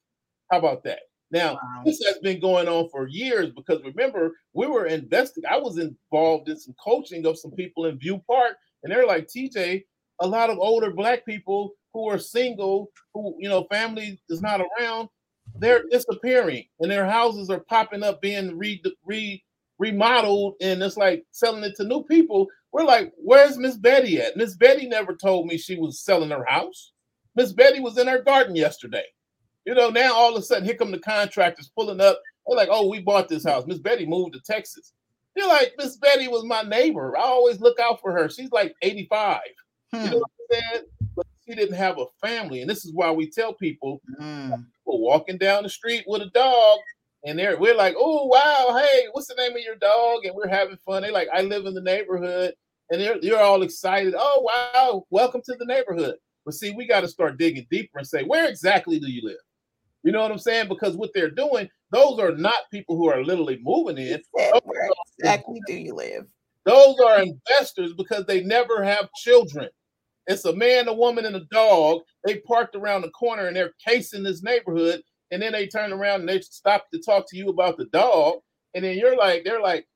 How 0.50 0.58
about 0.58 0.84
that? 0.84 1.00
Now, 1.30 1.54
wow. 1.54 1.82
this 1.84 2.02
has 2.06 2.18
been 2.18 2.40
going 2.40 2.68
on 2.68 2.88
for 2.90 3.06
years 3.06 3.50
because 3.50 3.82
remember, 3.84 4.32
we 4.52 4.66
were 4.66 4.86
investing. 4.86 5.44
I 5.48 5.58
was 5.58 5.78
involved 5.78 6.48
in 6.48 6.58
some 6.58 6.74
coaching 6.82 7.24
of 7.26 7.38
some 7.38 7.52
people 7.52 7.86
in 7.86 7.98
View 7.98 8.20
Park, 8.28 8.56
and 8.82 8.92
they're 8.92 9.06
like, 9.06 9.28
TJ, 9.28 9.84
a 10.20 10.26
lot 10.26 10.50
of 10.50 10.58
older 10.58 10.92
black 10.92 11.24
people 11.24 11.72
who 11.94 12.08
are 12.08 12.18
single, 12.18 12.90
who, 13.14 13.36
you 13.38 13.48
know, 13.48 13.66
family 13.70 14.20
is 14.28 14.42
not 14.42 14.60
around, 14.60 15.08
they're 15.58 15.84
disappearing 15.90 16.64
and 16.80 16.90
their 16.90 17.06
houses 17.06 17.50
are 17.50 17.60
popping 17.60 18.02
up 18.02 18.20
being 18.20 18.56
re, 18.56 18.82
re 19.04 19.42
remodeled 19.78 20.54
and 20.60 20.82
it's 20.82 20.96
like 20.96 21.24
selling 21.30 21.64
it 21.64 21.74
to 21.76 21.84
new 21.84 22.04
people. 22.04 22.46
We're 22.72 22.84
like, 22.84 23.12
where's 23.16 23.58
Miss 23.58 23.76
Betty 23.76 24.20
at? 24.20 24.36
Miss 24.36 24.54
Betty 24.56 24.86
never 24.86 25.14
told 25.14 25.46
me 25.46 25.56
she 25.56 25.76
was 25.76 26.00
selling 26.00 26.30
her 26.30 26.44
house. 26.44 26.92
Miss 27.34 27.52
Betty 27.52 27.80
was 27.80 27.98
in 27.98 28.06
her 28.06 28.22
garden 28.22 28.54
yesterday. 28.54 29.04
You 29.64 29.74
know, 29.74 29.90
now 29.90 30.14
all 30.14 30.34
of 30.34 30.42
a 30.42 30.44
sudden, 30.44 30.64
here 30.64 30.74
come 30.74 30.90
the 30.90 30.98
contractors 30.98 31.70
pulling 31.76 32.00
up. 32.00 32.18
They're 32.46 32.56
like, 32.56 32.68
oh, 32.70 32.88
we 32.88 33.00
bought 33.00 33.28
this 33.28 33.44
house. 33.44 33.66
Miss 33.66 33.78
Betty 33.78 34.06
moved 34.06 34.34
to 34.34 34.40
Texas. 34.40 34.92
You're 35.36 35.48
like, 35.48 35.74
Miss 35.78 35.96
Betty 35.96 36.28
was 36.28 36.44
my 36.44 36.62
neighbor. 36.62 37.16
I 37.16 37.22
always 37.22 37.60
look 37.60 37.78
out 37.78 38.00
for 38.00 38.12
her. 38.12 38.28
She's 38.28 38.50
like 38.50 38.74
85. 38.82 39.40
Hmm. 39.92 40.04
You 40.04 40.10
know 40.10 40.18
what 40.18 40.30
I'm 40.30 40.60
saying? 40.60 40.84
But 41.16 41.26
she 41.46 41.54
didn't 41.54 41.76
have 41.76 41.98
a 41.98 42.06
family. 42.20 42.60
And 42.60 42.70
this 42.70 42.84
is 42.84 42.92
why 42.92 43.10
we 43.10 43.30
tell 43.30 43.54
people, 43.54 44.00
hmm. 44.18 44.52
People 44.90 45.00
walking 45.00 45.38
down 45.38 45.62
the 45.62 45.68
street 45.68 46.04
with 46.06 46.22
a 46.22 46.26
dog, 46.26 46.78
and 47.24 47.38
they're 47.38 47.58
we're 47.58 47.76
like, 47.76 47.94
oh 47.96 48.26
wow, 48.26 48.76
hey, 48.78 49.06
what's 49.12 49.28
the 49.28 49.34
name 49.34 49.52
of 49.52 49.62
your 49.62 49.76
dog? 49.76 50.24
And 50.24 50.34
we're 50.34 50.48
having 50.48 50.76
fun. 50.78 51.02
They 51.02 51.10
like, 51.10 51.28
I 51.32 51.42
live 51.42 51.66
in 51.66 51.74
the 51.74 51.80
neighborhood, 51.80 52.54
and 52.90 53.00
they're 53.00 53.18
you're 53.18 53.40
all 53.40 53.62
excited. 53.62 54.14
Oh 54.16 54.40
wow, 54.42 55.04
welcome 55.10 55.42
to 55.44 55.56
the 55.56 55.66
neighborhood. 55.66 56.16
But 56.44 56.54
see, 56.54 56.72
we 56.72 56.86
got 56.86 57.02
to 57.02 57.08
start 57.08 57.38
digging 57.38 57.66
deeper 57.70 57.98
and 57.98 58.06
say, 58.06 58.24
where 58.24 58.48
exactly 58.48 58.98
do 58.98 59.10
you 59.10 59.20
live? 59.22 59.36
You 60.02 60.12
know 60.12 60.22
what 60.22 60.32
I'm 60.32 60.38
saying? 60.38 60.68
Because 60.68 60.96
what 60.96 61.10
they're 61.14 61.30
doing, 61.30 61.68
those 61.92 62.18
are 62.18 62.34
not 62.34 62.70
people 62.72 62.96
who 62.96 63.10
are 63.10 63.22
literally 63.22 63.58
moving 63.62 63.98
in. 63.98 64.22
Where 64.32 64.52
exactly 65.18 65.60
do 65.66 65.74
you 65.74 65.94
live? 65.94 66.26
Those 66.64 66.96
are 67.04 67.22
investors 67.22 67.92
because 67.92 68.24
they 68.24 68.42
never 68.42 68.82
have 68.82 69.12
children. 69.16 69.68
It's 70.26 70.44
a 70.44 70.54
man, 70.54 70.88
a 70.88 70.94
woman, 70.94 71.24
and 71.24 71.36
a 71.36 71.44
dog. 71.50 72.02
They 72.24 72.38
parked 72.38 72.76
around 72.76 73.02
the 73.02 73.10
corner 73.10 73.46
and 73.46 73.56
they're 73.56 73.74
casing 73.86 74.22
this 74.22 74.42
neighborhood. 74.42 75.02
And 75.30 75.40
then 75.40 75.52
they 75.52 75.66
turn 75.66 75.92
around 75.92 76.20
and 76.20 76.28
they 76.28 76.40
stop 76.40 76.90
to 76.92 77.00
talk 77.00 77.28
to 77.28 77.36
you 77.36 77.48
about 77.48 77.76
the 77.76 77.86
dog. 77.86 78.36
And 78.74 78.84
then 78.84 78.98
you're 78.98 79.16
like, 79.16 79.44
they're 79.44 79.62
like, 79.62 79.86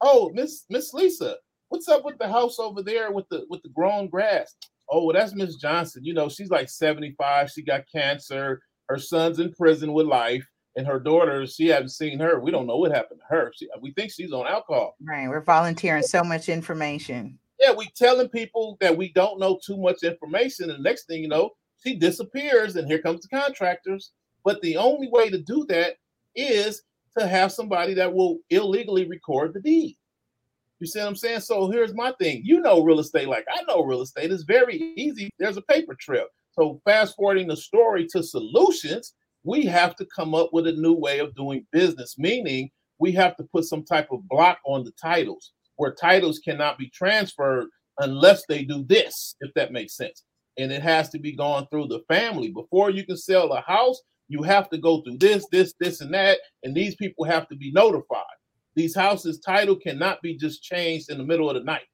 oh, 0.00 0.30
Miss 0.34 0.64
Miss 0.70 0.92
Lisa, 0.94 1.36
what's 1.68 1.88
up 1.88 2.04
with 2.04 2.18
the 2.18 2.28
house 2.28 2.58
over 2.58 2.82
there 2.82 3.10
with 3.10 3.28
the 3.28 3.44
with 3.48 3.62
the 3.62 3.68
grown 3.70 4.08
grass? 4.08 4.54
Oh, 4.88 5.04
well, 5.04 5.14
that's 5.14 5.34
Miss 5.34 5.56
Johnson. 5.56 6.04
You 6.04 6.14
know, 6.14 6.28
she's 6.28 6.50
like 6.50 6.68
75. 6.68 7.50
She 7.50 7.62
got 7.62 7.84
cancer. 7.90 8.62
Her 8.88 8.98
son's 8.98 9.38
in 9.38 9.52
prison 9.52 9.94
with 9.94 10.06
life, 10.06 10.46
and 10.76 10.86
her 10.86 11.00
daughter, 11.00 11.46
she 11.46 11.68
hasn't 11.68 11.92
seen 11.92 12.20
her. 12.20 12.38
We 12.38 12.50
don't 12.50 12.66
know 12.66 12.76
what 12.76 12.92
happened 12.92 13.20
to 13.20 13.34
her. 13.34 13.52
She, 13.56 13.68
we 13.80 13.92
think 13.92 14.12
she's 14.12 14.32
on 14.32 14.46
alcohol. 14.46 14.96
Right. 15.02 15.26
We're 15.26 15.40
volunteering 15.40 16.02
so 16.02 16.22
much 16.22 16.48
information. 16.50 17.38
Yeah, 17.60 17.72
we 17.72 17.88
telling 17.96 18.28
people 18.28 18.76
that 18.80 18.96
we 18.96 19.12
don't 19.12 19.38
know 19.38 19.58
too 19.64 19.76
much 19.76 20.02
information, 20.02 20.70
and 20.70 20.78
the 20.78 20.88
next 20.88 21.06
thing 21.06 21.22
you 21.22 21.28
know, 21.28 21.50
she 21.84 21.96
disappears, 21.96 22.76
and 22.76 22.88
here 22.88 23.00
comes 23.00 23.22
the 23.22 23.28
contractors. 23.28 24.12
But 24.44 24.60
the 24.60 24.76
only 24.76 25.08
way 25.08 25.30
to 25.30 25.38
do 25.38 25.64
that 25.68 25.96
is 26.34 26.82
to 27.18 27.26
have 27.26 27.52
somebody 27.52 27.94
that 27.94 28.12
will 28.12 28.38
illegally 28.50 29.06
record 29.06 29.54
the 29.54 29.60
deed. 29.60 29.96
You 30.80 30.86
see 30.86 30.98
what 30.98 31.08
I'm 31.08 31.16
saying? 31.16 31.40
So 31.40 31.70
here's 31.70 31.94
my 31.94 32.12
thing. 32.20 32.42
You 32.44 32.60
know 32.60 32.82
real 32.82 33.00
estate 33.00 33.28
like 33.28 33.46
I 33.50 33.62
know 33.66 33.82
real 33.84 34.02
estate. 34.02 34.30
It's 34.30 34.42
very 34.42 34.92
easy. 34.96 35.30
There's 35.38 35.56
a 35.56 35.62
paper 35.62 35.94
trail. 35.94 36.26
So 36.52 36.80
fast 36.84 37.16
forwarding 37.16 37.48
the 37.48 37.56
story 37.56 38.06
to 38.08 38.22
solutions, 38.22 39.14
we 39.44 39.64
have 39.64 39.96
to 39.96 40.06
come 40.14 40.34
up 40.34 40.50
with 40.52 40.66
a 40.66 40.72
new 40.72 40.92
way 40.92 41.20
of 41.20 41.34
doing 41.34 41.66
business, 41.72 42.18
meaning 42.18 42.70
we 42.98 43.12
have 43.12 43.36
to 43.36 43.44
put 43.44 43.64
some 43.64 43.82
type 43.82 44.08
of 44.10 44.28
block 44.28 44.58
on 44.66 44.84
the 44.84 44.92
titles 45.00 45.52
where 45.76 45.94
titles 45.94 46.38
cannot 46.38 46.78
be 46.78 46.90
transferred 46.90 47.66
unless 47.98 48.44
they 48.48 48.64
do 48.64 48.84
this, 48.88 49.36
if 49.40 49.52
that 49.54 49.72
makes 49.72 49.96
sense. 49.96 50.24
And 50.58 50.72
it 50.72 50.82
has 50.82 51.08
to 51.10 51.18
be 51.18 51.34
gone 51.34 51.66
through 51.70 51.88
the 51.88 52.02
family. 52.08 52.50
Before 52.50 52.90
you 52.90 53.04
can 53.04 53.16
sell 53.16 53.52
a 53.52 53.60
house, 53.60 54.00
you 54.28 54.42
have 54.42 54.70
to 54.70 54.78
go 54.78 55.02
through 55.02 55.18
this, 55.18 55.46
this, 55.50 55.74
this, 55.80 56.00
and 56.00 56.12
that. 56.14 56.38
And 56.62 56.74
these 56.74 56.94
people 56.96 57.24
have 57.24 57.48
to 57.48 57.56
be 57.56 57.72
notified. 57.72 58.24
These 58.74 58.94
houses' 58.94 59.40
title 59.40 59.76
cannot 59.76 60.22
be 60.22 60.36
just 60.36 60.62
changed 60.62 61.10
in 61.10 61.18
the 61.18 61.24
middle 61.24 61.48
of 61.48 61.56
the 61.56 61.62
night. 61.62 61.86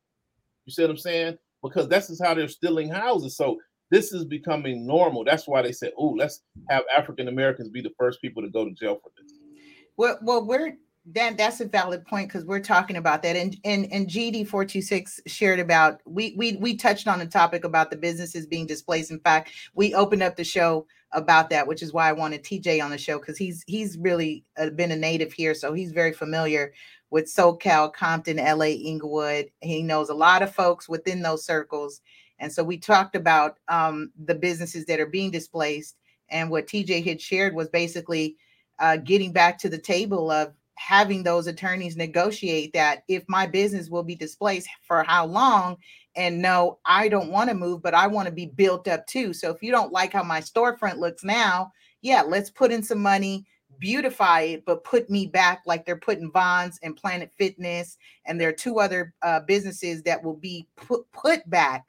You 0.64 0.72
see 0.72 0.83
what 0.83 0.91
I'm 0.91 0.97
saying? 0.97 1.39
Because 1.62 1.89
that's 1.89 2.11
is 2.11 2.20
how 2.22 2.35
they're 2.35 2.49
stealing 2.49 2.89
houses. 2.89 3.37
So 3.37 3.59
this 3.91 4.12
is 4.12 4.24
becoming 4.24 4.87
normal. 4.87 5.24
That's 5.24 5.47
why 5.47 5.62
they 5.62 5.72
said, 5.72 5.93
"Oh, 5.99 6.11
let's 6.11 6.43
have 6.68 6.85
African 6.97 7.28
Americans 7.28 7.68
be 7.68 7.83
the 7.83 7.93
first 7.99 8.20
people 8.22 8.43
to 8.43 8.49
go 8.49 8.64
to 8.64 8.72
jail 8.72 8.99
for 9.03 9.11
this." 9.20 9.33
Well, 9.97 10.18
well, 10.22 10.47
we're 10.47 10.78
that 11.07 11.37
that's 11.37 11.61
a 11.61 11.65
valid 11.65 12.05
point 12.07 12.29
because 12.29 12.45
we're 12.45 12.61
talking 12.61 12.97
about 12.97 13.23
that, 13.23 13.37
and 13.37 13.57
and 13.65 13.87
and 13.93 14.07
GD 14.07 14.47
four 14.47 14.65
two 14.65 14.83
six 14.83 15.21
shared 15.27 15.59
about 15.59 16.01
we 16.05 16.35
we 16.37 16.57
we 16.57 16.77
touched 16.77 17.09
on 17.09 17.19
the 17.19 17.27
topic 17.27 17.65
about 17.65 17.91
the 17.91 17.97
businesses 17.97 18.47
being 18.47 18.67
displaced. 18.67 19.11
In 19.11 19.21
fact, 19.21 19.51
we 19.75 19.95
opened 19.95 20.23
up 20.23 20.37
the 20.37 20.45
show 20.45 20.87
about 21.13 21.51
that, 21.51 21.67
which 21.67 21.83
is 21.83 21.93
why 21.93 22.09
I 22.09 22.13
wanted 22.13 22.45
TJ 22.45 22.83
on 22.83 22.91
the 22.91 22.99
show 22.99 23.19
because 23.19 23.39
he's 23.39 23.65
he's 23.67 23.99
really 23.99 24.45
uh, 24.59 24.71
been 24.71 24.93
a 24.93 24.97
native 24.97 25.33
here, 25.33 25.55
so 25.55 25.73
he's 25.73 25.93
very 25.93 26.13
familiar 26.13 26.73
with 27.11 27.27
SoCal, 27.27 27.93
Compton, 27.93 28.37
LA, 28.37 28.67
Inglewood. 28.67 29.51
He 29.61 29.83
knows 29.83 30.11
a 30.11 30.15
lot 30.15 30.43
of 30.43 30.55
folks 30.55 30.89
within 30.89 31.23
those 31.23 31.45
circles 31.45 32.01
and 32.41 32.51
so 32.51 32.65
we 32.65 32.79
talked 32.79 33.15
about 33.15 33.59
um, 33.69 34.11
the 34.25 34.35
businesses 34.35 34.87
that 34.87 34.99
are 34.99 35.07
being 35.07 35.31
displaced. 35.31 35.97
And 36.31 36.51
what 36.51 36.67
TJ 36.67 37.05
had 37.07 37.21
shared 37.21 37.55
was 37.55 37.69
basically 37.69 38.37
uh, 38.79 38.97
getting 38.97 39.33
back 39.33 39.59
to 39.59 39.69
the 39.69 39.79
table 39.79 40.31
of 40.31 40.55
having 40.81 41.22
those 41.22 41.47
attorneys 41.47 41.95
negotiate 41.95 42.72
that 42.72 43.03
if 43.07 43.22
my 43.28 43.47
business 43.47 43.91
will 43.91 44.03
be 44.03 44.14
displaced 44.14 44.66
for 44.81 45.03
how 45.03 45.26
long 45.26 45.76
and 46.16 46.41
no 46.41 46.78
i 46.87 47.07
don't 47.07 47.31
want 47.31 47.51
to 47.51 47.55
move 47.55 47.83
but 47.83 47.93
i 47.93 48.07
want 48.07 48.24
to 48.24 48.33
be 48.33 48.47
built 48.47 48.89
up 48.89 49.07
too. 49.07 49.35
So 49.35 49.51
if 49.51 49.62
you 49.62 49.70
don't 49.70 49.93
like 49.93 50.14
how 50.14 50.22
my 50.22 50.41
storefront 50.41 50.97
looks 50.97 51.22
now 51.22 51.70
yeah 52.01 52.22
let's 52.22 52.49
put 52.49 52.72
in 52.72 52.83
some 52.83 53.01
money 53.01 53.45
beautify 53.78 54.41
it 54.41 54.64
but 54.64 54.83
put 54.83 55.11
me 55.11 55.26
back 55.26 55.61
like 55.66 55.85
they're 55.85 55.97
putting 55.97 56.33
Vons 56.33 56.78
and 56.83 56.97
planet 56.97 57.31
fitness 57.37 57.99
and 58.24 58.41
there 58.41 58.49
are 58.49 58.53
two 58.53 58.81
other 58.81 59.12
uh, 59.20 59.41
businesses 59.41 60.03
that 60.05 60.24
will 60.24 60.37
be 60.37 60.66
put 60.76 61.11
put 61.12 61.49
back. 61.51 61.89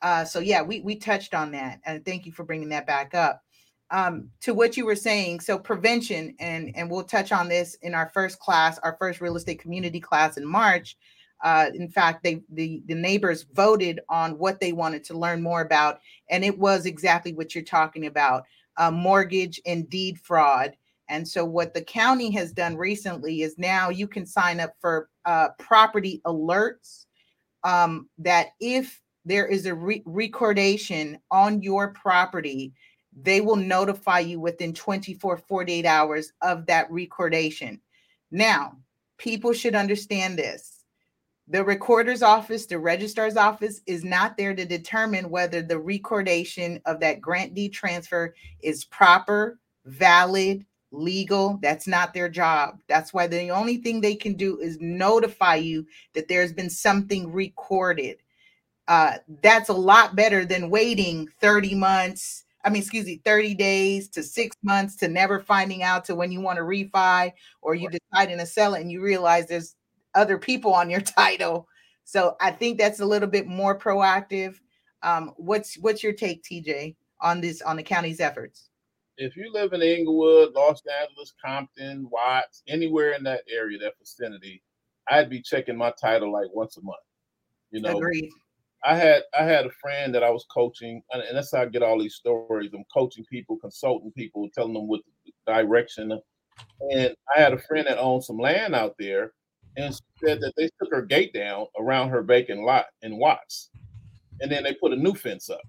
Uh, 0.00 0.24
so 0.24 0.38
yeah 0.38 0.62
we 0.62 0.80
we 0.82 0.94
touched 0.94 1.34
on 1.34 1.50
that 1.50 1.80
and 1.86 2.04
thank 2.04 2.24
you 2.24 2.30
for 2.30 2.44
bringing 2.44 2.68
that 2.68 2.86
back 2.86 3.16
up 3.16 3.42
um, 3.90 4.28
to 4.40 4.54
what 4.54 4.76
you 4.76 4.84
were 4.84 4.96
saying 4.96 5.40
so 5.40 5.58
prevention 5.58 6.34
and 6.40 6.70
and 6.76 6.90
we'll 6.90 7.04
touch 7.04 7.32
on 7.32 7.48
this 7.48 7.74
in 7.82 7.94
our 7.94 8.10
first 8.12 8.38
class 8.38 8.78
our 8.80 8.96
first 8.98 9.20
real 9.20 9.36
estate 9.36 9.60
community 9.60 10.00
class 10.00 10.36
in 10.36 10.46
march. 10.46 10.96
Uh, 11.44 11.70
in 11.74 11.88
fact 11.88 12.22
they 12.24 12.42
the 12.52 12.82
the 12.86 12.94
neighbors 12.94 13.46
voted 13.54 14.00
on 14.08 14.36
what 14.38 14.58
they 14.60 14.72
wanted 14.72 15.04
to 15.04 15.16
learn 15.16 15.40
more 15.40 15.60
about 15.60 16.00
and 16.30 16.44
it 16.44 16.58
was 16.58 16.84
exactly 16.84 17.32
what 17.32 17.54
you're 17.54 17.64
talking 17.64 18.06
about 18.06 18.44
uh, 18.78 18.90
mortgage 18.90 19.60
and 19.66 19.90
deed 19.90 20.18
fraud. 20.18 20.74
And 21.10 21.26
so 21.26 21.44
what 21.44 21.74
the 21.74 21.82
county 21.82 22.30
has 22.32 22.52
done 22.52 22.76
recently 22.76 23.42
is 23.42 23.58
now 23.58 23.90
you 23.90 24.06
can 24.06 24.24
sign 24.24 24.60
up 24.60 24.74
for 24.80 25.08
uh, 25.24 25.48
property 25.58 26.22
alerts 26.24 27.06
um, 27.64 28.08
that 28.18 28.48
if 28.60 29.00
there 29.24 29.46
is 29.46 29.66
a 29.66 29.74
re- 29.74 30.02
recordation 30.06 31.18
on 31.30 31.60
your 31.60 31.92
property 31.92 32.72
they 33.22 33.40
will 33.40 33.56
notify 33.56 34.20
you 34.20 34.40
within 34.40 34.72
24 34.72 35.36
48 35.36 35.86
hours 35.86 36.32
of 36.42 36.66
that 36.66 36.90
recordation. 36.90 37.80
Now 38.30 38.76
people 39.18 39.52
should 39.52 39.74
understand 39.74 40.38
this. 40.38 40.84
The 41.48 41.64
recorder's 41.64 42.22
office 42.22 42.66
the 42.66 42.78
registrar's 42.78 43.36
office 43.36 43.80
is 43.86 44.04
not 44.04 44.36
there 44.36 44.54
to 44.54 44.64
determine 44.64 45.30
whether 45.30 45.62
the 45.62 45.78
recordation 45.78 46.80
of 46.86 47.00
that 47.00 47.20
grant 47.20 47.54
deed 47.54 47.72
transfer 47.72 48.34
is 48.60 48.84
proper 48.84 49.58
valid 49.86 50.64
legal. 50.90 51.58
That's 51.62 51.86
not 51.86 52.14
their 52.14 52.28
job. 52.28 52.78
That's 52.88 53.12
why 53.12 53.26
the 53.26 53.50
only 53.50 53.78
thing 53.78 54.00
they 54.00 54.14
can 54.14 54.34
do 54.34 54.58
is 54.58 54.78
notify 54.80 55.56
you 55.56 55.86
that 56.14 56.28
there's 56.28 56.52
been 56.52 56.70
something 56.70 57.32
recorded. 57.32 58.18
Uh, 58.86 59.18
that's 59.42 59.68
a 59.68 59.74
lot 59.74 60.16
better 60.16 60.46
than 60.46 60.70
waiting 60.70 61.28
30 61.40 61.74
months 61.74 62.44
I 62.68 62.70
mean, 62.70 62.82
excuse 62.82 63.06
me, 63.06 63.22
30 63.24 63.54
days 63.54 64.08
to 64.10 64.22
six 64.22 64.54
months 64.62 64.94
to 64.96 65.08
never 65.08 65.40
finding 65.40 65.82
out 65.82 66.04
to 66.04 66.14
when 66.14 66.30
you 66.30 66.42
want 66.42 66.58
to 66.58 66.62
refi 66.62 67.32
or 67.62 67.74
you 67.74 67.88
deciding 67.88 68.36
to 68.36 68.44
sell 68.44 68.74
it 68.74 68.82
and 68.82 68.92
you 68.92 69.00
realize 69.00 69.46
there's 69.46 69.74
other 70.14 70.36
people 70.36 70.74
on 70.74 70.90
your 70.90 71.00
title. 71.18 71.66
So 72.04 72.36
I 72.42 72.50
think 72.50 72.76
that's 72.76 73.00
a 73.00 73.06
little 73.06 73.28
bit 73.28 73.46
more 73.46 73.78
proactive. 73.78 74.56
Um, 75.02 75.32
what's 75.38 75.78
what's 75.78 76.02
your 76.02 76.12
take, 76.12 76.42
TJ, 76.42 76.94
on 77.22 77.40
this 77.40 77.62
on 77.62 77.76
the 77.76 77.82
county's 77.82 78.20
efforts? 78.20 78.68
If 79.16 79.34
you 79.34 79.50
live 79.50 79.72
in 79.72 79.80
Inglewood, 79.80 80.52
Los 80.54 80.82
Angeles, 81.00 81.32
Compton, 81.42 82.06
Watts, 82.10 82.62
anywhere 82.68 83.12
in 83.12 83.22
that 83.22 83.44
area, 83.50 83.78
that 83.78 83.94
vicinity, 83.98 84.62
I'd 85.10 85.30
be 85.30 85.40
checking 85.40 85.76
my 85.76 85.94
title 85.98 86.30
like 86.30 86.48
once 86.52 86.76
a 86.76 86.82
month. 86.82 86.98
You 87.70 87.80
know, 87.80 87.96
Agreed. 87.96 88.30
I 88.84 88.96
had 88.96 89.22
I 89.38 89.42
had 89.42 89.66
a 89.66 89.70
friend 89.70 90.14
that 90.14 90.22
I 90.22 90.30
was 90.30 90.46
coaching, 90.52 91.02
and 91.12 91.22
that's 91.36 91.52
how 91.52 91.62
I 91.62 91.66
get 91.66 91.82
all 91.82 91.98
these 91.98 92.14
stories. 92.14 92.70
I'm 92.72 92.84
coaching 92.92 93.24
people, 93.30 93.58
consulting 93.58 94.12
people, 94.12 94.48
telling 94.54 94.74
them 94.74 94.86
what 94.86 95.00
direction. 95.46 96.12
And 96.90 97.14
I 97.36 97.40
had 97.40 97.52
a 97.52 97.58
friend 97.58 97.86
that 97.86 97.98
owned 97.98 98.24
some 98.24 98.38
land 98.38 98.74
out 98.74 98.94
there, 98.98 99.32
and 99.76 99.94
said 100.24 100.40
that 100.40 100.52
they 100.56 100.68
took 100.80 100.92
her 100.92 101.02
gate 101.02 101.32
down 101.32 101.66
around 101.78 102.10
her 102.10 102.22
vacant 102.22 102.62
lot 102.62 102.86
in 103.02 103.18
Watts, 103.18 103.70
and 104.40 104.50
then 104.50 104.62
they 104.62 104.74
put 104.74 104.92
a 104.92 104.96
new 104.96 105.14
fence 105.14 105.50
up, 105.50 105.60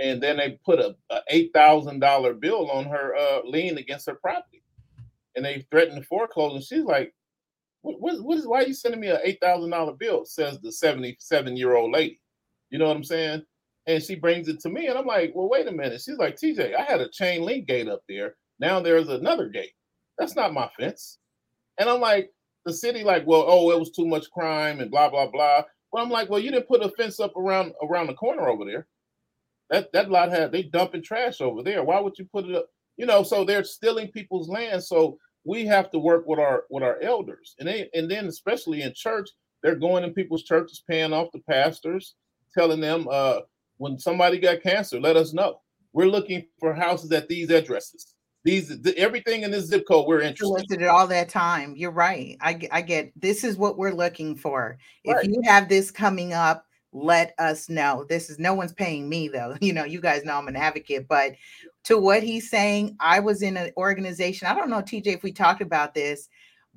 and 0.00 0.22
then 0.22 0.36
they 0.36 0.58
put 0.64 0.78
a, 0.78 0.96
a 1.10 1.20
eight 1.28 1.50
thousand 1.52 2.00
dollar 2.00 2.32
bill 2.32 2.70
on 2.70 2.86
her 2.86 3.14
uh, 3.14 3.40
lien 3.44 3.78
against 3.78 4.06
her 4.06 4.14
property, 4.14 4.62
and 5.34 5.44
they 5.44 5.66
threatened 5.70 6.00
to 6.00 6.06
foreclose. 6.06 6.54
And 6.54 6.64
she's 6.64 6.84
like, 6.84 7.14
what, 7.86 8.22
what, 8.22 8.38
is 8.38 8.46
why 8.46 8.62
are 8.62 8.66
you 8.66 8.74
sending 8.74 9.00
me 9.00 9.08
an 9.08 9.18
eight 9.22 9.38
thousand 9.40 9.70
dollar 9.70 9.92
bill? 9.92 10.24
Says 10.24 10.58
the 10.60 10.72
seventy 10.72 11.16
seven 11.20 11.56
year 11.56 11.76
old 11.76 11.92
lady. 11.92 12.20
You 12.70 12.78
know 12.78 12.88
what 12.88 12.96
I'm 12.96 13.04
saying? 13.04 13.42
And 13.86 14.02
she 14.02 14.16
brings 14.16 14.48
it 14.48 14.58
to 14.60 14.68
me, 14.68 14.88
and 14.88 14.98
I'm 14.98 15.06
like, 15.06 15.32
well, 15.34 15.48
wait 15.48 15.68
a 15.68 15.72
minute. 15.72 16.00
She's 16.00 16.18
like, 16.18 16.36
TJ, 16.36 16.74
I 16.74 16.82
had 16.82 17.00
a 17.00 17.08
chain 17.08 17.42
link 17.42 17.68
gate 17.68 17.88
up 17.88 18.02
there. 18.08 18.34
Now 18.58 18.80
there's 18.80 19.08
another 19.08 19.48
gate. 19.48 19.72
That's 20.18 20.34
not 20.34 20.52
my 20.52 20.68
fence. 20.78 21.18
And 21.78 21.88
I'm 21.88 22.00
like, 22.00 22.32
the 22.64 22.72
city, 22.72 23.04
like, 23.04 23.24
well, 23.26 23.44
oh, 23.46 23.70
it 23.70 23.78
was 23.78 23.92
too 23.92 24.06
much 24.06 24.30
crime 24.30 24.80
and 24.80 24.90
blah 24.90 25.08
blah 25.08 25.30
blah. 25.30 25.62
But 25.92 26.02
I'm 26.02 26.10
like, 26.10 26.28
well, 26.28 26.40
you 26.40 26.50
didn't 26.50 26.68
put 26.68 26.84
a 26.84 26.90
fence 26.90 27.20
up 27.20 27.36
around 27.36 27.72
around 27.82 28.08
the 28.08 28.14
corner 28.14 28.48
over 28.48 28.64
there. 28.64 28.88
That 29.70 29.92
that 29.92 30.10
lot 30.10 30.30
had 30.30 30.50
they 30.50 30.64
dumping 30.64 31.02
trash 31.02 31.40
over 31.40 31.62
there. 31.62 31.84
Why 31.84 32.00
would 32.00 32.18
you 32.18 32.26
put 32.32 32.46
it 32.46 32.56
up? 32.56 32.66
You 32.96 33.06
know, 33.06 33.22
so 33.22 33.44
they're 33.44 33.64
stealing 33.64 34.08
people's 34.08 34.48
land. 34.48 34.82
So 34.82 35.18
we 35.46 35.64
have 35.64 35.90
to 35.92 35.98
work 35.98 36.26
with 36.26 36.40
our 36.40 36.64
with 36.68 36.82
our 36.82 37.00
elders, 37.00 37.54
and 37.58 37.68
they 37.68 37.88
and 37.94 38.10
then 38.10 38.26
especially 38.26 38.82
in 38.82 38.92
church, 38.94 39.30
they're 39.62 39.76
going 39.76 40.04
in 40.04 40.12
people's 40.12 40.42
churches, 40.42 40.82
paying 40.88 41.12
off 41.12 41.32
the 41.32 41.38
pastors, 41.48 42.16
telling 42.52 42.80
them 42.80 43.06
uh, 43.10 43.40
when 43.78 43.98
somebody 43.98 44.38
got 44.38 44.62
cancer, 44.62 45.00
let 45.00 45.16
us 45.16 45.32
know. 45.32 45.60
We're 45.92 46.06
looking 46.06 46.46
for 46.58 46.74
houses 46.74 47.12
at 47.12 47.28
these 47.28 47.50
addresses. 47.50 48.14
These 48.44 48.80
the, 48.82 48.96
everything 48.98 49.42
in 49.42 49.50
this 49.52 49.66
zip 49.66 49.86
code 49.86 50.06
we're 50.06 50.20
interested. 50.20 50.82
in. 50.82 50.88
all 50.88 51.06
that 51.06 51.28
time. 51.28 51.74
You're 51.76 51.90
right. 51.90 52.36
I, 52.40 52.60
I 52.70 52.80
get 52.80 53.12
this 53.20 53.44
is 53.44 53.56
what 53.56 53.78
we're 53.78 53.94
looking 53.94 54.36
for. 54.36 54.78
Right. 55.06 55.24
If 55.24 55.30
you 55.30 55.40
have 55.44 55.68
this 55.68 55.90
coming 55.90 56.32
up, 56.32 56.66
let 56.92 57.34
us 57.38 57.68
know. 57.68 58.04
This 58.08 58.30
is 58.30 58.38
no 58.38 58.54
one's 58.54 58.72
paying 58.72 59.08
me 59.08 59.28
though. 59.28 59.56
You 59.60 59.72
know, 59.72 59.84
you 59.84 60.00
guys 60.00 60.24
know 60.24 60.36
I'm 60.36 60.48
an 60.48 60.56
advocate, 60.56 61.06
but 61.08 61.32
to 61.86 61.98
what 61.98 62.24
he's 62.24 62.50
saying, 62.50 62.96
I 62.98 63.20
was 63.20 63.42
in 63.42 63.56
an 63.56 63.70
organization. 63.76 64.48
I 64.48 64.54
don't 64.54 64.70
know, 64.70 64.82
TJ, 64.82 65.06
if 65.06 65.22
we 65.22 65.30
talked 65.30 65.62
about 65.62 65.94
this, 65.94 66.28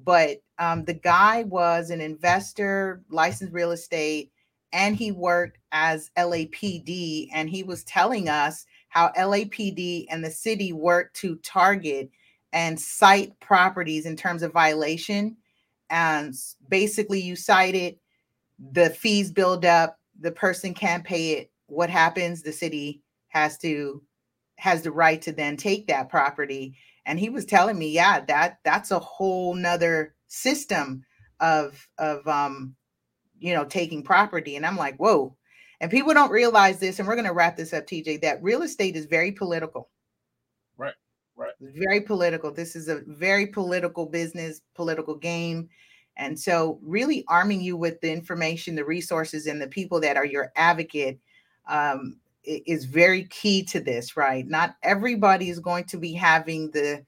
but 0.04 0.38
um, 0.60 0.86
the 0.86 0.94
guy 0.94 1.44
was 1.44 1.90
an 1.90 2.00
investor, 2.00 3.02
licensed 3.10 3.52
real 3.52 3.72
estate, 3.72 4.32
and 4.72 4.96
he 4.96 5.12
worked 5.12 5.58
as 5.72 6.12
LAPD. 6.16 7.30
And 7.34 7.50
he 7.50 7.64
was 7.64 7.84
telling 7.86 8.30
us 8.30 8.68
how 8.90 9.12
LAPD 9.18 10.06
and 10.12 10.24
the 10.24 10.30
city 10.30 10.74
work 10.74 11.12
to 11.16 11.38
target 11.38 12.12
and 12.54 12.80
cite 12.80 13.38
properties 13.40 14.06
in 14.06 14.16
terms 14.16 14.44
of 14.44 14.54
violation. 14.54 15.36
And 15.90 16.36
basically, 16.68 17.20
you 17.20 17.36
cite 17.36 17.74
it, 17.74 18.00
the 18.74 18.92
fees 18.92 19.32
build 19.32 19.66
up, 19.66 19.98
the 20.20 20.32
person 20.32 20.76
can't 20.76 21.04
pay 21.04 21.32
it. 21.32 21.52
What 21.66 21.90
happens? 21.90 22.44
The 22.44 22.54
city 22.54 23.02
has 23.30 23.58
to 23.60 24.04
has 24.60 24.82
the 24.82 24.92
right 24.92 25.22
to 25.22 25.32
then 25.32 25.58
take 25.58 25.88
that 25.88 26.10
property. 26.10 26.76
And 27.06 27.20
he 27.20 27.30
was 27.30 27.46
telling 27.46 27.78
me 27.78 27.90
yeah 27.90 28.22
that 28.26 28.60
that's 28.64 28.92
a 28.92 29.00
whole 29.00 29.56
nother 29.56 30.16
system 30.28 31.04
of 31.40 31.88
of 31.98 32.28
um 32.28 32.76
you 33.40 33.54
know 33.54 33.66
taking 33.66 34.04
property. 34.04 34.56
And 34.56 34.66
i'm 34.66 34.78
like 34.78 34.98
whoa. 34.98 35.36
And 35.82 35.90
people 35.90 36.14
don't 36.14 36.32
realize 36.32 36.80
this 36.80 37.00
and 37.00 37.08
we're 37.08 37.16
going 37.16 37.26
to 37.26 37.34
wrap 37.34 37.56
this 37.56 37.74
up 37.74 37.88
tj 37.88 38.22
that 38.22 38.44
real 38.44 38.62
estate 38.62 38.96
is 38.96 39.06
very 39.06 39.32
political. 39.32 39.90
Right 40.78 40.94
right. 41.40 41.54
Very 41.62 42.02
political. 42.02 42.52
This 42.52 42.76
is 42.76 42.90
a 42.90 43.02
very 43.08 43.48
political 43.48 44.06
business 44.06 44.62
political 44.76 45.16
game. 45.16 45.70
And 46.18 46.38
so 46.38 46.80
really 46.84 47.24
arming 47.30 47.62
you 47.62 47.78
with 47.78 48.02
the 48.02 48.12
information 48.12 48.76
the 48.76 48.84
resources 48.84 49.48
and 49.48 49.62
the 49.62 49.68
people 49.68 50.02
that 50.02 50.18
are 50.18 50.26
your 50.26 50.52
advocate 50.58 51.18
um, 51.70 52.18
is 52.50 52.86
very 52.86 53.26
key 53.26 53.64
to 53.64 53.80
this, 53.80 54.18
right? 54.18 54.48
Not 54.48 54.76
everybody 54.84 55.50
is 55.50 55.60
going 55.60 55.86
to 55.86 55.98
be 55.98 56.14
having 56.14 56.72
the 56.72 57.06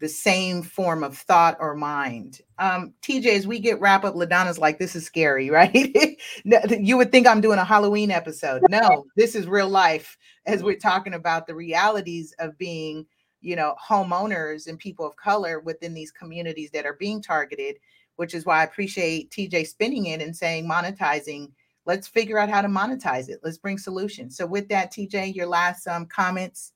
the 0.00 0.08
same 0.08 0.62
form 0.62 1.04
of 1.04 1.16
thought 1.16 1.56
or 1.60 1.76
mind. 1.76 2.40
Um, 2.58 2.92
TJ, 3.02 3.36
as 3.36 3.46
we 3.46 3.60
get 3.60 3.80
wrap 3.80 4.04
up, 4.04 4.16
Ladonna's 4.16 4.58
like, 4.58 4.80
this 4.80 4.96
is 4.96 5.06
scary, 5.06 5.48
right? 5.50 6.18
you 6.44 6.96
would 6.96 7.12
think 7.12 7.26
I'm 7.28 7.40
doing 7.40 7.60
a 7.60 7.64
Halloween 7.64 8.10
episode. 8.10 8.62
No, 8.68 9.04
this 9.16 9.36
is 9.36 9.46
real 9.46 9.68
life 9.68 10.18
as 10.44 10.64
we're 10.64 10.76
talking 10.76 11.14
about 11.14 11.46
the 11.46 11.54
realities 11.54 12.34
of 12.40 12.58
being, 12.58 13.06
you 13.42 13.54
know, 13.54 13.76
homeowners 13.80 14.66
and 14.66 14.76
people 14.76 15.06
of 15.06 15.14
color 15.14 15.60
within 15.60 15.94
these 15.94 16.10
communities 16.10 16.72
that 16.72 16.84
are 16.84 16.96
being 16.98 17.22
targeted, 17.22 17.76
which 18.16 18.34
is 18.34 18.44
why 18.44 18.60
I 18.60 18.64
appreciate 18.64 19.30
TJ 19.30 19.68
spinning 19.68 20.06
it 20.06 20.20
and 20.20 20.36
saying 20.36 20.68
monetizing 20.68 21.52
let's 21.86 22.06
figure 22.06 22.38
out 22.38 22.48
how 22.48 22.62
to 22.62 22.68
monetize 22.68 23.28
it. 23.28 23.40
Let's 23.42 23.58
bring 23.58 23.78
solutions. 23.78 24.36
So 24.36 24.46
with 24.46 24.68
that, 24.68 24.92
TJ, 24.92 25.34
your 25.34 25.46
last 25.46 25.86
um, 25.86 26.06
comments. 26.06 26.72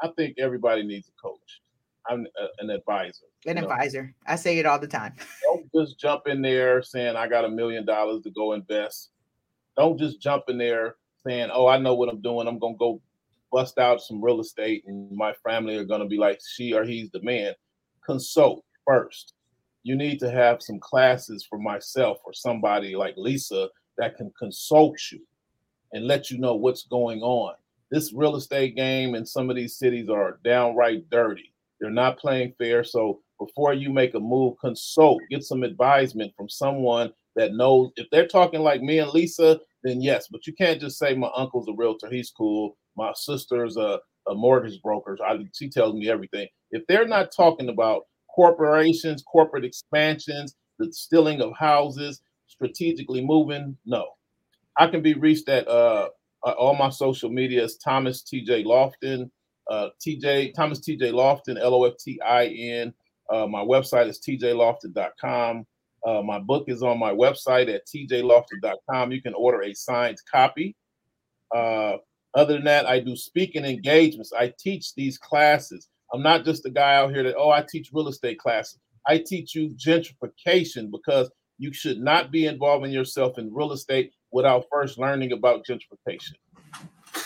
I 0.00 0.08
think 0.16 0.36
everybody 0.38 0.82
needs 0.84 1.08
a 1.08 1.20
coach. 1.20 1.60
I'm 2.08 2.26
a, 2.40 2.62
an 2.62 2.70
advisor. 2.70 3.26
An 3.46 3.58
advisor. 3.58 4.02
Know? 4.04 4.32
I 4.32 4.36
say 4.36 4.58
it 4.58 4.66
all 4.66 4.78
the 4.78 4.86
time. 4.86 5.14
Don't 5.42 5.68
just 5.74 5.98
jump 5.98 6.22
in 6.26 6.40
there 6.40 6.82
saying 6.82 7.16
I 7.16 7.28
got 7.28 7.44
a 7.44 7.48
million 7.48 7.84
dollars 7.84 8.22
to 8.22 8.30
go 8.30 8.52
invest. 8.52 9.10
Don't 9.76 9.98
just 9.98 10.20
jump 10.20 10.44
in 10.48 10.58
there 10.58 10.96
saying, 11.26 11.50
"Oh, 11.52 11.66
I 11.66 11.78
know 11.78 11.94
what 11.94 12.08
I'm 12.08 12.22
doing. 12.22 12.48
I'm 12.48 12.58
gonna 12.58 12.76
go 12.76 13.00
bust 13.52 13.78
out 13.78 14.00
some 14.00 14.22
real 14.22 14.40
estate, 14.40 14.84
and 14.86 15.10
my 15.12 15.34
family 15.44 15.76
are 15.76 15.84
gonna 15.84 16.06
be 16.06 16.18
like 16.18 16.40
she 16.46 16.72
or 16.72 16.84
he's 16.84 17.10
the 17.10 17.22
man." 17.22 17.54
Consult 18.04 18.64
first. 18.86 19.34
You 19.82 19.96
need 19.96 20.18
to 20.20 20.30
have 20.30 20.62
some 20.62 20.80
classes 20.80 21.46
for 21.48 21.58
myself 21.58 22.18
or 22.24 22.32
somebody 22.32 22.94
like 22.96 23.14
Lisa 23.16 23.68
that 23.96 24.16
can 24.16 24.32
consult 24.38 24.96
you 25.12 25.20
and 25.92 26.06
let 26.06 26.30
you 26.30 26.38
know 26.38 26.54
what's 26.54 26.84
going 26.84 27.20
on. 27.20 27.54
This 27.90 28.12
real 28.12 28.36
estate 28.36 28.76
game 28.76 29.14
in 29.14 29.24
some 29.24 29.48
of 29.48 29.56
these 29.56 29.76
cities 29.76 30.08
are 30.08 30.38
downright 30.44 31.08
dirty. 31.10 31.54
They're 31.80 31.90
not 31.90 32.18
playing 32.18 32.54
fair. 32.58 32.84
So 32.84 33.20
before 33.38 33.72
you 33.72 33.90
make 33.90 34.14
a 34.14 34.20
move, 34.20 34.58
consult, 34.60 35.22
get 35.30 35.44
some 35.44 35.62
advisement 35.62 36.34
from 36.36 36.48
someone 36.48 37.12
that 37.36 37.54
knows. 37.54 37.90
If 37.96 38.08
they're 38.10 38.26
talking 38.26 38.60
like 38.60 38.82
me 38.82 38.98
and 38.98 39.10
Lisa, 39.10 39.60
then 39.84 40.02
yes, 40.02 40.28
but 40.28 40.46
you 40.46 40.52
can't 40.52 40.80
just 40.80 40.98
say 40.98 41.14
my 41.14 41.30
uncle's 41.34 41.68
a 41.68 41.72
realtor, 41.72 42.10
he's 42.10 42.30
cool. 42.30 42.76
My 42.96 43.12
sister's 43.14 43.76
a, 43.76 44.00
a 44.28 44.34
mortgage 44.34 44.82
broker. 44.82 45.16
I, 45.24 45.38
she 45.54 45.70
tells 45.70 45.94
me 45.94 46.10
everything. 46.10 46.48
If 46.72 46.82
they're 46.88 47.06
not 47.06 47.32
talking 47.34 47.68
about 47.68 48.02
corporations, 48.38 49.24
corporate 49.24 49.64
expansions, 49.64 50.54
the 50.78 50.92
stealing 50.92 51.40
of 51.40 51.52
houses, 51.58 52.22
strategically 52.46 53.20
moving, 53.20 53.76
no. 53.84 54.06
I 54.76 54.86
can 54.86 55.02
be 55.02 55.14
reached 55.14 55.48
at 55.48 55.66
uh, 55.66 56.08
uh 56.46 56.52
all 56.52 56.76
my 56.76 56.88
social 56.88 57.30
media 57.30 57.64
is 57.64 57.78
Thomas 57.78 58.22
TJ 58.22 58.64
Loftin, 58.64 59.28
uh, 59.68 59.88
TJ 60.00 60.54
Thomas 60.54 60.78
TJ 60.78 61.12
Loftin, 61.12 61.58
L 61.58 61.74
O 61.74 61.84
F 61.84 61.94
T 61.98 62.20
I 62.20 62.46
N. 62.46 62.94
Uh, 63.28 63.48
my 63.48 63.60
website 63.60 64.06
is 64.08 64.20
tjloftin.com. 64.20 65.66
Uh, 66.06 66.22
my 66.22 66.38
book 66.38 66.66
is 66.68 66.80
on 66.84 66.96
my 66.96 67.10
website 67.10 67.68
at 67.74 67.82
tjloftin.com. 67.88 69.10
You 69.10 69.20
can 69.20 69.34
order 69.34 69.62
a 69.64 69.74
signed 69.74 70.18
copy. 70.30 70.76
Uh, 71.52 71.96
other 72.34 72.54
than 72.54 72.64
that, 72.64 72.86
I 72.86 73.00
do 73.00 73.16
speaking 73.16 73.64
engagements. 73.64 74.32
I 74.32 74.54
teach 74.60 74.94
these 74.94 75.18
classes. 75.18 75.88
I'm 76.12 76.22
not 76.22 76.44
just 76.44 76.66
a 76.66 76.70
guy 76.70 76.96
out 76.96 77.10
here 77.10 77.22
that, 77.22 77.36
oh, 77.36 77.50
I 77.50 77.62
teach 77.62 77.90
real 77.92 78.08
estate 78.08 78.38
classes. 78.38 78.78
I 79.06 79.18
teach 79.18 79.54
you 79.54 79.70
gentrification 79.70 80.90
because 80.90 81.30
you 81.58 81.72
should 81.72 81.98
not 81.98 82.30
be 82.30 82.46
involving 82.46 82.92
yourself 82.92 83.38
in 83.38 83.52
real 83.52 83.72
estate 83.72 84.12
without 84.30 84.66
first 84.70 84.98
learning 84.98 85.32
about 85.32 85.66
gentrification. 85.66 86.34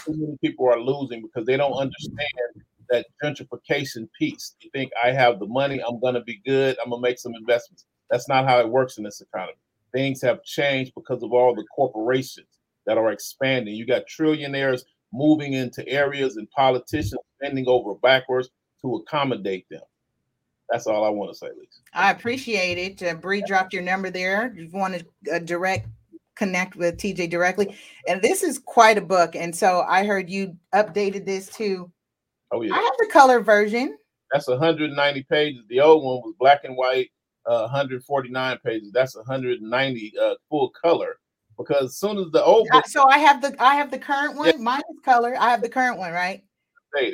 Too 0.05 0.15
many 0.17 0.37
people 0.43 0.69
are 0.69 0.81
losing 0.81 1.23
because 1.23 1.47
they 1.47 1.57
don't 1.57 1.75
understand 1.75 2.65
that 2.91 3.07
gentrification 3.23 4.09
piece. 4.19 4.55
You 4.61 4.71
think 4.73 4.93
I 5.03 5.13
have 5.13 5.39
the 5.39 5.47
money, 5.47 5.81
I'm 5.87 6.01
going 6.01 6.15
to 6.15 6.23
be 6.23 6.41
good, 6.47 6.77
I'm 6.83 6.91
going 6.91 7.03
to 7.03 7.09
make 7.09 7.19
some 7.19 7.35
investments. 7.35 7.87
That's 8.11 8.29
not 8.29 8.47
how 8.47 8.61
it 8.61 8.69
works 8.69 8.99
in 8.99 9.05
this 9.05 9.21
economy. 9.21 9.59
Things 9.93 10.23
have 10.23 10.43
changed 10.45 10.93
because 10.95 11.23
of 11.23 11.33
all 11.33 11.55
the 11.55 11.65
corporations 11.75 12.47
that 12.87 12.99
are 12.99 13.13
expanding. 13.13 13.75
You 13.75 13.87
got 13.87 14.03
trillionaires 14.07 14.83
moving 15.13 15.53
into 15.53 15.87
areas 15.89 16.37
and 16.37 16.51
politicians 16.51 17.21
bending 17.41 17.67
over 17.69 17.95
backwards 17.95 18.51
to 18.83 18.97
accommodate 18.97 19.69
them. 19.71 19.83
That's 20.71 20.87
all 20.87 21.05
I 21.05 21.11
want 21.11 21.33
to 21.33 21.39
say, 21.39 21.49
Lisa. 21.49 21.81
I 21.93 22.11
appreciate 22.11 22.79
it. 22.79 23.03
Uh, 23.03 23.15
Bree 23.15 23.43
dropped 23.47 23.73
your 23.73 23.83
number 23.83 24.11
there. 24.11 24.53
You 24.57 24.71
want 24.73 24.95
to 24.95 25.37
uh, 25.37 25.39
direct 25.39 25.89
connect 26.35 26.77
with 26.77 26.97
TJ 26.97 27.29
directly, 27.29 27.77
and 28.09 28.23
this 28.23 28.43
is 28.43 28.59
quite 28.59 28.97
a 28.97 29.03
book. 29.03 29.37
And 29.37 29.55
so 29.55 29.83
I 29.83 30.05
heard 30.05 30.31
you 30.31 30.57
updated 30.75 31.27
this 31.27 31.49
too. 31.49 31.91
Oh 32.53 32.63
yeah, 32.63 32.75
I 32.75 32.81
have 32.81 32.95
the 32.99 33.09
color 33.13 33.41
version. 33.41 33.99
That's 34.33 34.49
190 34.49 35.23
pages. 35.25 35.63
The 35.69 35.81
old 35.81 36.03
one 36.03 36.17
was 36.23 36.35
black 36.39 36.65
and 36.65 36.75
white, 36.75 37.11
uh, 37.45 37.61
149 37.63 38.59
pages. 38.65 38.91
That's 38.93 39.15
190 39.15 40.13
uh, 40.19 40.35
full 40.49 40.71
color. 40.71 41.17
Because 41.59 41.91
as 41.91 41.97
soon 41.99 42.17
as 42.17 42.31
the 42.33 42.43
old 42.43 42.67
book, 42.71 42.87
so 42.87 43.07
I 43.11 43.19
have 43.19 43.43
the 43.43 43.55
I 43.63 43.75
have 43.75 43.91
the 43.91 43.99
current 43.99 44.37
one. 44.37 44.47
Yeah. 44.47 44.57
Mine 44.57 44.83
is 44.91 45.01
color. 45.05 45.37
I 45.39 45.51
have 45.51 45.61
the 45.61 45.69
current 45.69 45.99
one, 45.99 46.13
right? 46.13 46.43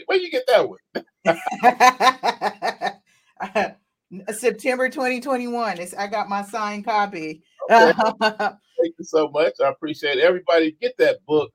Where 0.06 0.18
you 0.18 0.30
get 0.30 0.44
that 0.46 0.68
one? 0.68 0.78
September 4.32 4.88
2021. 4.88 5.78
It's 5.78 5.94
I 5.94 6.06
got 6.06 6.28
my 6.28 6.42
signed 6.42 6.84
copy. 6.84 7.42
Okay. 7.70 7.92
Thank 8.20 8.94
you 8.98 9.04
so 9.04 9.28
much. 9.28 9.54
I 9.62 9.68
appreciate 9.68 10.18
it. 10.18 10.24
Everybody 10.24 10.76
get 10.80 10.96
that 10.98 11.24
book. 11.26 11.50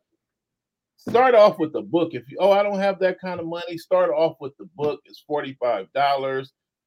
Start 0.98 1.36
off 1.36 1.60
with 1.60 1.74
the 1.74 1.82
book. 1.82 2.14
If 2.14 2.30
you 2.30 2.38
oh, 2.40 2.52
I 2.52 2.64
don't 2.64 2.80
have 2.80 3.00
that 3.00 3.20
kind 3.20 3.40
of 3.40 3.46
money, 3.46 3.78
start 3.78 4.12
off 4.12 4.36
with 4.40 4.56
the 4.58 4.66
book. 4.76 5.02
It's 5.06 5.24
$45, 5.30 5.90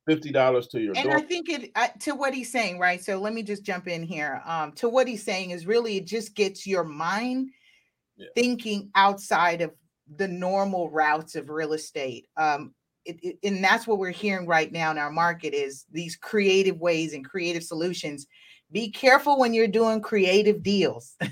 $50 0.09 0.71
to 0.71 0.81
your 0.81 0.95
and 0.97 1.05
door. 1.05 1.17
I 1.17 1.21
think 1.21 1.49
it 1.49 1.71
uh, 1.75 1.89
to 2.01 2.15
what 2.15 2.33
he's 2.33 2.51
saying, 2.51 2.79
right? 2.79 3.03
So 3.03 3.19
let 3.19 3.35
me 3.35 3.43
just 3.43 3.63
jump 3.63 3.89
in 3.89 4.03
here. 4.03 4.41
Um, 4.47 4.73
to 4.73 4.89
what 4.89 5.09
he's 5.09 5.23
saying 5.23 5.51
is 5.51 5.67
really 5.67 5.99
it 5.99 6.07
just 6.07 6.35
gets 6.35 6.67
your 6.67 6.85
mind 6.85 7.51
yeah. 8.17 8.29
thinking 8.35 8.91
outside 8.95 9.61
of 9.61 9.73
the 10.15 10.29
normal 10.29 10.91
routes 10.91 11.35
of 11.35 11.51
real 11.51 11.73
estate. 11.73 12.27
Um, 12.37 12.75
it, 13.05 13.19
it, 13.23 13.39
and 13.43 13.63
that's 13.63 13.87
what 13.87 13.99
we're 13.99 14.11
hearing 14.11 14.47
right 14.47 14.71
now 14.71 14.91
in 14.91 14.99
our 14.99 15.11
market 15.11 15.55
is 15.55 15.87
these 15.93 16.17
creative 16.17 16.79
ways 16.81 17.13
and 17.15 17.25
creative 17.25 17.63
solutions. 17.63 18.27
Be 18.73 18.91
careful 18.91 19.39
when 19.39 19.55
you're 19.55 19.69
doing 19.69 20.01
creative 20.01 20.63
deals. 20.63 21.17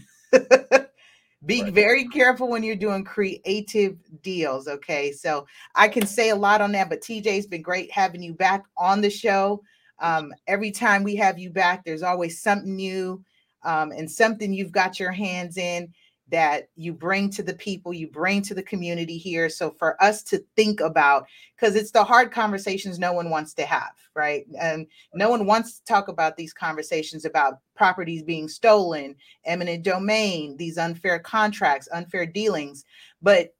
Be 1.47 1.63
right. 1.63 1.73
very 1.73 2.09
careful 2.09 2.49
when 2.49 2.63
you're 2.63 2.77
doing 2.77 3.05
creative 3.05 3.99
deals. 4.23 4.67
Okay. 4.67 5.13
So 5.13 5.47
I 5.75 5.89
can 5.89 6.07
say 6.07 6.31
a 6.31 6.37
lot 6.37 6.61
on 6.61 6.73
that, 6.73 6.89
but 6.89 7.03
TJ's 7.03 7.47
been 7.47 7.61
great 7.61 7.91
having 7.91 8.23
you 8.23 8.33
back 8.33 8.65
on 8.79 9.01
the 9.01 9.11
show. 9.11 9.63
Um, 9.99 10.33
every 10.47 10.71
time 10.71 11.03
we 11.03 11.17
have 11.17 11.39
you 11.39 11.51
back, 11.51 11.85
there's 11.85 12.03
always 12.03 12.41
something 12.41 12.75
new 12.75 13.23
um, 13.65 13.93
and 13.93 14.11
something 14.11 14.53
you've 14.53 14.73
got 14.73 14.99
your 14.99 15.13
hands 15.13 15.57
in 15.59 15.93
that 16.29 16.69
you 16.75 16.93
bring 16.93 17.29
to 17.31 17.43
the 17.43 17.55
people, 17.55 17.93
you 17.93 18.09
bring 18.09 18.41
to 18.43 18.55
the 18.55 18.63
community 18.63 19.19
here. 19.19 19.49
So 19.49 19.71
for 19.71 20.03
us 20.03 20.23
to 20.25 20.43
think 20.57 20.81
about, 20.81 21.27
because 21.55 21.77
it's 21.77 21.91
the 21.91 22.03
hard 22.03 22.33
conversations 22.33 22.99
no 22.99 23.13
one 23.13 23.29
wants 23.29 23.53
to 23.55 23.67
have, 23.67 23.93
right? 24.15 24.47
And 24.59 24.87
no 25.13 25.29
one 25.29 25.47
wants 25.47 25.79
to 25.79 25.85
talk 25.85 26.09
about 26.09 26.37
these 26.37 26.55
conversations 26.55 27.25
about 27.25 27.59
properties 27.77 28.23
being 28.23 28.49
stolen, 28.49 29.17
eminent 29.45 29.83
domain, 29.83 30.57
these 30.57 30.79
unfair 30.79 31.19
contracts, 31.19 31.89
unfair 31.93 32.25
dealings. 32.25 32.85
But 33.21 33.55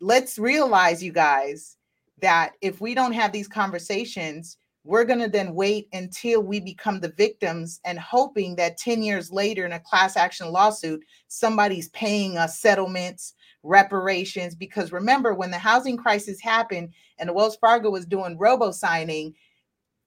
let's 0.00 0.38
realize, 0.38 1.02
you 1.02 1.12
guys, 1.12 1.76
that 2.22 2.52
if 2.62 2.80
we 2.80 2.94
don't 2.94 3.12
have 3.12 3.30
these 3.30 3.48
conversations, 3.48 4.56
we're 4.86 5.04
going 5.04 5.18
to 5.18 5.28
then 5.28 5.52
wait 5.52 5.88
until 5.92 6.42
we 6.42 6.60
become 6.60 7.00
the 7.00 7.12
victims 7.16 7.80
and 7.84 7.98
hoping 7.98 8.54
that 8.54 8.78
10 8.78 9.02
years 9.02 9.32
later 9.32 9.66
in 9.66 9.72
a 9.72 9.80
class 9.80 10.16
action 10.16 10.50
lawsuit 10.50 11.02
somebody's 11.28 11.88
paying 11.90 12.38
us 12.38 12.60
settlements 12.60 13.34
reparations 13.62 14.54
because 14.54 14.92
remember 14.92 15.34
when 15.34 15.50
the 15.50 15.58
housing 15.58 15.96
crisis 15.96 16.40
happened 16.40 16.90
and 17.18 17.34
wells 17.34 17.56
fargo 17.56 17.90
was 17.90 18.06
doing 18.06 18.38
robo 18.38 18.70
signing 18.70 19.34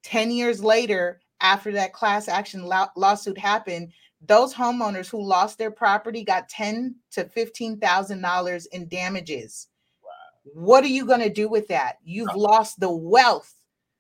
10 0.03 0.31
years 0.31 0.63
later 0.63 1.19
after 1.41 1.71
that 1.71 1.93
class 1.93 2.27
action 2.27 2.63
lawsuit 2.95 3.37
happened 3.37 3.91
those 4.21 4.53
homeowners 4.53 5.09
who 5.09 5.21
lost 5.21 5.57
their 5.57 5.71
property 5.71 6.23
got 6.23 6.49
10 6.49 6.95
to 7.11 7.25
15,000 7.25 8.21
dollars 8.21 8.65
in 8.67 8.87
damages. 8.87 9.67
Wow. 10.03 10.61
what 10.61 10.83
are 10.83 10.87
you 10.87 11.05
going 11.05 11.21
to 11.21 11.29
do 11.29 11.47
with 11.47 11.67
that? 11.69 11.99
You've 12.03 12.35
lost 12.35 12.79
the 12.79 12.91
wealth 12.91 13.53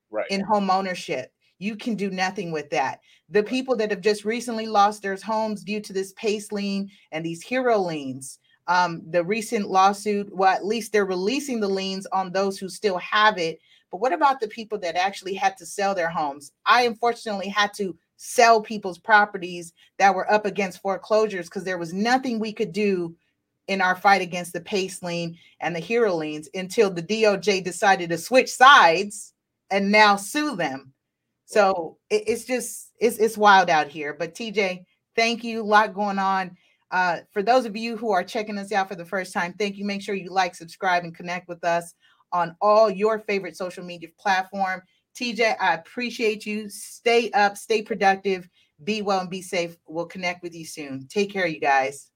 right. 0.09 0.25
in 0.29 0.41
home 0.41 0.69
ownership. 0.69 1.31
You 1.59 1.75
can 1.75 1.95
do 1.95 2.09
nothing 2.09 2.51
with 2.51 2.69
that. 2.69 3.01
The 3.29 3.43
people 3.43 3.75
that 3.75 3.91
have 3.91 4.01
just 4.01 4.23
recently 4.25 4.65
lost 4.65 5.01
their 5.01 5.17
homes 5.17 5.63
due 5.63 5.81
to 5.81 5.93
this 5.93 6.13
PACE 6.13 6.51
lien 6.51 6.89
and 7.11 7.25
these 7.25 7.41
hero 7.41 7.77
liens, 7.77 8.39
um, 8.67 9.01
the 9.09 9.23
recent 9.23 9.69
lawsuit, 9.69 10.33
well, 10.33 10.53
at 10.53 10.65
least 10.65 10.91
they're 10.91 11.05
releasing 11.05 11.59
the 11.59 11.67
liens 11.67 12.07
on 12.13 12.31
those 12.31 12.57
who 12.57 12.69
still 12.69 12.97
have 12.99 13.37
it. 13.37 13.59
But 13.91 13.99
what 13.99 14.13
about 14.13 14.39
the 14.39 14.47
people 14.47 14.77
that 14.79 14.95
actually 14.95 15.33
had 15.33 15.57
to 15.57 15.65
sell 15.65 15.93
their 15.93 16.09
homes? 16.09 16.53
I 16.65 16.83
unfortunately 16.83 17.49
had 17.49 17.73
to 17.75 17.97
sell 18.17 18.61
people's 18.61 18.99
properties 18.99 19.73
that 19.97 20.13
were 20.13 20.31
up 20.31 20.45
against 20.45 20.81
foreclosures 20.81 21.47
because 21.47 21.63
there 21.63 21.77
was 21.77 21.93
nothing 21.93 22.39
we 22.39 22.53
could 22.53 22.71
do 22.71 23.15
in 23.67 23.81
our 23.81 23.95
fight 23.95 24.21
against 24.21 24.53
the 24.53 24.61
PACE 24.61 25.01
lien 25.03 25.37
and 25.59 25.75
the 25.75 25.79
hero 25.79 26.15
liens 26.15 26.49
until 26.53 26.89
the 26.89 27.03
DOJ 27.03 27.63
decided 27.63 28.09
to 28.09 28.17
switch 28.17 28.49
sides 28.49 29.33
and 29.71 29.91
now 29.91 30.15
sue 30.15 30.55
them. 30.55 30.93
So 31.45 31.97
it, 32.09 32.23
it's 32.27 32.45
just 32.45 32.91
it's 32.99 33.17
it's 33.17 33.37
wild 33.37 33.69
out 33.69 33.87
here. 33.87 34.13
But 34.13 34.35
TJ, 34.35 34.85
thank 35.15 35.43
you. 35.43 35.61
A 35.61 35.63
lot 35.63 35.93
going 35.93 36.19
on. 36.19 36.55
Uh, 36.91 37.19
for 37.31 37.43
those 37.43 37.65
of 37.65 37.77
you 37.77 37.97
who 37.97 38.11
are 38.11 38.23
checking 38.23 38.57
us 38.57 38.71
out 38.71 38.87
for 38.87 38.95
the 38.95 39.05
first 39.05 39.33
time, 39.33 39.53
thank 39.53 39.77
you. 39.77 39.85
Make 39.85 40.01
sure 40.01 40.15
you 40.15 40.31
like, 40.31 40.55
subscribe, 40.55 41.03
and 41.03 41.15
connect 41.15 41.47
with 41.47 41.63
us 41.63 41.93
on 42.31 42.55
all 42.61 42.89
your 42.89 43.19
favorite 43.19 43.57
social 43.57 43.83
media 43.83 44.09
platform. 44.19 44.81
TJ, 45.15 45.55
I 45.59 45.75
appreciate 45.75 46.45
you. 46.45 46.69
Stay 46.69 47.29
up, 47.31 47.57
stay 47.57 47.81
productive, 47.81 48.47
be 48.83 49.01
well, 49.01 49.19
and 49.19 49.29
be 49.29 49.41
safe. 49.41 49.75
We'll 49.87 50.05
connect 50.05 50.41
with 50.41 50.55
you 50.55 50.65
soon. 50.65 51.07
Take 51.07 51.31
care, 51.31 51.47
you 51.47 51.59
guys. 51.59 52.09